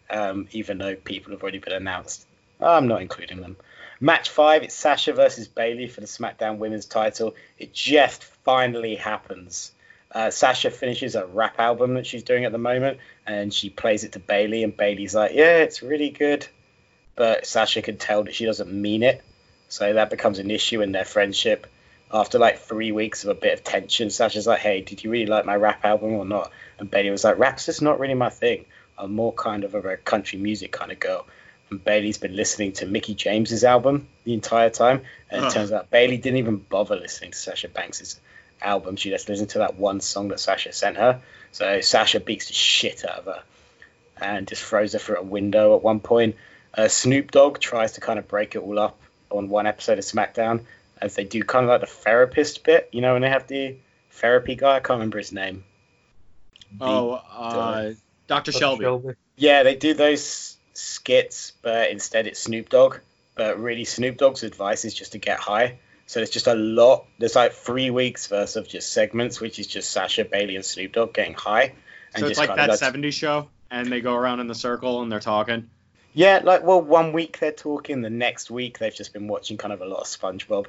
um, 0.09 0.49
even 0.53 0.78
though 0.78 0.95
people 0.95 1.32
have 1.32 1.43
already 1.43 1.59
been 1.59 1.74
announced. 1.74 2.26
I'm 2.59 2.88
not 2.88 3.03
including 3.03 3.43
them. 3.43 3.57
Match 4.01 4.30
five, 4.30 4.62
it's 4.62 4.74
Sasha 4.74 5.12
versus 5.12 5.49
Bayley 5.49 5.86
for 5.86 6.01
the 6.01 6.07
SmackDown 6.07 6.57
Women's 6.57 6.86
title. 6.86 7.34
It 7.59 7.74
just 7.74 8.24
finally 8.24 8.95
happens. 8.95 9.72
Uh, 10.11 10.30
Sasha 10.30 10.70
finishes 10.70 11.14
a 11.14 11.26
rap 11.26 11.61
album 11.61 11.95
that 11.95 12.07
she's 12.07 12.22
doing 12.22 12.47
at 12.47 12.53
the 12.53 12.59
moment, 12.59 13.01
and 13.26 13.53
she 13.53 13.68
plays 13.68 14.03
it 14.05 14.12
to 14.12 14.18
Bayley, 14.18 14.64
and 14.64 14.74
Bayley's 14.74 15.14
like, 15.14 15.32
"Yeah, 15.34 15.59
it's 15.59 15.82
really 15.82 16.09
good," 16.09 16.47
but 17.16 17.47
Sasha 17.47 17.82
can 17.82 17.99
tell 17.99 18.24
that 18.24 18.34
she 18.34 18.47
doesn't 18.47 18.72
mean 18.72 19.03
it, 19.03 19.22
so 19.68 19.93
that 19.93 20.09
becomes 20.09 20.38
an 20.38 20.51
issue 20.51 20.80
in 20.80 20.93
their 20.93 21.05
friendship. 21.05 21.66
After 22.13 22.39
like 22.39 22.59
three 22.59 22.93
weeks 22.93 23.23
of 23.25 23.31
a 23.31 23.35
bit 23.35 23.53
of 23.55 23.65
tension, 23.65 24.11
Sasha's 24.11 24.47
like, 24.47 24.61
"Hey, 24.61 24.81
did 24.81 25.05
you 25.05 25.11
really 25.11 25.27
like 25.27 25.45
my 25.45 25.57
rap 25.57 25.85
album 25.85 26.15
or 26.15 26.25
not?" 26.25 26.51
And 26.79 26.91
Bayley 26.91 27.11
was 27.11 27.25
like, 27.25 27.39
"Rap's 27.39 27.67
just 27.67 27.83
not 27.83 28.01
really 28.01 28.15
my 28.15 28.31
thing. 28.31 28.67
I'm 28.99 29.15
more 29.15 29.33
kind 29.33 29.65
of 29.65 29.75
a 29.75 29.97
country 29.97 30.39
music 30.39 30.73
kind 30.73 30.91
of 30.91 30.99
girl." 30.99 31.27
And 31.71 31.83
Bayley's 31.83 32.19
been 32.19 32.35
listening 32.35 32.73
to 32.75 32.87
Mickie 32.87 33.15
James's 33.15 33.63
album 33.63 34.09
the 34.25 34.35
entire 34.35 34.71
time, 34.71 35.03
and 35.31 35.45
it 35.45 35.53
turns 35.53 35.71
out 35.71 35.91
Bayley 35.91 36.17
didn't 36.17 36.39
even 36.39 36.57
bother 36.57 36.97
listening 36.97 37.31
to 37.31 37.39
Sasha 37.39 37.69
Banks's 37.69 38.21
album. 38.61 38.97
She 38.97 39.11
just 39.11 39.29
listened 39.29 39.51
to 39.51 39.59
that 39.59 39.77
one 39.77 40.01
song 40.01 40.29
that 40.29 40.41
Sasha 40.41 40.73
sent 40.73 40.97
her. 40.97 41.21
So 41.53 41.81
Sasha 41.81 42.21
beats 42.21 42.49
the 42.49 42.55
shit 42.55 43.05
out 43.05 43.21
of 43.21 43.25
her 43.27 43.43
and 44.21 44.49
just 44.49 44.63
throws 44.63 44.93
her 44.93 44.99
through 44.99 45.19
a 45.19 45.23
window 45.23 45.77
at 45.77 45.83
one 45.83 46.01
point. 46.01 46.37
Uh, 46.75 46.89
Snoop 46.89 47.31
Dogg 47.31 47.59
tries 47.59 47.93
to 47.93 48.01
kind 48.01 48.19
of 48.19 48.29
break 48.29 48.55
it 48.55 48.59
all 48.59 48.79
up 48.79 48.99
on 49.31 49.49
one 49.49 49.67
episode 49.67 49.99
of 49.99 50.05
SmackDown 50.05 50.65
as 51.01 51.15
they 51.15 51.25
do 51.25 51.43
kind 51.43 51.65
of 51.65 51.71
like 51.71 51.81
the 51.81 51.87
therapist 51.87 52.65
bit, 52.65 52.89
you 52.93 53.01
know, 53.01 53.15
when 53.15 53.23
they 53.23 53.29
have 53.29 53.47
the 53.47 53.77
therapy 54.11 54.55
guy. 54.55 54.77
I 54.77 54.81
can't 54.81 54.99
remember 54.99 55.19
his 55.19 55.33
name. 55.33 55.65
Oh, 56.81 57.13
uh, 57.13 57.93
Dr. 58.27 58.53
Shelby. 58.53 58.87
Yeah, 59.37 59.63
they 59.63 59.75
do 59.75 59.95
those 59.95 60.57
skits, 60.75 61.53
but 61.63 61.91
instead 61.91 62.27
it's 62.27 62.41
Snoop 62.41 62.69
Dogg. 62.69 62.99
But 63.35 63.59
really, 63.59 63.85
Snoop 63.85 64.19
Dogg's 64.19 64.43
advice 64.43 64.85
is 64.85 64.95
just 64.95 65.13
to 65.13 65.19
get 65.19 65.39
high. 65.39 65.79
So 66.07 66.21
it's 66.21 66.31
just 66.31 66.47
a 66.47 66.55
lot. 66.55 67.07
There's 67.19 67.37
like 67.37 67.53
three 67.53 67.91
weeks 67.91 68.31
worth 68.31 68.57
of 68.57 68.69
just 68.69 68.93
segments, 68.93 69.41
which 69.41 69.59
is 69.59 69.67
just 69.67 69.91
Sasha, 69.91 70.25
Bayley, 70.25 70.57
and 70.57 70.65
Snoop 70.65 70.93
Dogg 70.93 71.15
getting 71.15 71.35
high. 71.35 71.73
And 72.15 72.21
So 72.21 72.27
it's 72.27 72.39
like 72.39 72.49
kinda 72.49 72.67
that 72.67 72.81
70s 72.81 73.13
show, 73.15 73.49
and 73.71 73.91
they 73.91 74.01
go 74.01 74.15
around 74.15 74.41
in 74.41 74.49
the 74.49 74.55
circle 74.55 75.03
and 75.03 75.11
they're 75.11 75.21
talking. 75.21 75.71
Yeah, 76.13 76.41
like 76.43 76.65
well, 76.65 76.83
one 76.83 77.13
week 77.13 77.39
they're 77.39 77.53
talking, 77.53 78.03
the 78.03 78.11
next 78.11 78.51
week 78.51 78.79
they've 78.79 78.95
just 78.95 79.13
been 79.13 79.29
watching 79.29 79.57
kind 79.57 79.73
of 79.73 79.81
a 79.81 79.87
lot 79.87 80.01
of 80.01 80.07
SpongeBob. 80.07 80.67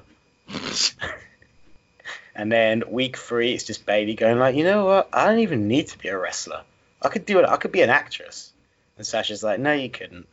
and 2.36 2.52
then 2.52 2.84
week 2.90 3.18
three, 3.18 3.54
it's 3.54 3.64
just 3.64 3.86
Bayley 3.86 4.16
going 4.16 4.40
like, 4.40 4.56
you 4.56 4.64
know 4.64 4.86
what? 4.86 5.10
I 5.14 5.26
don't 5.28 5.40
even 5.40 5.68
need 5.68 5.88
to 5.88 5.98
be 5.98 6.10
a 6.10 6.18
wrestler. 6.18 6.64
I 7.02 7.10
could 7.10 7.26
do 7.26 7.40
it. 7.40 7.46
I 7.46 7.58
could 7.58 7.72
be 7.72 7.82
an 7.82 7.90
actress. 7.90 8.52
And 8.98 9.06
Sasha's 9.06 9.44
like, 9.44 9.60
no, 9.60 9.74
you 9.74 9.90
couldn't. 9.90 10.28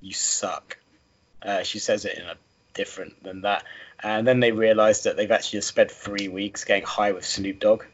You 0.00 0.12
suck. 0.12 0.76
Uh, 1.40 1.62
she 1.62 1.78
says 1.78 2.04
it 2.04 2.18
in 2.18 2.24
a 2.24 2.36
different 2.74 3.22
than 3.22 3.42
that. 3.42 3.64
And 4.02 4.26
then 4.26 4.40
they 4.40 4.52
realise 4.52 5.04
that 5.04 5.16
they've 5.16 5.30
actually 5.30 5.58
just 5.58 5.68
spent 5.68 5.90
three 5.90 6.28
weeks 6.28 6.64
getting 6.64 6.84
high 6.84 7.12
with 7.12 7.24
Snoop 7.24 7.60
Dogg. 7.60 7.84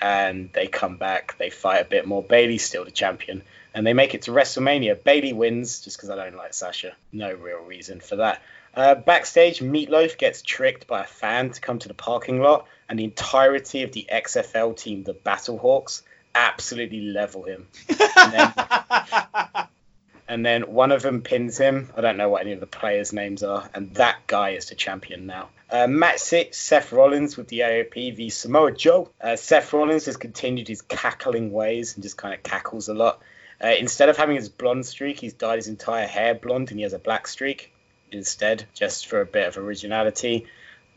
And 0.00 0.50
they 0.52 0.66
come 0.66 0.96
back, 0.96 1.38
they 1.38 1.50
fight 1.50 1.82
a 1.82 1.88
bit 1.88 2.06
more. 2.06 2.22
Bayley's 2.22 2.64
still 2.64 2.84
the 2.84 2.90
champion. 2.90 3.42
And 3.74 3.86
they 3.86 3.92
make 3.92 4.14
it 4.14 4.22
to 4.22 4.32
WrestleMania. 4.32 5.02
Bayley 5.02 5.32
wins 5.32 5.80
just 5.80 5.96
because 5.96 6.10
I 6.10 6.16
don't 6.16 6.36
like 6.36 6.54
Sasha. 6.54 6.94
No 7.12 7.32
real 7.32 7.60
reason 7.60 8.00
for 8.00 8.16
that. 8.16 8.42
Uh, 8.76 8.94
backstage, 8.94 9.60
Meatloaf 9.60 10.18
gets 10.18 10.42
tricked 10.42 10.86
by 10.86 11.02
a 11.02 11.06
fan 11.06 11.50
to 11.50 11.60
come 11.60 11.78
to 11.80 11.88
the 11.88 11.94
parking 11.94 12.40
lot, 12.40 12.66
and 12.88 12.98
the 12.98 13.04
entirety 13.04 13.82
of 13.82 13.92
the 13.92 14.06
XFL 14.12 14.76
team, 14.76 15.04
the 15.04 15.14
Battlehawks, 15.14 16.02
absolutely 16.34 17.00
level 17.02 17.44
him. 17.44 17.68
then- 17.88 18.52
And 20.26 20.44
then 20.44 20.62
one 20.72 20.90
of 20.90 21.02
them 21.02 21.20
pins 21.20 21.58
him. 21.58 21.90
I 21.94 22.00
don't 22.00 22.16
know 22.16 22.30
what 22.30 22.40
any 22.40 22.52
of 22.52 22.60
the 22.60 22.66
players' 22.66 23.12
names 23.12 23.42
are, 23.42 23.68
and 23.74 23.92
that 23.96 24.26
guy 24.26 24.50
is 24.50 24.66
the 24.70 24.74
champion 24.74 25.26
now. 25.26 25.50
Uh, 25.70 25.86
Matt 25.86 26.18
sits 26.18 26.56
Seth 26.56 26.92
Rollins 26.92 27.36
with 27.36 27.48
the 27.48 27.60
AOP 27.60 28.16
v 28.16 28.30
Samoa 28.30 28.72
Joe. 28.72 29.10
Uh, 29.20 29.36
Seth 29.36 29.70
Rollins 29.74 30.06
has 30.06 30.16
continued 30.16 30.66
his 30.66 30.80
cackling 30.80 31.52
ways 31.52 31.94
and 31.94 32.02
just 32.02 32.16
kind 32.16 32.32
of 32.32 32.42
cackles 32.42 32.88
a 32.88 32.94
lot. 32.94 33.20
Uh, 33.62 33.68
instead 33.78 34.08
of 34.08 34.16
having 34.16 34.36
his 34.36 34.48
blonde 34.48 34.86
streak, 34.86 35.20
he's 35.20 35.34
dyed 35.34 35.56
his 35.56 35.68
entire 35.68 36.06
hair 36.06 36.34
blonde 36.34 36.70
and 36.70 36.78
he 36.80 36.84
has 36.84 36.94
a 36.94 36.98
black 36.98 37.26
streak 37.28 37.73
instead, 38.14 38.64
just 38.74 39.06
for 39.06 39.20
a 39.20 39.26
bit 39.26 39.48
of 39.48 39.58
originality. 39.58 40.46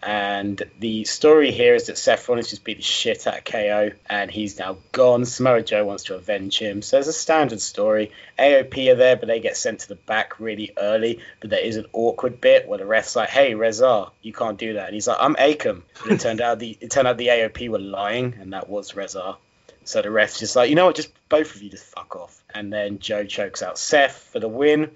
And 0.02 0.62
the 0.80 1.06
story 1.06 1.52
here 1.52 1.74
is 1.74 1.88
that 1.88 1.98
Seth 1.98 2.30
Rollins 2.30 2.50
just 2.50 2.64
beat 2.64 2.78
the 2.78 2.84
shit 2.84 3.26
out 3.26 3.40
of 3.40 3.44
KO 3.46 3.92
and 4.08 4.30
he's 4.30 4.60
now 4.60 4.78
gone. 4.92 5.26
Samoa 5.26 5.64
Joe 5.64 5.86
wants 5.86 6.04
to 6.06 6.16
avenge 6.16 6.60
him. 6.60 6.84
So 6.84 6.98
there's 6.98 7.08
a 7.08 7.14
standard 7.14 7.60
story. 7.62 8.12
AOP 8.38 8.92
are 8.92 8.96
there, 8.96 9.16
but 9.16 9.28
they 9.28 9.40
get 9.40 9.58
sent 9.58 9.80
to 9.82 9.88
the 9.88 9.96
back 9.96 10.40
really 10.40 10.72
early. 10.78 11.20
But 11.40 11.50
there 11.50 11.62
is 11.62 11.78
an 11.78 11.88
awkward 11.94 12.40
bit 12.40 12.68
where 12.68 12.78
the 12.78 12.86
ref's 12.86 13.16
like, 13.16 13.30
hey, 13.30 13.56
Rezar, 13.56 14.12
you 14.22 14.34
can't 14.34 14.60
do 14.60 14.74
that. 14.74 14.86
And 14.86 14.94
he's 14.94 15.08
like, 15.08 15.18
I'm 15.20 15.36
Akam. 15.36 15.82
But 16.04 16.12
it 16.12 16.20
turned 16.20 16.42
out 16.42 16.60
the 16.60 16.78
it 16.80 16.92
turned 16.92 17.08
out 17.08 17.18
the 17.18 17.28
AOP 17.28 17.68
were 17.70 17.80
lying 17.80 18.36
and 18.40 18.54
that 18.54 18.70
was 18.70 18.96
Rezar. 18.96 19.38
So 19.84 20.02
the 20.02 20.12
ref's 20.12 20.40
just 20.40 20.56
like, 20.56 20.70
you 20.70 20.76
know 20.76 20.86
what, 20.86 20.96
just 20.96 21.10
both 21.28 21.56
of 21.56 21.64
you 21.64 21.72
just 21.72 21.86
fuck 21.86 22.16
off. 22.16 22.40
And 22.54 22.72
then 22.72 23.00
Joe 23.00 23.24
chokes 23.24 23.64
out 23.64 23.80
Seth 23.80 24.30
for 24.32 24.40
the 24.40 24.48
win. 24.48 24.92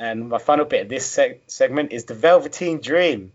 And 0.00 0.30
my 0.30 0.38
final 0.38 0.64
bit 0.64 0.82
of 0.84 0.88
this 0.88 1.14
seg- 1.14 1.40
segment 1.46 1.92
is 1.92 2.06
the 2.06 2.14
Velveteen 2.14 2.80
Dream 2.80 3.32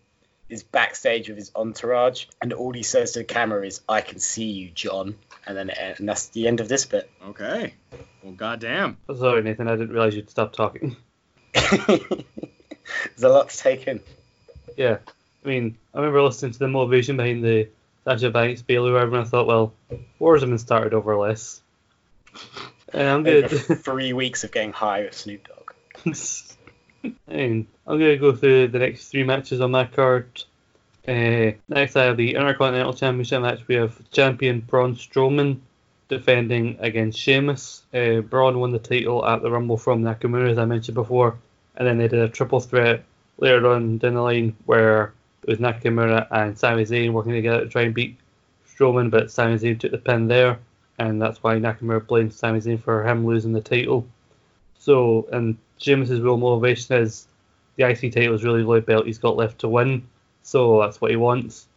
is 0.50 0.64
backstage 0.64 1.30
with 1.30 1.38
his 1.38 1.52
entourage, 1.56 2.26
and 2.42 2.54
all 2.54 2.72
he 2.74 2.82
says 2.82 3.12
to 3.12 3.20
the 3.20 3.26
camera 3.26 3.66
is, 3.68 3.82
"I 3.88 4.02
can 4.02 4.18
see 4.18 4.46
you, 4.50 4.72
John." 4.72 5.16
And 5.46 5.56
then 5.56 5.70
uh, 5.70 5.94
and 6.00 6.10
that's 6.10 6.30
the 6.30 6.48
end 6.48 6.62
of 6.62 6.68
this 6.68 6.86
bit. 6.86 7.08
okay. 7.28 7.76
Well, 8.24 8.34
goddamn. 8.34 8.98
Sorry, 9.16 9.44
Nathan. 9.44 9.68
I 9.68 9.76
didn't 9.76 9.92
realize 9.92 10.16
you'd 10.16 10.32
stop 10.32 10.54
talking. 10.54 10.96
There's 11.54 13.24
a 13.24 13.30
lot 13.30 13.50
to 13.50 13.58
take 13.58 13.88
in. 13.88 14.02
Yeah, 14.76 14.98
I 15.44 15.48
mean, 15.48 15.78
I 15.94 16.00
remember 16.00 16.24
listening 16.24 16.54
to 16.54 16.60
the 16.60 16.68
motivation 16.68 17.16
behind 17.18 17.44
the 17.44 17.70
Sasha 18.06 18.32
Banks 18.32 18.64
Bayley 18.64 18.92
whatever, 18.92 19.18
and 19.18 19.26
I 19.26 19.30
thought, 19.30 19.46
well, 19.46 19.74
wars 20.18 20.42
have 20.42 20.50
been 20.50 20.58
started 20.58 20.94
over 20.96 21.16
less. 21.16 21.62
And 22.94 23.08
I'm 23.10 23.28
Over 23.28 23.48
good. 23.50 23.80
three 23.84 24.14
weeks 24.14 24.44
of 24.46 24.52
getting 24.52 24.72
high 24.72 25.02
with 25.02 25.14
Snoop 25.16 25.46
Dogg. 25.48 25.74
I'm 27.28 27.68
gonna 27.88 28.18
go 28.18 28.36
through 28.36 28.70
the 28.70 28.80
next 28.80 29.10
three 29.10 29.24
matches 29.24 29.62
on 29.62 29.72
that 29.74 29.94
card. 29.94 30.44
Uh, 31.08 31.52
next, 31.68 31.96
I 31.96 32.06
have 32.06 32.18
the 32.18 32.34
Intercontinental 32.34 32.94
Championship 32.94 33.42
match. 33.42 33.62
We 33.68 33.76
have 33.76 33.98
champion 34.12 34.62
Braun 34.62 34.96
Strowman 34.96 35.60
defending 36.08 36.78
against 36.80 37.20
Sheamus. 37.20 37.84
Uh, 37.94 38.22
Braun 38.22 38.60
won 38.60 38.72
the 38.72 38.80
title 38.80 39.26
at 39.26 39.42
the 39.42 39.52
Rumble 39.52 39.78
from 39.78 40.04
Nakamura, 40.04 40.52
as 40.52 40.58
I 40.58 40.66
mentioned 40.66 40.96
before, 40.96 41.38
and 41.76 41.88
then 41.88 41.98
they 41.98 42.08
did 42.08 42.20
a 42.20 42.30
triple 42.30 42.60
threat 42.60 43.04
later 43.38 43.68
on 43.68 43.98
down 43.98 44.16
the 44.16 44.22
line 44.22 44.56
where 44.66 45.14
it 45.44 45.50
was 45.50 45.60
Nakamura 45.60 46.28
and 46.32 46.58
Sami 46.58 46.84
Zayn 46.84 47.12
working 47.12 47.34
together 47.34 47.62
to 47.62 47.70
try 47.70 47.84
and 47.84 47.94
beat 47.94 48.18
Strowman, 48.68 49.12
but 49.12 49.32
Sami 49.32 49.56
Zayn 49.56 49.80
took 49.80 49.92
the 49.92 49.98
pin 49.98 50.28
there, 50.28 50.60
and 50.98 51.22
that's 51.22 51.44
why 51.44 51.58
Nakamura 51.58 52.06
blamed 52.06 52.34
Sami 52.34 52.60
Zayn 52.60 52.82
for 52.82 53.08
him 53.08 53.26
losing 53.26 53.54
the 53.54 53.62
title. 53.62 54.08
So, 54.80 55.28
and 55.32 55.58
Sheamus's 55.78 56.22
real 56.22 56.38
motivation 56.38 56.96
is 56.96 57.28
the 57.76 57.88
IC 57.90 58.14
title 58.14 58.36
is 58.36 58.44
really 58.44 58.62
the 58.62 58.68
only 58.68 58.82
belt 58.82 59.06
he's 59.06 59.18
got 59.18 59.36
left 59.36 59.60
to 59.60 59.68
win, 59.68 60.08
so 60.44 60.82
that's 60.82 61.02
what 61.02 61.12
he 61.12 61.18
wants. 61.18 61.68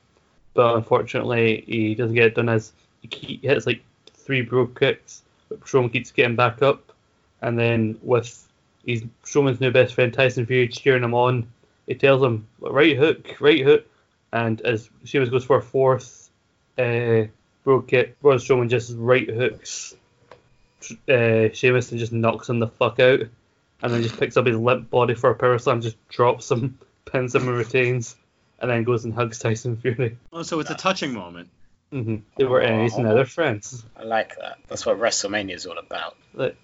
But 0.55 0.76
unfortunately, 0.76 1.64
he 1.66 1.94
doesn't 1.94 2.14
get 2.14 2.26
it 2.26 2.34
done 2.34 2.49
as 2.49 2.72
he 3.03 3.40
hits 3.42 3.66
like 3.66 3.82
three 4.12 4.42
Brogue 4.42 4.78
kicks, 4.78 5.22
but 5.49 5.61
Strowman 5.61 5.92
keeps 5.92 6.12
getting 6.12 6.36
back 6.36 6.62
up, 6.62 6.92
and 7.42 7.59
then 7.59 7.99
with 8.03 8.46
he's 8.84 9.03
Strowman's 9.24 9.61
new 9.61 9.70
best 9.70 9.94
friend 9.94 10.12
Tyson 10.12 10.46
Fury 10.46 10.68
cheering 10.68 11.05
him 11.05 11.14
on, 11.14 11.46
he 11.86 11.94
tells 11.94 12.22
him 12.22 12.46
right 12.61 12.96
hook, 12.96 13.36
right 13.40 13.64
hook, 13.64 13.86
and 14.32 14.61
as 14.62 14.88
Sheamus 15.05 15.30
goes 15.30 15.44
for 15.44 15.59
a 15.59 15.62
fourth 15.62 16.30
uh, 16.78 17.24
Brogue 17.64 17.88
kick, 17.88 18.20
Braun 18.20 18.38
Strowman 18.38 18.68
just 18.68 18.94
right 18.96 19.28
hooks 19.28 19.96
uh, 21.09 21.49
Sheamus 21.53 21.90
and 21.90 21.99
just 21.99 22.12
knocks 22.12 22.49
him 22.49 22.59
the 22.59 22.68
fuck 22.68 23.01
out, 23.01 23.20
and 23.83 23.93
then 23.93 24.03
just 24.03 24.18
picks 24.18 24.37
up 24.37 24.47
his 24.47 24.57
limp 24.57 24.91
body 24.91 25.14
for 25.14 25.31
a 25.31 25.35
power 25.35 25.59
slam, 25.59 25.81
just 25.81 25.97
drops 26.09 26.51
him, 26.51 26.79
pins 27.05 27.35
him, 27.35 27.49
and 27.49 27.57
retains, 27.57 28.16
and 28.61 28.70
then 28.70 28.85
goes 28.85 29.05
and 29.05 29.14
hugs 29.14 29.39
Tyson 29.39 29.76
Fury. 29.76 30.16
Oh, 30.33 30.43
so 30.43 30.59
it's 30.61 30.70
a 30.70 30.74
touching 30.74 31.12
moment. 31.14 31.49
hmm 31.93 32.16
They 32.37 32.45
were 32.45 32.61
enemies 32.61 32.95
and 32.95 33.05
now 33.05 33.14
they're 33.14 33.24
friends. 33.24 33.85
I 33.97 34.03
like 34.05 34.37
that. 34.39 34.59
That's 34.68 34.85
what 34.85 34.99
WrestleMania 34.99 35.55
is 35.55 35.66
all 35.66 35.79
about. 35.79 36.16
The 36.35 36.55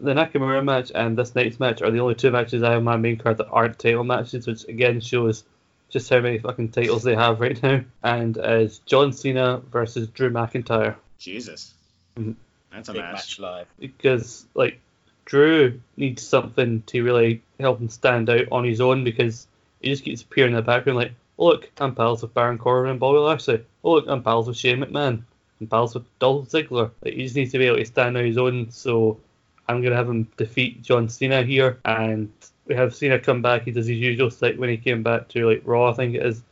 the 0.00 0.14
Nakamura 0.14 0.64
match 0.64 0.90
and 0.94 1.18
this 1.18 1.34
night's 1.34 1.60
match 1.60 1.82
are 1.82 1.90
the 1.90 2.00
only 2.00 2.14
two 2.14 2.30
matches 2.30 2.62
I 2.62 2.70
have 2.70 2.78
on 2.78 2.84
my 2.84 2.96
main 2.96 3.18
card 3.18 3.36
that 3.36 3.48
aren't 3.50 3.78
title 3.78 4.02
matches, 4.04 4.46
which 4.46 4.64
again 4.66 5.00
shows 5.00 5.44
just 5.90 6.08
how 6.08 6.20
many 6.20 6.38
fucking 6.38 6.70
titles 6.70 7.02
they 7.02 7.14
have 7.14 7.38
right 7.40 7.62
now. 7.62 7.82
And 8.02 8.38
as 8.38 8.78
John 8.86 9.12
Cena 9.12 9.58
versus 9.58 10.08
Drew 10.08 10.30
McIntyre. 10.30 10.96
Jesus. 11.18 11.74
Mhm. 12.16 12.36
That's 12.72 12.88
a 12.88 12.92
Big 12.94 13.02
match. 13.02 13.12
match 13.12 13.38
live. 13.38 13.66
because 13.78 14.46
like 14.54 14.80
Drew 15.28 15.78
needs 15.98 16.26
something 16.26 16.82
to 16.86 17.04
really 17.04 17.42
help 17.60 17.80
him 17.80 17.90
stand 17.90 18.30
out 18.30 18.46
on 18.50 18.64
his 18.64 18.80
own 18.80 19.04
because 19.04 19.46
he 19.82 19.90
just 19.90 20.02
keeps 20.02 20.22
appearing 20.22 20.52
in 20.52 20.56
the 20.56 20.62
background 20.62 20.98
like, 20.98 21.12
oh 21.38 21.48
look, 21.48 21.70
I'm 21.78 21.94
pals 21.94 22.22
with 22.22 22.32
Baron 22.32 22.56
Corbin 22.56 22.92
and 22.92 22.98
Bobby 22.98 23.18
Lashley. 23.18 23.62
Oh 23.84 23.92
look, 23.92 24.06
I'm 24.08 24.22
pals 24.22 24.48
with 24.48 24.56
Shane 24.56 24.78
McMahon. 24.78 25.22
I'm 25.60 25.66
pals 25.66 25.92
with 25.92 26.06
Dolph 26.18 26.48
Ziggler. 26.48 26.92
Like, 27.04 27.12
he 27.12 27.24
just 27.24 27.36
needs 27.36 27.52
to 27.52 27.58
be 27.58 27.66
able 27.66 27.76
to 27.76 27.84
stand 27.84 28.16
on 28.16 28.24
his 28.24 28.38
own. 28.38 28.70
So 28.70 29.20
I'm 29.68 29.82
gonna 29.82 29.96
have 29.96 30.08
him 30.08 30.28
defeat 30.38 30.82
John 30.82 31.10
Cena 31.10 31.42
here, 31.42 31.78
and 31.84 32.32
we 32.66 32.74
have 32.74 32.94
Cena 32.94 33.18
come 33.18 33.42
back. 33.42 33.64
He 33.64 33.70
does 33.70 33.86
his 33.86 33.98
usual 33.98 34.30
like 34.40 34.56
when 34.56 34.70
he 34.70 34.78
came 34.78 35.02
back 35.02 35.28
to 35.28 35.46
like 35.46 35.60
Raw, 35.66 35.90
I 35.90 35.92
think 35.92 36.14
it 36.14 36.24
is. 36.24 36.42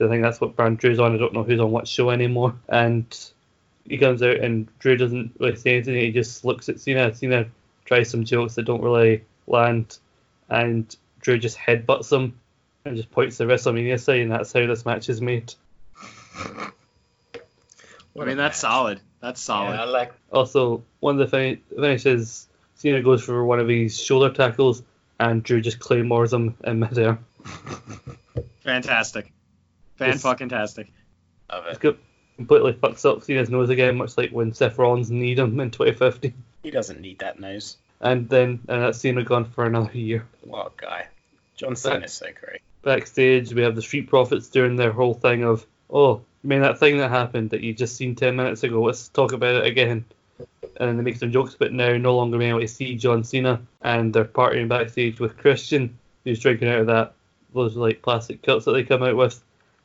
I 0.00 0.06
think 0.06 0.22
that's 0.22 0.40
what 0.40 0.54
brand 0.54 0.78
Drew's 0.78 1.00
on. 1.00 1.14
I 1.14 1.18
don't 1.18 1.34
know 1.34 1.42
who's 1.42 1.60
on 1.60 1.72
what 1.72 1.88
show 1.88 2.10
anymore. 2.10 2.54
And 2.68 3.04
he 3.84 3.98
comes 3.98 4.22
out 4.22 4.36
and 4.36 4.68
Drew 4.78 4.96
doesn't 4.96 5.32
really 5.40 5.56
say 5.56 5.74
anything. 5.74 5.96
He 5.96 6.12
just 6.12 6.44
looks 6.44 6.68
at 6.68 6.80
Cena. 6.80 7.12
Cena 7.14 7.46
tries 7.90 8.08
some 8.08 8.24
jokes 8.24 8.54
that 8.54 8.62
don't 8.62 8.82
really 8.84 9.24
land, 9.48 9.98
and 10.48 10.94
Drew 11.18 11.38
just 11.38 11.58
headbutts 11.58 12.12
him 12.12 12.38
and 12.84 12.96
just 12.96 13.10
points 13.10 13.36
the 13.36 13.44
WrestleMania 13.46 13.98
sign, 13.98 14.20
and 14.20 14.30
that's 14.32 14.52
how 14.52 14.64
this 14.64 14.86
match 14.86 15.08
is 15.08 15.20
made. 15.20 15.52
I 18.18 18.24
mean, 18.24 18.36
that's 18.36 18.58
solid. 18.60 19.00
That's 19.20 19.40
solid. 19.40 19.74
Yeah, 19.74 19.82
I 19.82 19.84
like. 19.86 20.12
Also, 20.32 20.84
one 21.00 21.20
of 21.20 21.28
the 21.28 21.36
fin- 21.36 21.60
finishes, 21.74 22.46
Cena 22.76 23.02
goes 23.02 23.24
for 23.24 23.44
one 23.44 23.58
of 23.58 23.66
his 23.68 24.00
shoulder 24.00 24.32
tackles, 24.32 24.84
and 25.18 25.42
Drew 25.42 25.60
just 25.60 25.80
claymores 25.80 26.32
him 26.32 26.56
in 26.62 26.78
midair. 26.78 27.18
Fantastic. 28.62 29.32
Fan 29.96 30.10
Yes. 30.10 30.22
fucking 30.22 30.48
tastic. 30.50 30.92
Love 31.50 31.64
It's 31.70 31.84
it. 31.84 31.98
completely 32.36 32.72
fucks 32.74 33.04
up 33.04 33.24
Cena's 33.24 33.50
nose 33.50 33.68
again, 33.70 33.96
much 33.96 34.16
like 34.16 34.30
when 34.30 34.52
Seth 34.52 34.78
Rollins 34.78 35.10
kneed 35.10 35.40
him 35.40 35.58
in 35.58 35.72
2015. 35.72 36.32
He 36.62 36.70
doesn't 36.70 37.00
need 37.00 37.18
that 37.20 37.40
nose. 37.40 37.76
And 38.00 38.28
then 38.28 38.60
and 38.68 38.82
that's 38.82 38.98
Cena 38.98 39.22
gone 39.22 39.44
for 39.44 39.66
another 39.66 39.96
year. 39.96 40.26
What 40.42 40.72
a 40.78 40.80
guy. 40.80 41.06
John 41.56 41.76
Cena's 41.76 42.12
so 42.12 42.26
great. 42.40 42.62
Backstage, 42.82 43.52
we 43.52 43.62
have 43.62 43.76
the 43.76 43.82
Street 43.82 44.08
Profits 44.08 44.48
doing 44.48 44.76
their 44.76 44.92
whole 44.92 45.12
thing 45.12 45.44
of, 45.44 45.66
oh, 45.90 46.22
you 46.42 46.48
mean 46.48 46.62
that 46.62 46.78
thing 46.78 46.96
that 46.98 47.10
happened 47.10 47.50
that 47.50 47.60
you 47.60 47.74
just 47.74 47.96
seen 47.96 48.14
10 48.14 48.34
minutes 48.34 48.62
ago? 48.62 48.82
Let's 48.82 49.08
talk 49.08 49.32
about 49.32 49.56
it 49.56 49.66
again. 49.66 50.06
And 50.78 50.98
they 50.98 51.02
make 51.02 51.18
some 51.18 51.32
jokes 51.32 51.56
but 51.58 51.74
now 51.74 51.94
no 51.98 52.16
longer 52.16 52.38
being 52.38 52.50
able 52.50 52.60
to 52.60 52.68
see 52.68 52.94
John 52.96 53.24
Cena. 53.24 53.60
And 53.82 54.14
they're 54.14 54.24
partying 54.24 54.68
backstage 54.68 55.20
with 55.20 55.36
Christian, 55.36 55.98
who's 56.24 56.40
drinking 56.40 56.68
out 56.68 56.80
of 56.80 56.86
that, 56.86 57.12
those 57.52 57.76
like 57.76 58.00
plastic 58.00 58.42
cups 58.42 58.64
that 58.64 58.72
they 58.72 58.84
come 58.84 59.02
out 59.02 59.16
with. 59.16 59.42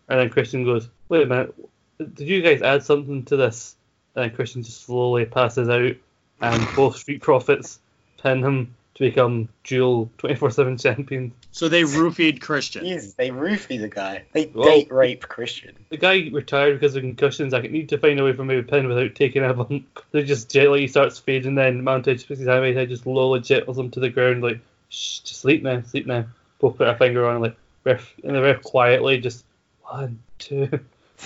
And 0.07 0.19
then 0.19 0.29
Christian 0.29 0.63
goes, 0.63 0.87
wait 1.09 1.23
a 1.23 1.25
minute, 1.25 1.53
did 1.97 2.27
you 2.27 2.41
guys 2.41 2.61
add 2.61 2.83
something 2.83 3.25
to 3.25 3.35
this? 3.35 3.75
And 4.15 4.23
then 4.23 4.35
Christian 4.35 4.63
just 4.63 4.85
slowly 4.85 5.25
passes 5.25 5.67
out, 5.67 5.95
and 6.41 6.67
both 6.75 6.97
Street 6.97 7.21
Profits 7.21 7.79
pin 8.21 8.43
him 8.43 8.73
to 8.95 9.03
become 9.03 9.49
dual 9.65 10.09
24 10.19 10.51
7 10.51 10.77
champions. 10.77 11.33
So 11.51 11.67
they 11.67 11.83
roofied 11.83 12.39
Christian. 12.41 12.85
Jeez, 12.85 13.15
they 13.15 13.29
roofie 13.29 13.79
the 13.79 13.89
guy. 13.89 14.23
They 14.31 14.45
Well- 14.53 14.65
date 14.69 14.91
rape 14.91 15.21
Christian. 15.27 15.75
The 15.89 15.97
guy 15.97 16.29
retired 16.31 16.79
because 16.79 16.95
of 16.95 17.01
concussions. 17.01 17.53
I 17.53 17.59
need 17.61 17.89
to 17.89 17.97
find 17.97 18.19
a 18.19 18.23
way 18.23 18.31
for 18.33 18.45
me 18.45 18.55
to 18.55 18.63
pin 18.63 18.87
without 18.87 19.13
taking 19.15 19.43
a 19.43 19.53
bump. 19.53 19.85
They 20.11 20.23
just 20.23 20.49
gently 20.49 20.87
starts 20.87 21.19
fading, 21.19 21.55
then 21.55 21.83
Montez 21.83 22.23
puts 22.23 22.39
his 22.39 22.47
hand 22.47 22.75
head 22.77 22.87
just 22.89 23.03
slowly 23.03 23.41
jittles 23.41 23.77
him 23.77 23.91
to 23.91 23.99
the 23.99 24.09
ground, 24.09 24.41
like, 24.43 24.59
shh, 24.89 25.19
just 25.19 25.41
sleep 25.41 25.61
now, 25.61 25.81
sleep 25.81 26.07
now. 26.07 26.25
Both 26.59 26.77
put 26.77 26.87
a 26.87 26.95
finger 26.95 27.27
on, 27.27 27.41
like, 27.41 27.57
ref, 27.83 28.13
and 28.23 28.33
the 28.33 28.41
ref 28.41 28.61
quietly 28.63 29.17
just, 29.19 29.43
one, 29.83 30.19
two. 30.39 30.69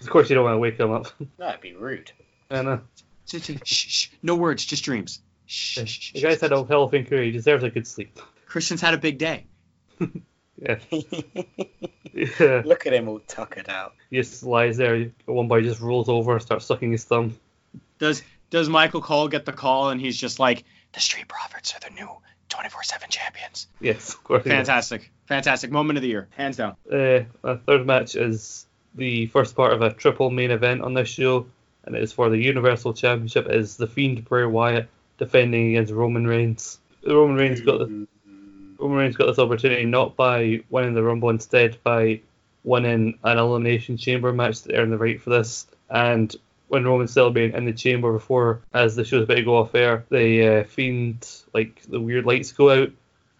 of 0.00 0.08
course, 0.08 0.30
you 0.30 0.34
don't 0.34 0.44
want 0.44 0.54
to 0.54 0.58
wake 0.58 0.78
him 0.80 0.92
up. 0.92 1.08
That'd 1.38 1.60
be 1.60 1.74
rude. 1.74 2.10
and 2.48 2.68
uh, 2.68 2.78
Shh, 3.26 3.42
shh, 3.42 3.50
shh, 3.64 3.88
shh. 3.88 4.08
No 4.22 4.36
words, 4.36 4.64
just 4.64 4.84
dreams. 4.84 5.20
Shh, 5.46 5.78
shh, 5.84 5.86
shh, 5.86 6.12
the 6.12 6.22
guy's 6.22 6.40
had 6.40 6.52
a 6.52 6.64
healthy 6.64 7.04
career. 7.04 7.24
He 7.24 7.30
deserves 7.30 7.64
a 7.64 7.70
good 7.70 7.86
sleep. 7.86 8.18
Christian's 8.46 8.80
had 8.80 8.94
a 8.94 8.98
big 8.98 9.18
day. 9.18 9.46
Yeah. 10.58 10.78
yeah. 12.12 12.62
Look 12.64 12.86
at 12.86 12.92
him 12.92 13.08
all 13.08 13.20
tuckered 13.20 13.68
out. 13.68 13.94
He 14.10 14.16
just 14.16 14.42
lies 14.42 14.76
there. 14.76 15.10
One 15.26 15.48
boy 15.48 15.62
just 15.62 15.80
rolls 15.80 16.08
over 16.08 16.32
and 16.32 16.42
starts 16.42 16.64
sucking 16.64 16.92
his 16.92 17.04
thumb. 17.04 17.38
Does 17.98 18.22
does 18.50 18.68
Michael 18.68 19.02
Cole 19.02 19.28
get 19.28 19.44
the 19.44 19.52
call 19.52 19.90
and 19.90 20.00
he's 20.00 20.16
just 20.16 20.38
like, 20.38 20.64
the 20.92 21.00
Street 21.00 21.28
Profits 21.28 21.74
are 21.74 21.80
the 21.80 21.94
new 21.94 22.08
24/7 22.48 23.08
champions? 23.08 23.66
Yes, 23.80 24.14
of 24.14 24.24
course. 24.24 24.44
he 24.44 24.50
does. 24.50 24.56
Fantastic, 24.56 25.12
fantastic 25.26 25.70
moment 25.70 25.98
of 25.98 26.02
the 26.02 26.08
year, 26.08 26.28
hands 26.30 26.56
down. 26.56 26.76
Uh, 26.90 27.24
our 27.44 27.56
third 27.56 27.86
match 27.86 28.14
is 28.14 28.66
the 28.94 29.26
first 29.26 29.54
part 29.56 29.72
of 29.72 29.82
a 29.82 29.92
triple 29.92 30.30
main 30.30 30.50
event 30.50 30.80
on 30.80 30.94
this 30.94 31.08
show, 31.08 31.46
and 31.86 31.96
it 31.96 32.02
is 32.02 32.12
for 32.12 32.28
the 32.28 32.38
Universal 32.38 32.94
Championship. 32.94 33.46
It 33.46 33.54
is 33.54 33.76
the 33.76 33.86
Fiend 33.86 34.24
Bray 34.24 34.44
Wyatt 34.44 34.88
defending 35.18 35.70
against 35.70 35.92
Roman 35.92 36.26
Reigns. 36.26 36.78
Roman 37.06 37.36
Reigns 37.36 37.60
got 37.60 37.78
the, 37.78 38.06
Roman 38.78 38.98
Reigns 38.98 39.16
got 39.16 39.26
this 39.26 39.38
opportunity 39.38 39.84
not 39.84 40.16
by 40.16 40.62
winning 40.68 40.94
the 40.94 41.02
Rumble, 41.02 41.30
instead 41.30 41.78
by 41.82 42.20
winning 42.64 43.18
an 43.22 43.38
Elimination 43.38 43.96
Chamber 43.96 44.32
match 44.32 44.62
to 44.62 44.74
earn 44.74 44.90
the 44.90 44.98
right 44.98 45.20
for 45.20 45.30
this. 45.30 45.66
And 45.88 46.34
when 46.68 46.84
Roman's 46.84 47.12
celebrating 47.12 47.56
in 47.56 47.64
the 47.64 47.72
chamber 47.72 48.12
before, 48.12 48.62
as 48.74 48.96
the 48.96 49.04
show's 49.04 49.24
about 49.24 49.36
to 49.36 49.42
go 49.42 49.56
off 49.56 49.74
air, 49.74 50.04
the 50.10 50.48
uh, 50.48 50.64
Fiend 50.64 51.26
like 51.54 51.82
the 51.82 52.00
weird 52.00 52.26
lights 52.26 52.52
go 52.52 52.70
out, 52.70 52.90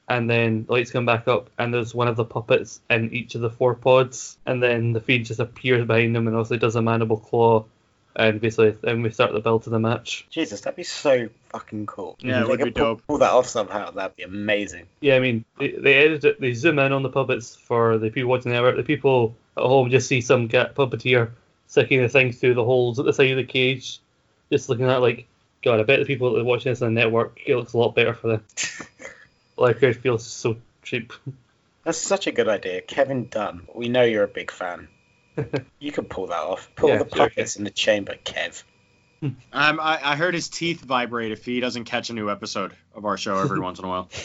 and 0.09 0.31
then 0.31 0.65
the 0.65 0.73
lights 0.73 0.93
come 0.93 1.07
back 1.07 1.27
up, 1.27 1.51
and 1.59 1.75
there's 1.75 1.95
one 1.95 2.07
of 2.07 2.17
the 2.17 2.25
puppets 2.25 2.81
in 2.89 3.13
each 3.13 3.35
of 3.35 3.41
the 3.41 3.51
four 3.51 3.75
pods, 3.75 4.39
and 4.47 4.63
then 4.63 4.93
the 4.93 5.01
Fiend 5.01 5.27
just 5.27 5.41
appears 5.41 5.85
behind 5.87 6.15
them 6.15 6.29
and 6.29 6.37
also 6.37 6.57
does 6.57 6.77
a 6.77 6.83
mandible 6.83 7.19
claw, 7.19 7.65
and 8.17 8.41
basically 8.41 8.71
then 8.81 9.03
we 9.03 9.11
start 9.11 9.33
the 9.33 9.41
build 9.41 9.65
to 9.65 9.71
the 9.71 9.79
match. 9.79 10.27
Jesus, 10.31 10.63
that'd 10.63 10.77
be 10.77 10.83
so 10.83 11.29
fucking 11.51 11.87
cool. 11.87 12.17
Yeah, 12.21 12.39
it 12.39 12.43
If 12.43 12.49
would 12.49 12.59
they 12.61 12.65
be 12.65 12.71
pull, 12.73 12.85
dope. 12.85 13.07
pull 13.07 13.19
that 13.19 13.31
off 13.33 13.47
somehow. 13.47 13.91
That'd 13.91 14.17
be 14.17 14.23
amazing. 14.23 14.87
Yeah, 15.01 15.17
I 15.17 15.21
mean, 15.21 15.45
they, 15.59 15.73
they 15.73 15.95
edit 15.95 16.25
it, 16.25 16.41
they 16.41 16.55
zoom 16.55 16.79
in 16.79 16.93
on 16.93 17.03
the 17.03 17.11
puppets 17.11 17.55
for 17.55 17.99
the 17.99 18.11
people 18.11 18.31
watching 18.31 18.51
the 18.51 18.57
network. 18.57 18.77
The 18.77 18.83
people 18.83 19.37
at 19.57 19.63
home 19.63 19.91
just 19.91 20.09
see 20.09 20.21
some 20.23 20.49
cat 20.49 20.75
puppeteer 20.75 21.31
sticking 21.69 22.01
the 22.01 22.09
thing 22.09 22.33
through 22.33 22.55
the 22.55 22.65
holes 22.65 22.99
at 22.99 23.05
the 23.05 23.13
side 23.13 23.31
of 23.33 23.37
the 23.37 23.45
cage, 23.45 24.01
just 24.51 24.69
looking 24.69 24.87
at 24.89 25.03
like, 25.03 25.27
God, 25.63 25.81
I 25.81 25.83
bet 25.83 25.99
the 25.99 26.07
people 26.07 26.33
that 26.33 26.41
are 26.41 26.45
watching 26.45 26.73
this 26.73 26.81
on 26.81 26.95
the 26.95 27.01
network, 27.01 27.41
it 27.45 27.57
looks 27.57 27.73
a 27.73 27.79
lot 27.79 27.95
better 27.95 28.15
for 28.15 28.29
them. 28.29 28.45
like, 29.57 29.83
it 29.83 29.95
feels 29.95 30.25
so 30.25 30.57
cheap. 30.83 31.13
That's 31.85 31.99
such 31.99 32.27
a 32.27 32.33
good 32.33 32.49
idea, 32.49 32.81
Kevin 32.81 33.29
Dunn. 33.29 33.67
We 33.75 33.89
know 33.89 34.03
you're 34.03 34.25
a 34.25 34.29
big 34.29 34.51
fan. 34.51 34.89
You 35.79 35.93
can 35.93 36.05
pull 36.05 36.29
that 36.29 36.39
off. 36.39 36.71
Pull 36.77 36.91
Yeah, 36.91 37.03
the 37.03 37.31
sure, 37.35 37.59
in 37.59 37.65
the 37.65 37.71
chamber, 37.71 38.15
Kev. 38.25 38.63
Um, 39.23 39.37
I, 39.53 39.99
I 40.03 40.17
heard 40.17 40.35
his 40.35 40.49
teeth 40.49 40.83
vibrate 40.83 41.33
if 41.33 41.45
he 41.45 41.61
doesn't 41.61 41.85
catch 41.85 42.11
a 42.11 42.13
new 42.13 42.31
episode 42.31 42.73
of 42.95 43.05
our 43.05 43.17
show 43.17 43.39
every 43.39 43.61
once 43.61 43.79
in 43.79 43.85
a 43.85 43.89
while. 43.89 44.09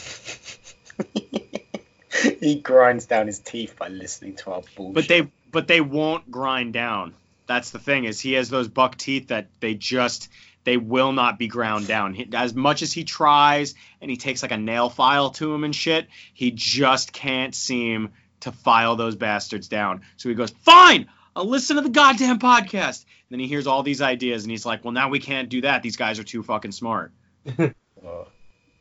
he 2.40 2.56
grinds 2.56 3.06
down 3.06 3.26
his 3.26 3.38
teeth 3.38 3.76
by 3.78 3.88
listening 3.88 4.36
to 4.36 4.52
our 4.52 4.62
bullshit. 4.76 4.94
But 4.94 5.08
they 5.08 5.32
but 5.50 5.66
they 5.66 5.80
won't 5.80 6.30
grind 6.30 6.72
down. 6.72 7.14
That's 7.46 7.70
the 7.70 7.78
thing 7.78 8.04
is 8.04 8.20
he 8.20 8.34
has 8.34 8.48
those 8.48 8.68
buck 8.68 8.96
teeth 8.96 9.28
that 9.28 9.48
they 9.60 9.74
just 9.74 10.28
they 10.64 10.76
will 10.76 11.12
not 11.12 11.38
be 11.38 11.48
ground 11.48 11.88
down. 11.88 12.14
He, 12.14 12.28
as 12.34 12.54
much 12.54 12.82
as 12.82 12.92
he 12.92 13.04
tries 13.04 13.74
and 14.00 14.10
he 14.10 14.16
takes 14.16 14.42
like 14.42 14.52
a 14.52 14.56
nail 14.56 14.88
file 14.88 15.30
to 15.30 15.52
him 15.52 15.64
and 15.64 15.74
shit, 15.74 16.06
he 16.34 16.52
just 16.52 17.12
can't 17.12 17.54
seem 17.54 18.10
to 18.42 18.52
file 18.52 18.96
those 18.96 19.16
bastards 19.16 19.68
down. 19.68 20.02
So 20.16 20.28
he 20.28 20.34
goes, 20.34 20.50
"Fine, 20.50 21.08
I'll 21.34 21.48
listen 21.48 21.76
to 21.76 21.82
the 21.82 21.88
goddamn 21.88 22.38
podcast." 22.38 23.04
And 23.04 23.30
then 23.30 23.40
he 23.40 23.48
hears 23.48 23.66
all 23.66 23.82
these 23.82 24.02
ideas 24.02 24.44
and 24.44 24.50
he's 24.50 24.66
like, 24.66 24.84
"Well, 24.84 24.92
now 24.92 25.08
we 25.08 25.18
can't 25.18 25.48
do 25.48 25.62
that. 25.62 25.82
These 25.82 25.96
guys 25.96 26.18
are 26.18 26.24
too 26.24 26.42
fucking 26.42 26.72
smart." 26.72 27.12
Oh. 28.04 28.26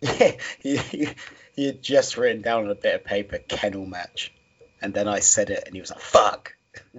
had 0.03 1.83
just 1.83 2.17
written 2.17 2.41
down 2.41 2.63
on 2.63 2.71
a 2.71 2.75
bit 2.75 2.95
of 2.95 3.03
paper 3.03 3.37
kennel 3.37 3.85
match, 3.85 4.33
and 4.81 4.95
then 4.95 5.07
I 5.07 5.19
said 5.19 5.51
it, 5.51 5.63
and 5.67 5.75
he 5.75 5.81
was 5.81 5.91
like, 5.91 5.99
"Fuck." 5.99 6.55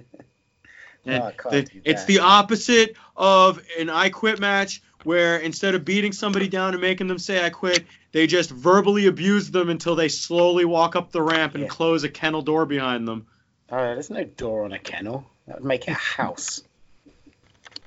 Can't 1.05 1.37
the- 1.49 1.81
it's 1.83 2.05
the 2.05 2.19
opposite 2.19 2.95
of 3.17 3.61
an 3.77 3.89
I 3.89 4.07
quit 4.09 4.39
match 4.39 4.81
where 5.03 5.37
instead 5.37 5.75
of 5.75 5.85
beating 5.85 6.11
somebody 6.11 6.47
down 6.47 6.73
and 6.73 6.81
making 6.81 7.07
them 7.07 7.19
say 7.19 7.43
I 7.45 7.49
quit, 7.49 7.85
they 8.11 8.27
just 8.27 8.49
verbally 8.49 9.07
abuse 9.07 9.51
them 9.51 9.69
until 9.69 9.95
they 9.95 10.09
slowly 10.09 10.65
walk 10.65 10.95
up 10.95 11.11
the 11.11 11.21
ramp 11.21 11.55
and 11.55 11.63
Yeah. 11.63 11.69
close 11.69 12.03
a 12.03 12.09
kennel 12.09 12.41
door 12.41 12.65
behind 12.65 13.07
them. 13.07 13.27
Oh, 13.71 13.77
there's 13.77 14.09
no 14.09 14.23
door 14.23 14.65
on 14.65 14.71
a 14.71 14.79
kennel. 14.79 15.29
That 15.47 15.57
would 15.57 15.65
make 15.65 15.87
it 15.87 15.91
a 15.91 15.93
house. 15.93 16.63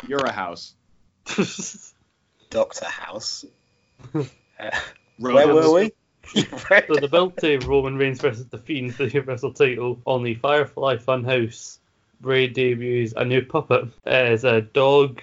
You're 0.07 0.25
a 0.25 0.33
house. 0.33 0.75
Doctor 2.51 2.87
House. 2.87 3.45
Uh, 4.15 4.25
where 5.19 5.49
were 5.49 5.73
we? 5.73 5.93
So 6.89 6.97
the 6.97 7.09
belt 7.09 7.39
to 7.39 7.59
Roman 7.61 7.97
Reigns 7.97 8.21
versus 8.21 8.47
the 8.47 8.59
Fiend 8.59 8.95
for 8.95 9.05
the 9.05 9.13
Universal 9.13 9.53
title 9.53 10.01
on 10.05 10.25
the 10.25 10.35
Firefly 10.35 10.97
Funhouse. 10.97 11.79
Bray 12.21 12.49
debuts 12.49 13.13
a 13.17 13.25
new 13.25 13.43
puppet 13.43 13.89
as 14.05 14.43
a 14.45 14.61
dog 14.61 15.21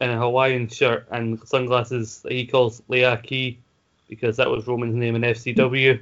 in 0.00 0.10
a 0.10 0.18
Hawaiian 0.18 0.68
shirt 0.68 1.06
and 1.10 1.40
sunglasses 1.46 2.22
that 2.22 2.32
he 2.32 2.46
calls 2.46 2.82
Leakee 2.88 3.56
because 4.08 4.36
that 4.36 4.50
was 4.50 4.66
Roman's 4.66 4.94
name 4.94 5.16
in 5.16 5.22
FCW. 5.22 6.00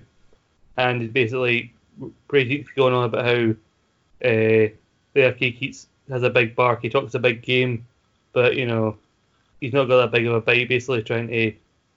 And 0.77 1.01
he's 1.01 1.11
basically 1.11 1.73
going 2.29 2.95
on 2.95 3.05
about 3.05 3.25
how 3.25 3.51
uh, 4.25 4.69
Leakee 5.15 5.59
keeps 5.59 5.87
has 6.09 6.23
a 6.23 6.31
big 6.31 6.55
bark, 6.55 6.83
he 6.83 6.89
talks 6.89 7.15
a 7.15 7.19
big 7.19 7.43
game, 7.43 7.85
but 8.33 8.55
you 8.55 8.67
know 8.67 8.97
he's 9.61 9.73
not 9.73 9.87
got 9.87 10.03
that 10.03 10.13
big 10.13 10.27
of 10.27 10.35
a 10.35 10.41
bite. 10.41 10.69
Basically 10.69 11.03
trying 11.03 11.29
to 11.29 11.53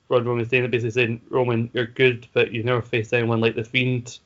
Rod 0.10 0.26
Roman's 0.26 0.50
saying 0.50 0.70
basically 0.72 0.92
saying, 0.92 1.22
Roman, 1.30 1.70
you're 1.74 1.86
good, 1.86 2.28
but 2.34 2.52
you've 2.52 2.66
never 2.66 2.82
faced 2.82 3.14
anyone 3.14 3.40
like 3.40 3.56
the 3.56 3.64
Fiend. 3.64 4.20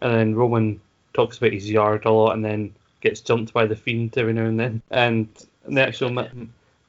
And 0.00 0.14
then 0.14 0.34
Roman 0.34 0.80
talks 1.14 1.38
about 1.38 1.52
his 1.52 1.70
yard 1.70 2.04
a 2.04 2.10
lot 2.10 2.34
and 2.34 2.44
then 2.44 2.74
gets 3.00 3.22
jumped 3.22 3.54
by 3.54 3.66
the 3.66 3.74
Fiend 3.74 4.16
every 4.18 4.34
now 4.34 4.44
and 4.44 4.60
then. 4.60 4.82
And 4.90 5.28
the 5.66 5.80
actual 5.80 6.10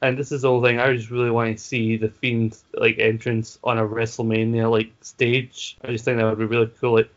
and 0.00 0.16
this 0.16 0.32
is 0.32 0.42
the 0.42 0.48
whole 0.48 0.62
thing, 0.62 0.78
I 0.78 0.92
just 0.94 1.10
really 1.10 1.30
want 1.30 1.56
to 1.56 1.62
see 1.62 1.96
the 1.96 2.08
Fiend 2.08 2.56
like 2.74 2.98
entrance 2.98 3.58
on 3.64 3.78
a 3.78 3.86
WrestleMania 3.86 4.70
like 4.70 4.92
stage. 5.00 5.76
I 5.82 5.88
just 5.88 6.04
think 6.04 6.18
that 6.18 6.24
would 6.24 6.38
be 6.38 6.44
really 6.44 6.70
cool. 6.80 6.94
Like 6.94 7.10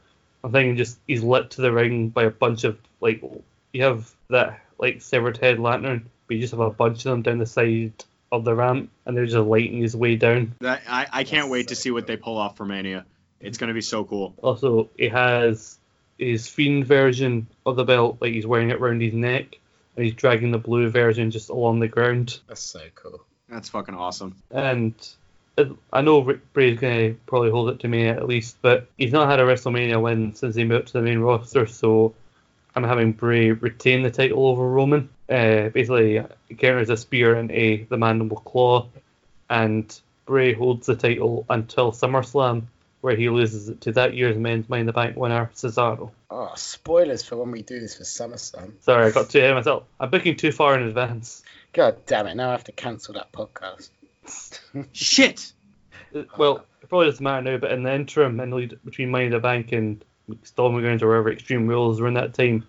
I'm 0.44 0.52
thinking 0.52 0.78
just 0.78 0.98
he's 1.08 1.24
lit 1.24 1.52
to 1.52 1.62
the 1.62 1.72
ring 1.72 2.10
by 2.10 2.24
a 2.24 2.32
bunch 2.32 2.64
of 2.64 2.80
like 2.99 3.24
you 3.74 3.84
have 3.84 4.12
that 4.30 4.62
like 4.80 5.02
severed 5.02 5.38
head 5.38 5.60
lantern, 5.60 6.10
but 6.28 6.36
you 6.36 6.41
just 6.41 6.52
have 6.52 6.60
a 6.60 6.72
bunch 6.72 7.06
of 7.06 7.12
them 7.12 7.22
down 7.22 7.38
the 7.38 7.45
side 7.45 7.94
of 8.32 8.45
the 8.45 8.56
ramp, 8.56 8.90
and 9.06 9.16
they're 9.16 9.26
just 9.26 9.38
lighting 9.38 9.82
his 9.82 9.95
way 9.95 10.16
down. 10.16 10.56
That 10.62 10.82
I, 10.88 11.08
I 11.12 11.24
can't 11.24 11.44
That's 11.44 11.52
wait 11.52 11.68
to 11.70 11.76
see 11.76 11.91
what 11.91 12.08
they 12.08 12.18
pull 12.18 12.38
off 12.38 12.58
for 12.58 12.66
Mania. 12.66 13.06
It's 13.40 13.58
gonna 13.58 13.74
be 13.74 13.82
so 13.82 14.03
cool. 14.06 14.34
Also, 14.41 14.90
he 14.98 15.10
has 15.10 15.78
his 16.18 16.48
fiend 16.48 16.86
version 16.86 17.48
of 17.66 17.76
the 17.76 17.84
belt, 17.84 18.18
like 18.22 18.34
he's 18.34 18.48
wearing 18.48 18.70
it 18.70 18.78
around 18.78 19.02
his 19.02 19.14
neck, 19.14 19.60
and 19.95 20.05
he's 20.05 20.15
dragging 20.15 20.51
the 20.51 20.57
blue 20.57 20.89
version 20.89 21.31
just 21.31 21.49
along 21.49 21.80
the 21.80 21.88
ground. 21.88 22.39
That's 22.47 22.61
so 22.61 22.81
cool. 22.95 23.22
That's 23.49 23.69
fucking 23.69 23.95
awesome. 23.95 24.35
And 24.49 24.93
uh, 25.57 25.65
I 25.91 26.01
know 26.01 26.22
Rick 26.22 26.53
Bray's 26.53 26.80
gonna 26.80 27.13
probably 27.26 27.51
hold 27.51 27.69
it 27.69 27.80
to 27.81 27.88
me 27.88 28.07
at 28.07 28.27
least, 28.27 28.57
but 28.61 28.88
he's 28.97 29.11
not 29.11 29.30
had 29.30 29.39
a 29.39 29.43
WrestleMania 29.43 30.01
win 30.01 30.34
since 30.34 30.55
he 30.55 30.63
moved 30.63 30.88
to 30.88 30.93
the 30.93 31.01
main 31.01 31.19
roster, 31.19 31.68
so 31.68 32.13
I'm 32.76 32.84
having 32.84 33.11
Bray 33.11 33.51
retain 33.51 34.03
the 34.03 34.11
title 34.11 34.47
over 34.47 34.68
Roman. 34.68 35.09
Uh, 35.30 35.69
basically, 35.69 36.23
he 36.47 36.55
counters 36.55 36.89
a 36.89 36.97
spear 36.97 37.35
into 37.35 37.85
the 37.89 37.97
mandible 37.97 38.38
claw, 38.38 38.88
and 39.49 39.99
Bray 40.26 40.53
holds 40.53 40.88
the 40.88 40.95
title 40.95 41.45
until 41.49 41.91
SummerSlam, 41.91 42.63
where 43.02 43.15
he 43.15 43.30
loses 43.30 43.68
it 43.69 43.82
to 43.82 43.91
that 43.94 44.14
year's 44.14 44.38
Men's 44.38 44.69
Mind 44.69 44.88
the 44.88 44.94
Bank 44.94 45.18
winner 45.18 45.52
Cesaro. 45.53 46.11
Oh, 46.30 46.52
spoilers 46.56 47.23
for 47.23 47.36
when 47.38 47.52
we 47.52 47.64
do 47.64 47.80
this 47.80 47.98
for 47.98 48.03
SummerSlam. 48.03 48.73
Sorry, 48.82 49.07
I 49.07 49.11
got 49.11 49.30
too 49.30 49.40
ahead 49.40 49.52
of 49.52 49.57
myself. 49.57 49.84
I'm 49.99 50.10
booking 50.10 50.38
too 50.38 50.52
far 50.52 50.78
in 50.78 50.88
advance. 50.88 51.44
God 51.73 52.06
damn 52.06 52.28
it! 52.28 52.36
Now 52.36 52.49
I 52.49 52.52
have 52.52 52.64
to 52.65 52.72
cancel 52.72 53.15
that 53.15 53.32
podcast. 53.32 53.90
Shit. 54.94 55.52
Well, 56.38 56.65
it 56.82 56.90
probably 56.90 57.07
doesn't 57.07 57.23
matter 57.23 57.41
now, 57.41 57.57
but 57.57 57.72
in 57.72 57.84
the 57.84 57.94
interim, 57.94 58.40
in 58.40 58.49
the 58.49 58.56
lead 58.56 58.80
between 58.84 59.10
Money 59.10 59.26
in 59.26 59.32
the 59.32 59.40
Bank 59.40 59.72
and 59.72 60.03
Stomping 60.44 60.82
Grounds 60.82 61.02
or 61.02 61.07
wherever 61.07 61.32
Extreme 61.32 61.68
Rules 61.68 61.99
were 61.99 62.07
in 62.07 62.15
that 62.15 62.34
time, 62.34 62.68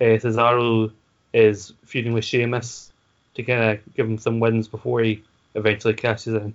uh, 0.00 0.04
Cesaro 0.04 0.92
is 1.32 1.72
feuding 1.86 2.12
with 2.12 2.24
Sheamus 2.24 2.92
to 3.34 3.42
kind 3.42 3.78
of 3.78 3.94
give 3.94 4.06
him 4.06 4.18
some 4.18 4.40
wins 4.40 4.68
before 4.68 5.00
he 5.00 5.22
eventually 5.54 5.94
cashes 5.94 6.34
in. 6.34 6.54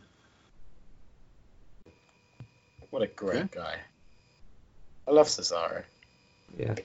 What 2.92 3.02
a 3.02 3.08
great 3.08 3.38
Yeah. 3.38 3.48
guy. 3.52 3.76
I 5.08 5.12
love 5.12 5.28
Cesaro. 5.28 5.84
Yeah. 6.58 6.76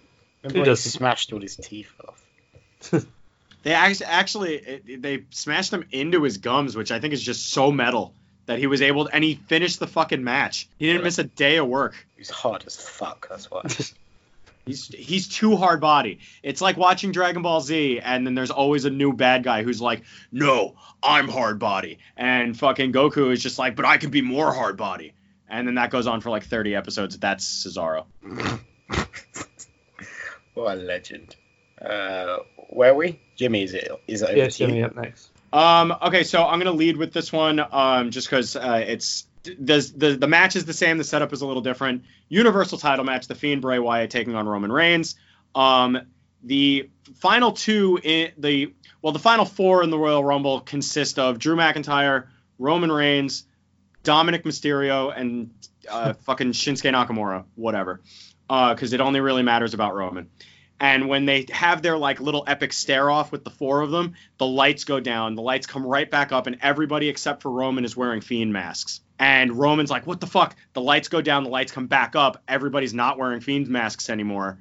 Remember 0.43 0.59
he 0.59 0.65
doesn't? 0.65 0.91
smashed 0.91 1.33
all 1.33 1.41
his 1.41 1.57
teeth 1.57 1.93
off? 2.07 3.07
They 3.65 3.75
actually, 3.75 4.07
actually 4.07 4.55
it, 4.57 5.03
they 5.03 5.23
smashed 5.31 5.71
them 5.71 5.85
into 5.93 6.25
his 6.25 6.39
gums, 6.39 6.75
which 6.75 6.91
I 6.91 6.99
think 6.99 7.15
is 7.15 7.23
just 7.23 7.51
so 7.51 7.71
metal 7.71 8.13
that 8.47 8.59
he 8.59 8.67
was 8.67 8.83
able, 8.83 9.05
to, 9.05 9.15
and 9.15 9.23
he 9.23 9.37
finished 9.37 9.79
the 9.79 9.87
fucking 9.87 10.25
match. 10.25 10.69
He 10.81 10.87
didn't 10.87 11.05
miss 11.05 11.19
a 11.21 11.25
day 11.25 11.59
of 11.59 11.69
work. 11.69 11.95
He's 12.17 12.29
hard 12.29 12.65
as 12.67 12.75
fuck. 12.75 13.29
That's 13.29 13.49
why. 13.53 13.63
He's 14.67 14.87
he's 14.89 15.29
too 15.29 15.57
hard 15.57 15.81
body. 15.81 16.21
It's 16.43 16.61
like 16.61 16.77
watching 16.77 17.11
Dragon 17.13 17.43
Ball 17.43 17.61
Z, 17.61 17.99
and 18.01 18.25
then 18.27 18.35
there's 18.37 18.51
always 18.53 18.85
a 18.85 18.91
new 18.91 19.13
bad 19.13 19.43
guy 19.43 19.63
who's 19.65 19.81
like, 19.81 20.03
"No, 20.31 20.77
I'm 21.03 21.27
hard 21.29 21.59
body," 21.59 21.99
and 22.17 22.57
fucking 22.57 22.93
Goku 22.93 23.33
is 23.33 23.43
just 23.43 23.59
like, 23.59 23.75
"But 23.75 23.87
I 23.87 23.97
can 23.97 24.11
be 24.11 24.23
more 24.23 24.53
hard 24.55 24.77
body," 24.77 25.15
and 25.53 25.69
then 25.69 25.75
that 25.77 25.91
goes 25.91 26.07
on 26.07 26.21
for 26.23 26.31
like 26.31 26.45
30 26.45 26.75
episodes. 26.75 27.19
That's 27.19 27.65
Cesaro. 27.65 28.07
what 30.55 30.79
a 30.79 30.81
legend. 30.81 31.37
Uh, 31.81 32.39
where 32.71 32.93
are 32.93 32.95
we? 32.95 33.21
Jimmy, 33.37 33.63
is 33.63 33.75
it? 33.75 33.91
Is 34.09 34.23
it 34.23 34.31
over 34.31 34.39
yeah. 34.39 34.49
Jimmy 34.49 34.83
up 34.83 34.97
next. 34.97 35.31
Um, 35.53 35.95
okay, 36.03 36.25
so 36.25 36.43
I'm 36.43 36.59
gonna 36.59 36.73
lead 36.73 36.97
with 36.97 37.13
this 37.13 37.31
one, 37.31 37.61
um, 37.61 38.11
just 38.11 38.29
because 38.29 38.57
uh, 38.57 38.83
it's 38.87 39.27
the, 39.43 39.93
the 39.95 40.17
the 40.17 40.27
match 40.27 40.57
is 40.57 40.65
the 40.65 40.73
same, 40.73 40.97
the 40.97 41.05
setup 41.05 41.33
is 41.35 41.43
a 41.43 41.47
little 41.47 41.63
different. 41.63 42.05
Universal 42.31 42.79
Title 42.79 43.05
match: 43.05 43.27
The 43.27 43.35
Fiend 43.35 43.61
Bray 43.61 43.79
Wyatt 43.79 44.11
taking 44.11 44.35
on 44.35 44.49
Roman 44.49 44.73
Reigns. 44.73 45.17
Um, 45.55 45.99
the 46.43 46.89
final 47.17 47.53
two 47.53 48.01
in 48.03 48.33
the 48.39 48.73
well, 49.03 49.13
the 49.13 49.19
final 49.19 49.45
four 49.45 49.83
in 49.83 49.91
the 49.91 49.99
Royal 49.99 50.25
Rumble 50.25 50.61
consist 50.61 51.19
of 51.19 51.39
Drew 51.39 51.57
McIntyre, 51.57 52.29
Roman 52.59 52.91
Reigns, 52.91 53.45
Dominik 54.03 54.43
Mysterio, 54.43 55.13
and 55.17 55.51
uh, 55.89 56.13
fucking 56.25 56.53
Shinsuke 56.53 56.93
Nakamura, 56.93 57.45
whatever, 57.55 58.01
because 58.49 58.93
it 58.93 59.01
only 59.01 59.21
really 59.21 59.43
matters 59.43 59.75
about 59.75 59.95
Roman. 59.95 60.29
And 60.81 61.09
when 61.09 61.27
they 61.27 61.47
have 61.53 61.81
their 61.81 61.97
like 61.97 62.21
little 62.21 62.43
epic 62.47 62.73
stare 62.73 63.09
off 63.09 63.31
with 63.31 63.45
the 63.45 63.51
four 63.51 63.83
of 63.83 63.93
them, 63.93 64.15
the 64.39 64.47
lights 64.47 64.83
go 64.83 64.99
down, 64.99 65.37
the 65.37 65.43
lights 65.43 65.69
come 65.69 65.87
right 65.87 66.11
back 66.11 66.33
up, 66.33 66.49
and 66.49 66.59
everybody 66.61 67.09
except 67.09 67.43
for 67.43 67.53
Roman 67.53 67.85
is 67.85 67.97
wearing 67.97 68.21
fiend 68.21 68.53
masks. 68.53 69.01
And 69.17 69.57
Roman's 69.57 69.91
like, 69.91 70.09
"What 70.09 70.21
the 70.21 70.27
fuck?" 70.27 70.57
The 70.73 70.81
lights 70.81 71.09
go 71.09 71.21
down, 71.21 71.45
the 71.45 71.51
lights 71.51 71.71
come 71.71 71.87
back 71.87 72.17
up. 72.17 72.43
Everybody's 72.49 72.93
not 72.93 73.17
wearing 73.17 73.41
fiend 73.41 73.69
masks 73.69 74.11
anymore, 74.11 74.59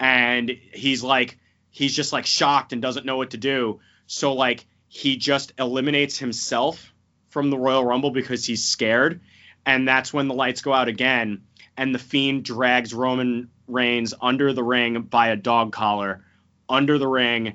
and 0.00 0.50
he's 0.50 1.04
like, 1.04 1.38
he's 1.70 1.94
just 1.94 2.12
like 2.12 2.26
shocked 2.26 2.72
and 2.72 2.82
doesn't 2.82 3.06
know 3.06 3.16
what 3.16 3.30
to 3.30 3.36
do. 3.36 3.80
So 4.06 4.32
like, 4.34 4.66
he 4.88 5.16
just 5.16 5.52
eliminates 5.56 6.18
himself 6.18 6.92
from 7.30 7.50
the 7.50 7.58
Royal 7.58 7.84
Rumble 7.84 8.10
because 8.10 8.44
he's 8.44 8.64
scared, 8.64 9.20
and 9.64 9.88
that's 9.88 10.12
when 10.12 10.28
the 10.28 10.34
lights 10.34 10.62
go 10.62 10.72
out 10.72 10.88
again, 10.88 11.42
and 11.76 11.94
the 11.94 11.98
fiend 11.98 12.44
drags 12.44 12.92
Roman 12.92 13.50
Reigns 13.66 14.14
under 14.20 14.52
the 14.52 14.62
ring 14.62 15.02
by 15.02 15.28
a 15.28 15.36
dog 15.36 15.72
collar, 15.72 16.24
under 16.68 16.98
the 16.98 17.08
ring, 17.08 17.54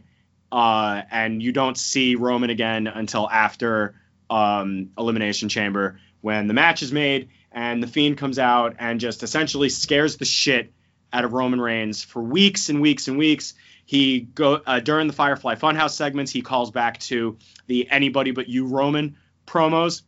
uh, 0.51 1.01
and 1.11 1.43
you 1.43 1.51
don't 1.51 1.77
see 1.77 2.15
Roman 2.15 2.49
again 2.49 2.87
until 2.87 3.29
after 3.29 3.95
um, 4.29 4.91
Elimination 4.97 5.49
Chamber 5.49 5.99
when 6.21 6.47
the 6.47 6.53
match 6.53 6.81
is 6.81 6.91
made 6.91 7.29
and 7.51 7.81
the 7.81 7.87
Fiend 7.87 8.17
comes 8.17 8.39
out 8.39 8.75
and 8.79 8.99
just 8.99 9.23
essentially 9.23 9.69
scares 9.69 10.17
the 10.17 10.25
shit 10.25 10.73
out 11.13 11.23
of 11.23 11.33
Roman 11.33 11.61
Reigns 11.61 12.03
for 12.03 12.21
weeks 12.21 12.69
and 12.69 12.81
weeks 12.81 13.07
and 13.07 13.17
weeks. 13.17 13.53
He 13.85 14.19
go 14.19 14.55
uh, 14.65 14.79
during 14.79 15.07
the 15.07 15.13
Firefly 15.13 15.55
Funhouse 15.55 15.91
segments. 15.91 16.31
He 16.31 16.41
calls 16.41 16.71
back 16.71 16.99
to 17.01 17.37
the 17.67 17.89
"Anybody 17.89 18.31
But 18.31 18.49
You" 18.49 18.65
Roman 18.65 19.17
promos, 19.45 20.01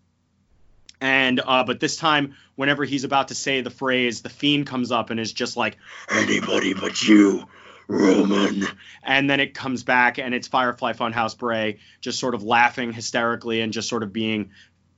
and 1.01 1.39
uh, 1.39 1.63
but 1.63 1.79
this 1.79 1.97
time, 1.97 2.35
whenever 2.55 2.83
he's 2.83 3.03
about 3.03 3.29
to 3.29 3.35
say 3.35 3.61
the 3.61 3.69
phrase, 3.69 4.21
the 4.21 4.29
Fiend 4.29 4.67
comes 4.67 4.91
up 4.91 5.09
and 5.09 5.19
is 5.19 5.33
just 5.33 5.57
like 5.57 5.77
"Anybody 6.09 6.73
but 6.73 7.01
you." 7.03 7.47
Roman. 7.87 8.67
And 9.03 9.29
then 9.29 9.39
it 9.39 9.53
comes 9.53 9.83
back 9.83 10.19
and 10.19 10.33
it's 10.33 10.47
Firefly 10.47 10.93
Funhouse 10.93 11.37
Bray 11.37 11.77
just 12.01 12.19
sort 12.19 12.35
of 12.35 12.43
laughing 12.43 12.91
hysterically 12.91 13.61
and 13.61 13.71
just 13.71 13.87
sort 13.87 14.03
of 14.03 14.11
being, 14.11 14.51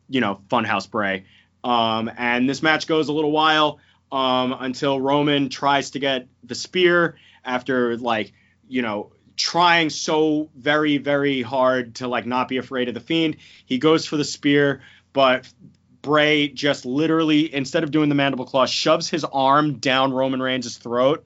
you 0.10 0.22
know, 0.22 0.42
Funhouse 0.50 0.90
Bray. 0.90 1.26
Um, 1.64 2.10
and 2.18 2.50
this 2.50 2.64
match 2.64 2.88
goes 2.88 3.10
a 3.10 3.14
little 3.14 3.32
while 3.32 3.80
um, 4.12 4.56
until 4.60 5.00
Roman 5.00 5.50
tries 5.50 5.92
to 5.92 6.00
get 6.00 6.28
the 6.44 6.56
spear 6.56 7.18
after, 7.46 7.96
like, 7.98 8.34
you 8.68 8.82
know, 8.82 9.12
trying 9.40 9.90
so 9.90 10.50
very, 10.56 10.98
very 10.98 11.42
hard 11.42 11.96
to, 11.96 12.08
like, 12.08 12.26
not 12.26 12.50
be 12.50 12.58
afraid 12.58 12.90
of 12.90 12.94
the 12.94 13.00
Fiend. 13.00 13.38
He 13.66 13.80
goes 13.80 14.06
for 14.06 14.18
the 14.18 14.26
spear, 14.26 14.82
but 15.14 15.52
Bray 16.02 16.50
just 16.50 16.86
literally, 16.86 17.54
instead 17.54 17.84
of 17.84 17.92
doing 17.92 18.10
the 18.10 18.16
mandible 18.16 18.46
claw, 18.46 18.66
shoves 18.66 19.10
his 19.10 19.24
arm 19.24 19.80
down 19.80 20.12
Roman 20.12 20.42
Reigns' 20.42 20.78
throat 20.78 21.26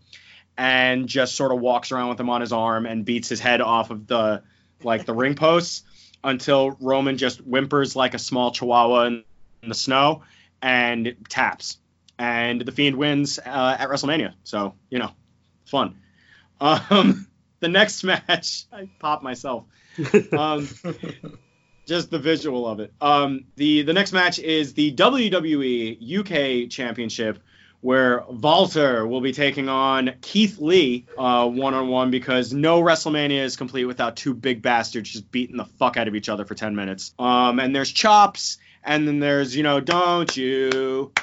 and 0.57 1.07
just 1.07 1.35
sort 1.35 1.51
of 1.51 1.59
walks 1.59 1.91
around 1.91 2.09
with 2.09 2.19
him 2.19 2.29
on 2.29 2.41
his 2.41 2.53
arm 2.53 2.85
and 2.85 3.03
beats 3.03 3.27
his 3.27 3.39
head 3.39 3.59
off 3.59 3.89
of 3.89 4.05
the 4.05 4.43
like 4.83 5.05
the 5.05 5.13
ring 5.13 5.33
posts 5.35 5.83
until 6.23 6.77
Roman 6.79 7.17
just 7.17 7.39
whimpers 7.39 7.95
like 7.95 8.13
a 8.13 8.19
small 8.19 8.51
chihuahua 8.51 9.05
in, 9.05 9.23
in 9.63 9.69
the 9.69 9.75
snow 9.75 10.23
and 10.61 11.15
taps. 11.29 11.77
And 12.19 12.61
the 12.61 12.71
Fiend 12.71 12.95
wins 12.95 13.39
uh, 13.39 13.77
at 13.79 13.89
WrestleMania. 13.89 14.33
So, 14.43 14.75
you 14.89 14.99
know, 14.99 15.11
fun. 15.65 15.95
Um, 16.61 17.27
the 17.63 17.69
next 17.69 18.03
match, 18.03 18.65
I 18.71 18.89
pop 18.99 19.23
myself. 19.23 19.63
Um, 20.31 20.67
just 21.87 22.11
the 22.11 22.19
visual 22.19 22.67
of 22.67 22.79
it. 22.79 22.93
Um, 23.01 23.45
the 23.55 23.81
the 23.81 23.93
next 23.93 24.13
match 24.13 24.37
is 24.37 24.73
the 24.73 24.93
WWE 24.93 26.19
UK 26.19 26.69
Championship, 26.69 27.39
where 27.81 28.23
Walter 28.29 29.07
will 29.07 29.21
be 29.21 29.31
taking 29.31 29.69
on 29.69 30.15
Keith 30.21 30.59
Lee 30.59 31.05
one 31.15 31.73
on 31.73 31.87
one 31.87 32.11
because 32.11 32.53
no 32.53 32.81
WrestleMania 32.81 33.43
is 33.43 33.55
complete 33.55 33.85
without 33.85 34.15
two 34.15 34.33
big 34.33 34.61
bastards 34.61 35.11
just 35.11 35.31
beating 35.31 35.57
the 35.57 35.65
fuck 35.65 35.97
out 35.97 36.07
of 36.07 36.15
each 36.15 36.29
other 36.29 36.45
for 36.45 36.55
ten 36.55 36.75
minutes. 36.75 37.13
Um, 37.17 37.59
and 37.59 37.75
there's 37.75 37.91
chops, 37.91 38.57
and 38.83 39.07
then 39.07 39.19
there's 39.19 39.55
you 39.55 39.63
know 39.63 39.79
don't 39.79 40.35
you 40.35 41.13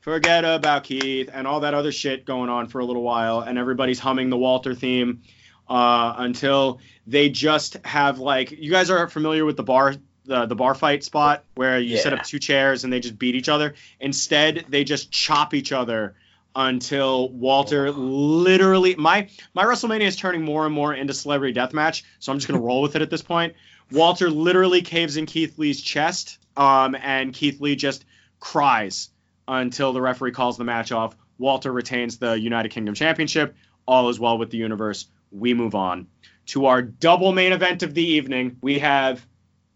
forget 0.00 0.44
about 0.44 0.84
Keith 0.84 1.30
and 1.32 1.46
all 1.46 1.60
that 1.60 1.74
other 1.74 1.92
shit 1.92 2.24
going 2.24 2.48
on 2.48 2.68
for 2.68 2.80
a 2.80 2.84
little 2.84 3.02
while, 3.02 3.40
and 3.40 3.58
everybody's 3.58 3.98
humming 3.98 4.30
the 4.30 4.38
Walter 4.38 4.74
theme 4.74 5.22
uh, 5.68 6.14
until 6.18 6.80
they 7.06 7.28
just 7.28 7.74
have 7.84 8.18
like 8.18 8.50
you 8.50 8.70
guys 8.70 8.90
are 8.90 9.08
familiar 9.08 9.44
with 9.44 9.56
the 9.56 9.62
bar 9.62 9.94
the, 10.24 10.46
the 10.46 10.56
bar 10.56 10.74
fight 10.74 11.04
spot 11.04 11.44
where 11.54 11.78
you 11.78 11.96
set 11.98 12.12
up 12.12 12.24
two 12.24 12.38
chairs 12.38 12.84
and 12.84 12.92
they 12.92 13.00
just 13.00 13.18
beat 13.18 13.34
each 13.34 13.48
other. 13.48 13.74
Instead, 14.00 14.66
they 14.68 14.84
just 14.84 15.10
chop 15.10 15.54
each 15.54 15.72
other 15.72 16.14
until 16.54 17.28
Walter 17.28 17.90
literally 17.92 18.94
my 18.96 19.28
my 19.54 19.64
WrestleMania 19.64 20.06
is 20.06 20.16
turning 20.16 20.42
more 20.42 20.64
and 20.64 20.74
more 20.74 20.94
into 20.94 21.14
celebrity 21.14 21.58
deathmatch, 21.58 22.02
so 22.18 22.32
I'm 22.32 22.38
just 22.38 22.48
gonna 22.48 22.62
roll 22.62 22.82
with 22.82 22.96
it 22.96 23.02
at 23.02 23.10
this 23.10 23.22
point. 23.22 23.54
Walter 23.92 24.30
literally 24.30 24.82
caves 24.82 25.16
in 25.16 25.26
Keith 25.26 25.58
Lee's 25.58 25.80
chest, 25.80 26.38
um, 26.56 26.96
and 26.96 27.32
Keith 27.32 27.60
Lee 27.60 27.76
just 27.76 28.04
cries 28.40 29.10
until 29.46 29.92
the 29.92 30.00
referee 30.00 30.32
calls 30.32 30.56
the 30.56 30.64
match 30.64 30.90
off. 30.90 31.16
Walter 31.38 31.70
retains 31.70 32.18
the 32.18 32.32
United 32.32 32.70
Kingdom 32.70 32.94
Championship. 32.94 33.54
All 33.86 34.08
is 34.08 34.18
well 34.18 34.38
with 34.38 34.50
the 34.50 34.56
universe. 34.56 35.06
We 35.30 35.54
move 35.54 35.74
on 35.74 36.06
to 36.46 36.66
our 36.66 36.82
double 36.82 37.32
main 37.32 37.52
event 37.52 37.82
of 37.82 37.94
the 37.94 38.04
evening. 38.04 38.56
We 38.60 38.78
have 38.78 39.26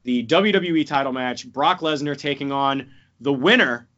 the 0.04 0.24
WWE 0.24 0.86
title 0.86 1.12
match 1.12 1.46
Brock 1.46 1.80
Lesnar 1.80 2.16
taking 2.16 2.52
on 2.52 2.90
the 3.20 3.32
winner 3.32 3.88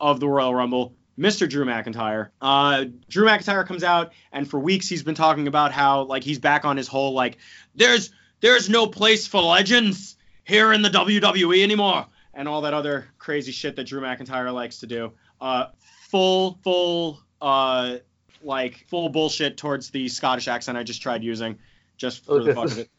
of 0.00 0.20
the 0.20 0.28
Royal 0.28 0.54
Rumble, 0.54 0.94
Mr. 1.18 1.48
Drew 1.48 1.64
McIntyre. 1.64 2.28
Uh, 2.40 2.84
Drew 3.08 3.26
McIntyre 3.26 3.66
comes 3.66 3.82
out, 3.82 4.12
and 4.32 4.48
for 4.48 4.60
weeks 4.60 4.88
he's 4.88 5.02
been 5.02 5.14
talking 5.14 5.48
about 5.48 5.72
how 5.72 6.02
like 6.02 6.22
he's 6.22 6.38
back 6.38 6.64
on 6.64 6.76
his 6.76 6.86
whole 6.86 7.12
like 7.12 7.38
there's 7.74 8.10
there's 8.40 8.68
no 8.68 8.86
place 8.86 9.26
for 9.26 9.42
legends 9.42 10.16
here 10.44 10.72
in 10.72 10.82
the 10.82 10.90
WWE 10.90 11.62
anymore, 11.62 12.06
and 12.34 12.46
all 12.46 12.62
that 12.62 12.74
other 12.74 13.08
crazy 13.18 13.52
shit 13.52 13.76
that 13.76 13.84
Drew 13.84 14.00
McIntyre 14.00 14.52
likes 14.52 14.80
to 14.80 14.86
do. 14.86 15.12
Uh, 15.40 15.66
full 16.08 16.58
full 16.62 17.20
uh 17.40 17.96
like 18.42 18.86
full 18.88 19.08
bullshit 19.08 19.56
towards 19.56 19.90
the 19.90 20.08
Scottish 20.08 20.48
accent 20.48 20.78
I 20.78 20.82
just 20.82 21.02
tried 21.02 21.22
using, 21.22 21.58
just 21.96 22.24
for 22.24 22.42
the 22.42 22.54
fuck 22.54 22.66
of 22.66 22.78
it. 22.78 22.90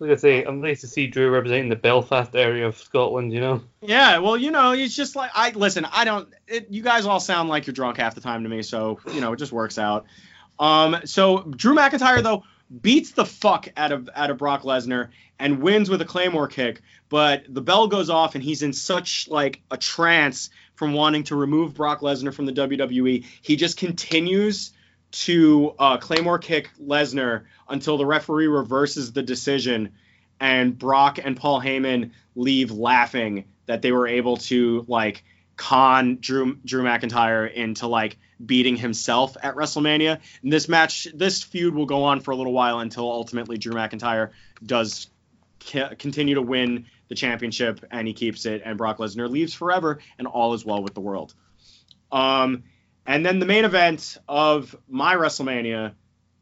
Like 0.00 0.10
I 0.10 0.16
say, 0.16 0.42
I'm 0.42 0.60
nice 0.60 0.80
to 0.80 0.88
see 0.88 1.06
Drew 1.06 1.30
representing 1.30 1.68
the 1.68 1.76
Belfast 1.76 2.34
area 2.34 2.66
of 2.66 2.76
Scotland. 2.76 3.32
You 3.32 3.40
know. 3.40 3.62
Yeah, 3.80 4.18
well, 4.18 4.36
you 4.36 4.50
know, 4.50 4.72
it's 4.72 4.96
just 4.96 5.14
like 5.14 5.30
I 5.32 5.50
listen. 5.50 5.84
I 5.84 6.04
don't. 6.04 6.28
It, 6.48 6.66
you 6.70 6.82
guys 6.82 7.06
all 7.06 7.20
sound 7.20 7.48
like 7.48 7.68
you're 7.68 7.74
drunk 7.74 7.98
half 7.98 8.16
the 8.16 8.20
time 8.20 8.42
to 8.42 8.48
me, 8.48 8.62
so 8.62 8.98
you 9.12 9.20
know 9.20 9.32
it 9.32 9.36
just 9.36 9.52
works 9.52 9.78
out. 9.78 10.06
Um, 10.58 10.96
so 11.04 11.42
Drew 11.42 11.74
McIntyre 11.74 12.20
though 12.20 12.42
beats 12.80 13.12
the 13.12 13.24
fuck 13.24 13.68
out 13.76 13.92
of 13.92 14.08
out 14.14 14.30
of 14.30 14.38
Brock 14.38 14.62
Lesnar 14.62 15.10
and 15.38 15.62
wins 15.62 15.88
with 15.88 16.00
a 16.00 16.04
Claymore 16.04 16.48
kick, 16.48 16.82
but 17.08 17.44
the 17.48 17.62
bell 17.62 17.86
goes 17.88 18.10
off 18.10 18.34
and 18.34 18.42
he's 18.42 18.62
in 18.62 18.72
such 18.72 19.28
like 19.28 19.62
a 19.70 19.76
trance 19.76 20.50
from 20.76 20.92
wanting 20.92 21.24
to 21.24 21.36
remove 21.36 21.74
Brock 21.74 22.00
Lesnar 22.00 22.32
from 22.32 22.46
the 22.46 22.52
WWE. 22.52 23.24
He 23.42 23.56
just 23.56 23.76
continues 23.76 24.72
to 25.10 25.74
uh, 25.78 25.96
Claymore 25.96 26.38
kick 26.38 26.70
Lesnar 26.80 27.44
until 27.68 27.96
the 27.96 28.06
referee 28.06 28.46
reverses 28.46 29.12
the 29.12 29.22
decision, 29.22 29.94
and 30.38 30.78
Brock 30.78 31.18
and 31.22 31.36
Paul 31.36 31.60
Heyman 31.60 32.12
leave 32.34 32.70
laughing 32.70 33.46
that 33.64 33.82
they 33.82 33.92
were 33.92 34.06
able 34.06 34.36
to 34.36 34.84
like 34.86 35.24
con 35.56 36.18
Drew 36.20 36.56
Drew 36.64 36.82
McIntyre 36.82 37.52
into 37.52 37.86
like 37.86 38.18
beating 38.44 38.76
himself 38.76 39.36
at 39.42 39.54
WrestleMania. 39.54 40.20
And 40.42 40.52
this 40.52 40.68
match, 40.68 41.08
this 41.14 41.42
feud 41.42 41.74
will 41.74 41.86
go 41.86 42.04
on 42.04 42.20
for 42.20 42.32
a 42.32 42.36
little 42.36 42.52
while 42.52 42.80
until 42.80 43.10
ultimately 43.10 43.56
Drew 43.56 43.72
McIntyre 43.72 44.30
does 44.64 45.08
continue 45.98 46.34
to 46.34 46.42
win 46.42 46.86
the 47.08 47.14
championship 47.14 47.84
and 47.90 48.06
he 48.06 48.14
keeps 48.14 48.46
it, 48.46 48.62
and 48.64 48.78
Brock 48.78 48.98
Lesnar 48.98 49.30
leaves 49.30 49.54
forever, 49.54 49.98
and 50.18 50.26
all 50.26 50.54
is 50.54 50.64
well 50.64 50.82
with 50.82 50.94
the 50.94 51.00
world. 51.00 51.34
Um, 52.10 52.64
and 53.06 53.24
then 53.24 53.38
the 53.38 53.46
main 53.46 53.64
event 53.64 54.18
of 54.28 54.74
my 54.88 55.14
WrestleMania, 55.14 55.92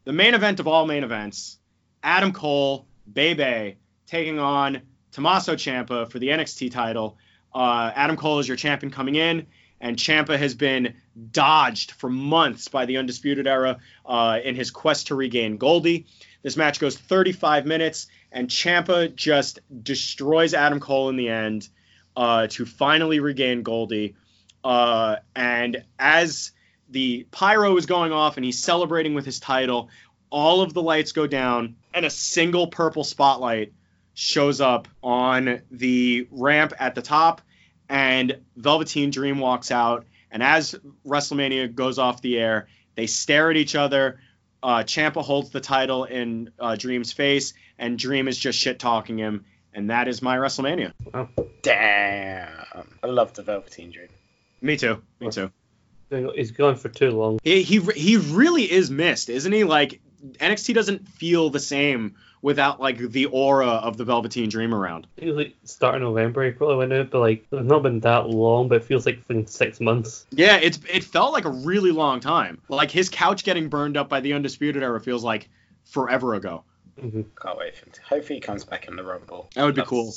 the 0.05 0.13
main 0.13 0.35
event 0.35 0.61
of 0.61 0.69
all 0.69 0.87
main 0.87 1.05
events, 1.05 1.59
Adam 2.03 2.33
Cole, 2.33 2.87
Bebe, 3.11 3.77
taking 4.07 4.39
on 4.39 4.83
Tommaso 5.13 5.55
Ciampa 5.55 6.11
for 6.11 6.19
the 6.19 6.29
NXT 6.29 6.71
title. 6.71 7.19
Uh, 7.55 7.93
Adam 7.95 8.17
Cole 8.17 8.39
is 8.41 8.49
your 8.49 8.57
champion 8.57 8.91
coming 8.91 9.15
in, 9.15 9.47
and 9.81 9.97
Ciampa 9.97 10.39
has 10.39 10.55
been 10.55 10.95
dodged 11.31 11.93
for 11.93 12.11
months 12.11 12.69
by 12.69 12.87
the 12.87 12.97
Undisputed 12.97 13.47
Era 13.47 13.79
uh, 14.07 14.41
in 14.43 14.55
his 14.55 14.71
quest 14.71 15.09
to 15.09 15.15
regain 15.15 15.57
Goldie. 15.57 16.07
This 16.43 16.57
match 16.57 16.81
goes 16.81 16.97
35 16.97 17.65
minutes, 17.65 18.07
and 18.35 18.49
Ciampa 18.49 19.15
just 19.15 19.61
destroys 19.83 20.53
Adam 20.55 20.81
Cole 20.81 21.09
in 21.09 21.17
the 21.17 21.29
end 21.29 21.69
uh, 22.17 22.49
to 22.49 22.67
finally 22.67 23.21
regain 23.21 23.63
Goldie. 23.63 24.17
Uh, 24.63 25.17
and 25.37 25.85
as 25.99 26.51
the 26.91 27.27
pyro 27.31 27.77
is 27.77 27.87
going 27.87 28.13
off 28.13 28.37
and 28.37 28.45
he's 28.45 28.59
celebrating 28.59 29.15
with 29.15 29.25
his 29.25 29.39
title, 29.39 29.89
all 30.31 30.63
of 30.63 30.75
the 30.75 30.83
lights 30.83 31.13
go 31.13 31.29
down, 31.29 31.77
and 31.95 32.05
a 32.05 32.11
single 32.11 32.67
purple 32.67 33.05
spotlight 33.05 33.73
shows 34.15 34.61
up 34.61 34.89
on 35.01 35.63
the 35.71 36.27
ramp 36.33 36.73
at 36.81 36.97
the 36.97 37.03
top, 37.03 37.41
and 37.89 38.41
Velveteen 38.57 39.11
Dream 39.11 39.39
walks 39.39 39.71
out. 39.71 40.07
And 40.33 40.43
as 40.43 40.75
WrestleMania 41.07 41.73
goes 41.73 42.01
off 42.01 42.21
the 42.21 42.39
air, 42.39 42.67
they 42.97 43.07
stare 43.07 43.51
at 43.51 43.57
each 43.57 43.77
other. 43.77 44.19
Uh, 44.61 44.83
Ciampa 44.83 45.23
holds 45.23 45.51
the 45.51 45.61
title 45.61 46.03
in 46.03 46.51
uh, 46.59 46.75
Dream's 46.75 47.13
face, 47.13 47.55
and 47.79 47.99
Dream 47.99 48.29
is 48.29 48.39
just 48.39 48.59
shit 48.59 48.79
talking 48.79 49.19
him. 49.19 49.45
And 49.73 49.91
that 49.91 50.07
is 50.07 50.23
my 50.23 50.37
WrestleMania. 50.37 50.93
Damn. 51.63 52.89
I 53.03 53.07
love 53.07 53.33
the 53.35 53.43
Velveteen 53.43 53.91
Dream. 53.91 54.09
Me 54.61 54.77
too. 54.77 55.03
Me 55.21 55.31
too. 55.31 55.51
He's 56.11 56.53
gone 56.53 56.77
for 56.77 56.89
too 56.89 57.11
long. 57.11 57.39
He 57.43 57.63
he 57.63 57.81
he 57.81 58.17
really 58.17 58.71
is 58.71 58.91
missed, 58.91 59.29
isn't 59.29 59.53
he? 59.53 59.65
Like 59.65 60.01
NXT 60.25 60.75
doesn't 60.75 61.09
feel 61.09 61.51
the 61.51 61.59
same 61.59 62.15
without 62.41 62.79
like 62.79 62.99
the 62.99 63.27
aura 63.27 63.67
of 63.67 63.97
the 63.97 64.05
Velveteen 64.05 64.49
Dream 64.49 64.75
around. 64.75 65.07
It 65.17 65.27
was 65.27 65.37
like 65.37 65.55
start 65.65 65.97
of 65.97 66.03
November 66.03 66.45
he 66.45 66.53
probably 66.53 66.77
went 66.77 66.93
out, 66.93 67.11
but 67.11 67.21
like 67.21 67.47
it's 67.51 67.67
not 67.67 67.83
been 67.83 68.01
that 68.01 68.29
long, 68.29 68.69
but 68.69 68.77
it 68.77 68.85
feels 68.85 69.07
like 69.07 69.17
it's 69.17 69.27
been 69.27 69.47
six 69.47 69.81
months. 69.81 70.27
Yeah, 70.31 70.57
it's 70.57 70.79
it 70.89 71.05
felt 71.05 71.33
like 71.33 71.47
a 71.47 71.51
really 71.51 71.91
long 71.91 72.21
time. 72.21 72.61
Like 72.69 72.91
his 72.91 73.09
couch 73.09 73.45
getting 73.45 73.69
burned 73.69 73.97
up 73.97 74.09
by 74.09 74.21
the 74.21 74.35
Undisputed 74.35 74.83
Era 74.83 75.01
feels 75.01 75.25
like 75.25 75.49
forever 75.85 76.35
ago. 76.35 76.65
Hmm 77.01 77.23
Can't 77.41 77.59
wait 77.59 77.77
for 77.77 77.87
him. 77.87 77.93
To, 77.93 78.03
hopefully 78.03 78.37
he 78.37 78.41
comes 78.41 78.65
back 78.65 78.89
in 78.89 78.97
the 78.97 79.03
Rumble. 79.03 79.51
That 79.55 79.65
would 79.65 79.75
be 79.75 79.81
Love 79.81 79.89
cool. 79.89 80.15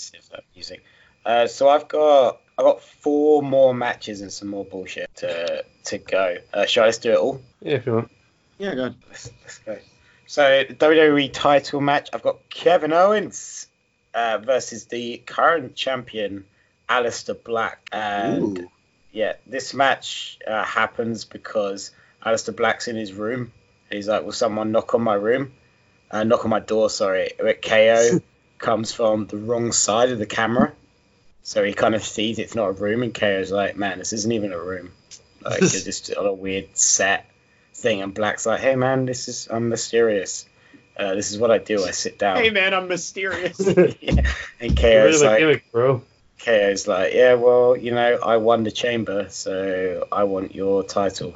music. 0.56 0.84
Uh, 1.26 1.48
so 1.48 1.68
I've 1.70 1.88
got 1.88 2.40
I've 2.58 2.66
got 2.66 2.82
four 2.82 3.42
more 3.44 3.74
matches 3.74 4.22
and 4.22 4.32
some 4.32 4.48
more 4.48 4.64
bullshit 4.64 5.14
to 5.18 5.66
to 5.86 5.98
go. 5.98 6.38
Uh, 6.54 6.66
shall 6.66 6.86
I 6.86 6.88
just 6.88 7.02
do 7.02 7.12
it 7.12 7.18
all? 7.18 7.42
Yeah, 7.62 7.76
if 7.76 7.86
you 7.86 7.94
want. 7.94 8.12
Yeah, 8.58 8.76
good. 8.76 8.96
Let's, 9.08 9.32
let's 9.44 9.58
go. 9.60 9.78
So 10.26 10.64
WWE 10.66 11.32
title 11.34 11.82
match. 11.82 12.10
I've 12.14 12.24
got 12.24 12.50
Kevin 12.50 12.94
Owens 12.94 13.68
uh, 14.14 14.40
versus 14.40 14.86
the 14.86 15.18
current 15.18 15.76
champion 15.76 16.46
Aleister 16.90 17.42
Black. 17.44 17.88
And 17.92 18.60
Ooh. 18.60 18.72
yeah, 19.12 19.34
this 19.46 19.74
match 19.74 20.40
uh, 20.48 20.64
happens 20.64 21.26
because 21.26 21.92
Aleister 22.26 22.56
Black's 22.56 22.88
in 22.88 22.96
his 22.96 23.14
room. 23.14 23.52
He's 23.90 24.08
like, 24.08 24.24
"Will 24.24 24.32
someone 24.32 24.72
knock 24.72 24.96
on 24.96 25.02
my 25.02 25.14
room? 25.14 25.54
Uh, 26.10 26.24
knock 26.24 26.46
on 26.46 26.52
my 26.52 26.60
door?" 26.60 26.90
Sorry. 26.90 27.32
But 27.40 27.62
KO 27.62 28.22
comes 28.58 28.92
from 28.92 29.28
the 29.28 29.38
wrong 29.38 29.72
side 29.72 30.10
of 30.12 30.20
the 30.20 30.26
camera, 30.26 30.74
so 31.44 31.64
he 31.64 31.74
kind 31.74 31.96
of 31.96 32.04
sees 32.04 32.40
it's 32.40 32.56
not 32.56 32.70
a 32.70 32.72
room, 32.72 33.04
and 33.04 33.14
KO's 33.14 33.52
like, 33.52 33.78
"Man, 33.78 34.00
this 34.00 34.14
isn't 34.14 34.32
even 34.32 34.54
a 34.54 34.60
room. 34.60 34.92
Like, 35.42 35.62
you're 35.62 35.70
just 35.70 36.14
on 36.14 36.26
a 36.26 36.34
weird 36.34 36.78
set 36.78 37.26
thing." 37.74 38.02
And 38.02 38.14
Black's 38.14 38.46
like, 38.46 38.60
"Hey, 38.60 38.76
man, 38.76 39.06
this 39.06 39.28
is 39.28 39.48
I'm 39.52 39.70
mysterious. 39.70 40.46
Uh, 40.96 41.14
this 41.14 41.32
is 41.32 41.38
what 41.38 41.52
I 41.52 41.58
do. 41.58 41.84
I 41.84 41.92
sit 41.92 42.18
down." 42.18 42.38
Hey 42.38 42.50
man, 42.50 42.74
I'm 42.74 42.88
mysterious. 42.88 43.60
yeah. 44.02 44.24
And 44.60 44.80
You're 44.80 45.12
KO's 45.12 45.22
really 45.22 45.26
like, 45.26 45.40
gimmick, 45.40 45.72
bro. 45.72 46.04
KO's 46.40 46.88
like, 46.88 47.14
yeah, 47.14 47.34
well, 47.34 47.76
you 47.76 47.92
know, 47.92 48.20
I 48.24 48.38
won 48.38 48.64
the 48.64 48.72
chamber, 48.72 49.28
so 49.30 50.08
I 50.12 50.24
want 50.26 50.56
your 50.56 50.84
title. 50.84 51.36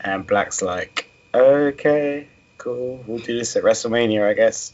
And 0.00 0.26
Black's 0.26 0.62
like, 0.62 1.08
okay, 1.32 2.28
cool, 2.62 3.02
we'll 3.06 3.18
do 3.18 3.36
this 3.36 3.56
at 3.56 3.64
WrestleMania, 3.64 4.24
I 4.24 4.34
guess. 4.34 4.72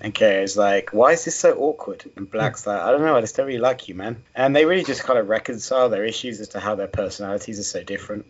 And 0.00 0.14
KO's 0.14 0.56
like, 0.56 0.90
why 0.92 1.12
is 1.12 1.24
this 1.24 1.34
so 1.34 1.56
awkward? 1.56 2.04
And 2.14 2.30
Black's 2.30 2.66
like, 2.66 2.80
I 2.80 2.92
don't 2.92 3.00
know, 3.00 3.16
I 3.16 3.20
just 3.22 3.34
don't 3.34 3.46
really 3.46 3.58
like 3.58 3.88
you, 3.88 3.94
man. 3.94 4.22
And 4.34 4.54
they 4.54 4.66
really 4.66 4.84
just 4.84 5.02
kind 5.02 5.18
of 5.18 5.28
reconcile 5.28 5.88
their 5.88 6.04
issues 6.04 6.40
as 6.40 6.48
to 6.48 6.60
how 6.60 6.74
their 6.74 6.86
personalities 6.86 7.58
are 7.58 7.64
so 7.64 7.82
different. 7.82 8.26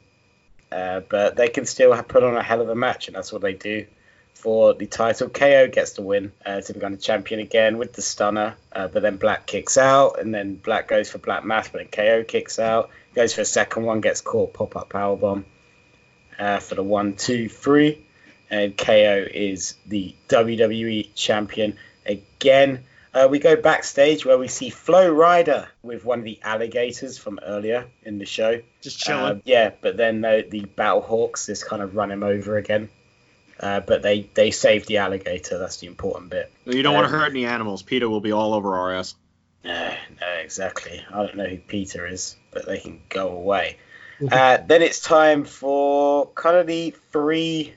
Uh, 0.70 1.00
but 1.00 1.36
they 1.36 1.48
can 1.48 1.66
still 1.66 1.92
have 1.92 2.06
put 2.06 2.22
on 2.22 2.36
a 2.36 2.42
hell 2.42 2.60
of 2.60 2.68
a 2.68 2.74
match, 2.76 3.08
and 3.08 3.16
that's 3.16 3.32
what 3.32 3.42
they 3.42 3.52
do 3.52 3.84
for 4.34 4.74
the 4.74 4.86
title. 4.86 5.28
KO 5.28 5.66
gets 5.66 5.94
the 5.94 6.02
win 6.02 6.32
uh, 6.46 6.60
to 6.60 6.72
become 6.72 6.92
the 6.92 6.98
champion 6.98 7.40
again 7.40 7.78
with 7.78 7.92
the 7.92 8.02
stunner, 8.02 8.54
uh, 8.72 8.86
but 8.86 9.02
then 9.02 9.16
Black 9.16 9.46
kicks 9.46 9.76
out, 9.76 10.20
and 10.20 10.32
then 10.32 10.54
Black 10.54 10.86
goes 10.86 11.10
for 11.10 11.18
Black 11.18 11.44
Mass, 11.44 11.68
but 11.68 11.78
then 11.78 11.88
KO 11.88 12.22
kicks 12.22 12.60
out, 12.60 12.90
goes 13.14 13.34
for 13.34 13.40
a 13.40 13.44
second 13.44 13.82
one, 13.82 14.00
gets 14.00 14.20
caught, 14.20 14.54
pop 14.54 14.76
up 14.76 14.88
powerbomb 14.88 15.44
uh, 16.38 16.60
for 16.60 16.76
the 16.76 16.84
one, 16.84 17.16
two, 17.16 17.48
three, 17.48 18.06
and 18.50 18.76
KO 18.76 19.26
is 19.32 19.74
the 19.86 20.14
WWE 20.28 21.14
champion 21.14 21.78
again. 22.04 22.84
Uh, 23.12 23.26
we 23.30 23.38
go 23.38 23.56
backstage 23.56 24.24
where 24.24 24.38
we 24.38 24.48
see 24.48 24.70
Flo 24.70 25.12
Rida 25.12 25.66
with 25.82 26.04
one 26.04 26.20
of 26.20 26.24
the 26.24 26.38
alligators 26.42 27.18
from 27.18 27.40
earlier 27.42 27.86
in 28.02 28.18
the 28.18 28.26
show. 28.26 28.60
Just 28.80 29.00
chilling. 29.00 29.38
Uh, 29.38 29.40
yeah, 29.44 29.72
but 29.80 29.96
then 29.96 30.20
the, 30.20 30.46
the 30.48 30.60
Battle 30.60 31.00
Hawks 31.00 31.46
just 31.46 31.66
kind 31.66 31.82
of 31.82 31.96
run 31.96 32.10
him 32.10 32.22
over 32.22 32.56
again. 32.56 32.88
Uh, 33.58 33.80
but 33.80 34.02
they, 34.02 34.22
they 34.34 34.50
save 34.50 34.86
the 34.86 34.98
alligator. 34.98 35.58
That's 35.58 35.78
the 35.78 35.86
important 35.86 36.30
bit. 36.30 36.50
you 36.64 36.82
don't 36.82 36.94
want 36.94 37.08
to 37.08 37.14
um, 37.14 37.20
hurt 37.20 37.30
any 37.30 37.46
animals. 37.46 37.82
Peter 37.82 38.08
will 38.08 38.20
be 38.20 38.32
all 38.32 38.54
over 38.54 38.74
our 38.76 38.94
ass. 38.94 39.14
No, 39.64 39.94
no, 40.20 40.26
exactly. 40.42 41.04
I 41.12 41.26
don't 41.26 41.36
know 41.36 41.46
who 41.46 41.58
Peter 41.58 42.06
is, 42.06 42.36
but 42.52 42.64
they 42.64 42.78
can 42.78 43.02
go 43.08 43.28
away. 43.28 43.76
uh, 44.32 44.58
then 44.66 44.82
it's 44.82 45.00
time 45.00 45.44
for 45.44 46.28
kind 46.28 46.56
of 46.56 46.66
the 46.66 46.94
three 47.12 47.74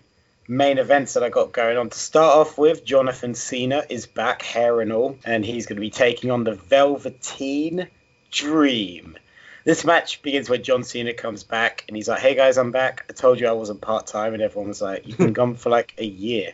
main 0.48 0.78
events 0.78 1.14
that 1.14 1.24
I 1.24 1.30
got 1.30 1.52
going 1.52 1.78
on. 1.78 1.90
To 1.90 1.98
start 1.98 2.38
off 2.38 2.58
with, 2.58 2.84
Jonathan 2.84 3.36
Cena 3.36 3.84
is 3.90 4.06
back, 4.06 4.42
hair 4.42 4.82
and 4.82 4.92
all, 4.92 5.18
and 5.24 5.46
he's 5.46 5.66
going 5.66 5.78
to 5.78 5.82
be 5.82 5.90
taking 5.90 6.32
on 6.32 6.44
the 6.44 6.56
Velveteen 6.56 7.88
Dream. 8.32 9.18
This 9.66 9.86
match 9.86 10.22
begins 10.22 10.50
where 10.50 10.60
John 10.60 10.84
Cena 10.84 11.14
comes 11.14 11.44
back 11.44 11.86
and 11.88 11.96
he's 11.96 12.10
like, 12.10 12.20
"Hey 12.20 12.36
guys, 12.36 12.58
I'm 12.58 12.72
back. 12.72 13.06
I 13.10 13.14
told 13.14 13.40
you 13.40 13.48
I 13.48 13.54
wasn't 13.54 13.80
part 13.80 14.08
time," 14.08 14.34
and 14.34 14.44
everyone 14.44 14.68
was 14.68 14.82
like, 14.82 15.08
"You've 15.08 15.18
been 15.18 15.34
gone 15.42 15.56
for 15.56 15.70
like 15.70 15.94
a 15.98 16.06
year." 16.06 16.54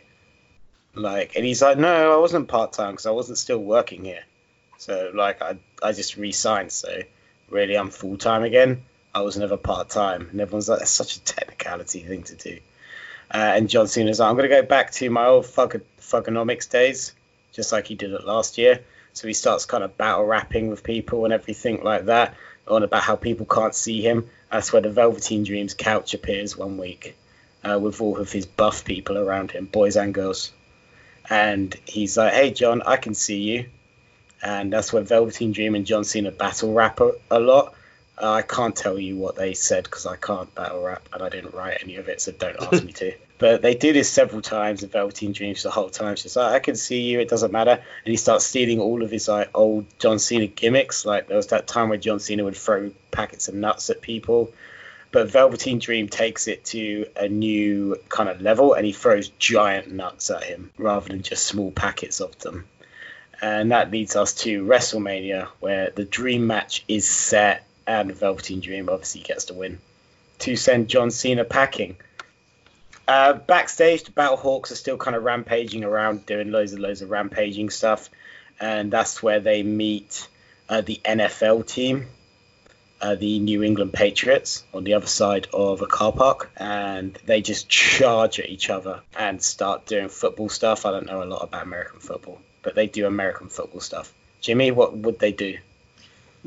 Like, 0.95 1.35
and 1.35 1.45
he's 1.45 1.61
like, 1.61 1.77
no, 1.77 2.13
I 2.13 2.17
wasn't 2.17 2.47
part 2.47 2.73
time 2.73 2.91
because 2.91 3.05
I 3.05 3.11
wasn't 3.11 3.37
still 3.37 3.59
working 3.59 4.03
here. 4.03 4.23
So 4.77 5.11
like, 5.13 5.41
I 5.41 5.57
I 5.81 5.91
just 5.91 6.17
re-signed. 6.17 6.71
So 6.71 7.01
really, 7.49 7.75
I'm 7.75 7.89
full 7.89 8.17
time 8.17 8.43
again. 8.43 8.83
I 9.13 9.21
was 9.21 9.37
never 9.37 9.57
part 9.57 9.89
time. 9.89 10.29
And 10.31 10.41
everyone's 10.41 10.69
like, 10.69 10.79
that's 10.79 10.91
such 10.91 11.17
a 11.17 11.23
technicality 11.23 12.01
thing 12.01 12.23
to 12.23 12.35
do. 12.35 12.59
Uh, 13.31 13.37
and 13.55 13.69
John 13.69 13.87
Cena's 13.87 14.19
like, 14.19 14.29
I'm 14.29 14.35
going 14.35 14.49
to 14.49 14.55
go 14.55 14.63
back 14.63 14.91
to 14.93 15.09
my 15.09 15.25
old 15.25 15.45
fuck- 15.45 15.75
Thuganomics 16.01 16.69
days, 16.69 17.13
just 17.51 17.71
like 17.71 17.87
he 17.87 17.95
did 17.95 18.11
it 18.11 18.25
last 18.25 18.57
year. 18.57 18.81
So 19.13 19.27
he 19.27 19.33
starts 19.33 19.65
kind 19.65 19.83
of 19.83 19.97
battle 19.97 20.25
rapping 20.25 20.69
with 20.69 20.83
people 20.83 21.25
and 21.25 21.33
everything 21.33 21.83
like 21.83 22.05
that, 22.05 22.35
on 22.67 22.83
about 22.83 23.03
how 23.03 23.15
people 23.15 23.45
can't 23.45 23.75
see 23.75 24.01
him. 24.01 24.29
That's 24.51 24.73
where 24.73 24.81
the 24.81 24.89
Velveteen 24.89 25.43
Dreams 25.43 25.73
couch 25.73 26.13
appears 26.13 26.57
one 26.57 26.77
week 26.77 27.15
uh, 27.63 27.77
with 27.79 28.01
all 28.01 28.17
of 28.17 28.31
his 28.31 28.45
buff 28.45 28.85
people 28.85 29.17
around 29.17 29.51
him, 29.51 29.65
boys 29.65 29.95
and 29.95 30.13
girls. 30.13 30.51
And 31.29 31.75
he's 31.85 32.17
like, 32.17 32.33
hey, 32.33 32.51
John, 32.51 32.81
I 32.81 32.97
can 32.97 33.13
see 33.13 33.41
you. 33.41 33.65
And 34.41 34.71
that's 34.71 34.91
where 34.91 35.03
Velveteen 35.03 35.51
Dream 35.51 35.75
and 35.75 35.85
John 35.85 36.03
Cena 36.03 36.31
battle 36.31 36.73
rap 36.73 36.99
a, 37.01 37.11
a 37.29 37.39
lot. 37.39 37.75
Uh, 38.21 38.33
I 38.33 38.41
can't 38.41 38.75
tell 38.75 38.99
you 38.99 39.15
what 39.15 39.35
they 39.35 39.53
said 39.53 39.85
because 39.85 40.05
I 40.05 40.17
can't 40.17 40.53
battle 40.53 40.83
rap 40.83 41.07
and 41.13 41.23
I 41.23 41.29
didn't 41.29 41.53
write 41.53 41.77
any 41.81 41.95
of 41.95 42.09
it, 42.09 42.19
so 42.19 42.31
don't 42.33 42.61
ask 42.61 42.83
me 42.83 42.91
to. 42.93 43.13
But 43.39 43.61
they 43.61 43.73
do 43.73 43.93
this 43.93 44.09
several 44.09 44.41
times 44.41 44.83
in 44.83 44.89
Velveteen 44.89 45.31
Dreams 45.31 45.63
the 45.63 45.71
whole 45.71 45.89
time. 45.89 46.17
She's 46.17 46.35
like, 46.35 46.51
I 46.51 46.59
can 46.59 46.75
see 46.75 47.03
you, 47.03 47.21
it 47.21 47.29
doesn't 47.29 47.53
matter. 47.53 47.71
And 47.71 48.11
he 48.11 48.17
starts 48.17 48.45
stealing 48.45 48.81
all 48.81 49.01
of 49.01 49.09
his 49.09 49.29
like 49.29 49.49
old 49.53 49.85
John 49.97 50.19
Cena 50.19 50.47
gimmicks. 50.47 51.05
Like 51.05 51.29
there 51.29 51.37
was 51.37 51.47
that 51.47 51.65
time 51.65 51.87
where 51.87 51.97
John 51.97 52.19
Cena 52.19 52.43
would 52.43 52.57
throw 52.57 52.91
packets 53.11 53.47
of 53.47 53.55
nuts 53.55 53.89
at 53.89 54.01
people. 54.01 54.51
But 55.13 55.31
Velveteen 55.31 55.79
Dream 55.79 56.09
takes 56.09 56.49
it 56.49 56.65
to 56.65 57.05
a 57.15 57.29
new 57.29 57.95
kind 58.09 58.27
of 58.27 58.41
level 58.41 58.73
and 58.73 58.85
he 58.85 58.91
throws 58.91 59.29
giant 59.29 59.89
nuts 59.89 60.29
at 60.29 60.43
him 60.43 60.71
rather 60.77 61.07
than 61.07 61.21
just 61.21 61.45
small 61.45 61.71
packets 61.71 62.19
of 62.19 62.37
them. 62.39 62.65
And 63.41 63.71
that 63.71 63.89
leads 63.89 64.17
us 64.17 64.33
to 64.33 64.65
WrestleMania, 64.65 65.47
where 65.61 65.91
the 65.91 66.03
dream 66.03 66.45
match 66.45 66.83
is 66.89 67.07
set 67.07 67.65
and 67.89 68.15
Velveteen 68.15 68.59
Dream 68.59 68.87
obviously 68.87 69.21
gets 69.21 69.45
the 69.45 69.55
win 69.55 69.79
to 70.37 70.55
send 70.55 70.87
John 70.89 71.09
Cena 71.09 71.43
packing. 71.43 71.97
Uh, 73.07 73.33
backstage, 73.33 74.03
the 74.03 74.11
Battle 74.11 74.37
Hawks 74.37 74.71
are 74.71 74.75
still 74.75 74.95
kind 74.95 75.17
of 75.17 75.23
rampaging 75.23 75.83
around, 75.83 76.27
doing 76.27 76.51
loads 76.51 76.71
and 76.71 76.83
loads 76.83 77.01
of 77.01 77.09
rampaging 77.09 77.71
stuff, 77.71 78.09
and 78.59 78.91
that's 78.91 79.23
where 79.23 79.39
they 79.39 79.63
meet 79.63 80.27
uh, 80.69 80.81
the 80.81 81.01
NFL 81.03 81.65
team, 81.65 82.05
uh, 83.01 83.15
the 83.15 83.39
New 83.39 83.63
England 83.63 83.91
Patriots, 83.91 84.63
on 84.71 84.83
the 84.83 84.93
other 84.93 85.07
side 85.07 85.47
of 85.51 85.81
a 85.81 85.87
car 85.87 86.11
park, 86.11 86.51
and 86.57 87.17
they 87.25 87.41
just 87.41 87.67
charge 87.67 88.39
at 88.39 88.47
each 88.47 88.69
other 88.69 89.01
and 89.17 89.41
start 89.41 89.87
doing 89.87 90.09
football 90.09 90.49
stuff. 90.49 90.85
I 90.85 90.91
don't 90.91 91.07
know 91.07 91.23
a 91.23 91.25
lot 91.25 91.41
about 91.43 91.63
American 91.63 92.01
football, 92.01 92.39
but 92.61 92.75
they 92.75 92.85
do 92.85 93.07
American 93.07 93.49
football 93.49 93.81
stuff. 93.81 94.13
Jimmy, 94.41 94.69
what 94.69 94.95
would 94.95 95.17
they 95.17 95.31
do? 95.31 95.57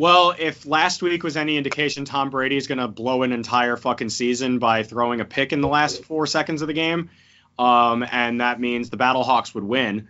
Well, 0.02 0.34
if 0.36 0.66
last 0.66 1.00
week 1.00 1.22
was 1.22 1.36
any 1.36 1.56
indication, 1.56 2.04
Tom 2.04 2.28
Brady 2.28 2.56
is 2.56 2.66
going 2.66 2.78
to 2.78 2.88
blow 2.88 3.22
an 3.22 3.30
entire 3.30 3.76
fucking 3.76 4.08
season 4.08 4.58
by 4.58 4.82
throwing 4.82 5.20
a 5.20 5.24
pick 5.24 5.52
in 5.52 5.60
the 5.60 5.68
last 5.68 6.04
four 6.06 6.26
seconds 6.26 6.60
of 6.60 6.66
the 6.66 6.74
game, 6.74 7.08
um, 7.56 8.04
and 8.10 8.40
that 8.40 8.58
means 8.58 8.90
the 8.90 8.96
Battlehawks 8.96 9.54
would 9.54 9.62
win 9.62 10.08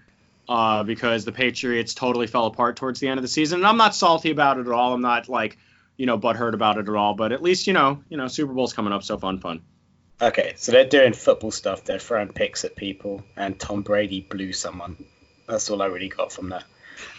uh, 0.49 0.83
because 0.83 1.27
the 1.27 1.33
Patriots 1.33 1.93
totally 1.93 2.27
fell 2.27 2.47
apart 2.47 2.77
towards 2.77 3.01
the 3.01 3.09
end 3.09 3.19
of 3.19 3.23
the 3.23 3.29
season. 3.29 3.59
And 3.59 3.67
I'm 3.67 3.77
not 3.77 3.95
salty 3.95 4.31
about 4.31 4.57
it 4.57 4.67
at 4.67 4.73
all. 4.73 4.95
I'm 4.95 5.03
not 5.03 5.29
like, 5.29 5.59
you 5.99 6.07
know, 6.07 6.19
butthurt 6.19 6.55
about 6.55 6.79
it 6.79 6.89
at 6.89 6.95
all. 6.95 7.13
But 7.13 7.33
at 7.33 7.43
least, 7.43 7.67
you 7.67 7.75
know, 7.75 8.03
you 8.09 8.17
know, 8.17 8.29
Super 8.29 8.55
Bowl's 8.55 8.73
coming 8.73 8.95
up, 8.95 9.03
so 9.03 9.19
fun, 9.19 9.41
fun. 9.41 9.61
Okay, 10.23 10.55
so 10.57 10.73
they're 10.73 10.87
doing 10.87 11.13
football 11.13 11.51
stuff. 11.51 11.85
They're 11.85 11.99
throwing 11.99 12.33
picks 12.33 12.65
at 12.65 12.77
people, 12.77 13.25
and 13.37 13.61
Tom 13.61 13.83
Brady 13.83 14.23
blew 14.23 14.55
someone. 14.55 15.05
That's 15.47 15.69
all 15.69 15.83
I 15.83 15.87
really 15.89 16.09
got 16.09 16.33
from 16.33 16.49
that. 16.49 16.65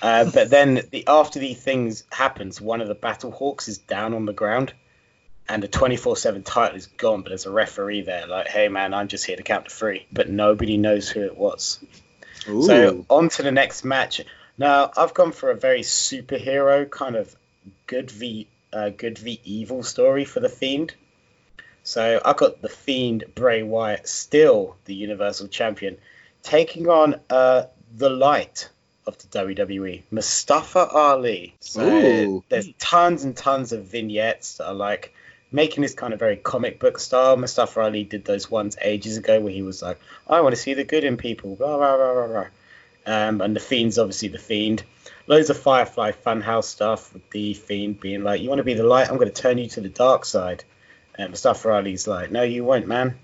Uh, 0.01 0.29
but 0.29 0.49
then 0.49 0.81
the 0.91 1.05
after 1.07 1.39
these 1.39 1.61
things 1.61 2.03
happens, 2.11 2.59
one 2.59 2.81
of 2.81 2.87
the 2.87 2.95
Battle 2.95 3.31
Hawks 3.31 3.67
is 3.67 3.77
down 3.77 4.13
on 4.13 4.25
the 4.25 4.33
ground, 4.33 4.73
and 5.47 5.61
the 5.63 5.67
24/7 5.67 6.43
title 6.43 6.77
is 6.77 6.87
gone. 6.87 7.21
But 7.21 7.29
there's 7.29 7.45
a 7.45 7.51
referee 7.51 8.01
there, 8.01 8.27
like, 8.27 8.47
"Hey 8.47 8.67
man, 8.67 8.93
I'm 8.93 9.07
just 9.07 9.25
here 9.25 9.37
to 9.37 9.43
count 9.43 9.65
to 9.65 9.71
three. 9.71 10.05
But 10.11 10.29
nobody 10.29 10.77
knows 10.77 11.09
who 11.09 11.21
it 11.21 11.37
was. 11.37 11.79
Ooh. 12.47 12.63
So 12.63 13.05
on 13.09 13.29
to 13.29 13.43
the 13.43 13.51
next 13.51 13.83
match. 13.83 14.21
Now 14.57 14.91
I've 14.95 15.13
gone 15.13 15.31
for 15.31 15.49
a 15.49 15.55
very 15.55 15.81
superhero 15.81 16.89
kind 16.89 17.15
of 17.15 17.35
good 17.87 18.11
v 18.11 18.47
uh, 18.71 18.89
good 18.89 19.17
v 19.17 19.39
evil 19.43 19.83
story 19.83 20.25
for 20.25 20.39
the 20.39 20.49
Fiend. 20.49 20.93
So 21.83 22.21
I've 22.23 22.37
got 22.37 22.61
the 22.61 22.69
Fiend 22.69 23.25
Bray 23.35 23.61
Wyatt, 23.61 24.07
still 24.07 24.77
the 24.85 24.95
Universal 24.95 25.49
Champion, 25.49 25.97
taking 26.41 26.87
on 26.87 27.19
uh, 27.29 27.63
the 27.93 28.09
Light 28.09 28.69
of 29.05 29.17
the 29.17 29.27
WWE, 29.27 30.03
Mustafa 30.11 30.87
Ali. 30.87 31.53
So 31.59 31.87
Ooh. 31.87 32.43
there's 32.49 32.69
tons 32.79 33.23
and 33.23 33.35
tons 33.35 33.71
of 33.71 33.85
vignettes 33.85 34.57
that 34.57 34.67
are 34.67 34.73
like 34.73 35.13
making 35.51 35.81
this 35.83 35.93
kind 35.93 36.13
of 36.13 36.19
very 36.19 36.37
comic 36.37 36.79
book 36.79 36.99
style. 36.99 37.37
Mustafa 37.37 37.81
Ali 37.81 38.03
did 38.03 38.25
those 38.25 38.49
ones 38.49 38.77
ages 38.81 39.17
ago 39.17 39.39
where 39.39 39.53
he 39.53 39.61
was 39.61 39.81
like, 39.81 39.99
I 40.27 40.41
want 40.41 40.55
to 40.55 40.61
see 40.61 40.73
the 40.73 40.83
good 40.83 41.03
in 41.03 41.17
people, 41.17 41.55
blah, 41.55 41.77
blah, 41.77 41.95
blah, 41.95 42.13
blah, 42.13 42.27
blah. 42.27 42.47
Um, 43.05 43.41
and 43.41 43.55
the 43.55 43.59
Fiend's 43.59 43.99
obviously 43.99 44.29
the 44.29 44.39
Fiend. 44.39 44.83
Loads 45.27 45.49
of 45.49 45.57
Firefly 45.57 46.11
Funhouse 46.11 46.65
stuff 46.65 47.13
with 47.13 47.29
the 47.29 47.53
Fiend 47.53 47.99
being 47.99 48.23
like, 48.23 48.41
You 48.41 48.49
want 48.49 48.59
to 48.59 48.63
be 48.63 48.73
the 48.73 48.83
light? 48.83 49.09
I'm 49.09 49.17
going 49.17 49.31
to 49.31 49.41
turn 49.41 49.57
you 49.57 49.69
to 49.69 49.81
the 49.81 49.89
dark 49.89 50.25
side. 50.25 50.63
And 51.15 51.29
Mustafa 51.29 51.69
Ali's 51.69 52.07
like, 52.07 52.31
No, 52.31 52.43
you 52.43 52.63
won't, 52.63 52.87
man. 52.87 53.17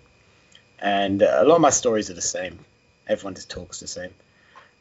And 0.78 1.24
uh, 1.24 1.40
a 1.40 1.46
lot 1.46 1.56
of 1.56 1.62
my 1.62 1.72
stories 1.72 2.10
are 2.10 2.14
the 2.14 2.22
same. 2.22 2.60
Everyone 3.08 3.36
just 3.36 3.50
talks 3.50 3.80
the 3.80 3.88
same. 3.88 4.12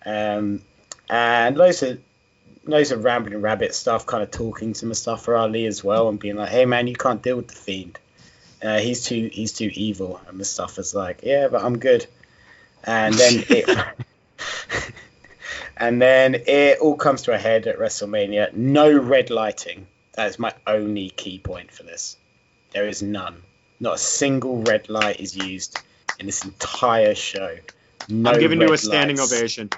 Um, 0.04 0.62
and 1.08 1.56
loads 1.56 1.82
of 1.82 2.00
loads 2.64 2.90
of 2.90 3.02
rambling 3.02 3.40
rabbit 3.40 3.74
stuff, 3.74 4.06
kind 4.06 4.22
of 4.22 4.30
talking 4.30 4.74
to 4.74 4.86
Mustafa 4.86 5.34
Ali 5.34 5.66
as 5.66 5.82
well, 5.82 6.08
and 6.08 6.18
being 6.18 6.36
like, 6.36 6.50
"Hey 6.50 6.66
man, 6.66 6.86
you 6.86 6.96
can't 6.96 7.22
deal 7.22 7.36
with 7.36 7.48
the 7.48 7.54
fiend. 7.54 7.98
Uh, 8.62 8.78
he's 8.78 9.04
too 9.04 9.30
he's 9.32 9.52
too 9.52 9.70
evil." 9.72 10.20
And 10.26 10.38
Mustafa's 10.38 10.94
like, 10.94 11.20
"Yeah, 11.22 11.48
but 11.48 11.62
I'm 11.62 11.78
good." 11.78 12.06
And 12.84 13.14
then 13.14 13.44
it 13.48 13.68
and 15.76 16.00
then 16.00 16.34
it 16.46 16.78
all 16.78 16.96
comes 16.96 17.22
to 17.22 17.32
a 17.32 17.38
head 17.38 17.66
at 17.66 17.78
WrestleMania. 17.78 18.54
No 18.54 18.96
red 18.96 19.30
lighting. 19.30 19.86
That 20.14 20.28
is 20.28 20.38
my 20.38 20.52
only 20.66 21.10
key 21.10 21.38
point 21.38 21.70
for 21.70 21.84
this. 21.84 22.16
There 22.72 22.88
is 22.88 23.02
none. 23.02 23.42
Not 23.80 23.94
a 23.94 23.98
single 23.98 24.62
red 24.62 24.88
light 24.88 25.20
is 25.20 25.36
used 25.36 25.80
in 26.18 26.26
this 26.26 26.44
entire 26.44 27.14
show. 27.14 27.56
No 28.08 28.32
I'm 28.32 28.40
giving 28.40 28.60
you 28.60 28.72
a 28.72 28.78
standing 28.78 29.16
lights. 29.16 29.32
ovation. 29.32 29.70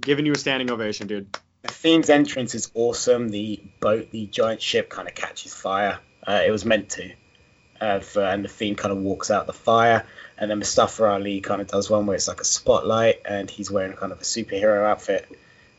Giving 0.00 0.26
you 0.26 0.32
a 0.32 0.38
standing 0.38 0.70
ovation, 0.70 1.06
dude. 1.06 1.36
The 1.62 1.72
Fiend's 1.72 2.10
entrance 2.10 2.54
is 2.54 2.70
awesome. 2.74 3.28
The 3.28 3.62
boat, 3.80 4.10
the 4.10 4.26
giant 4.26 4.60
ship, 4.60 4.90
kind 4.90 5.08
of 5.08 5.14
catches 5.14 5.54
fire. 5.54 5.98
Uh, 6.26 6.42
it 6.46 6.50
was 6.50 6.64
meant 6.64 6.90
to. 6.90 7.12
Uh, 7.80 8.00
for, 8.00 8.22
and 8.22 8.44
the 8.44 8.48
Fiend 8.48 8.78
kind 8.78 8.92
of 8.92 8.98
walks 8.98 9.30
out 9.30 9.46
the 9.46 9.52
fire. 9.52 10.04
And 10.36 10.50
then 10.50 10.58
Mustafa 10.58 11.04
Ali 11.04 11.40
kind 11.40 11.60
of 11.60 11.68
does 11.68 11.88
one 11.88 12.06
where 12.06 12.16
it's 12.16 12.28
like 12.28 12.40
a 12.40 12.44
spotlight 12.44 13.20
and 13.24 13.48
he's 13.48 13.70
wearing 13.70 13.94
kind 13.94 14.12
of 14.12 14.20
a 14.20 14.24
superhero 14.24 14.84
outfit. 14.84 15.28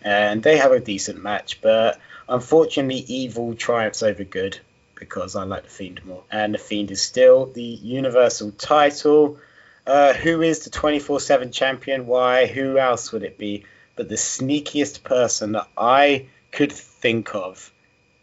And 0.02 0.42
they 0.42 0.58
have 0.58 0.72
a 0.72 0.80
decent 0.80 1.22
match, 1.22 1.62
but 1.62 2.00
unfortunately, 2.30 3.04
evil 3.08 3.56
triumphs 3.56 4.04
over 4.04 4.24
good 4.24 4.60
because 4.96 5.36
I 5.36 5.44
like 5.44 5.64
the 5.64 5.70
Fiend 5.70 6.06
more. 6.06 6.24
And 6.32 6.54
the 6.54 6.58
Fiend 6.58 6.92
is 6.92 7.02
still 7.02 7.48
the 7.48 7.62
Universal 7.62 8.52
title. 8.52 9.40
Uh, 9.86 10.14
who 10.14 10.42
is 10.42 10.64
the 10.64 10.70
24 10.70 11.20
7 11.20 11.52
champion? 11.52 12.08
Why? 12.08 12.46
Who 12.48 12.78
else 12.78 13.12
would 13.12 13.24
it 13.24 13.38
be? 13.38 13.66
But 13.96 14.10
the 14.10 14.16
sneakiest 14.16 15.04
person 15.04 15.54
that 15.54 15.68
I 15.78 16.28
could 16.52 16.72
think 16.72 17.36
of, 17.36 17.72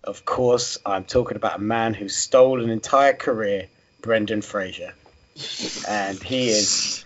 of 0.05 0.24
course, 0.24 0.78
I'm 0.85 1.05
talking 1.05 1.36
about 1.36 1.59
a 1.59 1.62
man 1.62 1.94
who 1.94 2.09
stole 2.09 2.62
an 2.62 2.70
entire 2.70 3.12
career, 3.12 3.69
Brendan 4.01 4.43
Fraser. 4.43 4.94
And 5.89 6.23
he 6.23 6.49
is 6.49 7.05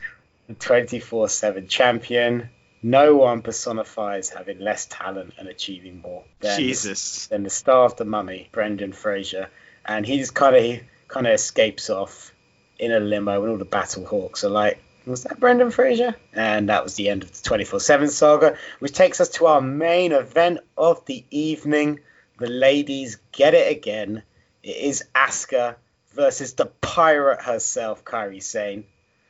the 0.48 0.55
24 0.55 1.28
7 1.28 1.68
champion. 1.68 2.51
No 2.82 3.16
one 3.16 3.43
personifies 3.43 4.30
having 4.30 4.60
less 4.60 4.86
talent 4.86 5.34
and 5.38 5.48
achieving 5.48 6.01
more 6.01 6.24
than, 6.40 6.59
Jesus. 6.59 7.26
than 7.26 7.43
the 7.43 7.51
star 7.51 7.84
of 7.84 7.97
the 7.97 8.05
mummy, 8.05 8.48
Brendan 8.52 8.93
Fraser. 8.93 9.48
And 9.84 10.06
he 10.06 10.18
just 10.18 10.34
kind 10.34 10.56
of 10.56 10.80
kind 11.09 11.26
of 11.26 11.34
escapes 11.34 11.90
off 11.90 12.32
in 12.78 12.93
a 12.93 13.01
limo, 13.01 13.43
and 13.43 13.52
all 13.52 13.59
the 13.59 13.64
Battle 13.64 14.05
Hawks 14.05 14.44
are 14.44 14.51
like, 14.51 14.78
was 15.06 15.22
that 15.22 15.38
Brendan 15.38 15.70
Fraser? 15.70 16.16
And 16.32 16.68
that 16.68 16.82
was 16.82 16.94
the 16.94 17.08
end 17.08 17.22
of 17.22 17.32
the 17.32 17.42
24 17.42 17.80
7 17.80 18.08
saga, 18.08 18.56
which 18.80 18.92
takes 18.92 19.20
us 19.20 19.28
to 19.30 19.46
our 19.46 19.60
main 19.60 20.12
event 20.12 20.58
of 20.76 21.04
the 21.06 21.24
evening. 21.30 22.00
The 22.38 22.48
ladies 22.48 23.18
get 23.32 23.54
it 23.54 23.70
again. 23.70 24.22
It 24.62 24.76
is 24.76 25.04
Asuka 25.14 25.76
versus 26.12 26.54
the 26.54 26.66
pirate 26.66 27.42
herself, 27.42 28.04
Kairi 28.04 28.42
Sane. 28.42 28.84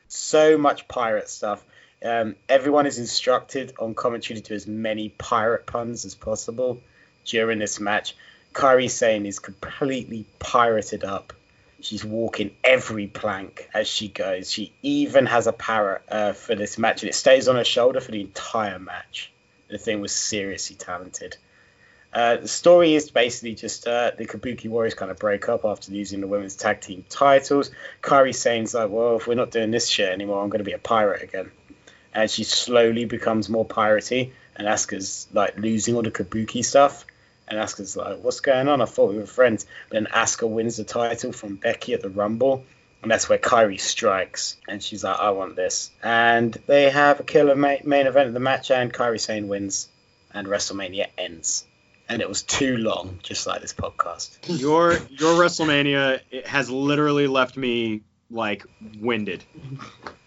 So 0.07 0.57
much 0.57 0.87
pirate 0.87 1.29
stuff. 1.29 1.63
Um, 2.03 2.35
everyone 2.49 2.85
is 2.85 2.99
instructed 2.99 3.73
on 3.79 3.93
commentary 3.93 4.39
to 4.39 4.47
do 4.47 4.55
as 4.55 4.67
many 4.67 5.09
pirate 5.09 5.65
puns 5.65 6.05
as 6.05 6.15
possible 6.15 6.79
during 7.25 7.59
this 7.59 7.79
match. 7.79 8.15
Kairi 8.53 8.89
Sane 8.89 9.25
is 9.25 9.39
completely 9.39 10.25
pirated 10.39 11.03
up 11.03 11.33
She's 11.79 12.03
walking 12.03 12.55
every 12.63 13.07
plank 13.07 13.69
as 13.73 13.87
she 13.87 14.07
goes. 14.07 14.51
She 14.51 14.73
even 14.81 15.27
has 15.27 15.45
a 15.45 15.53
parrot 15.53 16.01
uh, 16.09 16.33
for 16.33 16.55
this 16.55 16.77
match, 16.77 17.03
and 17.03 17.09
it 17.09 17.13
stays 17.13 17.47
on 17.47 17.55
her 17.55 17.63
shoulder 17.63 17.99
for 17.99 18.11
the 18.11 18.21
entire 18.21 18.79
match. 18.79 19.31
The 19.67 19.77
thing 19.77 20.01
was 20.01 20.11
seriously 20.11 20.75
talented. 20.75 21.37
Uh, 22.13 22.37
the 22.37 22.47
story 22.47 22.95
is 22.95 23.11
basically 23.11 23.53
just 23.53 23.87
uh, 23.87 24.11
the 24.17 24.25
Kabuki 24.25 24.69
Warriors 24.69 24.95
kind 24.95 25.11
of 25.11 25.19
break 25.19 25.49
up 25.49 25.65
after 25.65 25.91
losing 25.91 26.21
the 26.21 26.27
women's 26.27 26.55
tag 26.55 26.81
team 26.81 27.03
titles. 27.09 27.69
Kairi 28.01 28.33
Sane's 28.33 28.73
like, 28.73 28.89
well, 28.89 29.17
if 29.17 29.27
we're 29.27 29.35
not 29.35 29.51
doing 29.51 29.71
this 29.71 29.87
shit 29.87 30.09
anymore, 30.09 30.41
I'm 30.41 30.49
going 30.49 30.59
to 30.59 30.65
be 30.65 30.71
a 30.71 30.79
pirate 30.79 31.21
again. 31.21 31.51
And 32.13 32.31
she 32.31 32.43
slowly 32.43 33.05
becomes 33.05 33.49
more 33.49 33.65
piratey, 33.65 34.31
and 34.55 34.67
Asuka's 34.67 35.27
like 35.33 35.57
losing 35.57 35.95
all 35.95 36.01
the 36.01 36.09
Kabuki 36.09 36.65
stuff. 36.65 37.05
And 37.47 37.59
Asuka's 37.59 37.95
like, 37.95 38.23
what's 38.23 38.41
going 38.41 38.67
on? 38.67 38.81
I 38.81 38.85
thought 38.85 39.11
we 39.11 39.17
were 39.17 39.25
friends. 39.25 39.65
Then 39.89 40.07
Asuka 40.07 40.49
wins 40.49 40.77
the 40.77 40.83
title 40.83 41.31
from 41.31 41.55
Becky 41.55 41.93
at 41.93 42.01
the 42.01 42.09
Rumble. 42.09 42.65
And 43.01 43.11
that's 43.11 43.29
where 43.29 43.37
Kairi 43.37 43.79
strikes. 43.79 44.57
And 44.67 44.83
she's 44.83 45.03
like, 45.03 45.19
I 45.19 45.29
want 45.29 45.55
this. 45.55 45.91
And 46.03 46.51
they 46.67 46.89
have 46.89 47.19
a 47.19 47.23
killer 47.23 47.55
main, 47.55 47.81
main 47.85 48.07
event 48.07 48.27
of 48.27 48.33
the 48.33 48.39
match, 48.39 48.71
and 48.71 48.91
Kairi 48.91 49.19
Sane 49.19 49.47
wins. 49.47 49.87
And 50.33 50.47
WrestleMania 50.47 51.07
ends. 51.17 51.65
And 52.09 52.21
it 52.21 52.27
was 52.27 52.41
too 52.41 52.77
long, 52.77 53.19
just 53.23 53.47
like 53.47 53.61
this 53.61 53.73
podcast. 53.73 54.37
Your 54.47 54.93
your 55.09 55.33
WrestleMania 55.41 56.21
it 56.31 56.47
has 56.47 56.69
literally 56.69 57.27
left 57.27 57.57
me 57.57 58.01
like 58.29 58.65
winded. 58.99 59.43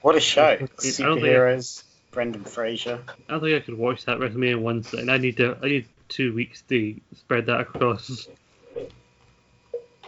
What 0.03 0.17
a 0.17 0.21
show. 0.21 0.45
I 0.45 0.57
Superheroes, 0.57 1.85
Brendan 2.11 2.45
Fraser. 2.45 3.01
I 3.09 3.33
don't 3.33 3.41
think 3.41 3.63
I 3.63 3.65
could 3.65 3.79
watch 3.79 4.05
that 4.07 4.19
WrestleMania 4.19 4.61
once, 4.61 4.93
and 4.93 5.11
I 5.11 5.19
need 5.19 5.37
to. 5.39 5.57
I 5.63 5.69
need 5.69 5.87
two 6.11 6.35
weeks 6.35 6.61
to 6.69 7.01
spread 7.17 7.47
that 7.47 7.61
across. 7.61 8.29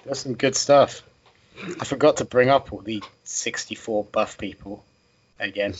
That's 0.05 0.20
some 0.20 0.35
good 0.35 0.55
stuff. 0.57 1.03
I 1.81 1.85
forgot 1.85 2.19
to 2.19 2.24
bring 2.24 2.49
up 2.51 2.73
all 2.73 2.81
the 2.81 3.03
64 3.24 4.05
buff 4.05 4.37
people 4.37 4.85
again. 5.39 5.74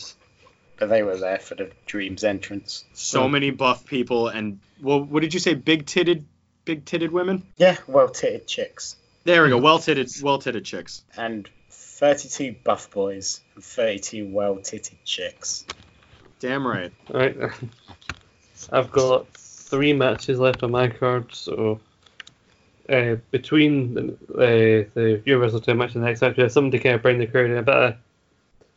But 0.77 0.89
they 0.89 1.03
were 1.03 1.17
there 1.17 1.39
for 1.39 1.55
the 1.55 1.71
Dreams 1.85 2.23
entrance. 2.23 2.85
So 2.93 3.23
Oh. 3.23 3.27
many 3.29 3.51
buff 3.51 3.85
people 3.85 4.27
and 4.29 4.59
well, 4.81 5.01
what 5.03 5.21
did 5.21 5.33
you 5.33 5.39
say? 5.39 5.53
Big 5.53 5.85
titted, 5.85 6.23
big 6.65 6.83
titted 6.85 7.11
women. 7.11 7.43
Yeah, 7.57 7.77
well 7.87 8.09
titted 8.09 8.47
chicks. 8.47 8.95
There 9.23 9.43
we 9.43 9.49
go. 9.49 9.57
Well 9.57 9.79
titted, 9.79 10.21
well 10.23 10.39
titted 10.39 10.65
chicks. 10.65 11.03
And 11.15 11.49
32 11.69 12.55
buff 12.63 12.89
boys 12.91 13.41
and 13.55 13.63
32 13.63 14.27
well 14.27 14.55
titted 14.55 14.95
chicks. 15.05 15.65
Damn 16.39 16.65
right. 16.65 16.91
Alright. 17.09 17.37
I've 18.71 18.91
got 18.91 19.27
three 19.73 19.91
matches 19.91 20.37
left 20.37 20.61
on 20.61 20.69
my 20.69 20.87
card, 20.87 21.33
so 21.33 21.79
uh, 22.89 23.15
between 23.31 23.95
the, 23.95 24.13
uh, 24.35 24.87
the 24.93 25.19
Universal 25.25 25.61
Title 25.61 25.73
match 25.73 25.95
and 25.95 26.03
the 26.03 26.07
next 26.07 26.21
match, 26.21 26.37
we 26.37 26.43
have 26.43 26.51
something 26.51 26.69
to 26.69 26.77
kind 26.77 26.93
of 26.93 27.01
bring 27.01 27.17
the 27.17 27.25
crowd 27.25 27.49
in 27.49 27.57
a 27.57 27.63
bit 27.63 27.75
of 27.75 27.95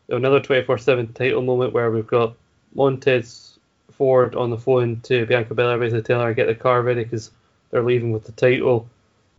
another 0.09 0.41
24 0.41 0.79
7 0.79 1.13
title 1.13 1.43
moment 1.43 1.75
where 1.75 1.91
we've 1.91 2.07
got 2.07 2.35
Montez 2.75 3.59
Ford 3.93 4.35
on 4.35 4.49
the 4.49 4.57
phone 4.57 5.01
to 5.03 5.27
Bianca 5.27 5.53
Belair, 5.55 5.77
basically 5.77 6.01
telling 6.01 6.29
her 6.29 6.31
to 6.31 6.35
get 6.35 6.47
the 6.47 6.55
car 6.55 6.81
ready 6.81 7.05
because 7.05 7.31
they're 7.71 7.83
leaving 7.83 8.13
with 8.13 8.25
the 8.25 8.33
title. 8.33 8.89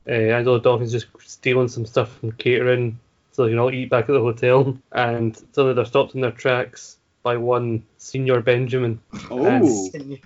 Uh, 0.08 0.12
Angelo 0.12 0.60
Dawkins 0.60 0.92
just 0.92 1.08
stealing 1.22 1.70
some 1.70 1.88
stuff 1.88 2.20
from 2.20 2.34
catering 2.34 3.00
so 3.32 3.46
they 3.46 3.50
can 3.50 3.58
all 3.58 3.74
eat 3.74 3.90
back 3.90 4.10
at 4.10 4.14
the 4.14 4.22
hotel, 4.22 4.78
and 4.92 5.36
suddenly 5.54 5.74
they're 5.74 5.86
stopped 5.86 6.14
in 6.14 6.22
their 6.22 6.30
tracks 6.30 6.98
by 7.24 7.36
one 7.36 7.84
Señor 7.98 8.44
Benjamin, 8.46 9.02
Oh, 9.32 9.90
and 9.96 10.20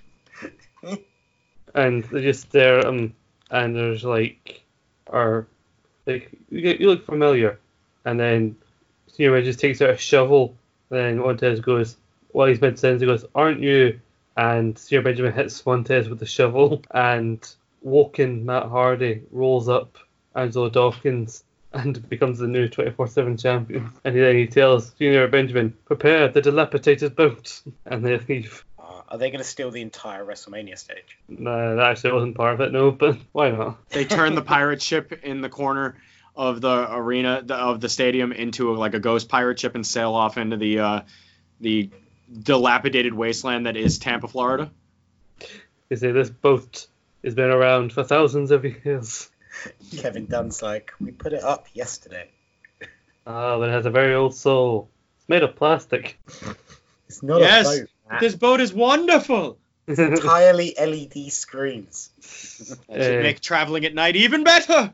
they 1.74 2.22
just 2.22 2.42
stare 2.42 2.78
at 2.78 2.86
him, 2.86 2.98
um, 2.98 3.14
and 3.50 3.76
there's 3.76 4.04
like, 4.04 4.62
or 5.06 5.46
like 6.06 6.30
you, 6.50 6.60
get, 6.60 6.80
you 6.80 6.88
look 6.88 7.04
familiar, 7.06 7.58
and 8.04 8.18
then 8.18 8.56
Señor 9.10 9.44
just 9.44 9.60
takes 9.60 9.80
out 9.82 9.90
a 9.90 9.96
shovel, 9.96 10.54
and 10.90 10.98
then 10.98 11.18
Montez 11.18 11.60
goes, 11.60 11.96
while 12.32 12.48
he's 12.48 12.60
mid 12.60 12.78
sentence, 12.78 13.00
he 13.00 13.06
goes, 13.06 13.24
"Aren't 13.34 13.60
you?" 13.60 14.00
And 14.36 14.74
Señor 14.74 15.04
Benjamin 15.04 15.32
hits 15.32 15.64
Montez 15.66 16.08
with 16.08 16.18
the 16.18 16.26
shovel, 16.26 16.82
and 16.92 17.46
Woken 17.82 18.46
Matt 18.46 18.66
Hardy 18.66 19.22
rolls 19.30 19.68
up 19.68 19.98
Angelo 20.34 20.70
Dawkins 20.70 21.44
and 21.74 22.08
becomes 22.08 22.38
the 22.38 22.46
new 22.46 22.68
24/7 22.68 23.40
champion. 23.40 23.90
And 24.04 24.16
then 24.16 24.36
he 24.36 24.46
tells 24.46 24.90
Junior 24.94 25.26
Benjamin, 25.28 25.74
"Prepare 25.84 26.28
the 26.28 26.40
dilapidated 26.40 27.16
boat," 27.16 27.62
and 27.86 28.04
they 28.04 28.18
leave. 28.18 28.64
Are 29.12 29.18
they 29.18 29.28
going 29.30 29.42
to 29.42 29.44
steal 29.44 29.70
the 29.70 29.82
entire 29.82 30.24
WrestleMania 30.24 30.78
stage? 30.78 31.18
No, 31.28 31.76
that 31.76 31.84
actually 31.84 32.12
wasn't 32.12 32.34
part 32.34 32.54
of 32.54 32.62
it. 32.62 32.72
No, 32.72 32.90
but 32.90 33.18
why 33.32 33.50
not? 33.50 33.86
they 33.90 34.06
turn 34.06 34.34
the 34.34 34.42
pirate 34.56 34.80
ship 34.80 35.12
in 35.22 35.42
the 35.42 35.50
corner 35.50 35.96
of 36.34 36.62
the 36.62 36.86
arena 36.90 37.42
the, 37.44 37.54
of 37.54 37.78
the 37.82 37.90
stadium 37.90 38.32
into 38.32 38.72
a, 38.72 38.74
like 38.74 38.94
a 38.94 38.98
ghost 38.98 39.28
pirate 39.28 39.60
ship 39.60 39.74
and 39.74 39.86
sail 39.86 40.14
off 40.14 40.38
into 40.38 40.56
the 40.56 40.78
uh, 40.78 41.00
the 41.60 41.90
dilapidated 42.42 43.12
wasteland 43.12 43.66
that 43.66 43.76
is 43.76 43.98
Tampa, 43.98 44.28
Florida. 44.28 44.70
You 45.90 45.96
see, 45.98 46.10
this 46.10 46.30
boat 46.30 46.86
has 47.22 47.34
been 47.34 47.50
around 47.50 47.92
for 47.92 48.04
thousands 48.04 48.50
of 48.50 48.64
years. 48.64 49.28
Kevin 49.98 50.24
Dunn's 50.24 50.62
like, 50.62 50.92
we 50.98 51.10
put 51.10 51.34
it 51.34 51.44
up 51.44 51.66
yesterday. 51.74 52.30
Ah, 53.26 53.58
but 53.58 53.68
it 53.68 53.72
has 53.72 53.84
a 53.84 53.90
very 53.90 54.14
old 54.14 54.34
soul. 54.34 54.88
It's 55.18 55.28
made 55.28 55.42
of 55.42 55.54
plastic. 55.54 56.18
It's 57.08 57.22
not 57.22 57.42
Yes. 57.42 57.66
a 57.66 57.80
boat. 57.80 57.88
Matt. 58.12 58.20
This 58.20 58.34
boat 58.34 58.60
is 58.60 58.72
wonderful. 58.72 59.58
It's 59.86 59.98
entirely 59.98 60.74
LED 60.78 61.32
screens. 61.32 62.10
That 62.88 63.02
should 63.02 63.18
Uh, 63.18 63.22
make 63.22 63.40
traveling 63.40 63.84
at 63.84 63.94
night 63.94 64.16
even 64.16 64.44
better. 64.44 64.92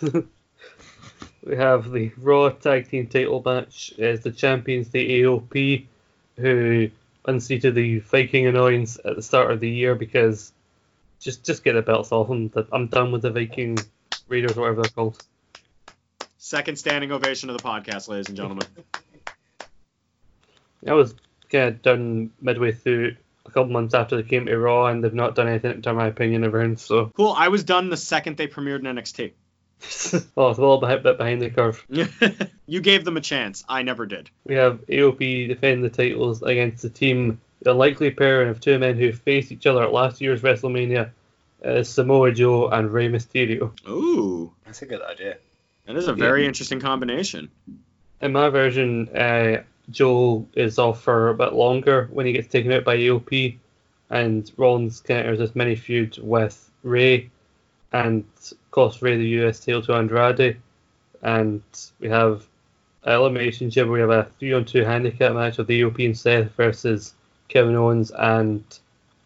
We 1.42 1.56
have 1.56 1.90
the 1.90 2.12
Raw 2.18 2.50
Tag 2.50 2.90
Team 2.90 3.06
title 3.06 3.42
match 3.42 3.94
as 3.98 4.20
the 4.20 4.30
champions, 4.30 4.90
the 4.90 5.22
AOP, 5.22 5.86
who 6.36 6.90
unseated 7.24 7.74
the 7.74 8.00
Viking 8.00 8.46
annoyance 8.46 8.98
at 9.02 9.16
the 9.16 9.22
start 9.22 9.50
of 9.50 9.58
the 9.60 9.68
year 9.70 9.94
because 9.94 10.52
just 11.18 11.42
just 11.44 11.64
get 11.64 11.72
the 11.72 11.82
belts 11.82 12.12
off 12.12 12.28
them. 12.28 12.48
That 12.50 12.66
I'm 12.72 12.88
done 12.88 13.10
with 13.10 13.22
the 13.22 13.30
Viking 13.30 13.78
Raiders, 14.28 14.58
or 14.58 14.60
whatever 14.60 14.82
they're 14.82 14.90
called. 14.90 15.24
Second 16.36 16.76
standing 16.76 17.10
ovation 17.10 17.48
of 17.48 17.56
the 17.56 17.62
podcast, 17.62 18.08
ladies 18.08 18.28
and 18.28 18.36
gentlemen. 18.36 18.66
I 20.86 20.92
was 20.92 21.14
kind 21.50 21.68
of 21.68 21.82
done 21.82 22.30
midway 22.40 22.72
through 22.72 23.16
a 23.46 23.50
couple 23.50 23.72
months 23.72 23.94
after 23.94 24.16
they 24.16 24.22
came 24.28 24.46
to 24.46 24.58
Raw, 24.58 24.86
and 24.86 25.02
they've 25.02 25.12
not 25.14 25.34
done 25.34 25.48
anything 25.48 25.82
to 25.82 25.92
my 25.94 26.06
opinion 26.06 26.44
around. 26.44 26.78
So, 26.78 27.06
Cool. 27.16 27.32
I 27.36 27.48
was 27.48 27.64
done 27.64 27.90
the 27.90 27.96
second 27.96 28.36
they 28.36 28.46
premiered 28.46 28.80
in 28.80 28.84
NXT. 28.96 29.32
well, 30.36 30.50
it's 30.50 30.58
a 30.58 30.60
little 30.60 30.78
bit, 30.78 31.02
bit 31.02 31.18
behind 31.18 31.40
the 31.42 31.50
curve. 31.50 31.84
you 32.66 32.80
gave 32.80 33.04
them 33.04 33.16
a 33.16 33.20
chance. 33.20 33.64
I 33.68 33.82
never 33.82 34.06
did. 34.06 34.30
We 34.44 34.54
have 34.56 34.84
AOP 34.86 35.48
defend 35.48 35.82
the 35.82 35.88
titles 35.90 36.42
against 36.42 36.82
the 36.82 36.90
team, 36.90 37.40
the 37.62 37.70
unlikely 37.72 38.10
pairing 38.10 38.50
of 38.50 38.60
two 38.60 38.78
men 38.78 38.96
who 38.98 39.12
faced 39.12 39.50
each 39.52 39.66
other 39.66 39.82
at 39.82 39.92
last 39.92 40.20
year's 40.20 40.42
WrestleMania, 40.42 41.10
uh, 41.64 41.82
Samoa 41.82 42.32
Joe 42.32 42.68
and 42.68 42.92
Rey 42.92 43.08
Mysterio. 43.08 43.72
Ooh, 43.88 44.52
That's 44.64 44.82
a 44.82 44.86
good 44.86 45.02
idea. 45.02 45.38
that 45.86 45.96
is 45.96 46.08
a 46.08 46.12
very 46.14 46.46
interesting 46.46 46.78
combination. 46.80 47.50
In 48.20 48.32
my 48.32 48.50
version, 48.50 49.08
uh, 49.16 49.62
Joe 49.90 50.46
is 50.54 50.78
off 50.78 51.02
for 51.02 51.28
a 51.28 51.34
bit 51.34 51.52
longer 51.52 52.08
when 52.12 52.26
he 52.26 52.32
gets 52.32 52.48
taken 52.48 52.72
out 52.72 52.84
by 52.84 52.96
AOP, 52.96 53.56
and 54.10 54.50
Rollins 54.56 55.00
kind 55.00 55.20
of 55.20 55.26
enters 55.26 55.38
this 55.38 55.56
mini 55.56 55.76
feud 55.76 56.18
with 56.18 56.70
Rey, 56.82 57.30
and 57.92 58.24
costs 58.70 59.02
Rey 59.02 59.16
the 59.16 59.44
US 59.44 59.64
title 59.64 59.82
to 59.82 59.94
Andrade, 59.94 60.56
and 61.22 61.62
we 62.00 62.08
have 62.08 62.46
elimination 63.06 63.70
chamber. 63.70 63.92
We 63.92 64.00
have 64.00 64.10
a 64.10 64.28
three-on-two 64.38 64.84
handicap 64.84 65.34
match 65.34 65.58
of 65.58 65.66
the 65.66 65.82
and 65.82 66.16
Seth 66.16 66.52
versus 66.52 67.14
Kevin 67.48 67.76
Owens 67.76 68.10
and 68.10 68.62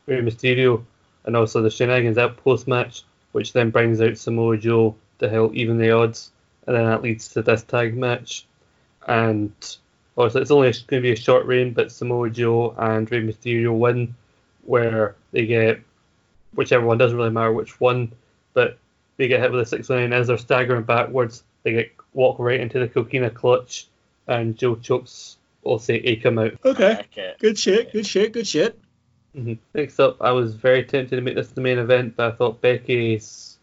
Rey 0.06 0.20
Mysterio, 0.20 0.84
and 1.24 1.36
also 1.36 1.62
the 1.62 1.70
shenanigans 1.70 2.18
at 2.18 2.36
post 2.36 2.68
match, 2.68 3.02
which 3.32 3.52
then 3.52 3.70
brings 3.70 4.00
out 4.00 4.18
Samoa 4.18 4.56
Joe 4.56 4.94
to 5.18 5.28
help 5.28 5.54
even 5.54 5.78
the 5.78 5.90
odds, 5.90 6.32
and 6.66 6.76
then 6.76 6.86
that 6.86 7.02
leads 7.02 7.28
to 7.28 7.42
this 7.42 7.62
tag 7.62 7.96
match 7.96 8.46
and 9.06 9.52
obviously 10.16 10.42
it's 10.42 10.50
only 10.50 10.72
going 10.72 10.84
to 10.84 11.00
be 11.00 11.12
a 11.12 11.16
short 11.16 11.46
reign, 11.46 11.72
but 11.72 11.92
Samoa 11.92 12.30
Joe 12.30 12.74
and 12.78 13.10
Rey 13.10 13.22
Mysterio 13.22 13.76
win, 13.76 14.14
where 14.64 15.14
they 15.32 15.46
get 15.46 15.80
whichever 16.54 16.86
one 16.86 16.98
doesn't 16.98 17.16
really 17.16 17.30
matter 17.30 17.52
which 17.52 17.80
one, 17.80 18.12
but 18.52 18.78
they 19.16 19.28
get 19.28 19.40
hit 19.40 19.52
with 19.52 19.60
a 19.60 19.66
six 19.66 19.88
nine 19.88 20.12
as 20.12 20.26
they're 20.26 20.38
staggering 20.38 20.84
backwards. 20.84 21.42
They 21.62 21.72
get 21.72 21.92
walk 22.12 22.38
right 22.38 22.60
into 22.60 22.78
the 22.78 22.88
coquina 22.88 23.30
clutch, 23.30 23.86
and 24.26 24.56
Joe 24.56 24.76
chokes. 24.76 25.36
We'll 25.62 25.78
say 25.78 26.00
Akam 26.02 26.44
out. 26.44 26.58
Okay. 26.64 27.00
Okay. 27.00 27.34
Good 27.40 27.58
shit. 27.58 27.92
Good 27.92 28.06
shit. 28.06 28.32
Good 28.32 28.46
shit. 28.46 28.78
Mhm. 29.34 29.58
Next 29.74 29.98
up, 29.98 30.20
I 30.20 30.30
was 30.32 30.54
very 30.54 30.84
tempted 30.84 31.16
to 31.16 31.22
make 31.22 31.34
this 31.34 31.48
the 31.48 31.60
main 31.60 31.78
event, 31.78 32.14
but 32.16 32.32
I 32.32 32.36
thought 32.36 32.60
Becky's 32.60 33.56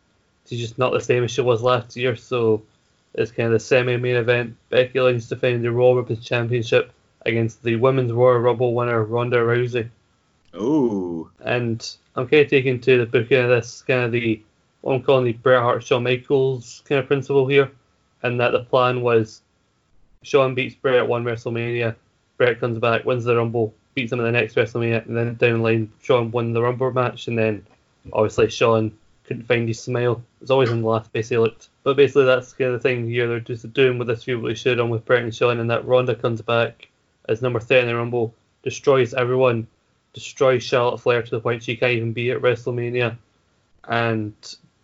she's 0.45 0.59
just 0.59 0.77
not 0.77 0.91
the 0.91 0.99
same 0.99 1.23
as 1.23 1.31
she 1.31 1.41
was 1.41 1.61
last 1.61 1.95
year, 1.95 2.15
so 2.15 2.63
it's 3.13 3.31
kind 3.31 3.47
of 3.47 3.53
the 3.53 3.59
semi-main 3.59 4.15
event. 4.15 4.55
Becky 4.69 4.99
Lynch 4.99 5.27
defending 5.27 5.61
the 5.61 5.71
Raw 5.71 5.91
Women's 5.91 6.25
Championship 6.25 6.91
against 7.25 7.61
the 7.63 7.75
Women's 7.75 8.11
Royal 8.11 8.39
Rumble 8.39 8.73
winner 8.73 9.03
Ronda 9.03 9.37
Rousey, 9.37 9.89
Ooh. 10.55 11.29
and 11.41 11.95
I'm 12.15 12.27
kind 12.27 12.43
of 12.43 12.49
taking 12.49 12.79
to 12.81 12.97
the 12.97 13.05
booking 13.05 13.43
of 13.43 13.49
this 13.49 13.83
kind 13.83 14.03
of 14.03 14.11
the 14.11 14.41
what 14.81 14.95
I'm 14.95 15.03
calling 15.03 15.25
the 15.25 15.33
Bret 15.33 15.61
Hart 15.61 15.83
Shawn 15.83 16.03
Michaels 16.03 16.81
kind 16.87 16.99
of 16.99 17.07
principle 17.07 17.47
here, 17.47 17.71
and 18.23 18.39
that 18.39 18.51
the 18.51 18.63
plan 18.63 19.01
was 19.01 19.41
Shawn 20.23 20.55
beats 20.55 20.75
Bret 20.75 20.95
at 20.95 21.07
one 21.07 21.23
WrestleMania, 21.23 21.95
Bret 22.37 22.59
comes 22.59 22.79
back, 22.79 23.05
wins 23.05 23.23
the 23.23 23.35
Rumble, 23.35 23.73
beats 23.93 24.11
him 24.11 24.19
at 24.19 24.23
the 24.23 24.31
next 24.31 24.55
WrestleMania, 24.55 25.05
and 25.05 25.15
then 25.15 25.35
down 25.35 25.59
the 25.59 25.63
line 25.63 25.91
Shawn 26.01 26.31
won 26.31 26.53
the 26.53 26.61
Rumble 26.61 26.91
match, 26.91 27.27
and 27.27 27.37
then 27.37 27.65
obviously 28.13 28.49
Shawn 28.49 28.97
couldn't 29.25 29.45
find 29.45 29.67
his 29.67 29.79
smile. 29.79 30.23
It's 30.41 30.51
always 30.51 30.69
in 30.69 30.81
the 30.81 30.87
last 30.87 31.11
place 31.11 31.29
he 31.29 31.37
looked. 31.37 31.69
But 31.83 31.97
basically 31.97 32.25
that's 32.25 32.53
kind 32.53 32.73
of 32.73 32.81
the 32.81 32.87
thing 32.87 33.09
here. 33.09 33.27
They're 33.27 33.39
just 33.39 33.71
doing 33.73 33.97
with 33.97 34.07
this 34.07 34.23
feud 34.23 34.41
what 34.41 34.49
they 34.49 34.55
should 34.55 34.79
on 34.79 34.89
with 34.89 35.05
Bret 35.05 35.23
and 35.23 35.33
Shawn, 35.33 35.59
and 35.59 35.69
that 35.69 35.85
Ronda 35.85 36.15
comes 36.15 36.41
back 36.41 36.87
as 37.29 37.41
number 37.41 37.59
30 37.59 37.81
in 37.81 37.87
the 37.87 37.95
Rumble, 37.95 38.33
destroys 38.63 39.13
everyone, 39.13 39.67
destroys 40.13 40.63
Charlotte 40.63 40.99
Flair 40.99 41.21
to 41.21 41.31
the 41.31 41.39
point 41.39 41.63
she 41.63 41.77
can't 41.77 41.93
even 41.93 42.13
be 42.13 42.31
at 42.31 42.41
WrestleMania, 42.41 43.17
and 43.87 44.33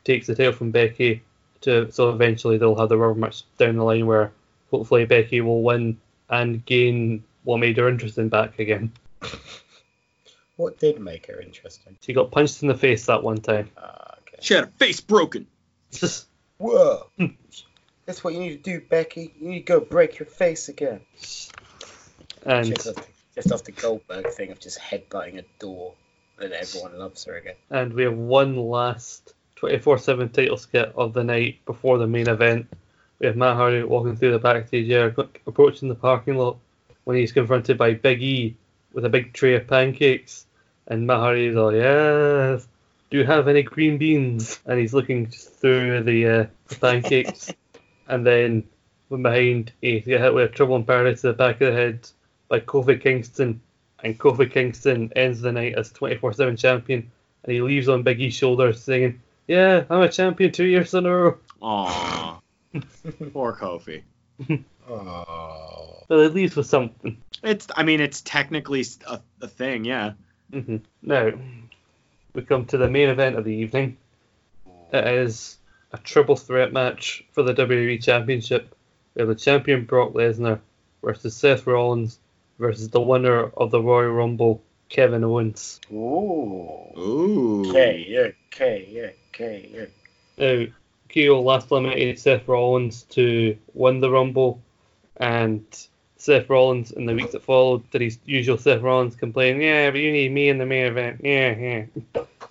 takes 0.03 0.27
the 0.27 0.35
title 0.35 0.53
from 0.53 0.72
Becky. 0.72 1.23
To 1.61 1.91
so 1.91 2.09
eventually 2.11 2.57
they'll 2.57 2.76
have 2.76 2.89
the 2.89 2.97
rubber 2.97 3.19
match 3.19 3.43
down 3.57 3.77
the 3.77 3.84
line 3.84 4.05
where 4.05 4.31
hopefully 4.69 5.05
Becky 5.05 5.41
will 5.41 5.64
win 5.64 5.99
and 6.30 6.64
gain 6.65 7.23
what 7.43 7.57
made 7.57 7.77
her 7.77 7.89
interesting 7.89 8.30
back 8.30 8.59
again. 8.59 8.91
What 10.57 10.80
did 10.80 10.99
make 10.99 11.27
her 11.27 11.39
interesting? 11.39 11.97
She 12.01 12.14
got 12.14 12.31
punched 12.31 12.64
in 12.64 12.68
the 12.68 12.73
face 12.73 13.05
that 13.05 13.22
one 13.22 13.38
time. 13.38 13.69
Okay. 13.77 14.16
She 14.41 14.53
had 14.53 14.65
her 14.65 14.72
face 14.77 14.99
broken. 15.01 15.47
Whoa. 16.57 17.09
That's 18.05 18.23
what 18.23 18.34
you 18.34 18.39
need 18.39 18.64
to 18.64 18.80
do, 18.80 18.81
Becky. 18.88 19.34
You 19.39 19.49
need 19.49 19.59
to 19.59 19.65
go 19.65 19.80
break 19.80 20.19
your 20.19 20.26
face 20.26 20.69
again. 20.69 21.01
and 22.45 22.68
Just 22.68 22.88
off, 22.88 22.95
the, 22.95 23.03
just 23.35 23.51
off 23.51 23.64
the 23.64 23.72
Goldberg 23.72 24.30
thing 24.30 24.51
of 24.51 24.59
just 24.59 24.80
headbutting 24.80 25.38
a 25.39 25.43
door, 25.59 25.93
and 26.39 26.53
everyone 26.53 26.97
loves 26.97 27.26
her 27.26 27.38
again. 27.38 27.55
and 27.69 27.93
we 27.93 28.03
have 28.03 28.14
one 28.15 28.55
last 28.55 29.34
24/7 29.57 30.31
title 30.31 30.57
skit 30.57 30.93
of 30.95 31.14
the 31.14 31.23
night 31.23 31.65
before 31.65 31.97
the 31.97 32.07
main 32.07 32.30
event. 32.30 32.68
We 33.19 33.26
have 33.27 33.35
Matt 33.35 33.55
Hardy 33.55 33.84
walking 33.84 34.15
through 34.15 34.31
the 34.31 34.39
backstage 34.39 34.89
area, 34.91 35.14
approaching 35.47 35.89
the 35.89 35.95
parking 35.95 36.38
lot 36.38 36.57
when 37.03 37.18
he's 37.18 37.31
confronted 37.31 37.77
by 37.77 37.93
Big 37.95 38.22
E 38.22 38.55
with 38.93 39.05
a 39.05 39.09
big 39.09 39.34
tray 39.34 39.55
of 39.55 39.68
pancakes, 39.68 40.45
and 40.88 41.05
Matt 41.07 41.18
Hardy 41.19 41.47
is 41.47 41.57
all, 41.57 41.73
"Yes, 41.73 42.68
do 43.09 43.17
you 43.17 43.25
have 43.25 43.47
any 43.47 43.63
green 43.63 43.97
beans?" 43.97 44.59
And 44.65 44.79
he's 44.79 44.93
looking 44.93 45.29
just 45.29 45.53
through 45.59 46.03
the, 46.03 46.27
uh, 46.27 46.45
the 46.67 46.75
pancakes, 46.75 47.53
and 48.07 48.25
then 48.25 48.63
from 49.09 49.23
behind 49.23 49.71
he 49.81 49.99
get 50.01 50.21
hit 50.21 50.34
with 50.34 50.51
a 50.51 50.53
trouble 50.53 50.75
in 50.75 50.84
paradise 50.84 51.21
to 51.21 51.27
the 51.27 51.34
back 51.34 51.61
of 51.61 51.73
the 51.73 51.79
head 51.79 52.09
by 52.49 52.59
Kofi 52.59 53.01
Kingston, 53.01 53.61
and 54.03 54.17
Kofi 54.17 54.51
Kingston 54.51 55.11
ends 55.15 55.41
the 55.41 55.51
night 55.51 55.75
as 55.75 55.91
24/7 55.91 56.57
champion 56.57 57.11
and 57.47 57.53
he 57.53 57.61
leaves 57.61 57.88
on 57.89 58.03
Big 58.03 58.19
E's 58.19 58.35
shoulders 58.35 58.84
singing, 58.84 59.21
Yeah, 59.47 59.85
I'm 59.89 60.01
a 60.01 60.09
champion 60.09 60.51
two 60.51 60.65
years 60.65 60.93
in 60.93 61.05
a 61.05 61.15
row. 61.15 61.38
Aww. 61.61 62.41
Poor 63.34 63.53
Kofi. 63.53 64.03
Oh. 64.89 66.03
But 66.07 66.19
it 66.19 66.34
leaves 66.34 66.55
with 66.55 66.67
something. 66.67 67.17
It's. 67.43 67.67
I 67.75 67.84
mean, 67.84 68.01
it's 68.01 68.21
technically 68.21 68.85
a, 69.07 69.19
a 69.41 69.47
thing. 69.47 69.85
Yeah. 69.85 70.13
hmm 70.51 70.77
Now, 71.01 71.31
we 72.38 72.43
come 72.43 72.65
to 72.65 72.77
the 72.77 72.88
main 72.88 73.09
event 73.09 73.35
of 73.35 73.43
the 73.43 73.53
evening. 73.53 73.97
It 74.93 75.07
is 75.07 75.57
a 75.91 75.97
triple 75.97 76.35
threat 76.35 76.72
match 76.72 77.26
for 77.31 77.41
the 77.41 77.53
WWE 77.53 78.01
Championship. 78.01 78.76
We 79.15 79.22
have 79.22 79.27
the 79.27 79.34
champion 79.34 79.85
Brock 79.85 80.14
Lesnar 80.14 80.59
versus 81.03 81.35
Seth 81.35 81.65
Rollins 81.65 82.19
versus 82.59 82.89
the 82.89 83.01
winner 83.01 83.45
of 83.45 83.72
the 83.72 83.81
Royal 83.81 84.11
Rumble, 84.11 84.61
Kevin 84.88 85.23
Owens. 85.23 85.81
Ooh. 85.91 86.93
Ooh. 86.95 87.69
Okay, 87.69 88.05
yeah, 88.07 88.30
okay, 88.53 88.88
yeah, 88.88 89.09
okay, 89.30 89.72
yeah. 89.73 89.85
Now, 90.38 90.68
KO 91.11 91.41
last 91.41 91.72
limited 91.72 92.19
Seth 92.19 92.47
Rollins 92.47 93.01
to 93.09 93.57
win 93.73 93.99
the 93.99 94.11
Rumble, 94.11 94.61
and 95.15 95.65
Seth 96.28 96.49
Rollins 96.49 96.91
in 96.91 97.06
the 97.06 97.16
weeks 97.16 97.32
that 97.32 97.41
followed 97.41 97.90
did 97.90 98.02
his 98.02 98.20
usual 98.26 98.58
Seth 98.58 98.82
Rollins 98.82 99.16
complain, 99.16 99.62
yeah, 99.62 99.90
but 99.90 100.02
you 100.02 100.12
need 100.12 100.34
me 100.34 100.49
in 100.49 100.58
the 100.58 100.66
main 100.66 100.88
event, 100.88 101.22
yeah, 101.24 101.56
yeah, 101.56 101.86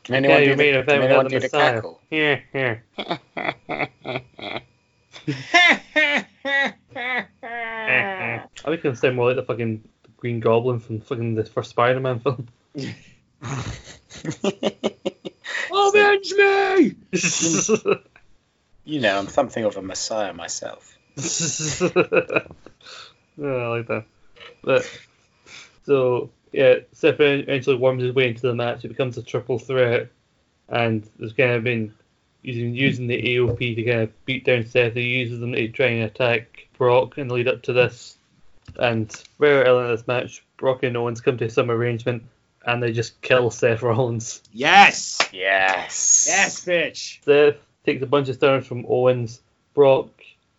Can 0.02 0.14
anyone 0.14 0.38
yeah, 0.38 0.44
do 0.44 0.44
you 0.44 0.50
the, 0.52 0.56
made 0.56 0.72
can 0.72 0.80
event 0.80 1.02
anyone 1.02 1.02
without 1.02 1.28
do 1.28 1.34
the 1.34 1.40
the 1.40 1.44
Messiah, 1.44 1.74
cackle? 1.74 2.00
yeah, 2.10 2.40
yeah. 2.54 2.78
I 8.64 8.70
think 8.70 8.82
it 8.84 8.96
sound 8.96 9.16
more 9.16 9.26
like 9.26 9.36
the 9.36 9.42
fucking 9.42 9.84
Green 10.16 10.40
Goblin 10.40 10.80
from 10.80 11.02
fucking 11.02 11.34
the 11.34 11.44
first 11.44 11.68
Spider-Man 11.70 12.20
film. 12.20 12.48
Avenge 15.70 16.32
me! 16.32 16.94
you 18.86 19.00
know, 19.00 19.18
I'm 19.18 19.28
something 19.28 19.64
of 19.64 19.76
a 19.76 19.82
messiah 19.82 20.32
myself. 20.32 20.96
Yeah, 23.36 23.48
I 23.48 23.66
like 23.68 23.86
that. 23.88 24.04
But 24.62 24.88
so 25.84 26.30
yeah, 26.52 26.76
Seth 26.92 27.20
eventually 27.20 27.76
worms 27.76 28.02
his 28.02 28.14
way 28.14 28.28
into 28.28 28.42
the 28.42 28.54
match. 28.54 28.84
It 28.84 28.88
becomes 28.88 29.18
a 29.18 29.22
triple 29.22 29.58
threat, 29.58 30.08
and 30.68 31.08
there's 31.18 31.32
kind 31.32 31.52
of 31.52 31.64
been 31.64 31.94
using 32.42 32.74
using 32.74 33.06
the 33.06 33.20
AOP 33.20 33.76
to 33.76 33.82
kind 33.82 34.00
of 34.02 34.24
beat 34.24 34.44
down 34.44 34.64
Seth. 34.64 34.94
He 34.94 35.18
uses 35.18 35.40
them 35.40 35.52
to 35.52 35.68
try 35.68 35.86
and 35.86 36.04
attack 36.04 36.68
Brock 36.78 37.18
in 37.18 37.28
the 37.28 37.34
lead 37.34 37.48
up 37.48 37.62
to 37.62 37.72
this. 37.72 38.16
And 38.78 39.12
very 39.38 39.64
early 39.64 39.84
in 39.84 39.90
this 39.90 40.06
match, 40.06 40.44
Brock 40.56 40.82
and 40.82 40.96
Owens 40.96 41.20
come 41.20 41.38
to 41.38 41.50
some 41.50 41.70
arrangement, 41.70 42.24
and 42.66 42.82
they 42.82 42.92
just 42.92 43.20
kill 43.20 43.50
Seth 43.50 43.82
Rollins. 43.82 44.42
Yes. 44.52 45.18
Yes. 45.32 46.26
Yes, 46.28 46.64
bitch. 46.64 47.22
Seth 47.24 47.56
takes 47.84 48.02
a 48.02 48.06
bunch 48.06 48.28
of 48.28 48.36
stunners 48.36 48.66
from 48.66 48.86
Owens. 48.88 49.40
Brock 49.74 50.08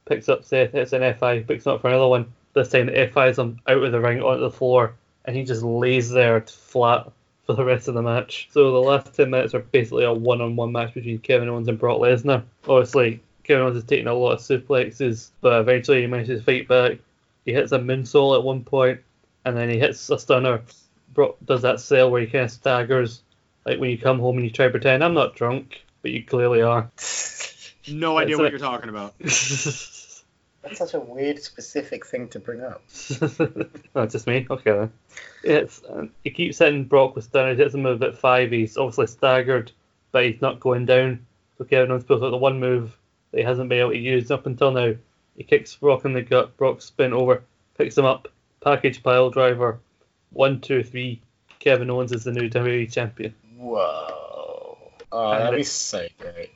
picks 0.05 0.29
up 0.29 0.45
Seth, 0.45 0.71
hits 0.71 0.93
an 0.93 1.01
F5, 1.01 1.47
picks 1.47 1.65
him 1.65 1.73
up 1.73 1.81
for 1.81 1.89
another 1.89 2.07
one. 2.07 2.33
This 2.57 2.69
time 2.69 2.87
the 2.87 2.93
F5s 2.93 3.37
him 3.37 3.59
out 3.67 3.83
of 3.83 3.91
the 3.91 3.99
ring 3.99 4.19
onto 4.19 4.41
the 4.41 4.49
floor, 4.49 4.95
and 5.25 5.35
he 5.35 5.43
just 5.43 5.61
lays 5.61 6.09
there 6.09 6.41
flat 6.41 7.11
for 7.45 7.53
the 7.53 7.63
rest 7.63 7.87
of 7.87 7.93
the 7.93 8.01
match. 8.01 8.49
So 8.51 8.71
the 8.71 8.81
last 8.81 9.13
10 9.13 9.29
minutes 9.29 9.53
are 9.53 9.59
basically 9.59 10.05
a 10.05 10.11
one 10.11 10.41
on 10.41 10.55
one 10.55 10.71
match 10.71 10.95
between 10.95 11.19
Kevin 11.19 11.49
Owens 11.49 11.67
and 11.67 11.77
Brock 11.77 11.99
Lesnar. 11.99 12.43
Obviously, 12.67 13.21
Kevin 13.43 13.61
Owens 13.61 13.77
is 13.77 13.83
taking 13.83 14.07
a 14.07 14.13
lot 14.13 14.31
of 14.31 14.39
suplexes, 14.39 15.29
but 15.39 15.61
eventually 15.61 16.01
he 16.01 16.07
manages 16.07 16.39
to 16.39 16.45
fight 16.45 16.67
back. 16.67 16.97
He 17.45 17.53
hits 17.53 17.71
a 17.71 17.77
moonsault 17.77 18.39
at 18.39 18.43
one 18.43 18.63
point, 18.63 19.01
and 19.45 19.55
then 19.55 19.69
he 19.69 19.77
hits 19.77 20.09
a 20.09 20.17
stunner. 20.17 20.63
Brock 21.13 21.37
does 21.45 21.61
that 21.61 21.79
sell 21.79 22.09
where 22.09 22.21
he 22.21 22.27
kind 22.27 22.45
of 22.45 22.51
staggers, 22.51 23.21
like 23.67 23.79
when 23.79 23.91
you 23.91 23.99
come 23.99 24.17
home 24.17 24.37
and 24.37 24.45
you 24.45 24.51
try 24.51 24.65
to 24.65 24.71
pretend 24.71 25.03
I'm 25.03 25.13
not 25.13 25.35
drunk, 25.35 25.83
but 26.01 26.09
you 26.09 26.23
clearly 26.23 26.63
are. 26.63 26.89
No 27.89 28.17
idea 28.17 28.37
what 28.37 28.51
you're 28.51 28.59
talking 28.59 28.89
about. 28.89 29.15
That's 30.67 30.79
such 30.79 30.93
a 30.93 30.99
weird, 30.99 31.39
specific 31.41 32.05
thing 32.05 32.27
to 32.29 32.39
bring 32.39 32.61
up. 32.61 32.81
oh, 33.39 34.01
it's 34.03 34.13
just 34.13 34.27
me. 34.27 34.45
Okay 34.49 34.71
then. 34.71 34.91
It's 35.43 35.81
um, 35.89 36.11
he 36.23 36.29
keeps 36.31 36.59
hitting 36.59 36.85
Brock 36.85 37.15
with 37.15 37.25
stunners. 37.25 37.57
Hits 37.57 37.73
him 37.73 37.83
with 37.83 38.01
at 38.03 38.17
five. 38.17 38.51
He's 38.51 38.77
obviously 38.77 39.07
staggered, 39.07 39.71
but 40.11 40.25
he's 40.25 40.41
not 40.41 40.59
going 40.59 40.85
down. 40.85 41.25
So 41.57 41.63
Kevin 41.63 41.91
Owens 41.91 42.03
pulls 42.03 42.21
out 42.23 42.29
the 42.31 42.37
one 42.37 42.59
move 42.59 42.95
that 43.31 43.39
he 43.39 43.43
hasn't 43.43 43.69
been 43.69 43.79
able 43.79 43.91
to 43.91 43.97
use 43.97 44.29
up 44.31 44.45
until 44.45 44.71
now. 44.71 44.93
He 45.35 45.43
kicks 45.43 45.75
Brock 45.75 46.05
in 46.05 46.13
the 46.13 46.21
gut. 46.21 46.57
Brock 46.57 46.81
spin 46.81 47.13
over, 47.13 47.43
picks 47.77 47.97
him 47.97 48.05
up, 48.05 48.27
package 48.61 49.03
pile 49.03 49.29
driver. 49.29 49.79
One, 50.31 50.61
two, 50.61 50.83
three. 50.83 51.21
Kevin 51.59 51.89
Owens 51.89 52.11
is 52.11 52.23
the 52.23 52.31
new 52.31 52.49
WWE 52.49 52.91
champion. 52.91 53.33
Whoa. 53.57 54.91
Oh, 55.11 55.31
And 55.31 55.41
that'd 55.41 55.57
be 55.57 55.61
it- 55.61 55.65
so 55.67 56.05
great. 56.19 56.51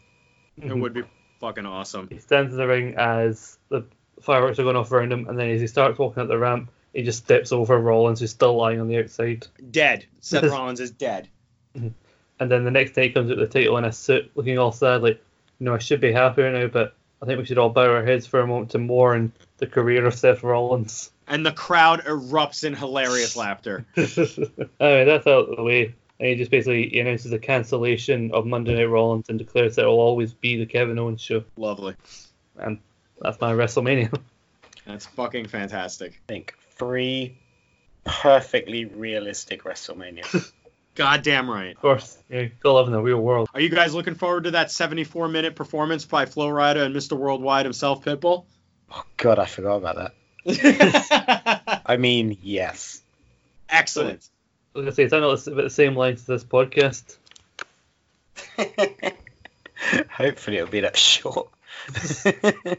It 0.61 0.77
would 0.77 0.93
be 0.93 1.03
fucking 1.39 1.65
awesome. 1.65 2.07
He 2.11 2.19
stands 2.19 2.51
in 2.51 2.57
the 2.59 2.67
ring 2.67 2.93
as 2.97 3.57
the 3.69 3.83
fireworks 4.21 4.59
are 4.59 4.63
going 4.63 4.75
off 4.75 4.91
around 4.91 5.11
him, 5.11 5.27
and 5.27 5.37
then 5.37 5.49
as 5.49 5.61
he 5.61 5.67
starts 5.67 5.99
walking 5.99 6.23
up 6.23 6.29
the 6.29 6.37
ramp, 6.37 6.71
he 6.93 7.03
just 7.03 7.23
steps 7.23 7.51
over 7.51 7.77
Rollins, 7.77 8.19
who's 8.19 8.31
still 8.31 8.55
lying 8.55 8.79
on 8.79 8.87
the 8.87 8.99
outside. 8.99 9.47
Dead. 9.69 10.05
Seth 10.19 10.43
Rollins 10.51 10.79
is 10.79 10.91
dead. 10.91 11.29
And 11.73 12.51
then 12.51 12.63
the 12.63 12.71
next 12.71 12.91
day 12.91 13.07
he 13.07 13.13
comes 13.13 13.31
out 13.31 13.37
with 13.37 13.51
the 13.51 13.59
title 13.59 13.77
in 13.77 13.85
a 13.85 13.91
suit, 13.91 14.31
looking 14.35 14.57
all 14.57 14.71
sad, 14.71 15.01
like, 15.01 15.23
you 15.59 15.65
know, 15.65 15.75
I 15.75 15.77
should 15.77 16.01
be 16.01 16.11
happy 16.11 16.41
right 16.41 16.53
now, 16.53 16.67
but 16.67 16.95
I 17.21 17.25
think 17.25 17.39
we 17.39 17.45
should 17.45 17.59
all 17.59 17.69
bow 17.69 17.93
our 17.93 18.03
heads 18.03 18.25
for 18.25 18.39
a 18.39 18.47
moment 18.47 18.71
to 18.71 18.79
mourn 18.79 19.31
the 19.57 19.67
career 19.67 20.05
of 20.05 20.15
Seth 20.15 20.43
Rollins. 20.43 21.11
And 21.27 21.45
the 21.45 21.51
crowd 21.51 22.03
erupts 22.03 22.63
in 22.63 22.73
hilarious 22.73 23.35
laughter. 23.35 23.85
anyway, 23.95 25.05
that's 25.05 25.27
out 25.27 25.49
of 25.49 25.55
the 25.55 25.63
way. 25.63 25.93
And 26.19 26.29
he 26.29 26.35
just 26.35 26.51
basically 26.51 26.89
he 26.89 26.99
announces 26.99 27.31
the 27.31 27.39
cancellation 27.39 28.31
of 28.31 28.45
Monday 28.45 28.75
Night 28.75 28.85
Rollins 28.85 29.29
and 29.29 29.39
declares 29.39 29.75
that 29.75 29.83
it 29.83 29.87
will 29.87 29.99
always 29.99 30.33
be 30.33 30.57
the 30.57 30.65
Kevin 30.65 30.99
Owens 30.99 31.21
show. 31.21 31.43
Lovely. 31.57 31.95
And 32.57 32.79
that's 33.21 33.39
my 33.39 33.53
WrestleMania. 33.53 34.17
That's 34.85 35.05
fucking 35.05 35.47
fantastic. 35.47 36.13
I 36.13 36.27
think 36.27 36.55
three 36.71 37.37
perfectly 38.03 38.85
realistic 38.85 39.63
WrestleMania. 39.63 40.51
Goddamn 40.95 41.49
right. 41.49 41.75
of 41.75 41.81
course, 41.81 42.17
you 42.29 42.51
gotta 42.61 42.75
live 42.75 42.87
in 42.87 42.93
the 42.93 43.01
real 43.01 43.19
world. 43.19 43.49
Are 43.53 43.61
you 43.61 43.69
guys 43.69 43.93
looking 43.93 44.15
forward 44.15 44.43
to 44.43 44.51
that 44.51 44.71
74 44.71 45.29
minute 45.29 45.55
performance 45.55 46.03
by 46.03 46.25
Flo 46.25 46.47
Rida 46.47 46.85
and 46.85 46.93
Mr. 46.95 47.17
Worldwide 47.17 47.65
himself, 47.65 48.03
Pitbull? 48.03 48.45
oh 48.91 49.03
God, 49.17 49.39
I 49.39 49.45
forgot 49.45 49.75
about 49.77 50.13
that. 50.45 51.81
I 51.85 51.97
mean, 51.97 52.37
yes. 52.41 53.01
Excellent. 53.69 54.27
I 54.75 54.79
was 54.79 54.85
gonna 54.85 54.95
say, 54.95 55.03
it's 55.03 55.11
not 55.11 55.23
about 55.23 55.63
the 55.63 55.69
same 55.69 55.95
length 55.95 56.21
as 56.21 56.25
this 56.25 56.43
podcast. 56.43 57.17
Hopefully, 60.09 60.57
it'll 60.57 60.69
be 60.69 60.81
that 60.81 60.97
short. 60.97 61.49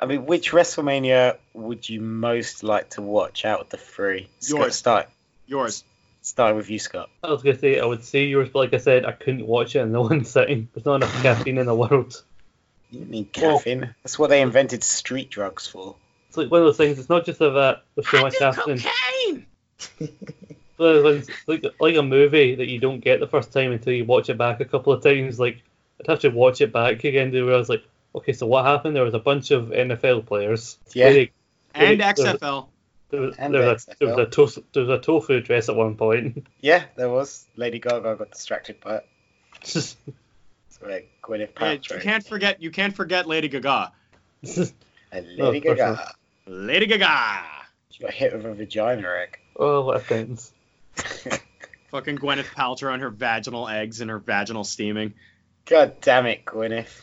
I 0.00 0.06
mean, 0.06 0.26
which 0.26 0.52
WrestleMania 0.52 1.36
would 1.54 1.88
you 1.88 2.00
most 2.00 2.62
like 2.62 2.90
to 2.90 3.02
watch 3.02 3.44
out 3.44 3.60
of 3.60 3.68
the 3.70 3.76
three? 3.76 4.28
Scott, 4.38 4.58
Yours. 4.60 4.74
Start, 4.76 5.08
Yours. 5.46 5.84
starting 6.22 6.56
with 6.56 6.70
you, 6.70 6.78
Scott. 6.78 7.10
I 7.24 7.30
was 7.30 7.42
gonna 7.42 7.58
say 7.58 7.80
I 7.80 7.84
would 7.84 8.04
say 8.04 8.24
yours, 8.26 8.48
but 8.52 8.60
like 8.60 8.74
I 8.74 8.78
said, 8.78 9.04
I 9.04 9.12
couldn't 9.12 9.46
watch 9.46 9.74
it 9.74 9.80
in 9.80 9.92
the 9.92 10.00
one 10.08 10.24
sitting. 10.24 10.68
There's 10.74 10.86
not 10.86 10.96
enough 10.96 11.22
caffeine 11.22 11.58
in 11.58 11.66
the 11.66 11.74
world. 11.74 12.22
You 12.90 13.00
don't 13.00 13.10
need 13.10 13.28
Well- 13.40 13.58
caffeine. 13.58 13.94
That's 14.02 14.18
what 14.18 14.30
they 14.30 14.40
invented 14.40 14.84
street 14.84 15.30
drugs 15.30 15.66
for. 15.66 15.96
It's 16.28 16.36
like 16.36 16.50
one 16.50 16.60
of 16.60 16.66
those 16.66 16.76
things. 16.76 16.98
It's 16.98 17.08
not 17.08 17.24
just 17.24 17.40
of 17.40 17.54
that. 17.54 17.82
There's 17.96 18.08
so 18.08 18.20
much 18.20 18.38
happening. 18.38 18.80
But 20.76 20.94
it's 21.06 21.28
like 21.48 21.64
like 21.80 21.96
a 21.96 22.02
movie 22.02 22.54
that 22.54 22.68
you 22.68 22.78
don't 22.78 23.00
get 23.00 23.18
the 23.18 23.26
first 23.26 23.52
time 23.52 23.72
until 23.72 23.92
you 23.94 24.04
watch 24.04 24.28
it 24.28 24.38
back 24.38 24.60
a 24.60 24.64
couple 24.64 24.92
of 24.92 25.02
times. 25.02 25.40
Like 25.40 25.62
I'd 26.00 26.06
have 26.10 26.20
to 26.20 26.28
watch 26.30 26.60
it 26.60 26.72
back 26.72 27.02
again 27.04 27.32
to 27.32 27.42
was 27.44 27.68
like, 27.68 27.82
okay, 28.14 28.32
so 28.32 28.46
what 28.46 28.64
happened? 28.64 28.94
There 28.96 29.04
was 29.04 29.14
a 29.14 29.18
bunch 29.18 29.50
of 29.50 29.66
NFL 29.68 30.26
players. 30.26 30.78
Yeah. 30.92 31.06
Lady- 31.06 31.32
And 31.74 31.88
Wait, 31.88 31.98
there- 31.98 32.12
XFL. 32.34 32.66
There 33.10 33.20
was, 33.22 33.36
there, 33.38 33.50
was 33.50 33.88
a, 33.88 33.94
there, 33.98 34.08
was 34.14 34.18
a 34.18 34.30
tofu, 34.30 34.62
there 34.74 34.82
was 34.84 34.98
a 34.98 35.00
tofu 35.00 35.40
dress 35.40 35.70
at 35.70 35.76
one 35.76 35.96
point. 35.96 36.46
Yeah, 36.60 36.84
there 36.96 37.08
was. 37.08 37.46
Lady 37.56 37.78
Gaga 37.78 38.16
got 38.16 38.30
distracted 38.32 38.80
by 38.80 38.96
it. 38.96 39.06
Just- 39.64 39.96
So 40.68 40.86
like 40.86 41.10
Gwyneth 41.22 41.48
Yeah, 41.58 41.76
Paltrow. 41.76 41.94
you 41.94 42.00
can't 42.00 42.26
forget. 42.26 42.62
You 42.62 42.70
can't 42.70 42.94
forget 42.94 43.26
Lady 43.26 43.48
Gaga. 43.48 43.92
And 45.10 45.26
oh, 45.40 45.44
Lady 45.50 45.58
of 45.58 45.64
course 45.64 45.78
Gaga. 45.78 46.14
Lady 46.46 46.86
Gaga. 46.86 47.44
She 47.90 48.02
got 48.02 48.12
hit 48.12 48.34
with 48.36 48.44
a 48.44 48.52
vagina 48.52 49.08
egg. 49.22 49.38
oh, 49.56 49.80
what 49.86 50.02
a 50.02 50.04
sentence. 50.04 50.52
Fucking 51.90 52.18
Gwyneth 52.18 52.44
Paltrow 52.54 52.92
and 52.92 53.02
her 53.02 53.08
vaginal 53.10 53.66
eggs 53.68 54.02
and 54.02 54.10
her 54.10 54.18
vaginal 54.18 54.64
steaming. 54.64 55.14
God 55.68 56.00
damn 56.00 56.26
it, 56.26 56.44
Gwyneth. 56.44 57.02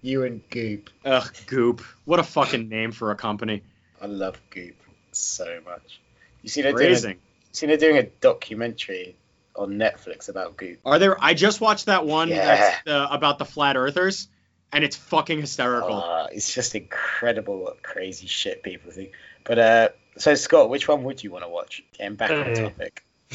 You 0.00 0.24
and 0.24 0.48
Goop. 0.50 0.90
Ugh, 1.04 1.34
Goop. 1.46 1.82
What 2.04 2.20
a 2.20 2.22
fucking 2.22 2.68
name 2.68 2.92
for 2.92 3.10
a 3.10 3.16
company. 3.16 3.62
I 4.00 4.06
love 4.06 4.40
Goop 4.50 4.76
so 5.12 5.60
much. 5.64 6.00
You 6.42 6.48
see 6.48 6.62
they're 6.62 6.72
doing 6.72 6.84
a, 6.86 6.88
Raising. 6.90 7.18
see 7.52 7.66
they're 7.66 7.76
doing 7.76 7.98
a 7.98 8.04
documentary 8.04 9.16
on 9.56 9.72
Netflix 9.72 10.28
about 10.28 10.56
Goop. 10.56 10.78
Are 10.84 10.98
there? 10.98 11.22
I 11.22 11.34
just 11.34 11.60
watched 11.60 11.86
that 11.86 12.06
one 12.06 12.28
Yeah. 12.28 12.46
that's 12.46 12.86
uh, 12.86 13.08
about 13.10 13.38
the 13.38 13.44
flat 13.44 13.76
earthers, 13.76 14.28
and 14.72 14.84
it's 14.84 14.96
fucking 14.96 15.40
hysterical. 15.40 15.96
Uh, 15.96 16.28
it's 16.32 16.54
just 16.54 16.74
incredible 16.76 17.58
what 17.58 17.82
crazy 17.82 18.28
shit 18.28 18.62
people 18.62 18.92
think. 18.92 19.10
But 19.44 19.58
uh, 19.58 19.88
so 20.16 20.34
Scott, 20.36 20.70
which 20.70 20.86
one 20.86 21.02
would 21.04 21.22
you 21.24 21.32
want 21.32 21.44
to 21.44 21.48
watch? 21.50 21.82
Getting 21.98 22.16
back 22.16 22.30
on 22.30 22.54
topic. 22.54 23.04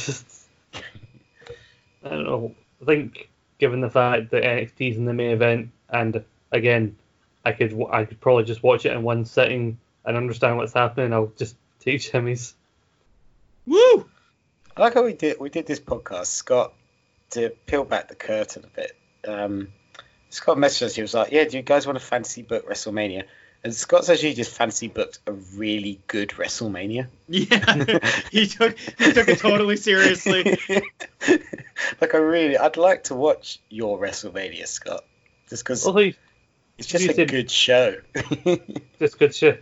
I 2.05 2.09
don't 2.09 2.23
know. 2.23 2.55
I 2.81 2.85
think 2.85 3.29
given 3.63 3.79
the 3.79 3.89
fact 3.89 4.31
that 4.31 4.43
NXT's 4.43 4.97
in 4.97 5.05
the 5.05 5.13
main 5.13 5.31
event, 5.31 5.69
and 5.87 6.25
again, 6.51 6.97
I 7.45 7.53
could 7.53 7.69
w- 7.69 7.89
I 7.89 8.03
could 8.03 8.19
probably 8.19 8.43
just 8.43 8.61
watch 8.61 8.85
it 8.85 8.91
in 8.91 9.03
one 9.03 9.23
sitting 9.23 9.79
and 10.03 10.17
understand 10.17 10.57
what's 10.57 10.73
happening. 10.73 11.13
I'll 11.13 11.31
just 11.37 11.55
take 11.79 12.01
Jimmy's. 12.01 12.55
Woo! 13.65 14.05
I 14.75 14.81
like 14.81 14.95
how 14.95 15.05
we 15.05 15.13
did 15.13 15.39
we 15.39 15.49
did 15.49 15.65
this 15.65 15.79
podcast, 15.79 16.25
Scott, 16.25 16.73
to 17.29 17.51
peel 17.65 17.85
back 17.85 18.09
the 18.09 18.15
curtain 18.15 18.65
a 18.65 18.75
bit. 18.75 18.97
Um, 19.25 19.69
Scott 20.29 20.57
messaged 20.57 20.81
us. 20.81 20.95
He 20.95 21.01
was 21.01 21.13
like, 21.13 21.31
"Yeah, 21.31 21.45
do 21.45 21.55
you 21.55 21.63
guys 21.63 21.87
want 21.87 21.97
to 21.97 22.03
fantasy 22.03 22.41
book 22.41 22.67
WrestleMania?" 22.67 23.23
And 23.63 23.73
Scott's 23.73 24.09
actually 24.09 24.33
just 24.33 24.51
fantasy 24.51 24.89
booked 24.89 25.19
a 25.25 25.31
really 25.31 26.01
good 26.07 26.31
WrestleMania. 26.31 27.07
Yeah, 27.29 27.99
he 28.29 28.45
took 28.45 28.77
he 28.77 29.13
took 29.13 29.29
it 29.29 29.39
totally 29.39 29.77
seriously. 29.77 30.57
like 32.01 32.13
I 32.13 32.17
really, 32.17 32.57
I'd 32.57 32.77
like 32.77 33.05
to 33.05 33.15
watch 33.15 33.59
your 33.69 33.99
WrestleMania, 33.99 34.67
Scott, 34.67 35.03
just 35.49 35.63
because 35.63 35.85
Although 35.85 35.99
you- 36.01 36.13
it's 36.77 36.87
just 36.87 37.07
a 37.07 37.13
said- 37.13 37.29
good 37.29 37.51
show. 37.51 37.95
just 38.99 39.19
good 39.19 39.35
show. 39.35 39.57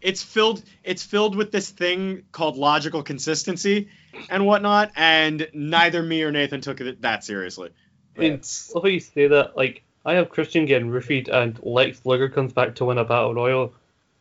It's 0.00 0.22
filled 0.22 0.62
it's 0.84 1.02
filled 1.02 1.34
with 1.36 1.50
this 1.50 1.70
thing 1.70 2.22
called 2.30 2.56
logical 2.56 3.02
consistency 3.02 3.88
and 4.30 4.46
whatnot, 4.46 4.92
and 4.94 5.48
neither 5.52 6.02
me 6.02 6.22
or 6.22 6.30
Nathan 6.30 6.60
took 6.60 6.80
it 6.80 7.02
that 7.02 7.24
seriously. 7.24 7.70
I 8.16 8.20
mean, 8.20 8.32
It's- 8.34 8.70
although 8.74 8.88
you 8.88 9.00
say 9.00 9.26
that, 9.28 9.56
like 9.56 9.82
I 10.04 10.14
have 10.14 10.28
Christian 10.30 10.66
getting 10.66 10.88
roofied 10.90 11.28
and 11.28 11.58
Lex 11.62 12.00
Luger 12.04 12.28
comes 12.28 12.52
back 12.52 12.76
to 12.76 12.84
win 12.84 12.98
a 12.98 13.04
battle 13.04 13.34
royal, 13.34 13.74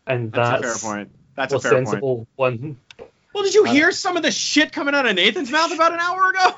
and 0.08 0.32
That's, 0.32 0.62
that's, 0.62 0.76
a 0.76 0.80
fair 0.80 0.96
point. 0.96 1.12
That's 1.36 1.54
a 1.54 1.58
a 1.58 1.60
fair 1.60 1.72
point. 1.74 1.88
sensible 1.90 2.28
one. 2.38 2.78
Well, 3.34 3.44
did 3.44 3.54
you 3.54 3.66
hear 3.66 3.92
some 3.92 4.16
of 4.18 4.24
the 4.24 4.32
shit 4.32 4.72
coming 4.72 4.96
out 4.96 5.06
of 5.06 5.14
Nathan's 5.16 5.52
mouth 5.52 5.72
about 5.74 5.92
an 5.94 6.00
hour 6.00 6.30
ago? 6.30 6.56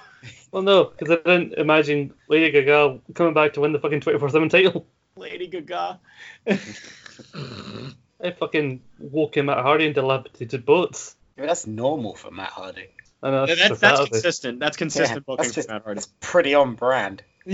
Well, 0.51 0.63
no, 0.63 0.85
because 0.85 1.11
I 1.11 1.15
didn't 1.29 1.53
imagine 1.53 2.13
Lady 2.29 2.51
Gaga 2.51 2.99
coming 3.13 3.33
back 3.33 3.53
to 3.53 3.61
win 3.61 3.73
the 3.73 3.79
fucking 3.79 4.01
24/7 4.01 4.49
title. 4.49 4.85
Lady 5.15 5.47
Gaga. 5.47 5.99
I 8.23 8.31
fucking 8.31 8.81
woke 8.99 9.35
him 9.37 9.49
at 9.49 9.57
Hardy 9.59 9.85
and 9.85 9.95
dilapidated 9.95 10.65
boats. 10.65 11.15
Yeah, 11.37 11.45
that's 11.47 11.67
normal 11.67 12.15
for 12.15 12.31
Matt 12.31 12.49
Hardy. 12.49 12.87
I 13.21 13.31
know 13.31 13.45
that's 13.45 13.59
that's, 13.59 13.79
that's 13.79 13.97
Saturday. 13.97 14.11
consistent. 14.11 14.59
That's 14.59 14.77
consistent 14.77 15.25
Yeah, 15.27 15.33
booking 15.33 15.43
that's 15.43 15.55
just 15.55 15.67
for 15.67 15.73
Matt 15.73 15.83
Hardy. 15.83 15.99
that's 15.99 16.11
pretty 16.19 16.53
on 16.55 16.75
brand. 16.75 17.23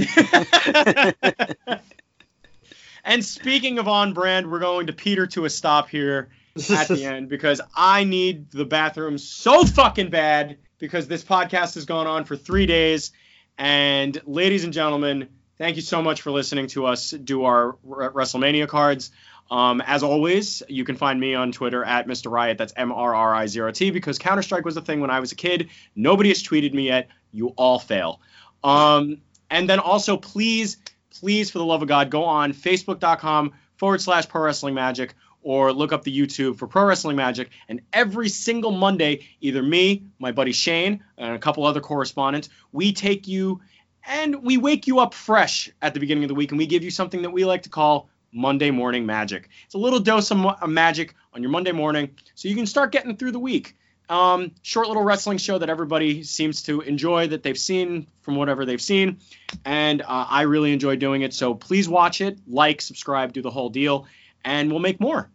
and 3.04 3.24
speaking 3.24 3.80
of 3.80 3.88
on 3.88 4.14
brand, 4.14 4.52
we're 4.52 4.60
going 4.60 4.88
to 4.88 4.94
peter 4.94 5.28
to 5.28 5.46
a 5.46 5.50
stop 5.50 5.90
here 5.90 6.30
at 6.70 6.88
the 6.88 7.06
end 7.10 7.30
because 7.30 7.62
I 7.76 8.04
need 8.04 8.52
the 8.52 8.66
bathroom 8.66 9.18
so 9.18 9.66
fucking 9.66 10.10
bad 10.10 10.58
because 10.84 11.08
this 11.08 11.24
podcast 11.24 11.76
has 11.76 11.86
gone 11.86 12.08
on 12.08 12.26
for 12.26 12.36
three 12.36 12.66
days. 12.66 13.14
And 13.58 14.22
ladies 14.26 14.66
and 14.66 14.74
gentlemen, 14.74 15.30
thank 15.58 15.78
you 15.78 15.82
so 15.82 16.02
much 16.02 16.22
for 16.22 16.30
listening 16.30 16.68
to 16.68 16.88
us 16.88 17.12
do 17.12 17.46
our 17.46 17.78
WrestleMania 17.88 18.68
cards. 18.68 19.10
Um, 19.50 19.80
as 19.80 20.04
always, 20.04 20.62
you 20.68 20.84
can 20.84 20.98
find 20.98 21.18
me 21.18 21.36
on 21.36 21.54
Twitter 21.54 21.86
at 21.86 22.06
Mr. 22.06 22.30
Riot. 22.30 22.58
That's 22.58 22.74
M 22.76 22.92
R 22.92 23.16
R 23.16 23.34
I 23.34 23.46
0 23.46 23.72
T 23.72 23.92
because 23.92 24.20
Counter 24.20 24.42
Strike 24.42 24.66
was 24.66 24.76
a 24.76 24.82
thing 24.82 25.00
when 25.00 25.10
I 25.10 25.22
was 25.22 25.32
a 25.32 25.36
kid. 25.36 25.70
Nobody 25.96 26.28
has 26.28 26.44
tweeted 26.44 26.74
me 26.74 26.88
yet. 26.88 27.08
You 27.32 27.54
all 27.56 27.80
fail. 27.80 28.20
Um, 28.62 29.22
and 29.50 29.70
then 29.70 29.80
also, 29.80 30.18
please, 30.18 30.76
please, 31.18 31.50
for 31.50 31.60
the 31.60 31.66
love 31.66 31.82
of 31.82 31.88
God, 31.88 32.10
go 32.10 32.26
on 32.26 32.52
facebook.com 32.52 33.54
forward 33.78 34.02
slash 34.02 34.28
pro 34.28 34.42
wrestling 34.42 34.74
magic 34.74 35.16
or 35.44 35.72
look 35.72 35.92
up 35.94 36.04
the 36.04 36.18
YouTube 36.18 36.58
for 36.58 36.68
Pro 36.68 36.86
Wrestling 36.86 37.18
Magic. 37.18 37.50
And 37.68 37.82
every 37.92 38.30
single 38.30 38.72
Monday, 38.72 39.28
either 39.42 39.62
me, 39.62 40.06
my 40.20 40.32
buddy 40.32 40.54
Shane, 40.54 41.04
and 41.18 41.36
a 41.36 41.40
couple 41.40 41.66
other 41.66 41.82
correspondents, 41.82 42.50
we 42.72 42.94
take 42.94 43.28
you 43.28 43.62
and 44.06 44.44
we 44.44 44.58
wake 44.58 44.88
you 44.88 45.00
up 45.00 45.14
fresh 45.14 45.70
at 45.82 45.94
the 45.94 46.00
beginning 46.00 46.24
of 46.24 46.28
the 46.28 46.36
week 46.36 46.52
and 46.52 46.58
we 46.58 46.66
give 46.66 46.84
you 46.84 46.92
something 46.92 47.22
that 47.22 47.32
we 47.32 47.46
like 47.46 47.64
to 47.64 47.70
call 47.70 48.10
Monday 48.32 48.72
Morning 48.72 49.06
Magic. 49.06 49.50
It's 49.66 49.76
a 49.76 49.78
little 49.78 50.00
dose 50.00 50.32
of 50.32 50.68
magic 50.68 51.16
on 51.34 51.42
your 51.42 51.52
Monday 51.52 51.72
morning 51.72 52.16
so 52.36 52.48
you 52.48 52.56
can 52.56 52.66
start 52.66 52.92
getting 52.92 53.16
through 53.16 53.32
the 53.32 53.40
week. 53.40 53.76
Um, 54.10 54.52
short 54.64 54.88
little 54.88 55.04
wrestling 55.04 55.38
show 55.38 55.58
that 55.58 55.70
everybody 55.70 56.24
seems 56.24 56.64
to 56.64 56.82
enjoy 56.82 57.28
that 57.28 57.42
they've 57.42 57.58
seen 57.58 58.08
from 58.22 58.36
whatever 58.36 58.66
they've 58.66 58.82
seen. 58.82 59.20
And 59.64 60.02
uh, 60.02 60.06
I 60.30 60.42
really 60.42 60.74
enjoy 60.74 60.98
doing 60.98 61.22
it. 61.22 61.34
So 61.34 61.54
please 61.54 61.88
watch 61.88 62.20
it, 62.20 62.38
like, 62.48 62.82
subscribe, 62.82 63.34
do 63.34 63.42
the 63.42 63.50
whole 63.50 63.70
deal, 63.70 64.08
and 64.44 64.70
we'll 64.70 64.82
make 64.82 65.00
more. 65.00 65.30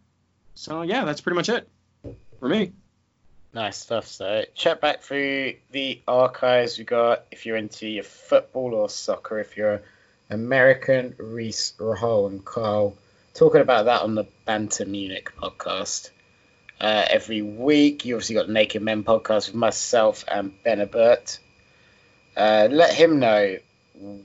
So 0.59 0.81
yeah, 0.81 1.05
that's 1.05 1.21
pretty 1.21 1.37
much 1.37 1.47
it 1.47 1.69
for 2.37 2.49
me. 2.49 2.73
Nice 3.53 3.77
stuff. 3.77 4.05
So 4.07 4.43
check 4.55 4.81
back 4.81 5.01
through 5.01 5.53
the 5.71 6.01
archives 6.05 6.77
we 6.77 6.83
got 6.83 7.23
if 7.31 7.45
you're 7.45 7.55
into 7.55 7.87
your 7.87 8.03
football 8.03 8.73
or 8.73 8.89
soccer. 8.89 9.39
If 9.39 9.55
you're 9.55 9.81
American, 10.29 11.15
Reese, 11.17 11.75
Rahul, 11.79 12.27
and 12.27 12.43
Carl 12.43 12.97
talking 13.33 13.61
about 13.61 13.85
that 13.85 14.01
on 14.01 14.15
the 14.15 14.25
Banter 14.43 14.85
Munich 14.85 15.31
podcast. 15.41 16.09
Uh, 16.77 17.05
every 17.09 17.41
week, 17.41 18.03
you 18.03 18.15
obviously 18.15 18.35
got 18.35 18.49
Naked 18.49 18.81
Men 18.81 19.05
podcast 19.05 19.47
with 19.47 19.55
myself 19.55 20.25
and 20.29 20.51
Ben 20.65 20.81
Ebert. 20.81 21.39
Uh, 22.35 22.67
let 22.69 22.93
him 22.93 23.19
know 23.19 23.59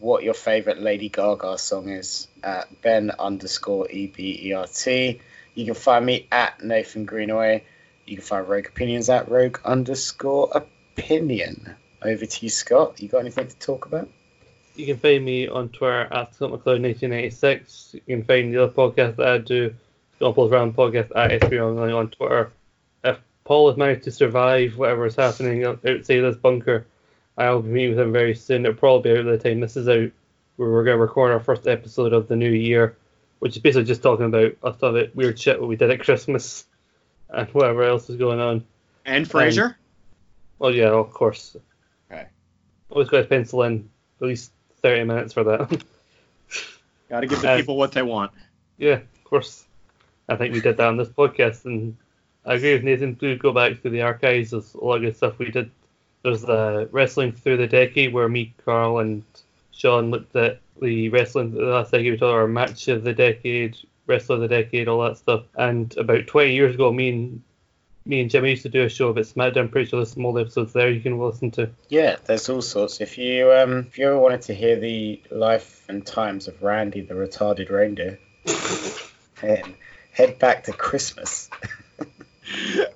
what 0.01 0.25
your 0.25 0.35
favorite 0.35 0.83
Lady 0.83 1.11
Gaga 1.11 1.59
song 1.59 1.91
is 1.91 2.27
at 2.43 2.83
Ben 2.83 3.13
underscore 3.21 3.89
E 3.89 4.09
B 4.09 4.41
E 4.47 4.53
R 4.53 4.67
T. 4.67 5.21
You 5.55 5.65
can 5.65 5.75
find 5.75 6.05
me 6.05 6.27
at 6.31 6.63
Nathan 6.63 7.05
Greenaway. 7.05 7.65
You 8.07 8.17
can 8.17 8.25
find 8.25 8.49
Rogue 8.49 8.67
Opinions 8.67 9.09
at 9.09 9.31
Rogue 9.31 9.59
underscore 9.65 10.51
opinion. 10.53 11.75
Over 12.03 12.27
to 12.27 12.45
you, 12.45 12.51
Scott. 12.51 13.01
You 13.01 13.09
got 13.09 13.19
anything 13.21 13.49
to 13.49 13.59
talk 13.59 13.87
about? 13.87 14.09
You 14.77 14.87
can 14.87 14.99
find 14.99 15.25
me 15.25 15.49
on 15.49 15.69
Twitter 15.69 16.09
at 16.13 16.33
ScottMcLeod1986. 16.37 17.95
You 17.95 18.01
can 18.01 18.25
find 18.25 18.53
the 18.53 18.65
other 18.65 18.73
podcast 18.73 19.17
that 19.17 19.29
I 19.29 19.39
do, 19.39 19.75
Scott 20.17 20.35
Paul's 20.35 20.51
Round 20.51 20.75
Podcast 20.77 21.13
at 21.15 21.41
SB 21.41 21.97
on 21.97 22.11
Twitter. 22.11 22.53
If 23.05 23.19
Paul 23.45 23.69
has 23.69 23.79
managed 23.79 24.05
to 24.05 24.11
survive 24.11 24.77
whatever 24.77 25.07
is 25.07 25.17
happening 25.17 25.65
outside 25.65 26.05
this 26.05 26.37
bunker, 26.37 26.87
I'll 27.39 27.63
be 27.63 27.69
meeting 27.69 27.91
with 27.91 28.01
him 28.01 28.13
very 28.13 28.35
soon. 28.35 28.67
It'll 28.67 28.77
probably 28.77 29.13
be 29.13 29.19
out 29.19 29.25
by 29.25 29.31
the 29.33 29.39
time 29.39 29.61
this 29.61 29.77
is 29.77 29.89
out, 29.89 30.11
where 30.57 30.71
we're 30.71 30.85
going 30.85 30.97
to 30.97 31.03
record 31.03 31.33
our 31.33 31.41
first 31.41 31.67
episode 31.67 32.13
of 32.13 32.29
the 32.29 32.37
new 32.37 32.51
year, 32.51 32.97
which 33.39 33.57
is 33.57 33.63
basically 33.63 33.85
just 33.85 34.03
talking 34.03 34.27
about 34.27 34.57
us 34.63 34.83
all 34.83 34.93
that 34.93 35.15
weird 35.15 35.39
shit 35.39 35.61
what 35.61 35.69
we 35.69 35.77
did 35.77 35.91
at 35.91 36.01
Christmas 36.01 36.65
and 37.31 37.49
whatever 37.51 37.83
else 37.85 38.09
is 38.11 38.17
going 38.17 38.41
on. 38.41 38.65
And 39.05 39.29
Fraser. 39.31 39.77
Well, 40.59 40.75
yeah, 40.75 40.91
of 40.91 41.13
course. 41.13 41.57
Okay. 42.11 42.27
Always 42.91 43.09
got 43.09 43.19
to 43.19 43.25
pencil 43.25 43.63
in 43.65 43.89
at 44.21 44.27
least 44.27 44.53
30 44.83 45.05
minutes 45.05 45.33
for 45.33 45.45
that. 45.45 45.83
Got 47.11 47.21
to 47.21 47.27
give 47.27 47.43
the 47.43 47.51
Uh, 47.51 47.57
people 47.57 47.77
what 47.77 47.93
they 47.93 48.03
want. 48.03 48.33
Yeah, 48.79 48.95
of 48.95 49.25
course. 49.25 49.65
I 50.29 50.37
think 50.37 50.55
we 50.55 50.61
did 50.61 50.79
that 50.79 50.87
on 50.87 50.97
this 50.97 51.09
podcast, 51.09 51.65
and 51.67 51.97
I 52.47 52.55
agree 52.55 52.73
with 52.73 52.83
Nathan. 52.85 53.15
Do 53.15 53.37
go 53.37 53.53
back 53.53 53.83
to 53.83 53.91
the 53.91 54.03
archives. 54.03 54.53
There's 54.53 54.75
a 54.75 54.83
lot 54.83 54.97
of 54.97 55.03
good 55.03 55.17
stuff 55.17 55.39
we 55.39 55.51
did. 55.51 55.71
There's 56.23 56.41
the 56.43 56.89
wrestling 56.93 57.33
through 57.33 57.59
the 57.59 57.67
decade 57.67 58.13
where 58.15 58.29
me, 58.29 58.55
Carl, 58.65 59.01
and 59.01 59.23
Sean 59.75 60.11
looked 60.11 60.35
at 60.37 60.61
the 60.81 61.09
wrestling 61.09 61.53
the 61.53 61.63
last 61.63 61.93
decade. 61.93 62.13
We 62.13 62.19
talked 62.19 62.35
our 62.35 62.47
match 62.47 62.89
of 62.89 63.05
the 63.05 63.13
decade, 63.13 63.77
wrestler 64.07 64.37
of 64.37 64.43
the 64.43 64.49
decade, 64.49 64.89
all 64.89 65.03
that 65.03 65.19
stuff. 65.19 65.45
And 65.57 65.95
about 65.97 66.27
20 66.27 66.53
years 66.53 66.75
ago, 66.75 66.93
me 66.93 67.09
and 67.11 67.43
me 68.07 68.21
and 68.21 68.31
Jimmy 68.31 68.51
used 68.51 68.63
to 68.65 68.69
do 68.69 68.85
a 68.85 68.89
show 68.89 69.09
about 69.09 69.25
SmackDown. 69.25 69.61
I'm 69.61 69.69
pretty 69.71 69.89
sure 69.89 69.99
there's 69.99 70.13
some 70.13 70.27
old 70.27 70.39
episodes 70.39 70.73
there 70.73 70.91
you 70.91 71.01
can 71.01 71.19
listen 71.19 71.51
to. 71.53 71.71
Yeah, 71.89 72.17
there's 72.25 72.49
all 72.49 72.61
sorts. 72.63 73.01
If 73.01 73.17
you 73.17 73.51
um, 73.53 73.79
if 73.79 73.99
you 73.99 74.07
ever 74.07 74.19
wanted 74.19 74.43
to 74.43 74.55
hear 74.55 74.79
the 74.79 75.23
life 75.31 75.85
and 75.89 76.05
times 76.07 76.47
of 76.49 76.63
Randy 76.63 77.01
the 77.01 77.15
retarded 77.15 77.71
reindeer, 77.71 78.19
then 79.41 79.75
head 80.13 80.39
back 80.39 80.65
to 80.65 80.73
Christmas. 80.73 81.51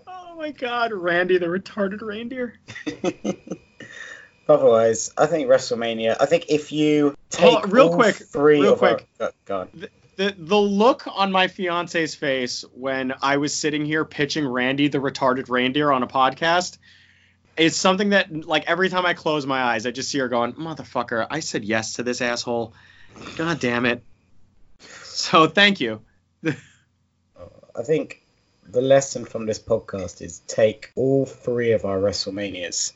Oh 0.07 0.41
my 0.41 0.53
God, 0.53 0.93
Randy 0.93 1.39
the 1.39 1.47
retarded 1.47 2.01
reindeer. 2.01 2.61
Otherwise, 4.49 5.13
I 5.19 5.27
think 5.27 5.49
WrestleMania. 5.49 6.17
I 6.21 6.27
think 6.27 6.47
if 6.49 6.73
you 6.73 7.15
take 7.31 7.65
Oh, 7.65 7.69
real 7.69 7.89
all 7.89 7.95
quick, 7.95 8.15
three 8.17 8.61
real 8.63 8.73
of 8.75 8.83
our- 8.83 8.95
quick. 8.97 9.09
go- 9.19 9.31
go 9.45 9.61
on. 9.61 9.69
The 10.17 10.35
the 10.37 10.57
look 10.59 11.07
on 11.07 11.31
my 11.31 11.47
fiance's 11.47 12.17
face 12.17 12.65
when 12.75 13.15
I 13.23 13.37
was 13.37 13.55
sitting 13.55 13.85
here 13.87 14.05
pitching 14.05 14.49
Randy 14.49 14.89
the 14.89 14.99
retarded 14.99 15.49
reindeer 15.49 15.93
on 15.93 16.03
a 16.03 16.09
podcast 16.09 16.79
is 17.57 17.77
something 17.77 18.11
that 18.11 18.47
like 18.47 18.65
every 18.67 18.89
time 18.89 19.07
I 19.07 19.15
close 19.15 19.47
my 19.47 19.63
eyes, 19.63 19.87
I 19.87 19.93
just 19.93 20.11
see 20.11 20.19
her 20.19 20.29
going, 20.29 20.55
"Motherfucker, 20.55 21.25
I 21.31 21.39
said 21.41 21.65
yes 21.65 21.93
to 21.95 22.03
this 22.03 22.21
asshole. 22.21 22.73
God 23.37 23.61
damn 23.61 23.87
it." 23.87 24.03
So 25.05 25.47
thank 25.47 25.81
you. 25.81 26.01
I 26.45 27.83
think 27.85 28.23
the 28.69 28.81
lesson 28.81 29.25
from 29.25 29.47
this 29.47 29.59
podcast 29.61 30.21
is 30.21 30.41
take 30.49 30.91
all 30.97 31.27
three 31.27 31.73
of 31.73 31.85
our 31.85 31.99
WrestleManias, 31.99 32.93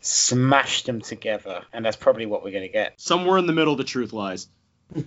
smash 0.00 0.84
them 0.84 1.00
together, 1.00 1.62
and 1.72 1.84
that's 1.84 1.96
probably 1.96 2.26
what 2.26 2.42
we're 2.42 2.52
going 2.52 2.62
to 2.62 2.68
get. 2.68 3.00
Somewhere 3.00 3.38
in 3.38 3.46
the 3.46 3.52
middle, 3.52 3.76
the 3.76 3.84
truth 3.84 4.12
lies. 4.12 4.48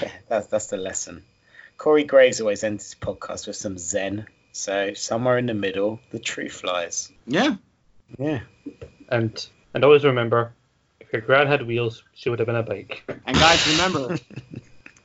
Yeah, 0.00 0.10
that's 0.28 0.46
that's 0.46 0.66
the 0.66 0.76
lesson. 0.76 1.24
Corey 1.76 2.04
Graves 2.04 2.40
always 2.40 2.62
ends 2.62 2.84
his 2.84 2.94
podcast 2.94 3.46
with 3.46 3.56
some 3.56 3.78
zen. 3.78 4.26
So 4.52 4.94
somewhere 4.94 5.38
in 5.38 5.46
the 5.46 5.54
middle, 5.54 6.00
the 6.10 6.18
truth 6.18 6.62
lies. 6.64 7.10
Yeah. 7.26 7.56
Yeah. 8.18 8.40
And 9.08 9.46
and 9.74 9.84
always 9.84 10.04
remember, 10.04 10.52
if 11.00 11.12
your 11.12 11.22
gran 11.22 11.46
had 11.46 11.66
wheels, 11.66 12.02
she 12.14 12.28
would 12.30 12.38
have 12.38 12.46
been 12.46 12.56
a 12.56 12.62
bike. 12.62 13.02
And 13.26 13.36
guys, 13.36 13.66
remember, 13.66 14.18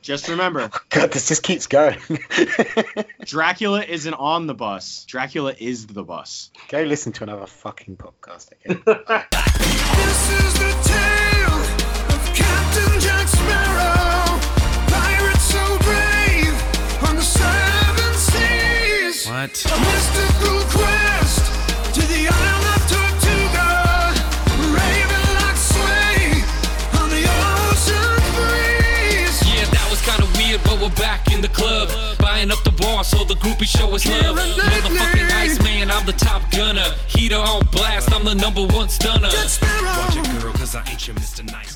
just 0.06 0.28
remember, 0.28 0.70
God, 0.90 1.10
this 1.10 1.26
just 1.26 1.42
keeps 1.42 1.66
going. 1.66 1.98
Dracula 3.24 3.82
isn't 3.82 4.14
on 4.14 4.46
the 4.46 4.54
bus. 4.54 5.04
Dracula 5.06 5.52
is 5.58 5.88
the 5.88 6.04
bus. 6.04 6.50
Go 6.68 6.82
listen 6.82 7.10
to 7.14 7.24
another 7.24 7.46
fucking 7.46 7.96
podcast 7.96 8.52
again. 8.52 8.82
This 9.96 10.30
is 10.30 10.54
the 10.54 10.72
tale 10.84 11.60
of 12.14 12.34
Captain 12.34 13.00
Jack 13.00 13.26
Sparrow, 13.26 14.38
pirate 14.88 15.40
so 15.40 15.78
brave 15.78 16.54
on 17.08 17.16
the 17.16 17.22
seven 17.22 18.14
seas. 18.14 19.26
What? 19.26 20.85
Club. 31.66 32.18
Buying 32.18 32.50
up 32.50 32.62
the 32.64 32.70
bar 32.70 33.04
so 33.04 33.24
the 33.24 33.34
groupie 33.34 33.66
show 33.66 33.94
us 33.94 34.06
love. 34.06 34.36
Motherfucking 34.36 35.30
Iceman, 35.30 35.90
I'm 35.90 36.06
the 36.06 36.12
top 36.12 36.50
gunner. 36.50 36.88
Heater 37.08 37.36
on 37.36 37.66
blast, 37.72 38.12
I'm 38.12 38.24
the 38.24 38.34
number 38.34 38.64
one 38.66 38.88
stunner. 38.88 39.28
Watch 39.28 40.16
it, 40.16 40.42
girl, 40.42 40.52
cause 40.52 40.74
I 40.74 40.84
ain't 40.88 41.06
your 41.06 41.16
Mr. 41.16 41.44
Nice. 41.50 41.75